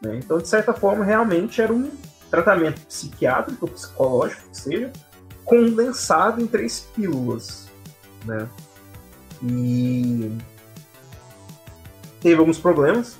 Né? 0.00 0.20
Então, 0.22 0.38
de 0.38 0.48
certa 0.48 0.72
forma, 0.72 1.04
realmente 1.04 1.60
era 1.60 1.72
um 1.72 1.90
tratamento 2.30 2.80
psiquiátrico, 2.82 3.68
psicológico, 3.68 4.48
que 4.50 4.56
seja, 4.56 4.92
condensado 5.44 6.40
em 6.40 6.46
três 6.46 6.80
pílulas. 6.94 7.68
Né? 8.24 8.48
E 9.42 10.32
teve 12.20 12.38
alguns 12.38 12.58
problemas? 12.58 13.16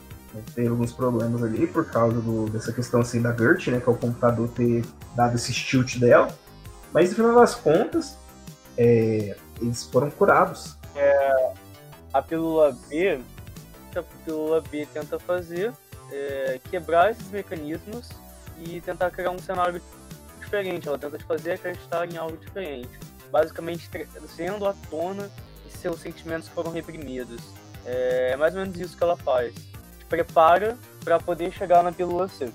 Teve 0.54 0.68
alguns 0.68 0.92
problemas 0.92 1.42
ali 1.42 1.66
por 1.66 1.84
causa 1.90 2.20
do, 2.20 2.48
dessa 2.50 2.72
questão 2.72 3.00
assim 3.00 3.20
da 3.20 3.32
GERT, 3.32 3.68
né, 3.68 3.80
que 3.80 3.88
é 3.88 3.92
o 3.92 3.96
computador 3.96 4.48
ter 4.48 4.84
dado 5.14 5.36
esse 5.36 5.52
tilt 5.52 5.98
dela. 5.98 6.28
Mas 6.92 7.10
no 7.10 7.16
final 7.16 7.34
das 7.34 7.54
contas, 7.54 8.16
é, 8.76 9.36
eles 9.60 9.84
foram 9.84 10.10
curados. 10.10 10.76
É, 10.94 11.52
a 12.12 12.22
pílula 12.22 12.76
B, 12.88 13.20
a 13.94 14.02
pílula 14.24 14.62
B 14.70 14.86
tenta 14.92 15.18
fazer 15.18 15.72
é 16.10 16.60
quebrar 16.70 17.10
esses 17.10 17.28
mecanismos 17.30 18.08
e 18.58 18.80
tentar 18.80 19.10
criar 19.10 19.30
um 19.30 19.38
cenário 19.38 19.82
diferente. 20.40 20.88
Ela 20.88 20.98
tenta 20.98 21.18
te 21.18 21.24
fazer 21.24 21.52
acreditar 21.52 22.06
em 22.10 22.16
algo 22.16 22.36
diferente. 22.36 22.88
Basicamente, 23.30 23.88
trazendo 23.88 24.66
à 24.66 24.74
tona 24.88 25.28
que 25.64 25.76
seus 25.76 26.00
sentimentos 26.00 26.48
foram 26.48 26.70
reprimidos. 26.70 27.40
É 27.84 28.36
mais 28.36 28.54
ou 28.54 28.60
menos 28.62 28.78
isso 28.78 28.96
que 28.96 29.02
ela 29.02 29.16
faz. 29.16 29.54
Prepara 30.08 30.76
para 31.04 31.18
poder 31.18 31.52
chegar 31.52 31.82
na 31.82 31.92
pílula 31.92 32.28
C. 32.28 32.50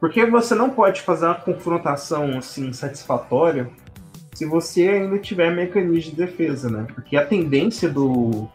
Porque 0.00 0.26
você 0.26 0.54
não 0.54 0.68
pode 0.70 1.00
fazer 1.00 1.26
uma 1.26 1.34
confrontação 1.34 2.36
assim 2.36 2.72
satisfatória 2.72 3.70
se 4.34 4.44
você 4.44 4.88
ainda 4.88 5.18
tiver 5.18 5.50
mecanismo 5.54 6.10
de 6.10 6.16
defesa, 6.16 6.68
né? 6.68 6.86
Porque 6.92 7.16
a 7.16 7.24
tendência 7.24 7.88
do, 7.88 8.48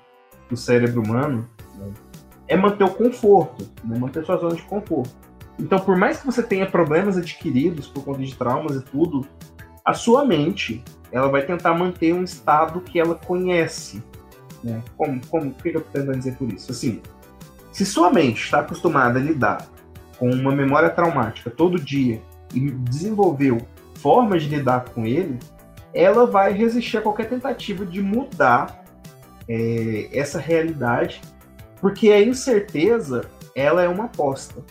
do 0.49 0.57
cérebro 0.57 1.01
humano 1.01 1.49
né, 1.77 1.91
é 2.47 2.57
manter 2.57 2.83
o 2.83 2.89
conforto, 2.89 3.67
né? 3.83 3.97
manter 3.97 4.25
sua 4.25 4.37
zona 4.37 4.55
de 4.55 4.61
conforto. 4.63 5.15
Então, 5.57 5.79
por 5.79 5.97
mais 5.97 6.19
que 6.19 6.25
você 6.25 6.43
tenha 6.43 6.69
problemas 6.69 7.17
adquiridos 7.17 7.87
por 7.87 8.03
conta 8.03 8.19
de 8.19 8.35
traumas 8.35 8.75
e 8.75 8.81
tudo, 8.81 9.25
a 9.83 9.93
sua 9.93 10.25
mente 10.25 10.83
ela 11.11 11.29
vai 11.29 11.45
tentar 11.45 11.73
manter 11.73 12.13
um 12.13 12.23
estado 12.23 12.81
que 12.81 12.99
ela 12.99 13.15
conhece. 13.15 14.03
Né? 14.63 14.81
Como, 14.97 15.21
como, 15.27 15.49
o 15.49 15.53
que 15.53 15.69
eu 15.69 15.79
estou 15.79 15.93
tentando 15.93 16.17
dizer 16.17 16.35
por 16.35 16.51
isso? 16.51 16.71
Assim, 16.71 17.01
se 17.71 17.85
sua 17.85 18.11
mente 18.11 18.43
está 18.43 18.59
acostumada 18.59 19.19
a 19.19 19.21
lidar 19.21 19.67
com 20.17 20.29
uma 20.29 20.51
memória 20.51 20.89
traumática 20.89 21.49
todo 21.49 21.79
dia 21.79 22.21
e 22.53 22.71
desenvolveu 22.71 23.59
formas 23.95 24.43
de 24.43 24.49
lidar 24.49 24.85
com 24.85 25.05
ele, 25.05 25.39
ela 25.93 26.25
vai 26.25 26.53
resistir 26.53 26.97
a 26.97 27.01
qualquer 27.01 27.29
tentativa 27.29 27.85
de 27.85 28.01
mudar 28.01 28.83
é, 29.47 30.09
essa 30.11 30.39
realidade, 30.39 31.21
porque 31.81 32.11
a 32.11 32.21
incerteza 32.21 33.25
ela 33.55 33.81
é 33.81 33.87
uma 33.87 34.05
aposta. 34.05 34.61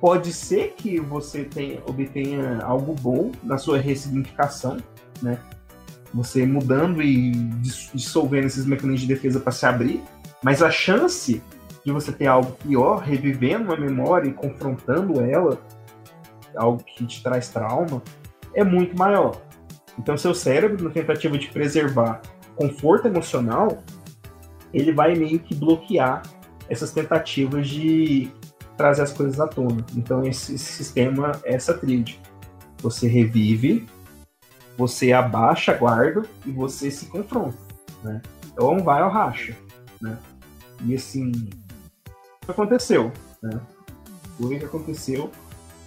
Pode 0.00 0.32
ser 0.32 0.74
que 0.76 1.00
você 1.00 1.44
tenha, 1.44 1.80
obtenha 1.86 2.60
algo 2.62 2.94
bom 2.94 3.32
na 3.42 3.56
sua 3.56 3.78
ressignificação, 3.78 4.76
né? 5.22 5.38
Você 6.16 6.46
mudando 6.46 7.02
e 7.02 7.30
dissolvendo 7.92 8.46
esses 8.46 8.64
mecanismos 8.64 9.02
de 9.02 9.06
defesa 9.06 9.38
para 9.38 9.52
se 9.52 9.66
abrir, 9.66 10.02
mas 10.42 10.62
a 10.62 10.70
chance 10.70 11.42
de 11.84 11.92
você 11.92 12.10
ter 12.10 12.26
algo 12.26 12.52
pior, 12.52 12.98
revivendo 12.98 13.66
uma 13.66 13.76
memória 13.76 14.28
e 14.28 14.32
confrontando 14.32 15.20
ela, 15.20 15.60
algo 16.56 16.82
que 16.82 17.06
te 17.06 17.22
traz 17.22 17.48
trauma, 17.48 18.02
é 18.54 18.64
muito 18.64 18.96
maior. 18.96 19.40
Então, 19.98 20.16
seu 20.16 20.34
cérebro, 20.34 20.82
na 20.82 20.90
tentativa 20.90 21.36
de 21.36 21.48
preservar 21.48 22.22
conforto 22.56 23.06
emocional, 23.06 23.82
ele 24.72 24.92
vai 24.92 25.14
meio 25.14 25.38
que 25.38 25.54
bloquear 25.54 26.22
essas 26.68 26.92
tentativas 26.92 27.68
de 27.68 28.30
trazer 28.76 29.02
as 29.02 29.12
coisas 29.12 29.38
à 29.38 29.46
tona. 29.46 29.84
Então, 29.94 30.22
esse, 30.26 30.54
esse 30.54 30.72
sistema 30.72 31.32
é 31.44 31.54
essa 31.54 31.74
tríade. 31.74 32.20
Você 32.78 33.06
revive, 33.06 33.86
você 34.76 35.12
abaixa 35.12 35.72
a 35.72 35.76
guarda 35.76 36.22
e 36.44 36.50
você 36.50 36.90
se 36.90 37.06
confronta. 37.06 37.58
Né? 38.02 38.20
Então, 38.46 38.82
vai 38.82 39.00
ao 39.02 39.10
racha. 39.10 39.56
Né? 40.00 40.16
E 40.84 40.94
assim, 40.94 41.32
aconteceu, 42.46 43.12
né? 43.42 43.58
Foi 44.38 44.56
o 44.56 44.58
que 44.58 44.64
aconteceu. 44.64 45.30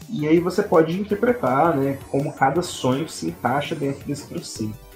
E 0.09 0.27
aí 0.27 0.39
você 0.39 0.63
pode 0.63 0.99
interpretar, 0.99 1.77
né, 1.77 1.99
como 2.09 2.33
cada 2.33 2.63
sonho 2.63 3.07
se 3.07 3.27
encaixa 3.27 3.75
dentro 3.75 4.03
desse 4.05 4.25
conceito. 4.25 4.89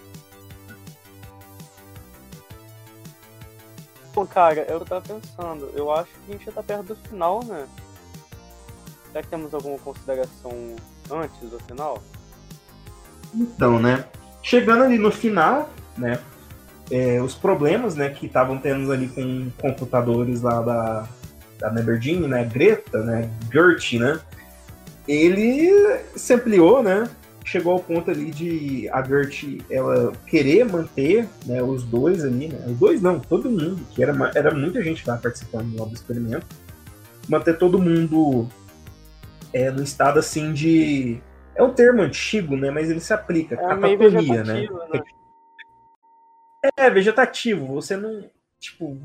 Bom, 4.13 4.25
cara, 4.25 4.61
eu 4.61 4.79
tava 4.81 5.01
pensando, 5.01 5.71
eu 5.75 5.91
acho 5.91 6.09
que 6.11 6.31
a 6.31 6.33
gente 6.33 6.45
já 6.45 6.51
tá 6.51 6.63
perto 6.63 6.83
do 6.83 6.95
final, 6.95 7.43
né? 7.43 7.67
Será 9.07 9.23
que 9.23 9.29
temos 9.29 9.53
alguma 9.53 9.77
consideração 9.79 10.51
antes 11.11 11.49
do 11.49 11.59
final? 11.59 12.01
Então, 13.33 13.79
né? 13.79 14.05
Chegando 14.41 14.83
ali 14.83 14.97
no 14.97 15.11
final, 15.11 15.69
né? 15.97 16.19
É, 16.91 17.21
os 17.21 17.33
problemas, 17.33 17.95
né, 17.95 18.09
que 18.09 18.25
estavam 18.25 18.57
tendo 18.57 18.91
ali 18.91 19.07
com 19.07 19.49
computadores 19.57 20.41
lá 20.41 20.61
da, 20.61 21.07
da 21.57 21.71
Neberdine, 21.71 22.27
né, 22.27 22.43
Greta, 22.43 23.01
né, 23.01 23.29
Gert, 23.51 23.93
né, 23.93 24.19
ele 25.07 25.71
se 26.15 26.33
ampliou, 26.33 26.83
né, 26.83 27.09
chegou 27.45 27.73
ao 27.73 27.79
ponto 27.79 28.11
ali 28.11 28.31
de 28.31 28.89
a 28.89 29.01
Gert 29.01 29.43
ela 29.69 30.11
querer 30.27 30.65
manter, 30.65 31.27
né, 31.45 31.63
os 31.63 31.83
dois 31.83 32.23
ali, 32.23 32.49
né, 32.49 32.65
os 32.67 32.77
dois 32.77 33.01
não, 33.01 33.17
todo 33.17 33.49
mundo, 33.49 33.79
que 33.91 34.03
era, 34.03 34.13
era 34.35 34.53
muita 34.53 34.83
gente 34.83 34.99
estava 34.99 35.21
participando 35.21 35.73
do 35.73 35.93
experimento, 35.93 36.45
manter 37.29 37.57
todo 37.57 37.79
mundo 37.79 38.49
é, 39.53 39.71
no 39.71 39.81
estado 39.81 40.19
assim 40.19 40.51
de 40.51 41.17
é 41.55 41.63
um 41.63 41.73
termo 41.73 42.01
antigo, 42.01 42.55
né, 42.55 42.71
mas 42.71 42.89
ele 42.89 42.99
se 42.99 43.13
aplica, 43.13 43.55
é 43.55 43.57
catatonia, 43.57 44.43
né? 44.43 44.67
né? 44.91 45.03
É, 46.77 46.89
vegetativo, 46.89 47.67
você 47.67 47.97
não, 47.97 48.29
tipo, 48.59 48.97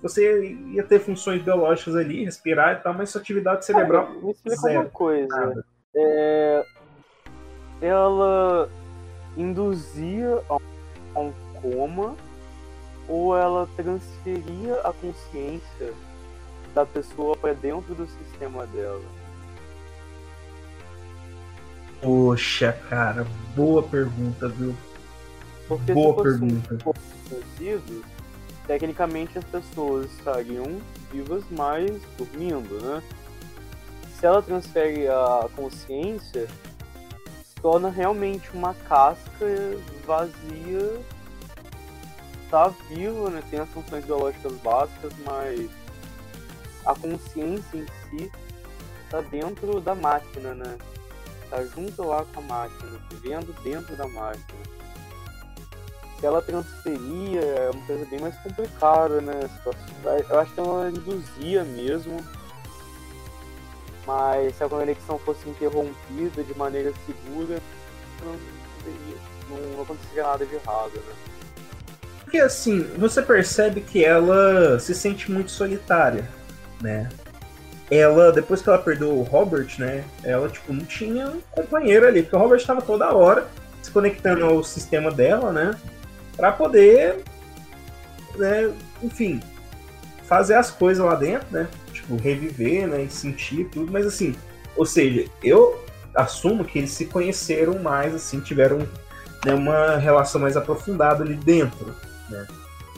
você 0.00 0.52
ia 0.68 0.84
ter 0.84 1.00
funções 1.00 1.42
biológicas 1.42 1.96
ali, 1.96 2.24
respirar 2.24 2.76
e 2.76 2.82
tal, 2.82 2.94
mas 2.94 3.10
sua 3.10 3.20
atividade 3.20 3.64
cerebral. 3.64 4.08
Ah, 4.08 4.24
me 4.24 4.30
explica 4.30 4.56
zero, 4.56 4.80
uma 4.80 4.90
coisa. 4.90 5.64
É, 5.94 6.64
ela 7.82 8.68
induzia 9.36 10.40
a 11.14 11.20
um 11.20 11.32
coma 11.60 12.16
ou 13.08 13.36
ela 13.36 13.68
transferia 13.76 14.76
a 14.84 14.92
consciência 14.92 15.92
da 16.74 16.86
pessoa 16.86 17.36
para 17.36 17.52
dentro 17.54 17.94
do 17.94 18.06
sistema 18.06 18.66
dela? 18.68 19.19
Poxa, 22.00 22.72
cara, 22.88 23.26
boa 23.54 23.82
pergunta, 23.82 24.48
viu? 24.48 24.74
Porque 25.68 25.92
boa 25.92 26.22
pergunta. 26.22 26.78
Um 26.86 28.02
tecnicamente 28.66 29.38
as 29.38 29.44
pessoas 29.44 30.06
estariam 30.12 30.80
vivas, 31.12 31.44
mas 31.50 32.00
dormindo, 32.16 32.80
né? 32.80 33.02
Se 34.18 34.26
ela 34.26 34.42
transfere 34.42 35.08
a 35.08 35.48
consciência, 35.54 36.46
se 37.44 37.54
torna 37.60 37.90
realmente 37.90 38.50
uma 38.52 38.74
casca 38.74 39.46
vazia 40.06 41.00
tá 42.50 42.68
vivo, 42.88 43.30
né? 43.30 43.42
Tem 43.48 43.60
as 43.60 43.68
funções 43.68 44.04
biológicas 44.04 44.52
básicas, 44.54 45.12
mas 45.24 45.70
a 46.84 46.94
consciência 46.94 47.78
em 47.78 47.86
si 47.86 48.32
tá 49.08 49.20
dentro 49.20 49.80
da 49.80 49.94
máquina, 49.94 50.54
né? 50.54 50.76
Tá 51.50 51.64
junto 51.64 52.02
lá 52.04 52.24
com 52.32 52.40
a 52.40 52.42
máquina, 52.44 53.00
vivendo 53.10 53.52
dentro 53.62 53.96
da 53.96 54.06
máquina. 54.06 54.60
Se 56.18 56.26
ela 56.26 56.40
transferia, 56.40 57.40
é 57.40 57.70
uma 57.70 57.86
coisa 57.86 58.04
bem 58.06 58.20
mais 58.20 58.36
complicada, 58.38 59.20
né? 59.20 59.50
Eu 60.28 60.38
acho 60.38 60.54
que 60.54 60.60
ela 60.60 60.88
induzia 60.88 61.64
mesmo. 61.64 62.24
Mas 64.06 64.54
se 64.56 64.62
a 64.62 64.68
conexão 64.68 65.18
fosse 65.18 65.48
interrompida 65.48 66.42
de 66.42 66.56
maneira 66.56 66.92
segura, 67.04 67.60
não, 68.22 69.56
não 69.76 69.82
aconteceria 69.82 70.22
nada 70.22 70.46
de 70.46 70.54
errado, 70.54 70.94
né? 70.94 71.14
Porque 72.22 72.38
assim, 72.38 72.82
você 72.96 73.20
percebe 73.22 73.80
que 73.80 74.04
ela 74.04 74.78
se 74.78 74.94
sente 74.94 75.30
muito 75.30 75.50
solitária, 75.50 76.28
né? 76.80 77.08
Ela, 77.90 78.30
depois 78.30 78.62
que 78.62 78.68
ela 78.68 78.78
perdeu 78.78 79.10
o 79.10 79.22
Robert, 79.22 79.68
né? 79.78 80.04
Ela, 80.22 80.48
tipo, 80.48 80.72
não 80.72 80.84
tinha 80.84 81.28
um 81.28 81.40
companheiro 81.50 82.06
ali, 82.06 82.22
porque 82.22 82.36
o 82.36 82.38
Robert 82.38 82.58
estava 82.58 82.80
toda 82.80 83.12
hora 83.12 83.48
se 83.82 83.90
conectando 83.90 84.44
ao 84.44 84.62
sistema 84.62 85.10
dela, 85.10 85.52
né? 85.52 85.76
Pra 86.36 86.52
poder, 86.52 87.22
né? 88.36 88.72
Enfim, 89.02 89.40
fazer 90.24 90.54
as 90.54 90.70
coisas 90.70 91.04
lá 91.04 91.14
dentro, 91.16 91.48
né? 91.50 91.66
Tipo, 91.92 92.16
reviver, 92.16 92.86
né? 92.86 93.02
E 93.02 93.10
sentir 93.10 93.64
tudo, 93.64 93.90
mas 93.90 94.06
assim, 94.06 94.34
ou 94.76 94.86
seja, 94.86 95.24
eu 95.42 95.84
assumo 96.14 96.64
que 96.64 96.78
eles 96.78 96.92
se 96.92 97.06
conheceram 97.06 97.78
mais, 97.80 98.14
assim, 98.14 98.40
tiveram 98.40 98.78
né, 99.44 99.54
uma 99.54 99.96
relação 99.96 100.40
mais 100.40 100.56
aprofundada 100.56 101.24
ali 101.24 101.34
dentro, 101.34 101.94
né? 102.28 102.46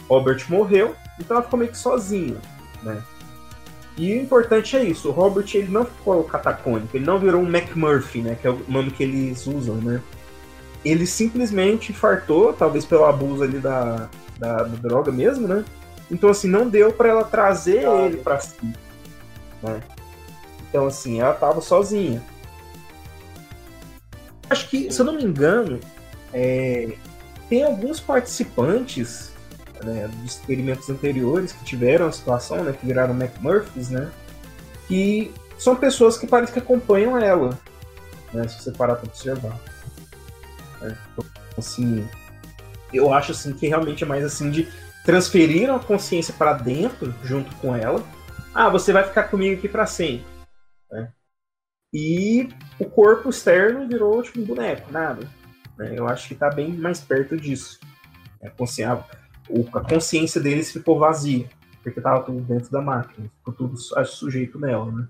Robert 0.08 0.44
morreu, 0.48 0.94
então 1.18 1.36
ela 1.36 1.44
ficou 1.44 1.58
meio 1.58 1.70
que 1.70 1.78
sozinha, 1.78 2.36
né? 2.82 3.02
E 3.96 4.14
o 4.14 4.22
importante 4.22 4.74
é 4.76 4.82
isso, 4.82 5.08
o 5.08 5.12
Robert 5.12 5.46
ele 5.54 5.68
não 5.68 5.84
ficou 5.84 6.24
catacônico, 6.24 6.96
ele 6.96 7.04
não 7.04 7.18
virou 7.18 7.42
um 7.42 7.48
McMurphy, 7.48 8.22
né, 8.22 8.38
que 8.40 8.46
é 8.46 8.50
o 8.50 8.64
nome 8.66 8.90
que 8.90 9.02
eles 9.02 9.46
usam, 9.46 9.76
né? 9.76 10.00
Ele 10.84 11.06
simplesmente 11.06 11.92
fartou, 11.92 12.52
talvez 12.52 12.84
pelo 12.84 13.04
abuso 13.04 13.42
ali 13.42 13.58
da, 13.58 14.08
da, 14.38 14.62
da 14.62 14.76
droga 14.76 15.12
mesmo, 15.12 15.46
né? 15.46 15.64
Então 16.10 16.30
assim, 16.30 16.48
não 16.48 16.68
deu 16.68 16.92
para 16.92 17.10
ela 17.10 17.24
trazer 17.24 17.86
ah, 17.86 18.06
ele 18.06 18.16
para 18.16 18.40
si, 18.40 18.56
né? 19.62 19.80
Então 20.68 20.86
assim, 20.86 21.20
ela 21.20 21.34
tava 21.34 21.60
sozinha. 21.60 22.22
Acho 24.48 24.68
que, 24.68 24.90
se 24.90 25.00
eu 25.00 25.04
não 25.04 25.14
me 25.14 25.24
engano, 25.24 25.78
é, 26.32 26.92
tem 27.48 27.62
alguns 27.62 28.00
participantes 28.00 29.31
né, 29.84 30.08
dos 30.08 30.32
experimentos 30.32 30.88
anteriores 30.88 31.52
que 31.52 31.64
tiveram 31.64 32.06
a 32.06 32.12
situação, 32.12 32.62
né, 32.64 32.72
que 32.72 32.86
viraram 32.86 33.14
McMurphys, 33.14 33.90
né, 33.90 34.10
que 34.88 35.32
são 35.58 35.76
pessoas 35.76 36.18
que 36.18 36.26
parece 36.26 36.52
que 36.52 36.58
acompanham 36.58 37.16
ela, 37.18 37.58
né, 38.32 38.46
se 38.48 38.62
você 38.62 38.72
parar 38.72 38.96
para 38.96 39.08
observar. 39.08 39.58
É, 40.82 40.94
assim, 41.56 42.06
eu 42.92 43.12
acho 43.12 43.32
assim 43.32 43.52
que 43.52 43.68
realmente 43.68 44.04
é 44.04 44.06
mais 44.06 44.24
assim 44.24 44.50
de 44.50 44.68
transferir 45.04 45.70
a 45.70 45.78
consciência 45.78 46.34
para 46.34 46.52
dentro 46.54 47.14
junto 47.24 47.54
com 47.56 47.74
ela. 47.74 48.02
Ah, 48.54 48.68
você 48.68 48.92
vai 48.92 49.04
ficar 49.04 49.24
comigo 49.24 49.58
aqui 49.58 49.68
para 49.68 49.86
sempre. 49.86 50.26
Né? 50.90 51.10
E 51.92 52.48
o 52.78 52.84
corpo 52.84 53.30
externo 53.30 53.86
virou 53.88 54.22
tipo 54.22 54.40
um 54.40 54.44
boneco, 54.44 54.92
nada. 54.92 55.28
Né? 55.76 55.94
Eu 55.96 56.06
acho 56.08 56.28
que 56.28 56.34
está 56.34 56.50
bem 56.50 56.72
mais 56.72 57.00
perto 57.00 57.36
disso. 57.36 57.78
A 58.42 58.50
consciência, 58.50 59.04
a 59.74 59.80
consciência 59.80 60.40
deles 60.40 60.72
ficou 60.72 60.98
vazia, 60.98 61.48
porque 61.82 61.98
estava 61.98 62.22
tudo 62.22 62.40
dentro 62.40 62.70
da 62.70 62.80
máquina, 62.80 63.30
ficou 63.38 63.54
tudo 63.54 63.76
sujeito 63.76 64.58
nela. 64.58 64.90
Né? 64.90 65.08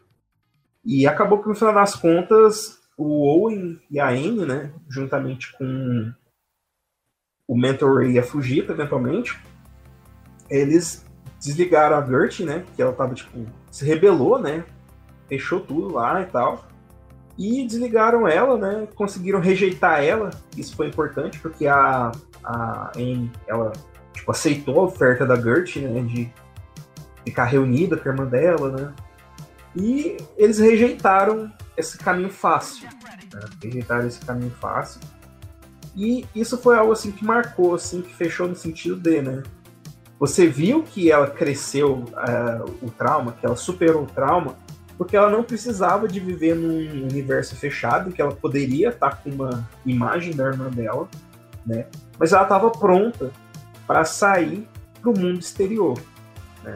E 0.84 1.06
acabou 1.06 1.42
que 1.42 1.48
no 1.48 1.54
final 1.54 1.74
das 1.74 1.94
contas, 1.94 2.78
o 2.96 3.26
Owen 3.26 3.80
e 3.90 4.00
a 4.00 4.08
Amy, 4.08 4.44
né, 4.46 4.72
juntamente 4.88 5.52
com 5.56 6.12
o 7.46 7.56
Mentor 7.56 8.04
e 8.04 8.18
a 8.18 8.22
Fujita, 8.22 8.72
eventualmente, 8.72 9.38
eles 10.48 11.04
desligaram 11.40 11.96
a 11.96 12.06
Gert, 12.06 12.40
né, 12.40 12.64
que 12.74 12.82
ela 12.82 12.92
tava, 12.92 13.14
tipo, 13.14 13.46
se 13.70 13.84
rebelou, 13.84 14.38
né, 14.38 14.64
fechou 15.28 15.60
tudo 15.60 15.94
lá 15.94 16.22
e 16.22 16.26
tal, 16.26 16.66
e 17.38 17.66
desligaram 17.66 18.28
ela, 18.28 18.56
né? 18.58 18.86
Conseguiram 18.94 19.40
rejeitar 19.40 20.02
ela. 20.02 20.30
Isso 20.56 20.76
foi 20.76 20.88
importante 20.88 21.38
porque 21.38 21.66
a, 21.66 22.12
a 22.44 22.92
Anne, 22.96 23.30
ela 23.46 23.72
tipo, 24.12 24.30
aceitou 24.30 24.80
a 24.80 24.84
oferta 24.84 25.26
da 25.26 25.36
Gert, 25.36 25.76
né? 25.76 26.02
De 26.02 26.32
ficar 27.24 27.44
reunida 27.44 27.96
com 27.96 28.08
a 28.08 28.12
irmã 28.12 28.26
dela, 28.26 28.70
né? 28.70 28.92
E 29.74 30.16
eles 30.36 30.58
rejeitaram 30.58 31.50
esse 31.76 31.96
caminho 31.98 32.30
fácil. 32.30 32.88
Né? 33.32 33.40
Rejeitaram 33.62 34.06
esse 34.06 34.20
caminho 34.20 34.52
fácil. 34.60 35.00
E 35.94 36.26
isso 36.34 36.56
foi 36.58 36.76
algo 36.76 36.92
assim 36.92 37.10
que 37.10 37.24
marcou, 37.24 37.74
assim, 37.74 38.00
que 38.02 38.14
fechou 38.14 38.48
no 38.48 38.54
sentido 38.54 38.96
de, 38.96 39.22
né? 39.22 39.42
Você 40.18 40.46
viu 40.46 40.82
que 40.82 41.10
ela 41.10 41.28
cresceu 41.28 42.04
uh, 42.04 42.76
o 42.80 42.90
trauma, 42.90 43.32
que 43.32 43.44
ela 43.44 43.56
superou 43.56 44.04
o 44.04 44.06
trauma, 44.06 44.56
porque 44.96 45.16
ela 45.16 45.28
não 45.28 45.42
precisava 45.42 46.06
de 46.06 46.20
viver 46.20 46.54
num 46.54 47.06
universo 47.08 47.56
fechado, 47.56 48.12
que 48.12 48.22
ela 48.22 48.32
poderia 48.32 48.90
estar 48.90 49.22
com 49.22 49.30
uma 49.30 49.68
imagem 49.84 50.34
da 50.34 50.44
irmã 50.44 50.70
dela, 50.70 51.08
né? 51.66 51.86
Mas 52.18 52.32
ela 52.32 52.44
estava 52.44 52.70
pronta 52.70 53.32
para 53.92 54.06
sair 54.06 54.66
para 55.02 55.10
o 55.10 55.18
mundo 55.18 55.38
exterior, 55.38 56.00
né? 56.64 56.74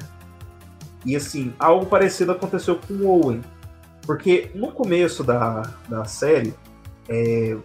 E 1.07 1.17
assim, 1.17 1.55
algo 1.59 1.87
parecido 1.87 2.33
aconteceu 2.33 2.77
com 2.77 2.93
o 2.93 3.07
Owen, 3.09 3.41
porque 4.03 4.51
no 4.55 4.71
começo 4.71 5.25
da, 5.25 5.62
da 5.89 6.05
série, 6.05 6.53
é, 7.09 7.57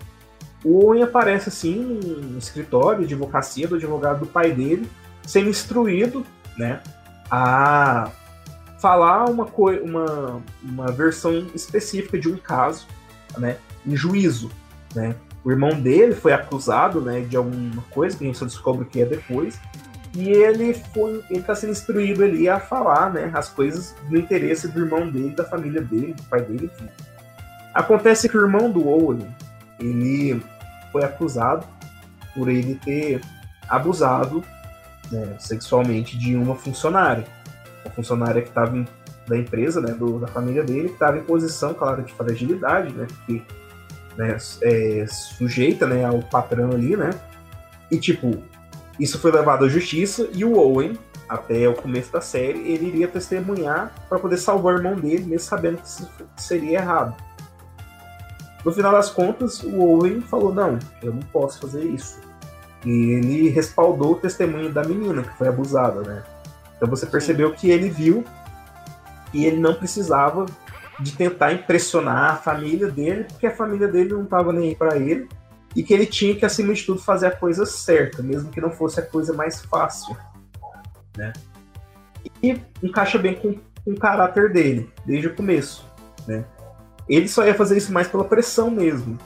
o 0.64 0.86
Owen 0.86 1.04
aparece 1.04 1.50
assim 1.50 1.76
no 1.76 2.38
escritório 2.38 3.06
de 3.06 3.14
advocacia 3.14 3.68
do 3.68 3.76
advogado 3.76 4.22
do 4.22 4.26
pai 4.26 4.54
dele, 4.54 4.90
sendo 5.24 5.50
instruído, 5.50 6.26
né, 6.58 6.82
a 7.30 8.10
falar 8.80 9.26
uma, 9.26 9.46
uma, 9.84 10.42
uma 10.64 10.92
versão 10.94 11.46
específica 11.54 12.18
de 12.18 12.30
um 12.30 12.38
caso, 12.38 12.88
né, 13.38 13.58
em 13.86 13.98
juízo, 13.98 14.50
né. 14.96 15.14
O 15.44 15.52
irmão 15.52 15.80
dele 15.80 16.14
foi 16.14 16.34
acusado, 16.34 17.02
né, 17.02 17.22
de 17.22 17.36
alguma 17.36 17.82
coisa 17.92 18.18
que 18.18 18.24
a 18.24 18.28
gente 18.28 18.38
só 18.38 18.46
descobre 18.46 18.84
o 18.84 18.86
que 18.86 19.02
é 19.02 19.06
depois, 19.06 19.60
e 20.14 20.30
ele 20.30 20.74
foi, 20.94 21.24
ele 21.30 21.40
está 21.40 21.56
sendo 21.56 21.72
instruído 21.72 22.24
ali 22.24 22.48
a 22.48 22.60
falar, 22.60 23.12
né, 23.12 23.32
as 23.34 23.50
coisas 23.50 23.96
do 24.10 24.18
interesse 24.18 24.68
do 24.68 24.82
irmão 24.82 25.10
dele, 25.10 25.30
da 25.30 25.46
família 25.46 25.82
dele, 25.82 26.14
do 26.14 26.24
pai 26.24 26.42
dele, 26.42 26.70
enfim. 26.74 26.90
Acontece 27.74 28.28
que 28.28 28.38
o 28.38 28.42
irmão 28.42 28.70
do 28.70 28.88
Owen, 28.88 29.26
ele 29.80 30.44
foi 30.92 31.04
acusado 31.04 31.66
por 32.36 32.50
ele 32.50 32.76
ter 32.76 33.22
abusado 33.68 34.44
né, 35.12 35.36
sexualmente 35.40 36.18
de 36.18 36.36
uma 36.36 36.56
funcionária 36.56 37.26
uma 37.84 37.94
funcionária 37.94 38.42
que 38.42 38.50
estava 38.50 38.86
da 39.28 39.38
empresa, 39.38 39.82
né, 39.82 39.94
do, 39.94 40.20
da 40.20 40.28
família 40.28 40.64
dele, 40.64 40.88
que 40.88 40.94
estava 40.94 41.18
em 41.18 41.24
posição, 41.24 41.74
claro, 41.74 42.04
de 42.04 42.14
fragilidade, 42.14 42.94
né, 42.94 43.08
porque 43.08 43.42
né, 44.18 44.38
é, 44.62 45.06
sujeita, 45.08 45.88
né, 45.88 46.06
ao 46.06 46.20
patrão 46.20 46.72
ali, 46.72 46.96
né, 46.96 47.12
e 47.90 47.98
tipo, 47.98 48.42
isso 49.00 49.20
foi 49.20 49.32
levado 49.32 49.66
à 49.66 49.70
justiça 49.70 50.28
e 50.34 50.46
o 50.46 50.58
Owen, 50.58 50.98
até 51.28 51.68
o 51.68 51.74
começo 51.74 52.12
da 52.12 52.20
série, 52.20 52.60
ele 52.60 52.88
iria 52.88 53.08
testemunhar 53.08 53.94
para 54.10 54.20
poder 54.20 54.38
salvar 54.38 54.74
o 54.74 54.78
irmão 54.78 54.96
dele, 54.96 55.24
mesmo 55.24 55.48
sabendo 55.48 55.78
que 55.78 55.88
isso 55.88 56.10
seria 56.36 56.80
errado. 56.80 57.16
No 58.66 58.72
final 58.72 58.92
das 58.92 59.10
contas, 59.10 59.64
o 59.64 59.80
Owen 59.80 60.22
falou: 60.22 60.54
Não, 60.54 60.78
eu 61.02 61.14
não 61.14 61.22
posso 61.22 61.62
fazer 61.62 61.84
isso. 61.84 62.20
E 62.86 62.90
ele 62.90 63.50
respaldou 63.50 64.14
o 64.14 64.16
testemunho 64.16 64.72
da 64.72 64.84
menina 64.84 65.24
que 65.24 65.38
foi 65.38 65.48
abusada, 65.48 66.02
né? 66.02 66.24
Então 66.76 66.90
você 66.90 67.06
percebeu 67.06 67.54
que 67.54 67.70
ele 67.70 67.90
viu 67.90 68.26
que 69.32 69.46
ele 69.46 69.60
não 69.60 69.74
precisava 69.74 70.46
de 71.02 71.14
tentar 71.14 71.54
impressionar 71.54 72.32
a 72.32 72.36
família 72.38 72.90
dele, 72.90 73.26
porque 73.26 73.48
a 73.48 73.56
família 73.56 73.88
dele 73.88 74.14
não 74.14 74.24
estava 74.24 74.54
nem 74.54 74.70
aí 74.70 74.76
para 74.76 74.98
ele, 74.98 75.28
e 75.76 75.84
que 75.84 75.94
ele 75.94 76.06
tinha 76.06 76.36
que, 76.36 76.46
acima 76.46 76.74
de 76.74 76.84
tudo, 76.84 77.02
fazer 77.02 77.28
a 77.28 77.36
coisa 77.36 77.66
certa, 77.66 78.22
mesmo 78.22 78.50
que 78.50 78.60
não 78.60 78.72
fosse 78.72 79.00
a 79.00 79.06
coisa 79.06 79.34
mais 79.34 79.62
fácil. 79.62 80.16
Né? 81.18 81.32
E 82.44 82.60
encaixa 82.84 83.18
bem 83.18 83.36
com, 83.36 83.54
com 83.54 83.92
o 83.92 84.00
caráter 84.00 84.52
dele, 84.52 84.92
desde 85.06 85.28
o 85.28 85.36
começo. 85.36 85.86
Né? 86.28 86.44
Ele 87.08 87.28
só 87.28 87.46
ia 87.46 87.56
fazer 87.56 87.78
isso 87.78 87.92
mais 87.92 88.08
pela 88.08 88.26
pressão 88.26 88.70
mesmo. 88.70 89.18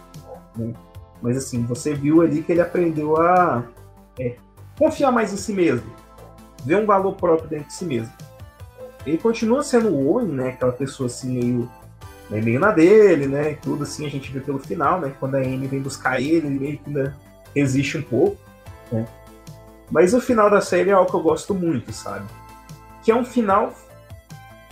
Né? 0.56 0.74
Mas 1.22 1.38
assim, 1.38 1.66
você 1.66 1.94
viu 1.94 2.22
ali 2.22 2.44
que 2.44 2.52
ele 2.52 2.62
aprendeu 2.62 3.18
a 3.18 3.64
é, 4.20 4.36
confiar 4.78 5.12
mais 5.12 5.34
em 5.34 5.38
si 5.38 5.52
mesmo 5.52 6.06
vê 6.66 6.76
um 6.76 6.86
valor 6.86 7.14
próprio 7.14 7.48
dentro 7.48 7.68
de 7.68 7.74
si 7.74 7.86
mesmo. 7.86 8.12
Ele 9.06 9.18
continua 9.18 9.64
sendo 9.64 9.90
o 9.90 10.14
Owen, 10.14 10.28
né? 10.28 10.50
Aquela 10.50 10.72
pessoa 10.72 11.08
assim 11.08 11.34
meio, 11.34 11.72
né, 12.30 12.42
meio 12.42 12.60
na 12.60 12.72
dele, 12.72 13.28
né? 13.28 13.52
E 13.52 13.56
tudo 13.56 13.84
assim 13.84 14.06
a 14.06 14.10
gente 14.10 14.32
vê 14.32 14.40
pelo 14.40 14.60
final, 14.60 15.00
né? 15.00 15.14
Quando 15.20 15.36
a 15.36 15.40
Amy 15.40 15.68
vem 15.68 15.82
buscar 15.82 16.20
ele, 16.20 16.48
ele 16.48 16.60
meio 16.60 16.78
que 16.78 16.88
ainda 16.88 17.16
resiste 17.56 17.98
um 17.98 18.02
pouco, 18.02 18.38
né? 18.92 19.06
Mas 19.92 20.14
o 20.14 20.22
final 20.22 20.50
da 20.50 20.62
série 20.62 20.90
é 20.90 20.94
algo 20.94 21.10
que 21.10 21.16
eu 21.16 21.22
gosto 21.22 21.54
muito, 21.54 21.94
sabe? 21.94 22.26
Que 23.04 23.12
é 23.12 23.16
um 23.16 23.24
final 23.24 23.72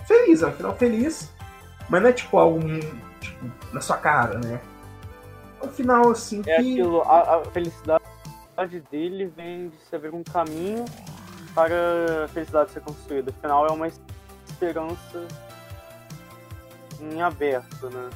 feliz, 0.06 0.42
é 0.42 0.46
um 0.48 0.52
final 0.52 0.74
feliz, 0.74 1.30
mas 1.88 2.02
não 2.02 2.08
é 2.08 2.12
tipo 2.12 2.36
algo 2.36 2.60
tipo, 3.20 3.50
na 3.72 3.80
sua 3.80 3.96
cara, 3.96 4.38
né? 4.38 4.60
É 5.62 5.66
um 5.66 5.70
final 5.70 6.10
assim 6.10 6.40
é 6.40 6.42
que. 6.42 6.52
Aquilo, 6.52 7.02
a, 7.02 7.36
a 7.36 7.44
felicidade 7.46 8.04
dele 8.90 9.32
vem 9.36 9.68
de 9.68 9.76
saber 9.88 10.12
um 10.12 10.24
caminho 10.24 10.84
para 11.54 12.24
a 12.24 12.28
felicidade 12.28 12.72
ser 12.72 12.80
construída. 12.80 13.32
Afinal, 13.36 13.66
é 13.66 13.70
uma 13.70 13.88
esperança 14.64 15.26
em 17.00 17.20
aberto, 17.20 17.90
né? 17.90 18.10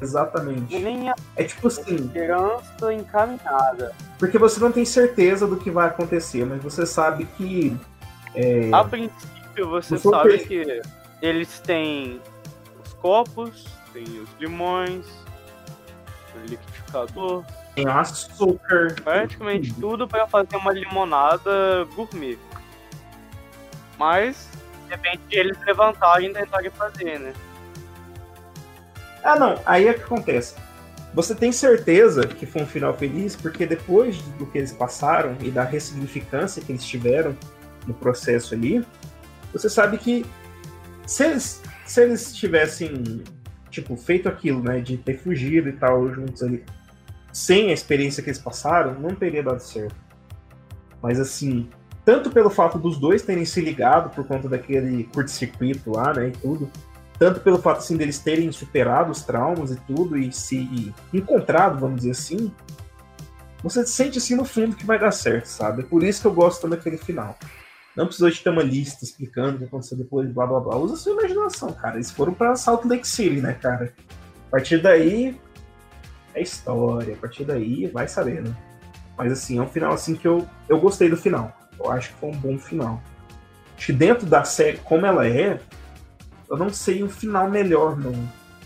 Exatamente. 0.00 0.74
E 0.74 1.08
a 1.08 1.14
é 1.36 1.44
tipo 1.44 1.66
assim. 1.66 1.96
Esperança 1.96 2.94
encaminhada. 2.94 3.94
Porque 4.18 4.38
você 4.38 4.60
não 4.60 4.70
tem 4.70 4.84
certeza 4.84 5.46
do 5.46 5.56
que 5.56 5.70
vai 5.70 5.88
acontecer, 5.88 6.44
mas 6.46 6.62
você 6.62 6.86
sabe 6.86 7.26
que. 7.36 7.76
É... 8.34 8.70
A 8.72 8.84
princípio, 8.84 9.68
você 9.68 9.98
sabe 9.98 10.38
que 10.38 10.80
eles 11.20 11.58
têm 11.60 12.20
os 12.84 12.92
copos, 12.94 13.66
tem 13.92 14.04
os 14.04 14.28
limões, 14.38 15.06
o 16.34 16.46
liquidificador. 16.46 17.44
Tem 17.74 17.86
açúcar. 17.86 18.94
Praticamente 19.02 19.72
tudo, 19.74 19.80
tudo 19.80 20.08
para 20.08 20.26
fazer 20.28 20.56
uma 20.56 20.72
limonada 20.72 21.84
gourmet. 21.96 22.38
Mas 23.98 24.48
depende 24.88 25.20
de 25.28 25.36
eles 25.36 25.56
levantarem 25.64 26.30
e 26.30 26.32
tentarem 26.32 26.70
fazer, 26.70 27.18
né? 27.18 27.32
Ah, 29.22 29.38
não. 29.38 29.60
Aí 29.66 29.86
é 29.86 29.94
que 29.94 30.02
acontece. 30.02 30.54
Você 31.14 31.34
tem 31.34 31.50
certeza 31.50 32.26
que 32.26 32.46
foi 32.46 32.62
um 32.62 32.66
final 32.66 32.96
feliz 32.96 33.34
porque 33.34 33.66
depois 33.66 34.18
do 34.38 34.46
que 34.46 34.58
eles 34.58 34.72
passaram 34.72 35.36
e 35.40 35.50
da 35.50 35.64
ressignificância 35.64 36.62
que 36.62 36.72
eles 36.72 36.84
tiveram 36.84 37.36
no 37.86 37.94
processo 37.94 38.54
ali, 38.54 38.84
você 39.52 39.68
sabe 39.68 39.98
que 39.98 40.24
se 41.06 41.24
eles, 41.24 41.62
se 41.86 42.02
eles 42.02 42.34
tivessem 42.34 43.24
tipo 43.70 43.96
feito 43.96 44.28
aquilo, 44.28 44.62
né, 44.62 44.80
de 44.80 44.96
ter 44.96 45.18
fugido 45.18 45.68
e 45.68 45.72
tal 45.72 46.12
juntos 46.12 46.42
ali, 46.42 46.64
sem 47.32 47.70
a 47.70 47.72
experiência 47.72 48.22
que 48.22 48.28
eles 48.28 48.40
passaram, 48.40 48.94
não 48.94 49.14
teria 49.14 49.42
dado 49.42 49.60
certo. 49.60 49.96
Mas 51.02 51.18
assim, 51.18 51.68
tanto 52.08 52.30
pelo 52.30 52.48
fato 52.48 52.78
dos 52.78 52.96
dois 52.96 53.20
terem 53.20 53.44
se 53.44 53.60
ligado 53.60 54.08
por 54.14 54.26
conta 54.26 54.48
daquele 54.48 55.04
curto-circuito 55.12 55.90
lá, 55.90 56.14
né, 56.14 56.28
e 56.28 56.30
tudo, 56.30 56.72
tanto 57.18 57.38
pelo 57.40 57.58
fato 57.58 57.80
assim 57.80 57.98
deles 57.98 58.18
terem 58.18 58.50
superado 58.50 59.12
os 59.12 59.22
traumas 59.22 59.72
e 59.72 59.76
tudo 59.80 60.16
e 60.16 60.32
se 60.32 60.90
encontrado, 61.12 61.78
vamos 61.78 61.96
dizer 61.96 62.12
assim, 62.12 62.50
você 63.62 63.86
sente 63.86 64.16
assim 64.16 64.34
no 64.34 64.46
fundo 64.46 64.74
que 64.74 64.86
vai 64.86 64.98
dar 64.98 65.10
certo, 65.10 65.44
sabe? 65.44 65.82
É 65.82 65.84
por 65.84 66.02
isso 66.02 66.22
que 66.22 66.26
eu 66.26 66.32
gosto 66.32 66.62
tanto 66.62 66.76
daquele 66.76 66.96
final. 66.96 67.36
Não 67.94 68.06
precisou 68.06 68.30
de 68.30 68.42
ter 68.42 68.48
uma 68.48 68.62
lista 68.62 69.04
explicando 69.04 69.56
o 69.56 69.58
que 69.58 69.64
aconteceu 69.64 69.98
depois, 69.98 70.32
blá 70.32 70.46
blá 70.46 70.60
blá. 70.60 70.78
Usa 70.78 70.96
sua 70.96 71.12
imaginação, 71.12 71.74
cara. 71.74 71.96
Eles 71.96 72.10
foram 72.10 72.32
pra 72.32 72.56
Salt 72.56 72.86
Lake 72.86 73.06
City, 73.06 73.42
né, 73.42 73.52
cara? 73.52 73.92
A 74.46 74.50
partir 74.50 74.80
daí 74.80 75.38
é 76.32 76.40
história. 76.40 77.12
A 77.12 77.18
partir 77.18 77.44
daí 77.44 77.86
vai 77.88 78.08
saber, 78.08 78.42
né? 78.42 78.56
Mas 79.14 79.30
assim, 79.30 79.58
é 79.58 79.62
um 79.62 79.68
final 79.68 79.92
assim 79.92 80.14
que 80.14 80.26
eu, 80.26 80.48
eu 80.68 80.80
gostei 80.80 81.10
do 81.10 81.16
final. 81.16 81.57
Eu 81.78 81.90
acho 81.90 82.08
que 82.10 82.14
foi 82.14 82.30
um 82.30 82.36
bom 82.36 82.58
final. 82.58 83.00
Acho 83.76 83.86
que 83.86 83.92
dentro 83.92 84.26
da 84.26 84.44
série, 84.44 84.78
como 84.78 85.06
ela 85.06 85.26
é, 85.26 85.60
eu 86.50 86.56
não 86.56 86.70
sei 86.70 87.02
um 87.02 87.08
final 87.08 87.48
melhor, 87.48 87.96
não. 87.96 88.14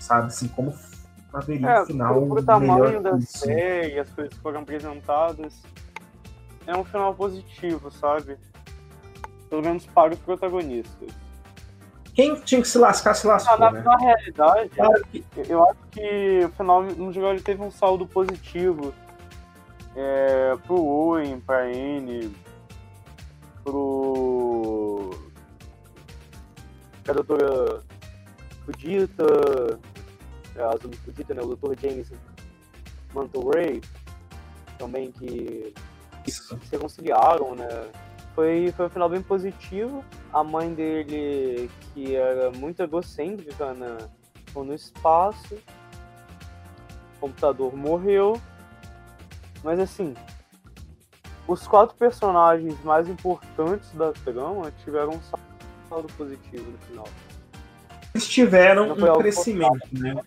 Sabe? 0.01 0.29
Assim, 0.29 0.49
como 0.49 0.75
haveria 1.33 1.69
é, 1.69 1.83
um 1.83 1.87
final 1.87 2.27
pro 2.27 2.43
tamanho 2.43 3.03
da 3.03 3.21
série, 3.21 3.99
as 3.99 4.11
coisas 4.11 4.35
que 4.35 4.41
foram 4.41 4.61
apresentadas, 4.61 5.63
é 6.67 6.77
um 6.77 6.85
final 6.85 7.15
positivo, 7.15 7.91
sabe? 7.91 8.37
Pelo 9.49 9.63
menos 9.63 9.87
para 9.87 10.15
os 10.15 10.19
protagonistas. 10.21 11.11
Quem 12.15 12.35
tinha 12.41 12.61
que 12.61 12.69
se 12.69 12.77
lascar, 12.77 13.15
se 13.15 13.27
lascou, 13.27 13.59
na, 13.59 13.71
né? 13.71 13.81
na 13.81 13.97
realidade, 13.97 14.69
claro 14.71 15.03
que... 15.11 15.25
eu 15.49 15.65
acho 15.65 15.81
que 15.91 16.41
o 16.45 16.49
final, 16.51 16.83
no 16.83 17.11
geral, 17.11 17.33
ele 17.33 17.41
teve 17.41 17.63
um 17.63 17.71
saldo 17.71 18.07
positivo 18.07 18.93
é, 19.97 20.55
pro 20.67 20.77
Owen, 20.77 21.41
pra 21.41 21.63
Anne, 21.63 22.31
pro 23.65 25.11
a 27.09 27.13
doutora 27.13 27.83
Fudita, 28.65 29.25
a 30.57 30.77
Zumi 30.81 30.97
Fudita, 30.97 31.35
né, 31.35 31.43
o 31.43 31.47
doutor 31.47 31.77
James 31.79 32.11
Mantle 33.13 33.51
Ray, 33.55 33.81
também 34.79 35.11
que 35.11 35.75
Isso. 36.27 36.59
se 36.65 36.73
reconciliaram, 36.73 37.55
né? 37.55 37.69
Foi, 38.35 38.73
foi 38.73 38.87
um 38.87 38.91
final 38.91 39.09
bem 39.09 39.23
positivo. 39.23 40.05
A 40.33 40.43
mãe 40.43 40.73
dele, 40.73 41.71
que 41.93 42.17
era 42.17 42.51
muito 42.51 42.83
egocêntrica 42.83 43.75
né, 43.75 43.99
no 44.55 44.75
espaço. 44.75 45.55
O 47.17 47.21
computador 47.21 47.77
morreu. 47.77 48.41
Mas 49.63 49.79
assim, 49.79 50.15
os 51.47 51.66
quatro 51.66 51.95
personagens 51.97 52.76
mais 52.84 53.09
importantes 53.09 53.90
da 53.93 54.12
trama 54.12 54.72
tiveram 54.84 55.12
um 55.12 55.20
saldo 55.88 56.09
positivo 56.16 56.70
no 56.70 56.78
final. 56.86 57.09
Eles 58.14 58.28
tiveram 58.28 58.93
um 58.93 59.18
crescimento, 59.18 59.78
forçado, 59.88 60.03
né? 60.03 60.22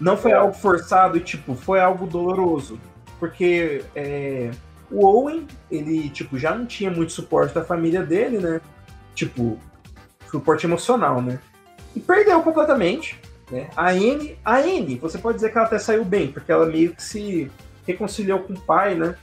Não 0.00 0.16
foi 0.16 0.32
algo 0.32 0.54
forçado 0.54 1.18
e, 1.18 1.20
tipo, 1.20 1.54
foi 1.54 1.80
algo 1.80 2.06
doloroso. 2.06 2.80
Porque 3.18 3.84
é, 3.94 4.50
o 4.90 5.04
Owen, 5.04 5.46
ele, 5.70 6.08
tipo, 6.08 6.38
já 6.38 6.54
não 6.54 6.64
tinha 6.64 6.90
muito 6.90 7.12
suporte 7.12 7.54
da 7.54 7.64
família 7.64 8.02
dele, 8.02 8.38
né? 8.38 8.60
Tipo, 9.14 9.58
suporte 10.30 10.66
emocional, 10.66 11.20
né? 11.20 11.38
E 11.94 12.00
perdeu 12.00 12.42
completamente. 12.42 13.20
Né? 13.50 13.68
A 13.76 13.90
Anne, 13.90 14.38
a 14.44 14.56
Anne, 14.56 14.96
você 14.96 15.18
pode 15.18 15.36
dizer 15.36 15.50
que 15.50 15.58
ela 15.58 15.66
até 15.66 15.78
saiu 15.78 16.04
bem, 16.04 16.30
porque 16.30 16.52
ela 16.52 16.66
meio 16.66 16.94
que 16.94 17.02
se 17.02 17.50
reconciliou 17.86 18.40
com 18.40 18.52
o 18.52 18.60
pai, 18.60 18.94
né? 18.94 19.14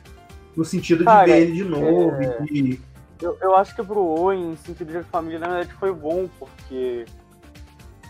No 0.56 0.64
sentido 0.64 0.99
de 0.99 1.06
Cara, 1.06 1.26
ver 1.26 1.41
ele 1.41 1.51
de 1.53 1.64
novo 1.64 2.12
é... 2.22 2.41
de 2.43 2.80
eu, 3.22 3.38
eu 3.41 3.56
acho 3.56 3.76
que 3.76 3.84
pro 3.84 3.99
Owen, 3.99 4.51
em 4.51 4.56
sentido 4.58 4.91
de 4.91 5.03
família, 5.03 5.39
na 5.39 5.47
verdade 5.47 5.74
foi 5.74 5.93
bom, 5.93 6.28
porque 6.38 7.06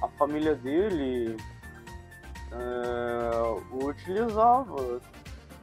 a 0.02 0.08
família 0.18 0.56
dele 0.56 1.38
é, 2.52 3.38
o 3.72 3.86
utilizava 3.86 5.00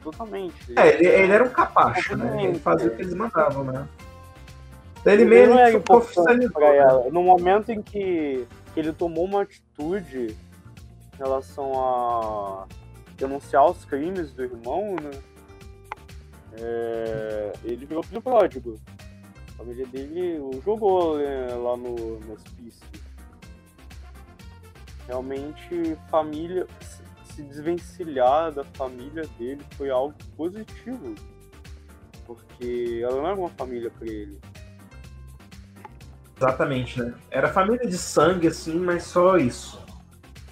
totalmente. 0.01 0.73
É, 0.77 0.95
ele, 0.95 1.07
ele 1.07 1.33
era 1.33 1.43
um 1.43 1.49
capacho, 1.49 2.15
né? 2.15 2.45
Ele 2.45 2.59
fazia 2.59 2.87
o 2.87 2.95
que 2.95 3.01
eles 3.01 3.13
mandavam, 3.13 3.63
né? 3.65 3.87
Ele 5.05 5.25
mesmo 5.25 5.59
é 5.59 5.77
pra 6.49 6.73
ela. 6.73 7.09
No 7.11 7.21
momento 7.21 7.69
em 7.69 7.81
que, 7.81 8.47
que 8.73 8.79
ele 8.79 8.93
tomou 8.93 9.25
uma 9.25 9.41
atitude 9.41 10.37
em 11.13 11.17
relação 11.17 11.73
a 11.77 12.65
denunciar 13.17 13.69
os 13.69 13.83
crimes 13.83 14.31
do 14.31 14.43
irmão, 14.43 14.95
né? 15.01 15.11
É, 16.59 17.53
ele 17.63 17.85
virou 17.85 18.03
filho 18.03 18.21
pródigo. 18.21 18.79
A 19.49 19.57
família 19.57 19.85
dele 19.87 20.39
jogou 20.63 21.17
né, 21.17 21.47
lá 21.53 21.77
no, 21.77 22.19
no 22.19 22.33
hospício. 22.33 22.85
Realmente, 25.07 25.97
família. 26.09 26.67
Se 27.35 27.41
desvencilhar 27.41 28.51
da 28.51 28.63
família 28.63 29.27
dele 29.39 29.61
foi 29.75 29.89
algo 29.89 30.13
positivo. 30.37 31.15
Porque 32.27 33.01
ela 33.03 33.15
não 33.15 33.27
era 33.27 33.35
uma 33.35 33.49
família 33.49 33.89
para 33.89 34.07
ele. 34.07 34.39
Exatamente, 36.37 37.01
né? 37.01 37.13
Era 37.31 37.51
família 37.51 37.87
de 37.87 37.97
sangue, 37.97 38.47
assim, 38.47 38.75
mas 38.75 39.03
só 39.03 39.37
isso. 39.37 39.81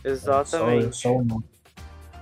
Exatamente. 0.04 0.96
Só, 0.96 1.10
só 1.10 1.42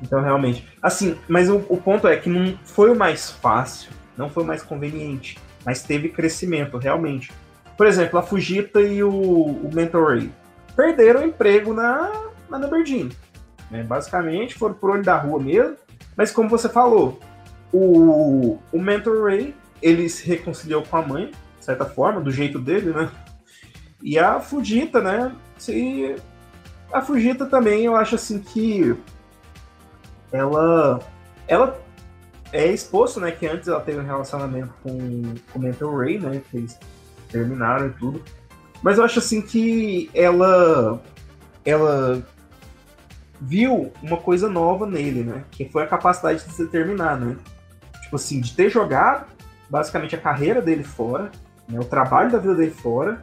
Então, 0.02 0.22
realmente. 0.22 0.68
Assim, 0.82 1.18
mas 1.28 1.50
o, 1.50 1.58
o 1.70 1.78
ponto 1.78 2.08
é 2.08 2.16
que 2.16 2.30
não 2.30 2.58
foi 2.64 2.92
o 2.92 2.96
mais 2.96 3.30
fácil, 3.30 3.92
não 4.18 4.30
foi 4.30 4.44
o 4.44 4.48
mais 4.48 4.62
conveniente 4.64 5.38
mas 5.66 5.84
teve 5.84 6.10
crescimento, 6.10 6.78
realmente. 6.78 7.32
Por 7.78 7.88
exemplo, 7.88 8.20
a 8.20 8.24
Fujita 8.24 8.82
e 8.82 9.04
o, 9.04 9.10
o 9.10 9.70
Mentor 9.74 10.10
Ray 10.10 10.32
perderam 10.76 11.22
o 11.22 11.26
emprego 11.26 11.74
na, 11.74 12.12
na 12.50 12.58
Lamborghini. 12.58 13.16
Né? 13.70 13.84
Basicamente, 13.84 14.56
foram 14.56 14.74
por 14.74 14.92
olho 14.92 15.04
da 15.04 15.18
rua 15.18 15.40
mesmo. 15.40 15.78
Mas 16.16 16.32
como 16.32 16.50
você 16.50 16.68
falou, 16.68 17.20
o, 17.72 18.58
o 18.72 18.80
Mentor 18.80 19.26
Ray, 19.26 19.56
ele 19.82 20.10
se 20.10 20.28
reconciliou 20.28 20.84
com 20.84 20.98
a 20.98 21.02
mãe, 21.02 21.32
de 21.58 21.66
certa 21.66 21.86
forma, 21.86 22.20
do 22.20 22.32
jeito 22.32 22.60
dele, 22.60 22.92
né? 22.92 23.10
E 24.02 24.18
a 24.18 24.40
Fujita, 24.40 25.02
né? 25.02 25.34
Se, 25.58 26.16
a 26.92 27.02
Fujita 27.02 27.46
também, 27.46 27.86
eu 27.86 27.96
acho 27.96 28.16
assim 28.16 28.40
que 28.40 28.96
ela, 30.32 31.00
ela 31.48 31.80
é 32.52 32.68
exposto, 32.68 33.20
né, 33.20 33.32
que 33.32 33.48
antes 33.48 33.68
ela 33.68 33.82
teve 33.82 34.00
um 34.00 34.06
relacionamento 34.06 34.74
com, 34.84 35.24
com 35.52 35.60
o 35.60 35.62
Mental 35.62 35.96
Ray, 35.96 36.20
né, 36.20 36.42
que 36.50 36.58
eles 36.58 36.80
terminaram 37.30 37.88
e 37.88 37.92
tudo. 37.92 38.24
Mas 38.82 38.98
eu 38.98 39.04
acho 39.04 39.20
assim 39.20 39.42
que 39.42 40.10
ela 40.14 41.02
ela 41.66 42.26
viu 43.42 43.92
uma 44.02 44.18
coisa 44.18 44.50
nova 44.50 44.86
nele, 44.86 45.24
né, 45.24 45.44
que 45.52 45.70
foi 45.70 45.84
a 45.84 45.88
capacidade 45.88 46.44
de 46.44 46.52
se 46.52 46.64
determinar, 46.64 47.20
né? 47.20 47.38
Tipo 48.04 48.16
assim, 48.16 48.42
de 48.42 48.56
ter 48.56 48.70
jogado 48.70 49.28
basicamente 49.70 50.16
a 50.16 50.20
carreira 50.20 50.62
dele 50.62 50.84
fora, 50.84 51.32
né, 51.68 51.80
o 51.80 51.86
trabalho 51.86 52.32
da 52.32 52.40
vida 52.40 52.56
dele 52.56 52.72
fora, 52.72 53.22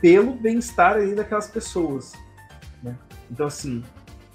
pelo 0.00 0.32
bem-estar 0.32 0.96
aí 0.96 1.14
daquelas 1.14 1.48
pessoas. 1.48 2.12
Né? 2.82 2.94
Então, 3.30 3.46
assim, 3.46 3.82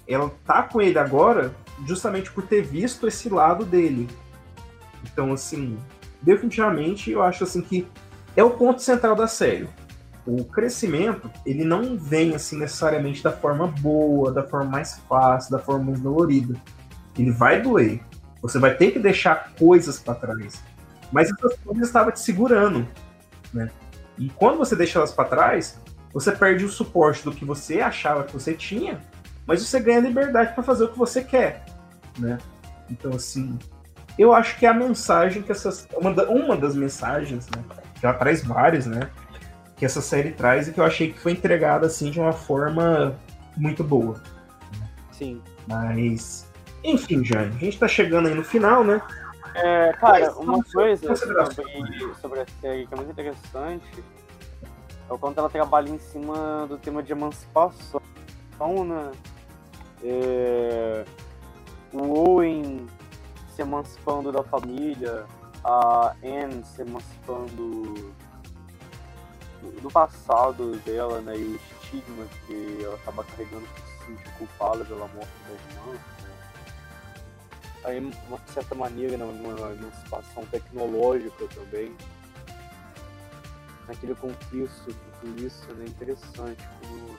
ela 0.06 0.30
tá 0.44 0.62
com 0.62 0.80
ele 0.80 0.98
agora 0.98 1.54
justamente 1.86 2.30
por 2.30 2.46
ter 2.46 2.62
visto 2.62 3.06
esse 3.06 3.28
lado 3.28 3.64
dele. 3.64 4.08
Então, 5.04 5.32
assim, 5.32 5.78
definitivamente 6.20 7.10
eu 7.10 7.22
acho 7.22 7.44
assim 7.44 7.60
que 7.60 7.86
é 8.36 8.42
o 8.42 8.50
ponto 8.50 8.80
central 8.80 9.14
da 9.14 9.26
série. 9.26 9.68
O 10.24 10.44
crescimento, 10.44 11.28
ele 11.44 11.64
não 11.64 11.98
vem 11.98 12.34
assim 12.34 12.56
necessariamente 12.56 13.22
da 13.22 13.32
forma 13.32 13.66
boa, 13.66 14.30
da 14.30 14.42
forma 14.44 14.70
mais 14.70 15.00
fácil, 15.08 15.50
da 15.50 15.58
forma 15.58 15.86
mais 15.86 16.00
dolorida. 16.00 16.54
Ele 17.18 17.32
vai 17.32 17.60
doer. 17.60 18.00
Você 18.40 18.58
vai 18.58 18.74
ter 18.76 18.92
que 18.92 18.98
deixar 18.98 19.52
coisas 19.58 19.98
para 19.98 20.14
trás. 20.14 20.62
Mas 21.10 21.30
essas 21.30 21.58
coisas 21.58 21.88
estavam 21.88 22.12
te 22.12 22.20
segurando, 22.20 22.88
né? 23.52 23.70
E 24.16 24.30
quando 24.30 24.58
você 24.58 24.76
deixa 24.76 24.98
elas 24.98 25.12
para 25.12 25.28
trás, 25.28 25.78
você 26.12 26.32
perde 26.32 26.64
o 26.64 26.68
suporte 26.68 27.24
do 27.24 27.32
que 27.32 27.44
você 27.44 27.80
achava 27.80 28.24
que 28.24 28.32
você 28.32 28.54
tinha, 28.54 29.00
mas 29.46 29.66
você 29.66 29.80
ganha 29.80 30.00
liberdade 30.00 30.54
para 30.54 30.62
fazer 30.62 30.84
o 30.84 30.88
que 30.88 30.98
você 30.98 31.22
quer, 31.22 31.64
né? 32.18 32.38
Então 32.90 33.12
assim, 33.12 33.58
eu 34.18 34.32
acho 34.32 34.58
que 34.58 34.66
é 34.66 34.68
a 34.68 34.74
mensagem 34.74 35.42
que 35.42 35.52
essas 35.52 35.86
uma, 35.96 36.12
da, 36.12 36.28
uma 36.28 36.56
das 36.56 36.74
mensagens, 36.74 37.48
né? 37.50 37.62
Que 37.98 38.06
ela 38.06 38.14
traz 38.14 38.44
várias, 38.44 38.86
né? 38.86 39.10
Que 39.76 39.84
essa 39.84 40.00
série 40.00 40.32
traz 40.32 40.68
e 40.68 40.72
que 40.72 40.80
eu 40.80 40.84
achei 40.84 41.12
que 41.12 41.18
foi 41.18 41.32
entregada 41.32 41.86
assim 41.86 42.10
de 42.10 42.20
uma 42.20 42.32
forma 42.32 43.16
muito 43.56 43.82
boa. 43.82 44.20
Sim. 45.10 45.40
Mas, 45.66 46.46
enfim, 46.84 47.24
Jane, 47.24 47.54
a 47.56 47.58
gente 47.58 47.78
tá 47.78 47.88
chegando 47.88 48.28
aí 48.28 48.34
no 48.34 48.44
final, 48.44 48.84
né? 48.84 49.00
É, 49.54 49.92
cara, 49.92 50.32
uma 50.32 50.62
coisa 50.64 51.14
sobre, 51.14 51.34
sobre 52.20 52.40
a 52.40 52.46
série 52.60 52.86
que 52.86 52.94
é 52.94 52.96
muito 52.96 53.10
interessante 53.10 54.04
é 55.08 55.12
o 55.12 55.18
quanto 55.18 55.38
ela 55.38 55.50
trabalha 55.50 55.90
em 55.90 55.98
cima 55.98 56.66
do 56.66 56.78
tema 56.78 57.02
de 57.02 57.12
emancipação, 57.12 58.00
né? 58.58 59.12
É, 60.02 61.04
o 61.92 62.30
Owen 62.30 62.86
se 63.54 63.62
emancipando 63.62 64.32
da 64.32 64.42
família, 64.42 65.24
a 65.64 66.14
Anne 66.22 66.64
se 66.64 66.82
emancipando 66.82 68.12
do 69.80 69.90
passado 69.90 70.76
dela, 70.78 71.20
né? 71.20 71.36
E 71.36 71.44
o 71.44 71.56
estigma 71.56 72.26
que 72.46 72.78
ela 72.82 72.94
acaba 72.96 73.24
carregando 73.24 73.66
por 73.66 73.80
se 73.80 74.06
sentir 74.06 74.38
culpada 74.38 74.84
pela 74.84 75.06
morte 75.08 75.30
da 75.46 75.52
irmã 75.52 75.98
aí, 77.84 78.00
de 78.00 78.50
certa 78.52 78.74
maneira, 78.74 79.16
né, 79.16 79.24
uma 79.24 79.72
emancipação 79.72 80.44
tecnológica 80.46 81.46
também. 81.54 81.94
Naquele 83.88 84.14
contexto, 84.14 84.94
tudo 85.20 85.46
isso 85.46 85.66
é 85.70 85.74
né, 85.74 85.84
interessante. 85.86 86.62
Como... 86.80 87.16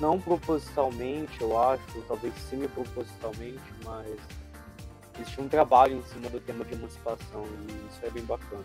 Não 0.00 0.18
propositalmente, 0.18 1.40
eu 1.40 1.60
acho, 1.60 1.82
talvez 2.08 2.32
semi-propositalmente, 2.48 3.60
mas 3.84 4.16
existe 5.14 5.40
um 5.40 5.48
trabalho 5.48 5.98
em 5.98 6.02
cima 6.04 6.30
do 6.30 6.40
tema 6.40 6.64
de 6.64 6.72
emancipação 6.72 7.44
e 7.68 7.88
isso 7.88 8.00
é 8.02 8.10
bem 8.10 8.24
bacana. 8.24 8.64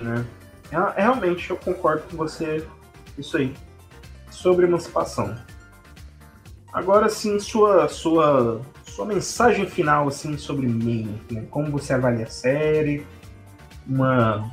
É, 0.00 0.96
é 0.96 1.02
realmente, 1.02 1.48
eu 1.48 1.56
concordo 1.56 2.02
com 2.08 2.16
você 2.16 2.66
isso 3.16 3.36
aí. 3.36 3.54
Sobre 4.30 4.66
emancipação. 4.66 5.36
Agora 6.72 7.08
sim, 7.08 7.38
sua, 7.38 7.88
sua, 7.88 8.60
sua 8.84 9.06
mensagem 9.06 9.66
final 9.66 10.08
assim 10.08 10.36
sobre 10.36 10.66
mim, 10.66 11.18
né? 11.30 11.46
como 11.50 11.70
você 11.70 11.92
avalia 11.94 12.24
a 12.24 12.30
série, 12.30 13.06
uma 13.86 14.50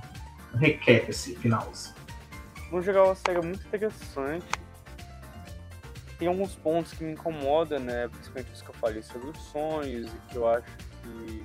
um 0.54 0.58
recap 0.58 1.10
assim, 1.10 1.36
final. 1.36 1.68
Assim. 1.72 1.99
No 2.72 2.82
geral, 2.82 3.12
a 3.12 3.16
série 3.16 3.40
é 3.40 3.42
muito 3.42 3.66
interessante. 3.66 4.46
Tem 6.18 6.28
alguns 6.28 6.56
pontos 6.56 6.94
que 6.94 7.04
me 7.04 7.14
incomodam, 7.14 7.80
né? 7.80 8.08
Principalmente 8.10 8.52
os 8.52 8.62
que 8.62 8.70
eu 8.70 8.76
falei 8.76 9.02
sobre 9.02 9.30
os 9.30 9.38
sonhos 9.38 10.08
e 10.14 10.18
que 10.30 10.36
eu 10.36 10.48
acho 10.48 10.68
que 11.04 11.44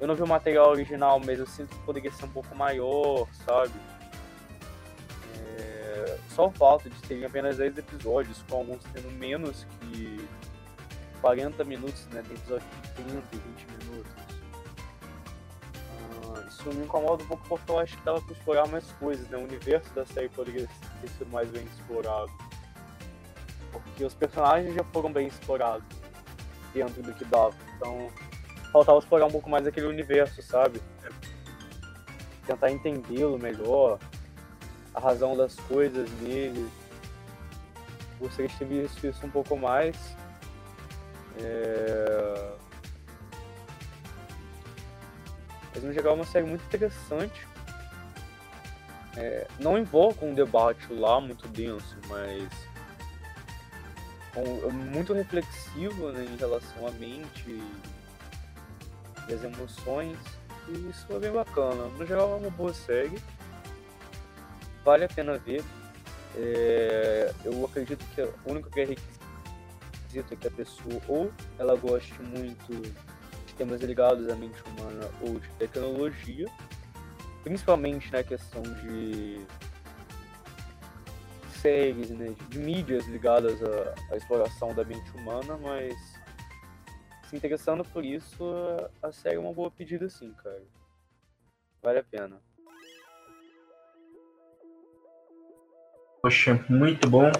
eu 0.00 0.06
não 0.06 0.14
vi 0.14 0.22
o 0.22 0.26
material 0.26 0.70
original, 0.70 1.20
mas 1.24 1.38
eu 1.38 1.46
sinto 1.46 1.74
que 1.74 1.84
poderia 1.84 2.10
ser 2.12 2.24
um 2.26 2.30
pouco 2.30 2.54
maior, 2.54 3.26
sabe? 3.46 3.72
só 6.32 6.46
o 6.46 6.50
fato 6.50 6.88
de 6.88 7.00
terem 7.02 7.24
apenas 7.24 7.58
10 7.58 7.78
episódios, 7.78 8.42
com 8.48 8.56
alguns 8.56 8.82
tendo 8.92 9.10
menos 9.12 9.66
que 9.80 10.26
40 11.20 11.62
minutos, 11.64 12.06
né? 12.12 12.22
Tem 12.26 12.36
episódio 12.36 12.66
de 12.82 12.90
30 12.90 13.10
e 13.10 13.36
20 13.36 13.66
minutos. 13.66 13.81
Isso 16.48 16.68
me 16.68 16.84
incomoda 16.84 17.22
um 17.24 17.26
pouco 17.26 17.48
porque 17.48 17.70
eu 17.70 17.78
acho 17.78 17.96
que 17.96 18.04
dava 18.04 18.20
pra 18.20 18.32
explorar 18.32 18.66
mais 18.68 18.84
coisas, 18.92 19.28
né? 19.28 19.38
O 19.38 19.42
universo 19.42 19.92
da 19.94 20.04
série 20.06 20.28
poderia 20.28 20.68
ter 21.00 21.08
sido 21.08 21.30
mais 21.30 21.48
bem 21.50 21.64
explorado. 21.64 22.30
Porque 23.70 24.04
os 24.04 24.14
personagens 24.14 24.74
já 24.74 24.84
foram 24.84 25.12
bem 25.12 25.26
explorados 25.26 25.86
dentro 26.74 27.02
do 27.02 27.12
que 27.14 27.24
dava. 27.24 27.54
Então, 27.76 28.10
faltava 28.72 28.98
explorar 28.98 29.26
um 29.26 29.30
pouco 29.30 29.48
mais 29.48 29.66
aquele 29.66 29.86
universo, 29.86 30.42
sabe? 30.42 30.80
Tentar 32.46 32.70
entendê-lo 32.70 33.38
melhor, 33.38 33.98
a 34.94 35.00
razão 35.00 35.36
das 35.36 35.56
coisas 35.56 36.10
nele. 36.20 36.68
Gostaria 38.18 38.48
de 38.48 38.56
ter 38.56 38.64
visto 38.64 39.06
isso 39.06 39.26
um 39.26 39.30
pouco 39.30 39.56
mais. 39.56 39.96
É... 41.38 42.52
Mas 45.74 45.82
no 45.82 45.92
geral 45.92 46.12
é 46.12 46.16
uma 46.16 46.26
série 46.26 46.46
muito 46.46 46.64
interessante. 46.64 47.46
É, 49.16 49.46
não 49.58 49.78
invoca 49.78 50.24
um 50.24 50.34
debate 50.34 50.92
lá 50.92 51.20
muito 51.20 51.46
denso, 51.48 51.96
mas 52.08 52.48
é 54.34 54.68
muito 54.70 55.12
reflexivo 55.12 56.10
né, 56.12 56.24
em 56.24 56.36
relação 56.36 56.86
à 56.86 56.90
mente 56.92 57.44
e 59.28 59.32
as 59.32 59.44
emoções. 59.44 60.18
E 60.68 60.90
isso 60.90 61.06
é 61.10 61.18
bem 61.18 61.32
bacana. 61.32 61.88
No 61.98 62.06
geral 62.06 62.32
é 62.32 62.36
uma 62.36 62.50
boa 62.50 62.72
série 62.72 63.20
vale 64.84 65.04
a 65.04 65.08
pena 65.08 65.38
ver. 65.38 65.62
É, 66.36 67.32
eu 67.44 67.64
acredito 67.64 68.04
que 68.14 68.22
o 68.22 68.32
único 68.46 68.70
que 68.70 68.80
é 68.80 68.84
requisito 68.84 70.34
é 70.34 70.36
que 70.36 70.48
a 70.48 70.50
pessoa 70.50 71.00
ou 71.08 71.32
ela 71.58 71.76
goste 71.76 72.14
muito 72.22 72.72
temas 73.62 73.80
ligados 73.80 74.28
à 74.28 74.34
mente 74.34 74.60
humana 74.64 75.08
ou 75.20 75.38
de 75.38 75.48
tecnologia, 75.50 76.48
principalmente 77.44 78.10
na 78.10 78.24
questão 78.24 78.60
de 78.60 79.40
séries, 81.60 82.10
né, 82.10 82.34
de 82.48 82.58
mídias 82.58 83.06
ligadas 83.06 83.62
à, 83.62 83.94
à 84.12 84.16
exploração 84.16 84.74
da 84.74 84.84
mente 84.84 85.08
humana, 85.12 85.56
mas 85.56 85.94
se 87.30 87.36
interessando 87.36 87.84
por 87.84 88.04
isso, 88.04 88.44
a 89.00 89.12
série 89.12 89.36
é 89.36 89.38
uma 89.38 89.52
boa 89.52 89.70
pedida 89.70 90.10
sim, 90.10 90.34
cara. 90.42 90.62
Vale 91.80 92.00
a 92.00 92.04
pena. 92.04 92.42
Poxa, 96.20 96.64
muito 96.68 97.08
bom. 97.08 97.30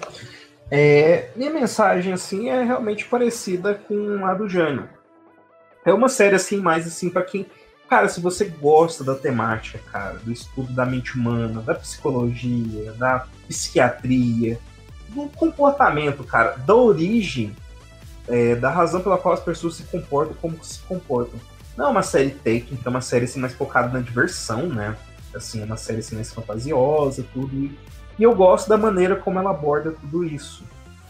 É, 0.71 1.31
minha 1.35 1.51
mensagem, 1.51 2.13
assim, 2.13 2.47
é 2.47 2.63
realmente 2.63 3.05
parecida 3.05 3.75
com 3.75 4.25
a 4.25 4.33
do 4.33 4.47
Jânio. 4.47 5.02
É 5.85 5.93
uma 5.93 6.09
série, 6.09 6.35
assim, 6.35 6.57
mais 6.57 6.87
assim, 6.87 7.09
para 7.09 7.23
quem... 7.23 7.45
Cara, 7.89 8.07
se 8.07 8.19
você 8.19 8.45
gosta 8.45 9.03
da 9.03 9.13
temática, 9.13 9.79
cara, 9.91 10.15
do 10.15 10.31
estudo 10.31 10.73
da 10.73 10.85
mente 10.85 11.15
humana, 11.15 11.61
da 11.61 11.75
psicologia, 11.75 12.91
da 12.93 13.27
psiquiatria, 13.47 14.57
do 15.09 15.27
comportamento, 15.29 16.23
cara, 16.23 16.55
da 16.57 16.73
origem, 16.73 17.55
é, 18.27 18.55
da 18.55 18.69
razão 18.69 19.01
pela 19.01 19.17
qual 19.17 19.33
as 19.33 19.41
pessoas 19.41 19.75
se 19.75 19.83
comportam 19.83 20.35
como 20.41 20.63
se 20.63 20.79
comportam. 20.79 21.39
Não 21.77 21.87
é 21.87 21.89
uma 21.89 22.03
série 22.03 22.31
técnica, 22.31 22.83
é 22.85 22.89
uma 22.89 23.01
série 23.01 23.25
assim, 23.25 23.39
mais 23.39 23.53
focada 23.53 23.89
na 23.89 23.99
diversão, 23.99 24.67
né? 24.67 24.95
Assim, 25.35 25.61
é 25.61 25.65
uma 25.65 25.77
série 25.77 25.99
assim, 25.99 26.15
mais 26.15 26.31
fantasiosa, 26.31 27.25
tudo. 27.33 27.55
E 27.55 28.23
eu 28.23 28.35
gosto 28.35 28.69
da 28.69 28.77
maneira 28.77 29.15
como 29.15 29.39
ela 29.39 29.49
aborda 29.49 29.91
tudo 29.91 30.23
isso. 30.23 30.63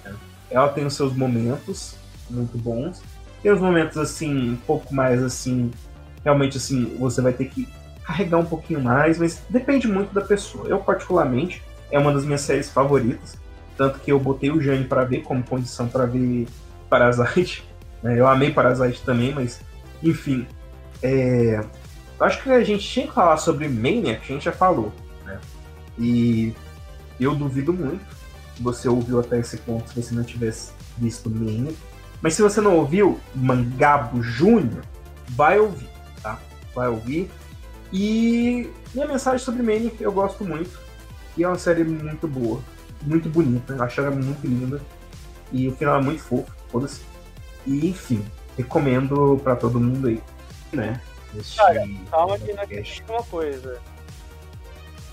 Né? 0.04 0.16
Ela 0.50 0.70
tem 0.70 0.86
os 0.86 0.96
seus 0.96 1.14
momentos 1.14 1.96
muito 2.30 2.58
bons, 2.58 3.02
tem 3.44 3.52
os 3.52 3.60
momentos 3.60 3.98
assim, 3.98 4.52
um 4.52 4.56
pouco 4.56 4.96
mais 4.96 5.22
assim, 5.22 5.70
realmente 6.24 6.58
assim, 6.58 6.96
você 6.98 7.22
vai 7.22 7.34
ter 7.34 7.46
que 7.46 7.68
carregar 8.04 8.38
um 8.38 8.46
pouquinho 8.46 8.82
mais, 8.82 9.20
mas 9.20 9.44
depende 9.50 9.88
muito 9.88 10.14
da 10.14 10.22
pessoa. 10.22 10.68
Eu, 10.68 10.80
particularmente, 10.80 11.62
é 11.92 12.00
uma 12.00 12.14
das 12.14 12.24
minhas 12.24 12.42
séries 12.42 12.70
favoritas, 12.70 13.38
tanto 13.78 14.00
que 14.00 14.12
eu 14.12 14.20
botei 14.20 14.50
o 14.50 14.62
Jane 14.62 14.86
para 14.86 15.04
ver 15.04 15.24
como 15.24 15.44
condição 15.44 15.88
para 15.88 16.06
ver 16.06 16.48
Parasite. 16.90 17.68
Né? 18.04 18.20
Eu 18.20 18.28
amei 18.28 18.52
Parasite 18.52 19.02
também, 19.04 19.34
mas 19.34 19.62
enfim. 20.04 20.46
É... 21.02 21.64
Acho 22.20 22.44
que 22.44 22.52
a 22.52 22.62
gente 22.62 22.86
tinha 22.86 23.08
que 23.08 23.14
falar 23.14 23.38
sobre 23.38 23.66
Maniac, 23.70 24.22
a 24.22 24.34
gente 24.34 24.44
já 24.44 24.52
falou. 24.52 24.92
Né? 25.26 25.40
E 25.98 26.54
eu 27.18 27.34
duvido 27.34 27.72
muito 27.72 28.04
que 28.58 28.62
você 28.62 28.90
ouviu 28.90 29.22
até 29.22 29.40
esse 29.40 29.56
ponto 29.56 29.90
se 29.90 30.04
você 30.04 30.14
não 30.14 30.26
tivesse 30.26 30.74
visto 30.98 31.30
Mania. 31.30 31.72
Mas 32.24 32.36
se 32.36 32.42
você 32.42 32.62
não 32.62 32.78
ouviu 32.78 33.20
Mangabo 33.36 34.24
Júnior, 34.24 34.82
vai 35.32 35.60
ouvir, 35.60 35.90
tá? 36.22 36.40
Vai 36.74 36.88
ouvir. 36.88 37.30
E 37.92 38.72
minha 38.94 39.06
mensagem 39.06 39.40
sobre 39.40 39.62
Manic 39.62 40.02
eu 40.02 40.12
gosto 40.12 40.46
muito. 40.46 40.80
E 41.36 41.44
é 41.44 41.48
uma 41.48 41.60
série 41.60 41.84
muito 41.84 42.26
boa, 42.26 42.64
muito 43.02 43.28
bonita. 43.28 43.74
Eu 43.74 43.84
acho 43.84 44.00
ela 44.00 44.10
muito 44.10 44.48
linda. 44.48 44.82
E 45.52 45.68
o 45.68 45.76
final 45.76 46.00
é 46.00 46.02
muito 46.02 46.24
fofo, 46.24 46.50
foda-se. 46.70 47.02
E 47.68 47.90
enfim, 47.90 48.26
recomendo 48.58 49.38
para 49.44 49.58
todo 49.58 49.78
mundo 49.78 50.08
aí, 50.08 50.24
né? 50.72 51.02
Este 51.36 51.58
Cara, 51.58 51.84
calma 52.10 52.40
que 52.40 52.54
não 52.54 52.64
é 52.64 52.84
uma 53.10 53.24
coisa. 53.24 53.82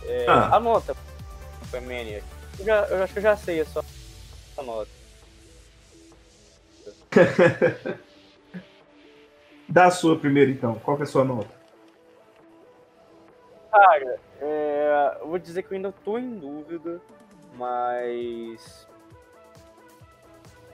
É, 0.04 0.26
ah. 0.28 0.56
Anota 0.56 0.94
pra 1.72 1.80
Maniac. 1.80 2.24
Eu, 2.60 2.64
já, 2.64 2.76
eu 2.84 3.02
acho 3.02 3.12
que 3.12 3.18
eu 3.18 3.22
já 3.22 3.36
sei 3.36 3.60
a 3.62 3.66
sua 3.66 3.84
nota. 4.64 4.99
Dá 9.68 9.86
a 9.86 9.90
sua 9.90 10.18
primeiro 10.18 10.50
então. 10.50 10.74
Qual 10.76 10.98
é 10.98 11.02
a 11.02 11.06
sua 11.06 11.24
nota? 11.24 11.50
Cara, 13.70 14.18
é, 14.40 15.16
eu 15.20 15.28
vou 15.28 15.38
dizer 15.38 15.62
que 15.62 15.72
eu 15.72 15.76
ainda 15.76 15.92
tô 16.04 16.18
em 16.18 16.38
dúvida, 16.38 17.00
mas 17.54 18.88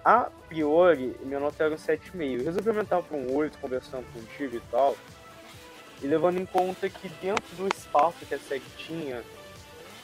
a 0.05 0.31
priori 0.49 1.17
minha 1.23 1.41
nota 1.41 1.65
era 1.65 1.75
um 1.75 1.77
7,5. 1.77 2.45
Resolvi 2.45 2.69
aumentar 2.69 3.03
para 3.03 3.17
um 3.17 3.35
8 3.35 3.59
conversando 3.59 4.07
contigo 4.13 4.57
e 4.57 4.61
tal. 4.71 4.97
E 6.03 6.07
levando 6.07 6.39
em 6.39 6.47
conta 6.47 6.89
que 6.89 7.09
dentro 7.21 7.57
do 7.57 7.67
espaço 7.69 8.25
que 8.27 8.35
a 8.35 8.39
série 8.39 8.63
tinha, 8.77 9.23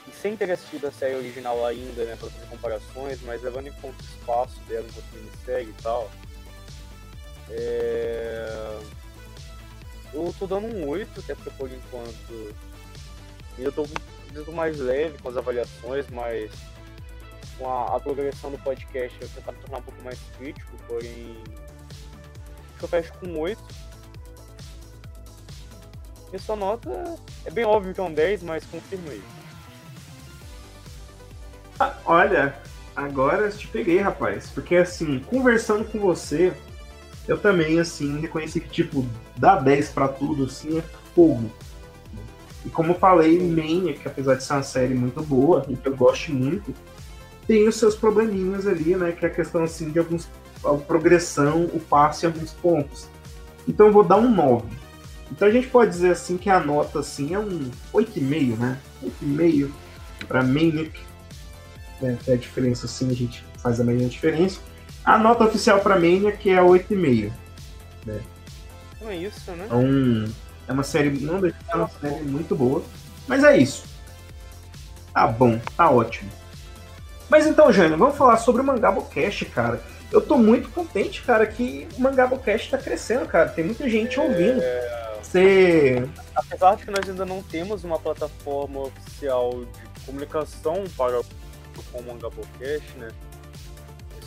e 0.09 0.11
sem 0.11 0.37
ter 0.37 0.51
assistido 0.51 0.87
a 0.87 0.93
série 0.93 1.15
original 1.15 1.65
ainda, 1.65 2.05
né, 2.05 2.17
para 2.17 2.29
fazer 2.31 2.47
comparações, 2.47 3.21
mas 3.23 3.43
levando 3.43 3.69
em 3.69 3.73
conta 3.73 3.97
o 4.03 4.05
espaço 4.05 4.61
dela 4.69 4.87
enquanto 4.89 5.15
minissérie 5.15 5.69
e 5.69 5.83
tal, 5.83 6.11
é... 7.51 8.79
eu 10.13 10.35
tô 10.39 10.47
dando 10.47 10.67
um 10.67 10.89
8, 10.89 11.21
até 11.21 11.35
porque 11.35 11.51
por 11.51 11.71
enquanto 11.71 12.55
eu 13.59 13.73
tô, 13.73 13.87
mais 14.53 14.79
leve 14.79 15.19
com 15.19 15.29
as 15.29 15.37
avaliações, 15.37 16.07
mas 16.11 16.51
com 17.59 17.69
a, 17.69 17.97
a 17.97 18.01
progressão 18.01 18.51
do 18.51 18.59
podcast 18.59 19.17
eu 19.21 19.29
tentar 19.29 19.53
me 19.53 19.59
tornar 19.59 19.79
um 19.79 19.83
pouco 19.83 20.03
mais 20.03 20.19
crítico, 20.39 20.77
porém. 20.89 21.37
Acho 22.71 22.79
que 22.79 22.85
eu 22.85 22.89
fecho 22.89 23.13
com 23.15 23.39
8. 23.39 23.63
E 26.33 26.39
sua 26.39 26.57
nota 26.57 26.91
é 27.45 27.51
bem 27.51 27.65
óbvio 27.65 27.93
que 27.93 28.01
é 28.01 28.03
um 28.03 28.13
10, 28.13 28.43
mas 28.43 28.65
confirma 28.65 29.11
aí. 29.11 29.23
Olha, 32.05 32.55
agora 32.95 33.51
te 33.51 33.69
peguei, 33.69 33.99
rapaz. 33.99 34.51
Porque 34.51 34.77
assim, 34.77 35.19
conversando 35.21 35.85
com 35.85 35.99
você, 35.99 36.53
eu 37.27 37.39
também, 37.39 37.79
assim, 37.79 38.21
reconheci 38.21 38.61
que, 38.61 38.69
tipo, 38.69 39.07
dar 39.37 39.57
10 39.57 39.91
para 39.91 40.09
tudo, 40.09 40.45
assim, 40.45 40.79
é 40.79 40.83
fogo. 41.15 41.51
E 42.65 42.71
como 42.71 42.93
eu 42.93 42.99
falei, 42.99 43.39
Maniac, 43.39 44.01
apesar 44.07 44.35
de 44.35 44.45
ser 44.45 44.53
uma 44.55 44.63
série 44.63 44.95
muito 44.95 45.23
boa, 45.23 45.63
que 45.63 45.89
eu 45.89 45.97
gosto 45.97 46.33
muito, 46.33 46.75
tem 47.47 47.67
os 47.67 47.77
seus 47.77 47.95
probleminhas 47.95 48.67
ali, 48.67 48.95
né? 48.97 49.13
Que 49.13 49.27
é 49.27 49.29
a 49.29 49.33
questão 49.33 49.65
assim 49.65 49.91
de 49.91 49.99
alguns 49.99 50.29
a 50.65 50.75
progressão, 50.75 51.65
o 51.65 51.81
passe 51.81 52.25
em 52.25 52.29
alguns 52.29 52.53
pontos. 52.53 53.09
Então 53.67 53.87
eu 53.87 53.93
vou 53.93 54.05
dar 54.05 54.17
um 54.17 54.31
9. 54.31 54.65
Então 55.31 55.49
a 55.49 55.51
gente 55.51 55.67
pode 55.67 55.91
dizer 55.91 56.13
assim 56.13 56.37
que 56.37 56.49
a 56.49 56.61
nota 56.61 57.01
assim 57.01 57.35
é 57.35 57.39
um 57.39 57.71
8,5, 57.93 58.59
né? 58.59 58.79
8,5 59.03 59.71
para 60.29 60.43
Maniac. 60.43 61.01
Né? 62.03 62.19
É 62.27 62.33
a 62.33 62.37
diferença 62.37 62.87
assim, 62.87 63.09
a 63.11 63.15
gente 63.15 63.45
faz 63.59 63.81
a 63.81 63.85
mesma 63.85 64.09
diferença. 64.09 64.61
A 65.05 65.17
nota 65.17 65.45
oficial 65.45 65.81
para 65.81 65.95
Maniac 65.95 66.51
é 66.51 66.61
8,5. 66.61 67.33
Né? 68.05 68.21
Então 68.97 69.11
é 69.11 69.17
isso, 69.17 69.51
né? 69.53 69.65
Então, 69.67 70.35
é 70.69 70.73
uma 70.73 70.83
série, 70.83 71.11
não 71.11 71.41
deixa 71.41 71.57
de 71.59 71.65
ser 71.65 71.77
uma 71.77 71.89
série 71.89 72.23
muito 72.23 72.55
boa. 72.55 72.83
Mas 73.27 73.45
é 73.45 73.57
isso. 73.57 73.85
Tá 75.15 75.27
bom, 75.27 75.61
tá 75.77 75.91
ótimo. 75.91 76.31
Mas 77.29 77.47
então, 77.47 77.73
Jânio, 77.73 77.97
vamos 77.97 78.17
falar 78.17 78.37
sobre 78.37 78.63
o 78.63 78.65
Mangabocast, 78.65 79.45
cara. 79.47 79.81
Eu 80.11 80.21
tô 80.21 80.37
muito 80.37 80.69
contente, 80.69 81.23
cara, 81.23 81.47
que 81.47 81.89
o 81.97 82.01
Mangabocast 82.01 82.71
tá 82.71 82.79
crescendo, 82.79 83.27
cara. 83.27 83.49
Tem 83.49 83.65
muita 83.65 83.89
gente 83.89 84.19
é... 84.19 84.23
ouvindo. 84.23 84.61
Você... 85.23 86.07
Apesar 86.35 86.77
de 86.77 86.85
que 86.85 86.91
nós 86.91 87.09
ainda 87.09 87.25
não 87.25 87.43
temos 87.43 87.85
uma 87.85 87.99
plataforma 87.99 88.81
oficial 88.81 89.65
de 89.65 90.05
comunicação 90.05 90.85
para 90.97 91.23
o 91.93 92.03
Mangabocast, 92.03 92.97
né? 92.97 93.11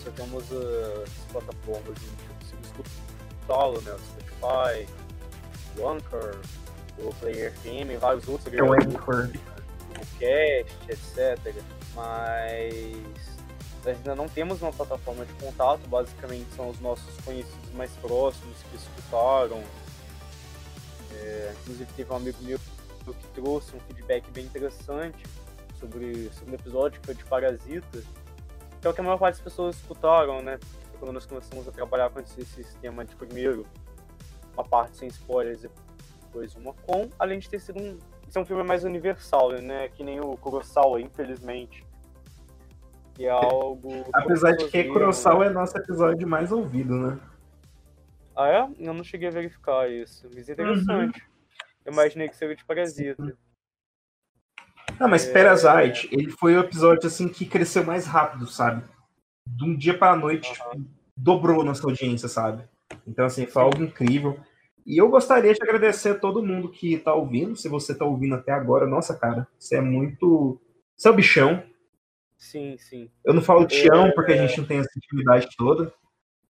Só 0.03 0.11
temos 0.11 0.51
uh, 0.51 1.03
as 1.03 1.31
plataformas 1.31 1.95
de 1.99 2.07
escutá-lo, 2.67 3.81
né? 3.81 3.91
O 3.91 3.99
Spotify, 3.99 4.87
o 5.77 5.89
Anchor, 5.89 6.39
o 6.99 7.13
Player 7.15 7.51
FM 7.53 7.91
e 7.91 7.97
vários 7.97 8.27
outros. 8.27 8.53
É 8.53 8.61
o 8.61 8.73
Anchor. 8.73 9.29
O 9.89 10.19
Cast, 10.19 10.75
etc. 10.89 11.55
Mas 11.95 13.35
nós 13.83 13.97
ainda 13.97 14.15
não 14.15 14.27
temos 14.27 14.61
uma 14.61 14.71
plataforma 14.71 15.25
de 15.25 15.33
contato, 15.33 15.87
basicamente 15.87 16.47
são 16.55 16.69
os 16.69 16.79
nossos 16.79 17.15
conhecidos 17.23 17.71
mais 17.73 17.91
próximos 18.01 18.57
que 18.69 18.75
escutaram. 18.75 19.63
É, 21.13 21.53
inclusive 21.61 21.91
teve 21.95 22.11
um 22.11 22.15
amigo 22.15 22.37
meu 22.41 22.59
que 22.59 23.27
trouxe 23.35 23.75
um 23.75 23.79
feedback 23.81 24.29
bem 24.31 24.45
interessante 24.45 25.23
sobre, 25.85 26.29
sobre 26.33 26.51
um 26.51 26.55
episódio 26.55 26.99
que 26.99 27.05
foi 27.05 27.15
de 27.15 27.23
Parasita, 27.25 28.01
que 28.81 28.87
é 28.87 28.89
o 28.89 28.93
que 28.93 29.01
a 29.01 29.03
maior 29.03 29.17
parte 29.17 29.35
das 29.35 29.43
pessoas 29.43 29.75
escutaram, 29.77 30.41
né? 30.41 30.59
Quando 30.99 31.13
nós 31.13 31.25
começamos 31.25 31.67
a 31.67 31.71
trabalhar 31.71 32.09
com 32.09 32.19
esse 32.19 32.43
sistema 32.45 33.05
de 33.05 33.15
primeiro 33.15 33.65
uma 34.53 34.63
parte 34.63 34.97
sem 34.97 35.07
spoilers 35.09 35.65
e 35.65 35.69
depois 36.23 36.55
uma 36.55 36.73
com, 36.73 37.09
além 37.19 37.39
de 37.39 37.49
ter 37.49 37.59
sido 37.59 37.79
um, 37.79 37.97
ser 38.29 38.39
um 38.39 38.45
filme 38.45 38.63
mais 38.63 38.83
universal, 38.83 39.51
né? 39.51 39.89
Que 39.89 40.03
nem 40.03 40.19
o 40.19 40.35
Kurosawa, 40.37 41.01
infelizmente. 41.01 41.85
Que 43.13 43.25
é 43.25 43.29
algo. 43.29 44.05
Apesar 44.13 44.53
de 44.53 44.67
que 44.67 44.85
Kurosawa 44.85 45.45
né? 45.45 45.51
é 45.51 45.53
nosso 45.53 45.77
episódio 45.77 46.27
mais 46.27 46.51
ouvido, 46.51 46.95
né? 46.95 47.19
Ah, 48.35 48.49
é? 48.49 48.69
Eu 48.79 48.93
não 48.93 49.03
cheguei 49.03 49.29
a 49.29 49.31
verificar 49.31 49.89
isso. 49.89 50.29
Mas 50.33 50.49
é 50.49 50.53
interessante. 50.53 51.19
Uhum. 51.19 51.27
Eu 51.85 51.93
imaginei 51.93 52.27
que 52.27 52.35
seria 52.35 52.55
de 52.55 52.65
Parasita. 52.65 53.37
Não, 54.99 55.07
mas 55.07 55.27
é... 55.27 55.33
Parasite, 55.33 56.09
ele 56.11 56.29
foi 56.29 56.55
o 56.55 56.61
episódio 56.61 57.07
assim 57.07 57.27
que 57.27 57.45
cresceu 57.45 57.83
mais 57.83 58.05
rápido, 58.05 58.47
sabe? 58.47 58.83
De 59.45 59.63
um 59.63 59.75
dia 59.75 59.97
para 59.97 60.13
a 60.13 60.15
noite, 60.15 60.49
uhum. 60.49 60.81
tipo, 60.81 60.91
dobrou 61.15 61.63
nossa 61.63 61.85
audiência, 61.85 62.27
sabe? 62.27 62.63
Então, 63.07 63.25
assim, 63.25 63.45
foi 63.45 63.61
algo 63.61 63.83
incrível. 63.83 64.39
E 64.85 64.99
eu 65.01 65.09
gostaria 65.09 65.53
de 65.53 65.63
agradecer 65.63 66.09
a 66.09 66.19
todo 66.19 66.43
mundo 66.43 66.69
que 66.69 66.93
está 66.93 67.13
ouvindo. 67.13 67.55
Se 67.55 67.67
você 67.67 67.93
está 67.93 68.05
ouvindo 68.05 68.35
até 68.35 68.51
agora, 68.51 68.85
nossa, 68.85 69.17
cara, 69.17 69.47
você 69.57 69.77
é 69.77 69.81
muito. 69.81 70.61
Você 70.95 71.07
é 71.07 71.11
o 71.11 71.15
bichão. 71.15 71.63
Sim, 72.37 72.77
sim. 72.77 73.09
Eu 73.23 73.33
não 73.33 73.41
falo 73.41 73.65
tião 73.65 74.07
é, 74.07 74.11
porque 74.11 74.33
a 74.33 74.37
gente 74.37 74.59
não 74.59 74.67
tem 74.67 74.79
essa 74.79 74.91
intimidade 74.95 75.47
toda. 75.57 75.91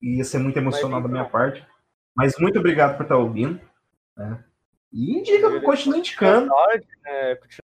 E 0.02 0.16
ia 0.16 0.24
ser 0.24 0.38
muito 0.38 0.56
emocional 0.56 1.00
da 1.00 1.08
minha 1.08 1.20
então. 1.20 1.30
parte. 1.30 1.64
Mas 2.16 2.36
muito 2.38 2.58
obrigado 2.58 2.96
por 2.96 3.04
estar 3.04 3.14
tá 3.14 3.20
ouvindo. 3.20 3.60
Né? 4.16 4.44
E 4.92 5.18
indica, 5.18 5.60
continue 5.60 6.00
indicando. 6.00 6.50
né? 7.04 7.36
Continue 7.36 7.73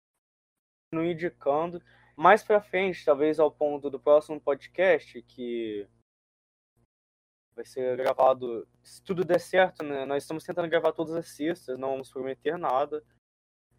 indicando. 0.94 1.82
Mais 2.16 2.44
pra 2.44 2.62
frente, 2.62 3.04
talvez 3.04 3.40
ao 3.40 3.52
ponto 3.52 3.90
do 3.90 4.00
próximo 4.00 4.40
podcast, 4.40 5.22
que 5.24 5.88
vai 7.56 7.66
ser 7.66 7.96
gravado, 7.98 8.68
se 8.84 9.02
tudo 9.02 9.24
der 9.24 9.40
certo, 9.40 9.84
né? 9.84 10.06
Nós 10.06 10.24
estamos 10.24 10.44
tentando 10.44 10.70
gravar 10.70 10.92
todas 10.92 11.16
as 11.16 11.30
sextas, 11.30 11.80
não 11.80 11.92
vamos 11.92 12.12
prometer 12.12 12.58
nada. 12.58 13.04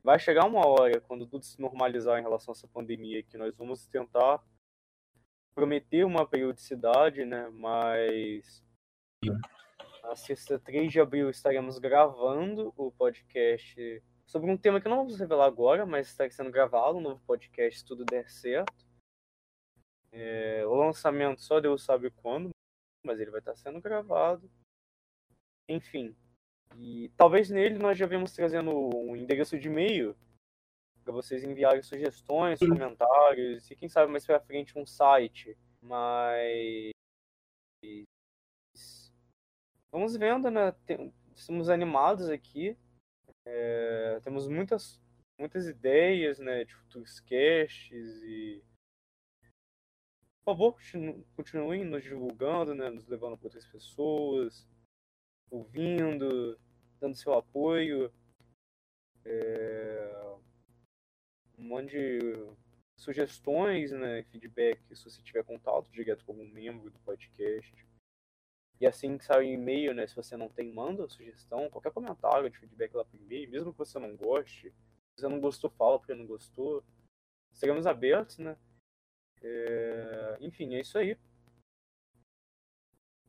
Vai 0.02 0.18
chegar 0.18 0.46
uma 0.46 0.66
hora, 0.66 1.00
quando 1.00 1.26
tudo 1.26 1.44
se 1.44 1.60
normalizar 1.60 2.18
em 2.18 2.22
relação 2.22 2.52
a 2.52 2.56
essa 2.56 2.68
pandemia, 2.68 3.22
que 3.22 3.36
nós 3.36 3.54
vamos 3.56 3.86
tentar 3.86 4.42
prometer 5.54 6.04
uma 6.04 6.26
periodicidade, 6.26 7.24
né? 7.24 7.48
Mas 7.50 8.62
na 10.02 10.14
sexta 10.14 10.58
3 10.58 10.92
de 10.92 11.00
abril 11.00 11.28
estaremos 11.28 11.78
gravando 11.78 12.72
o 12.76 12.92
podcast 12.92 14.02
sobre 14.26 14.50
um 14.50 14.56
tema 14.56 14.80
que 14.80 14.88
não 14.88 14.98
vamos 14.98 15.18
revelar 15.18 15.46
agora, 15.46 15.86
mas 15.86 16.08
está 16.08 16.28
sendo 16.28 16.50
gravado, 16.50 16.98
um 16.98 17.00
novo 17.00 17.22
podcast, 17.24 17.80
se 17.80 17.86
tudo 17.86 18.04
der 18.04 18.28
certo. 18.28 18.86
É, 20.12 20.66
o 20.66 20.74
lançamento 20.74 21.40
só 21.40 21.60
Deus 21.60 21.84
sabe 21.84 22.10
quando, 22.10 22.50
mas 23.04 23.20
ele 23.20 23.30
vai 23.30 23.40
estar 23.40 23.56
sendo 23.56 23.80
gravado. 23.80 24.50
Enfim. 25.68 26.16
E 26.76 27.10
talvez 27.16 27.50
nele 27.50 27.78
nós 27.78 27.96
já 27.96 28.06
vemos 28.06 28.32
trazendo 28.32 28.70
um 28.70 29.16
endereço 29.16 29.58
de 29.58 29.68
e-mail 29.68 30.16
para 31.04 31.12
vocês 31.12 31.44
enviarem 31.44 31.82
sugestões, 31.82 32.58
comentários 32.58 33.70
e 33.70 33.76
quem 33.76 33.88
sabe 33.88 34.10
mais 34.10 34.26
para 34.26 34.40
frente 34.40 34.76
um 34.76 34.84
site. 34.84 35.56
Mas 35.80 36.90
vamos 39.90 40.16
vendo, 40.16 40.50
né? 40.50 40.72
Tem... 40.84 41.14
Estamos 41.32 41.68
animados 41.68 42.28
aqui. 42.28 42.76
É... 43.46 44.20
Temos 44.20 44.48
muitas 44.48 45.00
muitas 45.38 45.66
ideias, 45.68 46.38
né, 46.38 46.64
de 46.64 46.74
futuros 46.74 47.20
casts 47.20 48.22
e 48.22 48.62
por 50.46 50.52
favor, 50.52 50.78
continuem 51.34 51.84
nos 51.84 52.04
divulgando, 52.04 52.72
né, 52.72 52.88
nos 52.88 53.06
levando 53.08 53.36
para 53.36 53.46
outras 53.46 53.66
pessoas, 53.66 54.66
ouvindo. 55.50 56.58
dando 57.00 57.16
seu 57.16 57.34
apoio. 57.34 58.12
É, 59.24 60.36
um 61.58 61.64
monte 61.64 61.90
de 61.90 62.32
sugestões, 62.96 63.90
né, 63.90 64.22
feedback, 64.30 64.80
se 64.94 65.04
você 65.04 65.20
tiver 65.20 65.42
contato 65.42 65.90
direto 65.90 66.24
com 66.24 66.32
um 66.32 66.48
membro 66.48 66.90
do 66.90 66.98
podcast. 67.00 67.85
E 68.80 68.86
assim 68.86 69.16
que 69.16 69.24
sai 69.24 69.38
o 69.38 69.42
e-mail, 69.42 69.94
né, 69.94 70.06
se 70.06 70.14
você 70.14 70.36
não 70.36 70.48
tem, 70.48 70.72
manda 70.72 71.08
sugestão, 71.08 71.70
qualquer 71.70 71.92
comentário 71.92 72.50
de 72.50 72.58
feedback 72.58 72.94
lá 72.94 73.04
pro 73.04 73.18
e-mail, 73.18 73.50
mesmo 73.50 73.72
que 73.72 73.78
você 73.78 73.98
não 73.98 74.14
goste. 74.16 74.70
Se 75.14 75.22
você 75.22 75.28
não 75.28 75.40
gostou, 75.40 75.70
fala 75.70 75.98
porque 75.98 76.14
não 76.14 76.26
gostou. 76.26 76.84
Seremos 77.52 77.86
abertos, 77.86 78.38
né? 78.38 78.56
É... 79.42 80.36
Enfim, 80.40 80.74
é 80.74 80.80
isso 80.80 80.98
aí. 80.98 81.16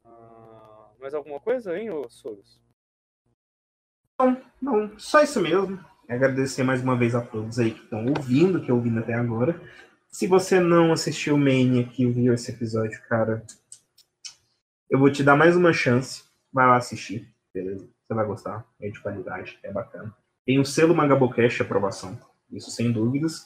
Ah, 0.04 0.92
mais 1.00 1.14
alguma 1.14 1.40
coisa, 1.40 1.78
hein, 1.78 1.90
ô 1.92 2.10
Soros? 2.10 2.62
Não, 4.20 4.42
não, 4.62 5.00
só 5.00 5.22
isso 5.22 5.40
mesmo. 5.40 5.80
Agradecer 6.10 6.64
mais 6.64 6.82
uma 6.82 6.98
vez 6.98 7.14
a 7.14 7.26
todos 7.26 7.60
aí 7.60 7.74
que 7.74 7.84
estão 7.84 8.06
ouvindo, 8.06 8.62
que 8.62 8.72
ouvindo 8.72 9.00
até 9.00 9.14
agora. 9.14 9.62
Se 10.10 10.26
você 10.26 10.60
não 10.60 10.92
assistiu 10.92 11.36
o 11.36 11.38
Mania 11.38 11.88
que 11.88 12.06
viu 12.06 12.34
esse 12.34 12.52
episódio, 12.52 13.00
cara, 13.08 13.46
eu 14.90 15.00
vou 15.00 15.12
te 15.12 15.24
dar 15.24 15.36
mais 15.36 15.56
uma 15.56 15.74
chance. 15.74 16.24
Vai 16.52 16.66
lá 16.66 16.78
assistir, 16.78 17.28
beleza? 17.54 17.88
Você 18.08 18.14
vai 18.14 18.26
gostar, 18.26 18.66
é 18.82 18.90
de 18.90 19.00
qualidade, 19.00 19.60
é 19.64 19.72
bacana. 19.72 20.14
Tem 20.46 20.60
o 20.60 20.66
selo 20.66 20.96
Magabocast 20.96 21.62
aprovação, 21.62 22.18
isso 22.52 22.72
sem 22.72 22.92
dúvidas. 22.92 23.46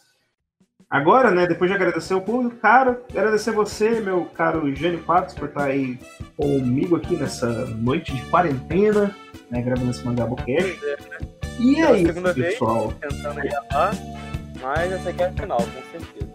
Agora, 0.89 1.31
né, 1.31 1.47
depois 1.47 1.69
de 1.71 1.75
agradecer 1.75 2.13
o 2.13 2.21
público, 2.21 2.57
cara, 2.57 3.01
agradecer 3.09 3.51
você, 3.51 4.01
meu 4.01 4.25
caro 4.25 4.73
Jânio 4.75 5.03
Patos, 5.03 5.33
por 5.33 5.47
estar 5.47 5.63
aí 5.63 5.97
comigo 6.35 6.95
aqui 6.97 7.15
nessa 7.15 7.65
noite 7.67 8.13
de 8.13 8.21
quarentena, 8.29 9.15
né, 9.49 9.61
gravando 9.61 9.89
esse 9.89 10.05
Magabocast. 10.05 10.85
É, 10.85 10.97
né? 11.09 11.31
E 11.59 11.81
é 11.81 12.01
isso, 12.01 12.21
pessoal. 12.33 12.89
Vez, 12.89 12.99
tentando 12.99 13.41
gravar, 13.41 13.93
mas 14.61 14.91
essa 14.91 15.09
aqui 15.09 15.23
é 15.23 15.27
a 15.27 15.33
final, 15.33 15.59
com 15.59 15.99
certeza. 15.99 16.31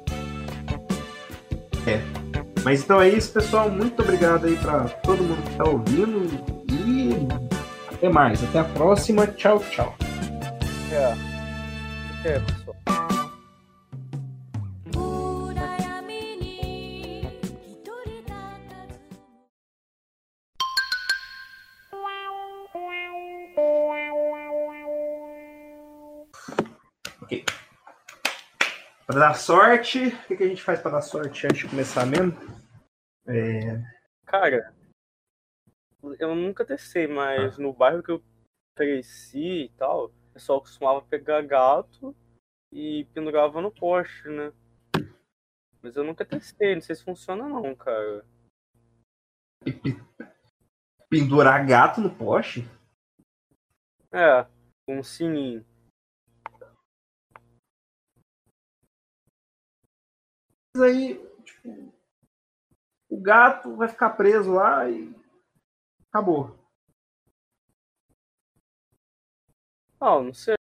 É. 1.86 2.25
Mas 2.66 2.82
então 2.82 3.00
é 3.00 3.08
isso, 3.08 3.32
pessoal. 3.32 3.70
Muito 3.70 4.02
obrigado 4.02 4.44
aí 4.44 4.56
para 4.56 4.88
todo 4.88 5.22
mundo 5.22 5.40
que 5.40 5.50
está 5.50 5.62
ouvindo. 5.68 6.28
E 6.68 7.12
até 7.94 8.08
mais. 8.08 8.42
Até 8.42 8.58
a 8.58 8.64
próxima. 8.64 9.24
Tchau, 9.28 9.62
tchau. 9.70 9.94
É. 10.90 12.28
É, 12.28 12.40
pessoal. 12.40 12.76
Para 29.06 29.20
dar 29.20 29.34
sorte, 29.34 30.08
o 30.08 30.26
que, 30.26 30.36
que 30.36 30.42
a 30.42 30.48
gente 30.48 30.62
faz 30.62 30.80
para 30.80 30.90
dar 30.90 31.00
sorte 31.00 31.46
antes 31.46 31.58
de 31.58 31.68
começar 31.68 32.04
mesmo? 32.04 32.55
É... 33.28 33.82
Cara, 34.24 34.74
eu 36.18 36.34
nunca 36.34 36.64
testei, 36.64 37.06
mas 37.06 37.58
ah. 37.58 37.62
no 37.62 37.72
bairro 37.72 38.02
que 38.02 38.10
eu 38.10 38.22
cresci 38.76 39.64
e 39.64 39.68
tal, 39.70 40.06
o 40.06 40.32
pessoal 40.32 40.60
costumava 40.60 41.02
pegar 41.02 41.42
gato 41.42 42.14
e 42.72 43.06
pendurava 43.12 43.60
no 43.60 43.72
poste, 43.72 44.28
né? 44.28 44.52
Mas 45.82 45.96
eu 45.96 46.04
nunca 46.04 46.24
testei, 46.24 46.74
não 46.74 46.82
sei 46.82 46.94
se 46.94 47.04
funciona 47.04 47.48
não, 47.48 47.74
cara. 47.74 48.24
Pendurar 51.08 51.66
gato 51.66 52.00
no 52.00 52.14
poste? 52.14 52.64
É, 54.12 54.46
um 54.88 55.02
sininho. 55.02 55.64
aí, 60.82 61.18
o 63.16 63.20
gato 63.20 63.74
vai 63.76 63.88
ficar 63.88 64.10
preso 64.10 64.52
lá 64.52 64.88
e 64.88 65.14
acabou. 66.12 66.54
Não, 69.98 70.24
não 70.24 70.34
sei. 70.34 70.54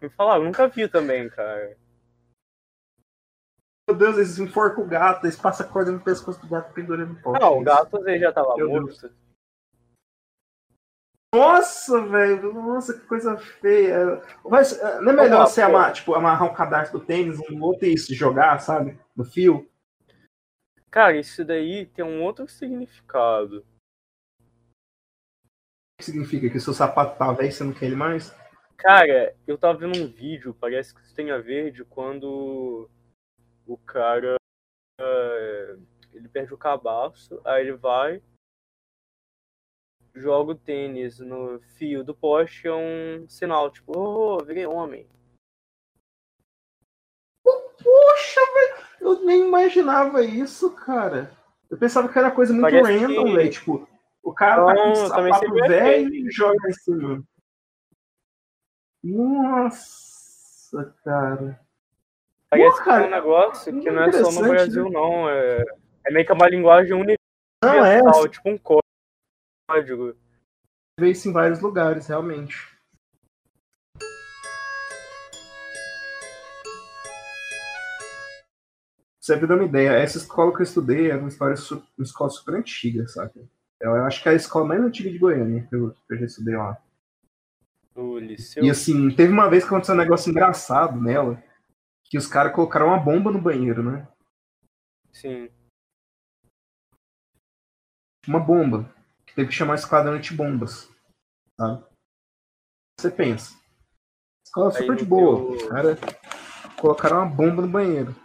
me 0.00 0.08
falar, 0.10 0.36
eu 0.36 0.44
nunca 0.44 0.68
vi 0.68 0.88
também, 0.88 1.28
cara. 1.28 1.76
Meu 3.88 3.96
Deus, 3.96 4.16
eles 4.16 4.38
enforcam 4.38 4.84
o 4.84 4.88
gato, 4.88 5.26
eles 5.26 5.36
passam 5.36 5.66
a 5.66 5.68
corda 5.68 5.90
no 5.90 6.00
pescoço 6.00 6.40
do 6.40 6.48
gato 6.48 6.72
pendurando 6.72 7.14
no 7.14 7.20
poste. 7.20 7.40
Não, 7.40 7.58
o 7.58 7.64
gato 7.64 7.96
às 7.96 8.04
vezes 8.04 8.20
já 8.20 8.32
tava 8.32 8.56
Meu 8.56 8.68
morto. 8.68 9.00
Deus. 9.00 9.12
Nossa, 11.34 12.06
velho, 12.06 12.52
nossa, 12.52 12.92
que 12.92 13.06
coisa 13.06 13.36
feia. 13.38 14.22
Mas 14.44 14.80
não 15.00 15.12
é 15.12 15.16
melhor 15.16 15.46
você 15.46 15.62
amar, 15.62 15.92
tipo, 15.92 16.14
amarrar 16.14 16.48
um 16.48 16.54
cadastro 16.54 17.00
do 17.00 17.04
tênis 17.04 17.40
um 17.50 17.60
outro 17.62 17.86
e 17.86 17.98
se 17.98 18.14
jogar, 18.14 18.60
sabe? 18.60 18.98
No 19.16 19.24
fio? 19.24 19.68
Cara, 20.92 21.18
isso 21.18 21.42
daí 21.42 21.86
tem 21.86 22.04
um 22.04 22.22
outro 22.22 22.46
significado. 22.46 23.66
O 25.94 25.98
que 25.98 26.04
significa? 26.04 26.50
Que 26.50 26.58
o 26.58 26.60
seu 26.60 26.74
sapato 26.74 27.18
tá 27.18 27.32
velho 27.32 27.48
e 27.48 27.52
você 27.52 27.64
não 27.64 27.72
quer 27.72 27.86
ele 27.86 27.96
mais? 27.96 28.36
Cara, 28.76 29.34
eu 29.46 29.56
tava 29.56 29.78
vendo 29.78 29.98
um 29.98 30.06
vídeo, 30.06 30.52
parece 30.52 30.94
que 30.94 31.00
isso 31.00 31.14
tem 31.14 31.30
a 31.30 31.38
ver 31.38 31.72
de 31.72 31.82
quando 31.82 32.90
o 33.66 33.78
cara 33.78 34.36
é, 35.00 35.76
ele 36.12 36.28
perde 36.28 36.52
o 36.52 36.58
cabaço, 36.58 37.40
aí 37.42 37.62
ele 37.62 37.72
vai 37.72 38.22
joga 40.14 40.52
o 40.52 40.54
tênis 40.54 41.18
no 41.20 41.58
fio 41.78 42.04
do 42.04 42.14
poste 42.14 42.68
é 42.68 42.74
um 42.74 43.26
sinal, 43.30 43.70
tipo, 43.70 43.92
oh, 43.96 44.44
virei 44.44 44.66
homem. 44.66 45.08
Poxa, 47.42 48.40
velho, 48.54 48.71
eu 49.02 49.24
nem 49.24 49.46
imaginava 49.46 50.24
isso, 50.24 50.70
cara. 50.70 51.32
Eu 51.70 51.76
pensava 51.76 52.08
que 52.08 52.18
era 52.18 52.30
coisa 52.30 52.52
muito 52.52 52.62
Parece 52.62 52.98
random, 52.98 53.24
que... 53.24 53.34
velho. 53.34 53.50
Tipo, 53.50 53.88
o 54.22 54.32
cara 54.32 54.64
tá 54.66 54.74
com 54.74 54.90
um 54.90 54.94
sapato 54.94 55.54
velho 55.54 56.14
e 56.14 56.30
joga 56.30 56.68
em 56.68 56.72
cima. 56.72 57.22
Nossa, 59.02 60.94
cara. 61.04 61.60
Parece 62.48 62.78
Pô, 62.78 62.84
cara, 62.84 62.98
que 62.98 63.04
é 63.04 63.06
um 63.06 63.10
negócio 63.10 63.80
que 63.80 63.90
não 63.90 64.02
é 64.04 64.12
só 64.12 64.30
no 64.30 64.48
Brasil, 64.48 64.84
né? 64.84 64.90
não. 64.90 65.28
É, 65.28 65.64
é 66.06 66.12
meio 66.12 66.26
que 66.26 66.32
uma 66.32 66.48
linguagem 66.48 66.92
universal, 66.92 67.18
não, 67.62 67.84
é, 67.84 68.28
tipo 68.28 68.48
um 68.50 68.58
código 68.58 68.82
código. 69.72 70.14
Vê 71.00 71.10
isso 71.10 71.28
em 71.28 71.32
vários 71.32 71.60
lugares, 71.60 72.06
realmente. 72.06 72.71
Você 79.22 79.36
me 79.36 79.46
dá 79.46 79.54
uma 79.54 79.64
ideia, 79.64 79.90
essa 79.90 80.18
escola 80.18 80.52
que 80.52 80.62
eu 80.62 80.64
estudei 80.64 81.12
é 81.12 81.16
uma, 81.16 81.28
história, 81.28 81.54
uma 81.96 82.04
escola 82.04 82.28
super 82.28 82.56
antiga, 82.56 83.06
sabe? 83.06 83.48
Eu 83.80 83.94
acho 84.04 84.20
que 84.20 84.28
é 84.28 84.32
a 84.32 84.34
escola 84.34 84.66
mais 84.66 84.80
antiga 84.80 85.08
de 85.10 85.18
Goiânia 85.18 85.64
que 85.68 85.76
eu, 85.76 85.92
que 85.92 86.14
eu 86.14 86.18
já 86.18 86.26
estudei 86.26 86.56
lá. 86.56 86.82
E 88.60 88.68
assim, 88.68 89.14
teve 89.14 89.32
uma 89.32 89.48
vez 89.48 89.62
que 89.62 89.68
aconteceu 89.68 89.94
um 89.94 89.98
negócio 89.98 90.28
engraçado 90.28 91.00
nela, 91.00 91.40
que 92.04 92.18
os 92.18 92.26
caras 92.26 92.52
colocaram 92.52 92.86
uma 92.86 92.98
bomba 92.98 93.30
no 93.30 93.40
banheiro, 93.40 93.82
né? 93.82 94.08
Sim. 95.12 95.48
Uma 98.26 98.40
bomba 98.40 98.92
teve 99.36 99.48
que 99.48 99.54
chamar 99.54 99.76
esquadrão 99.76 100.20
bombas 100.32 100.90
Sabe? 101.60 101.84
Você 102.98 103.10
pensa. 103.10 103.56
Escola 104.44 104.70
Aí 104.70 104.78
super 104.78 104.96
de 104.96 105.04
boa. 105.04 105.58
Teu... 105.58 105.68
cara 105.68 105.96
colocaram 106.80 107.18
uma 107.18 107.26
bomba 107.26 107.62
no 107.62 107.68
banheiro. 107.68 108.21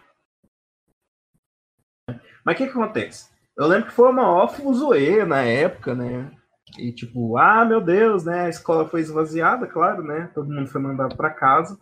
Mas 2.47 2.55
o 2.55 2.57
que, 2.59 2.67
que 2.67 2.71
acontece? 2.71 3.29
Eu 3.57 3.67
lembro 3.67 3.89
que 3.89 3.93
foi 3.93 4.09
uma 4.09 4.31
off 4.31 4.61
zoe 4.73 5.25
na 5.25 5.41
época, 5.41 5.93
né? 5.93 6.31
E 6.79 6.93
tipo, 6.93 7.37
ah, 7.37 7.65
meu 7.65 7.81
Deus, 7.81 8.23
né? 8.23 8.45
A 8.45 8.49
escola 8.49 8.87
foi 8.87 9.01
esvaziada, 9.01 9.67
claro, 9.67 10.01
né? 10.01 10.31
Todo 10.33 10.49
mundo 10.49 10.69
foi 10.69 10.79
mandado 10.79 11.17
para 11.17 11.29
casa. 11.29 11.77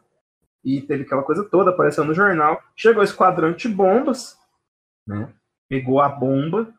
E 0.63 0.81
teve 0.81 1.03
aquela 1.03 1.21
coisa 1.21 1.43
toda, 1.43 1.69
apareceu 1.69 2.03
no 2.03 2.15
jornal. 2.15 2.59
Chegou 2.75 3.01
o 3.01 3.03
esquadrão 3.03 3.51
de 3.51 3.69
bombas, 3.69 4.39
né? 5.07 5.31
Pegou 5.69 6.01
a 6.01 6.09
bomba 6.09 6.73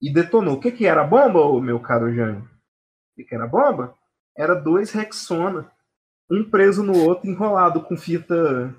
e 0.00 0.10
detonou. 0.10 0.54
O 0.54 0.60
que, 0.60 0.72
que 0.72 0.86
era 0.86 1.02
a 1.02 1.06
bomba, 1.06 1.60
meu 1.60 1.78
caro 1.78 2.10
Jânio? 2.10 2.40
O 2.40 3.16
que, 3.16 3.24
que 3.24 3.34
era 3.34 3.44
a 3.44 3.48
bomba? 3.48 3.94
Era 4.34 4.54
dois 4.54 4.92
Rexona, 4.92 5.70
um 6.30 6.42
preso 6.42 6.82
no 6.82 7.04
outro, 7.04 7.28
enrolado 7.28 7.82
com 7.82 7.98
fita, 7.98 8.74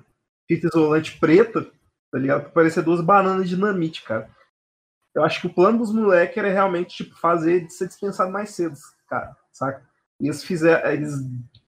fita 0.48 0.66
isolante 0.66 1.16
preta, 1.20 1.64
tá 2.10 2.18
ligado? 2.18 2.50
Parecia 2.50 2.82
duas 2.82 3.00
bananas 3.00 3.48
de 3.48 3.54
dinamite, 3.54 4.02
cara. 4.02 4.36
Eu 5.14 5.24
acho 5.24 5.40
que 5.40 5.46
o 5.46 5.54
plano 5.54 5.78
dos 5.78 5.92
moleques 5.92 6.36
era 6.36 6.48
realmente 6.48 7.04
tipo, 7.04 7.16
fazer 7.16 7.66
de 7.66 7.72
ser 7.72 7.88
dispensado 7.88 8.30
mais 8.30 8.50
cedo, 8.50 8.76
cara, 9.08 9.36
saca? 9.50 9.86
E 10.20 10.26
eles 10.26 10.44
fizeram, 10.44 10.90
eles 10.90 11.12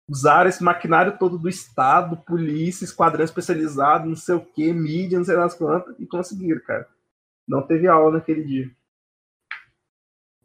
usaram 0.08 0.48
esse 0.48 0.62
maquinário 0.62 1.18
todo 1.18 1.38
do 1.38 1.48
Estado, 1.48 2.16
polícia, 2.16 2.84
esquadrão 2.84 3.24
especializado, 3.24 4.08
não 4.08 4.16
sei 4.16 4.34
o 4.34 4.44
que, 4.44 4.72
mídia, 4.72 5.18
não 5.18 5.24
sei 5.24 5.36
das 5.36 5.54
quantas, 5.54 5.98
e 5.98 6.06
conseguiram, 6.06 6.60
cara. 6.62 6.88
Não 7.46 7.66
teve 7.66 7.86
aula 7.86 8.12
naquele 8.12 8.44
dia. 8.44 8.70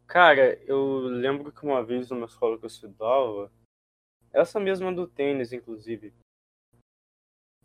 Cara, 0.07 0.55
eu 0.65 0.99
lembro 1.07 1.51
que 1.51 1.63
uma 1.65 1.83
vez 1.83 2.09
numa 2.09 2.27
escola 2.27 2.57
que 2.57 2.65
eu 2.65 2.67
estudava, 2.67 3.51
essa 4.31 4.59
mesma 4.59 4.93
do 4.93 5.07
tênis, 5.07 5.51
inclusive, 5.51 6.13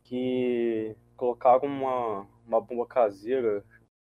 que 0.05 0.97
colocaram 1.17 1.69
uma, 1.69 2.27
uma 2.47 2.61
bomba 2.61 2.87
caseira, 2.87 3.65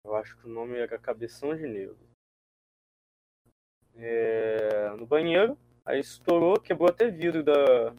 eu 0.03 0.15
acho 0.15 0.38
que 0.38 0.45
o 0.45 0.49
nome 0.49 0.77
era 0.77 0.97
Cabeção 0.97 1.55
de 1.55 1.67
Negro. 1.67 1.97
É, 3.95 4.89
no 4.91 5.05
banheiro, 5.05 5.57
aí 5.85 5.99
estourou, 5.99 6.59
quebrou 6.59 6.89
até 6.89 7.09
vidro 7.09 7.43
da. 7.43 7.93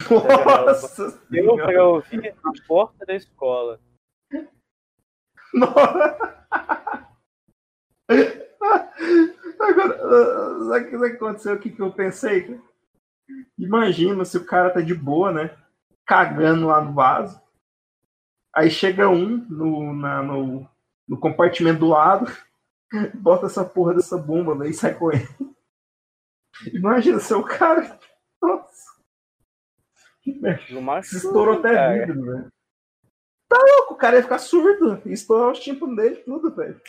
Nossa! 0.66 1.22
Deu 1.30 1.54
pra 1.56 1.84
ouvir 1.86 2.34
na 2.42 2.52
porta 2.66 3.06
da 3.06 3.14
escola. 3.14 3.80
Nossa! 5.54 6.38
Agora, 9.60 9.98
sabe 10.64 10.96
o 10.96 11.00
que 11.00 11.06
aconteceu? 11.06 11.54
O 11.54 11.58
que, 11.60 11.70
que 11.70 11.82
eu 11.82 11.92
pensei? 11.92 12.60
Imagina 13.58 14.24
se 14.24 14.38
o 14.38 14.46
cara 14.46 14.70
tá 14.70 14.80
de 14.80 14.94
boa, 14.94 15.32
né? 15.32 15.56
Cagando 16.06 16.66
lá 16.66 16.80
no 16.80 16.94
vaso. 16.94 17.40
Aí 18.54 18.70
chega 18.70 19.08
um 19.08 19.46
no, 19.48 19.94
na, 19.94 20.22
no, 20.22 20.68
no 21.06 21.18
compartimento 21.18 21.80
do 21.80 21.88
lado, 21.88 22.30
bota 23.14 23.46
essa 23.46 23.64
porra 23.64 23.94
dessa 23.94 24.16
bomba 24.16 24.54
né, 24.54 24.68
e 24.68 24.74
sai 24.74 24.94
correndo. 24.94 25.54
Imagina 26.72 27.20
se 27.20 27.32
o 27.34 27.42
cara. 27.42 27.98
Nossa. 28.42 28.88
Estourou 31.16 31.58
até 31.58 32.06
vidro, 32.06 32.24
velho. 32.24 32.52
Tá 33.48 33.56
louco, 33.56 33.94
o 33.94 33.96
cara 33.96 34.16
ia 34.16 34.22
ficar 34.22 34.38
surdo. 34.38 35.00
Ia 35.06 35.14
estourar 35.14 35.52
os 35.52 35.60
tímpanos 35.60 35.96
dele, 35.96 36.16
tudo, 36.16 36.54
velho. 36.54 36.80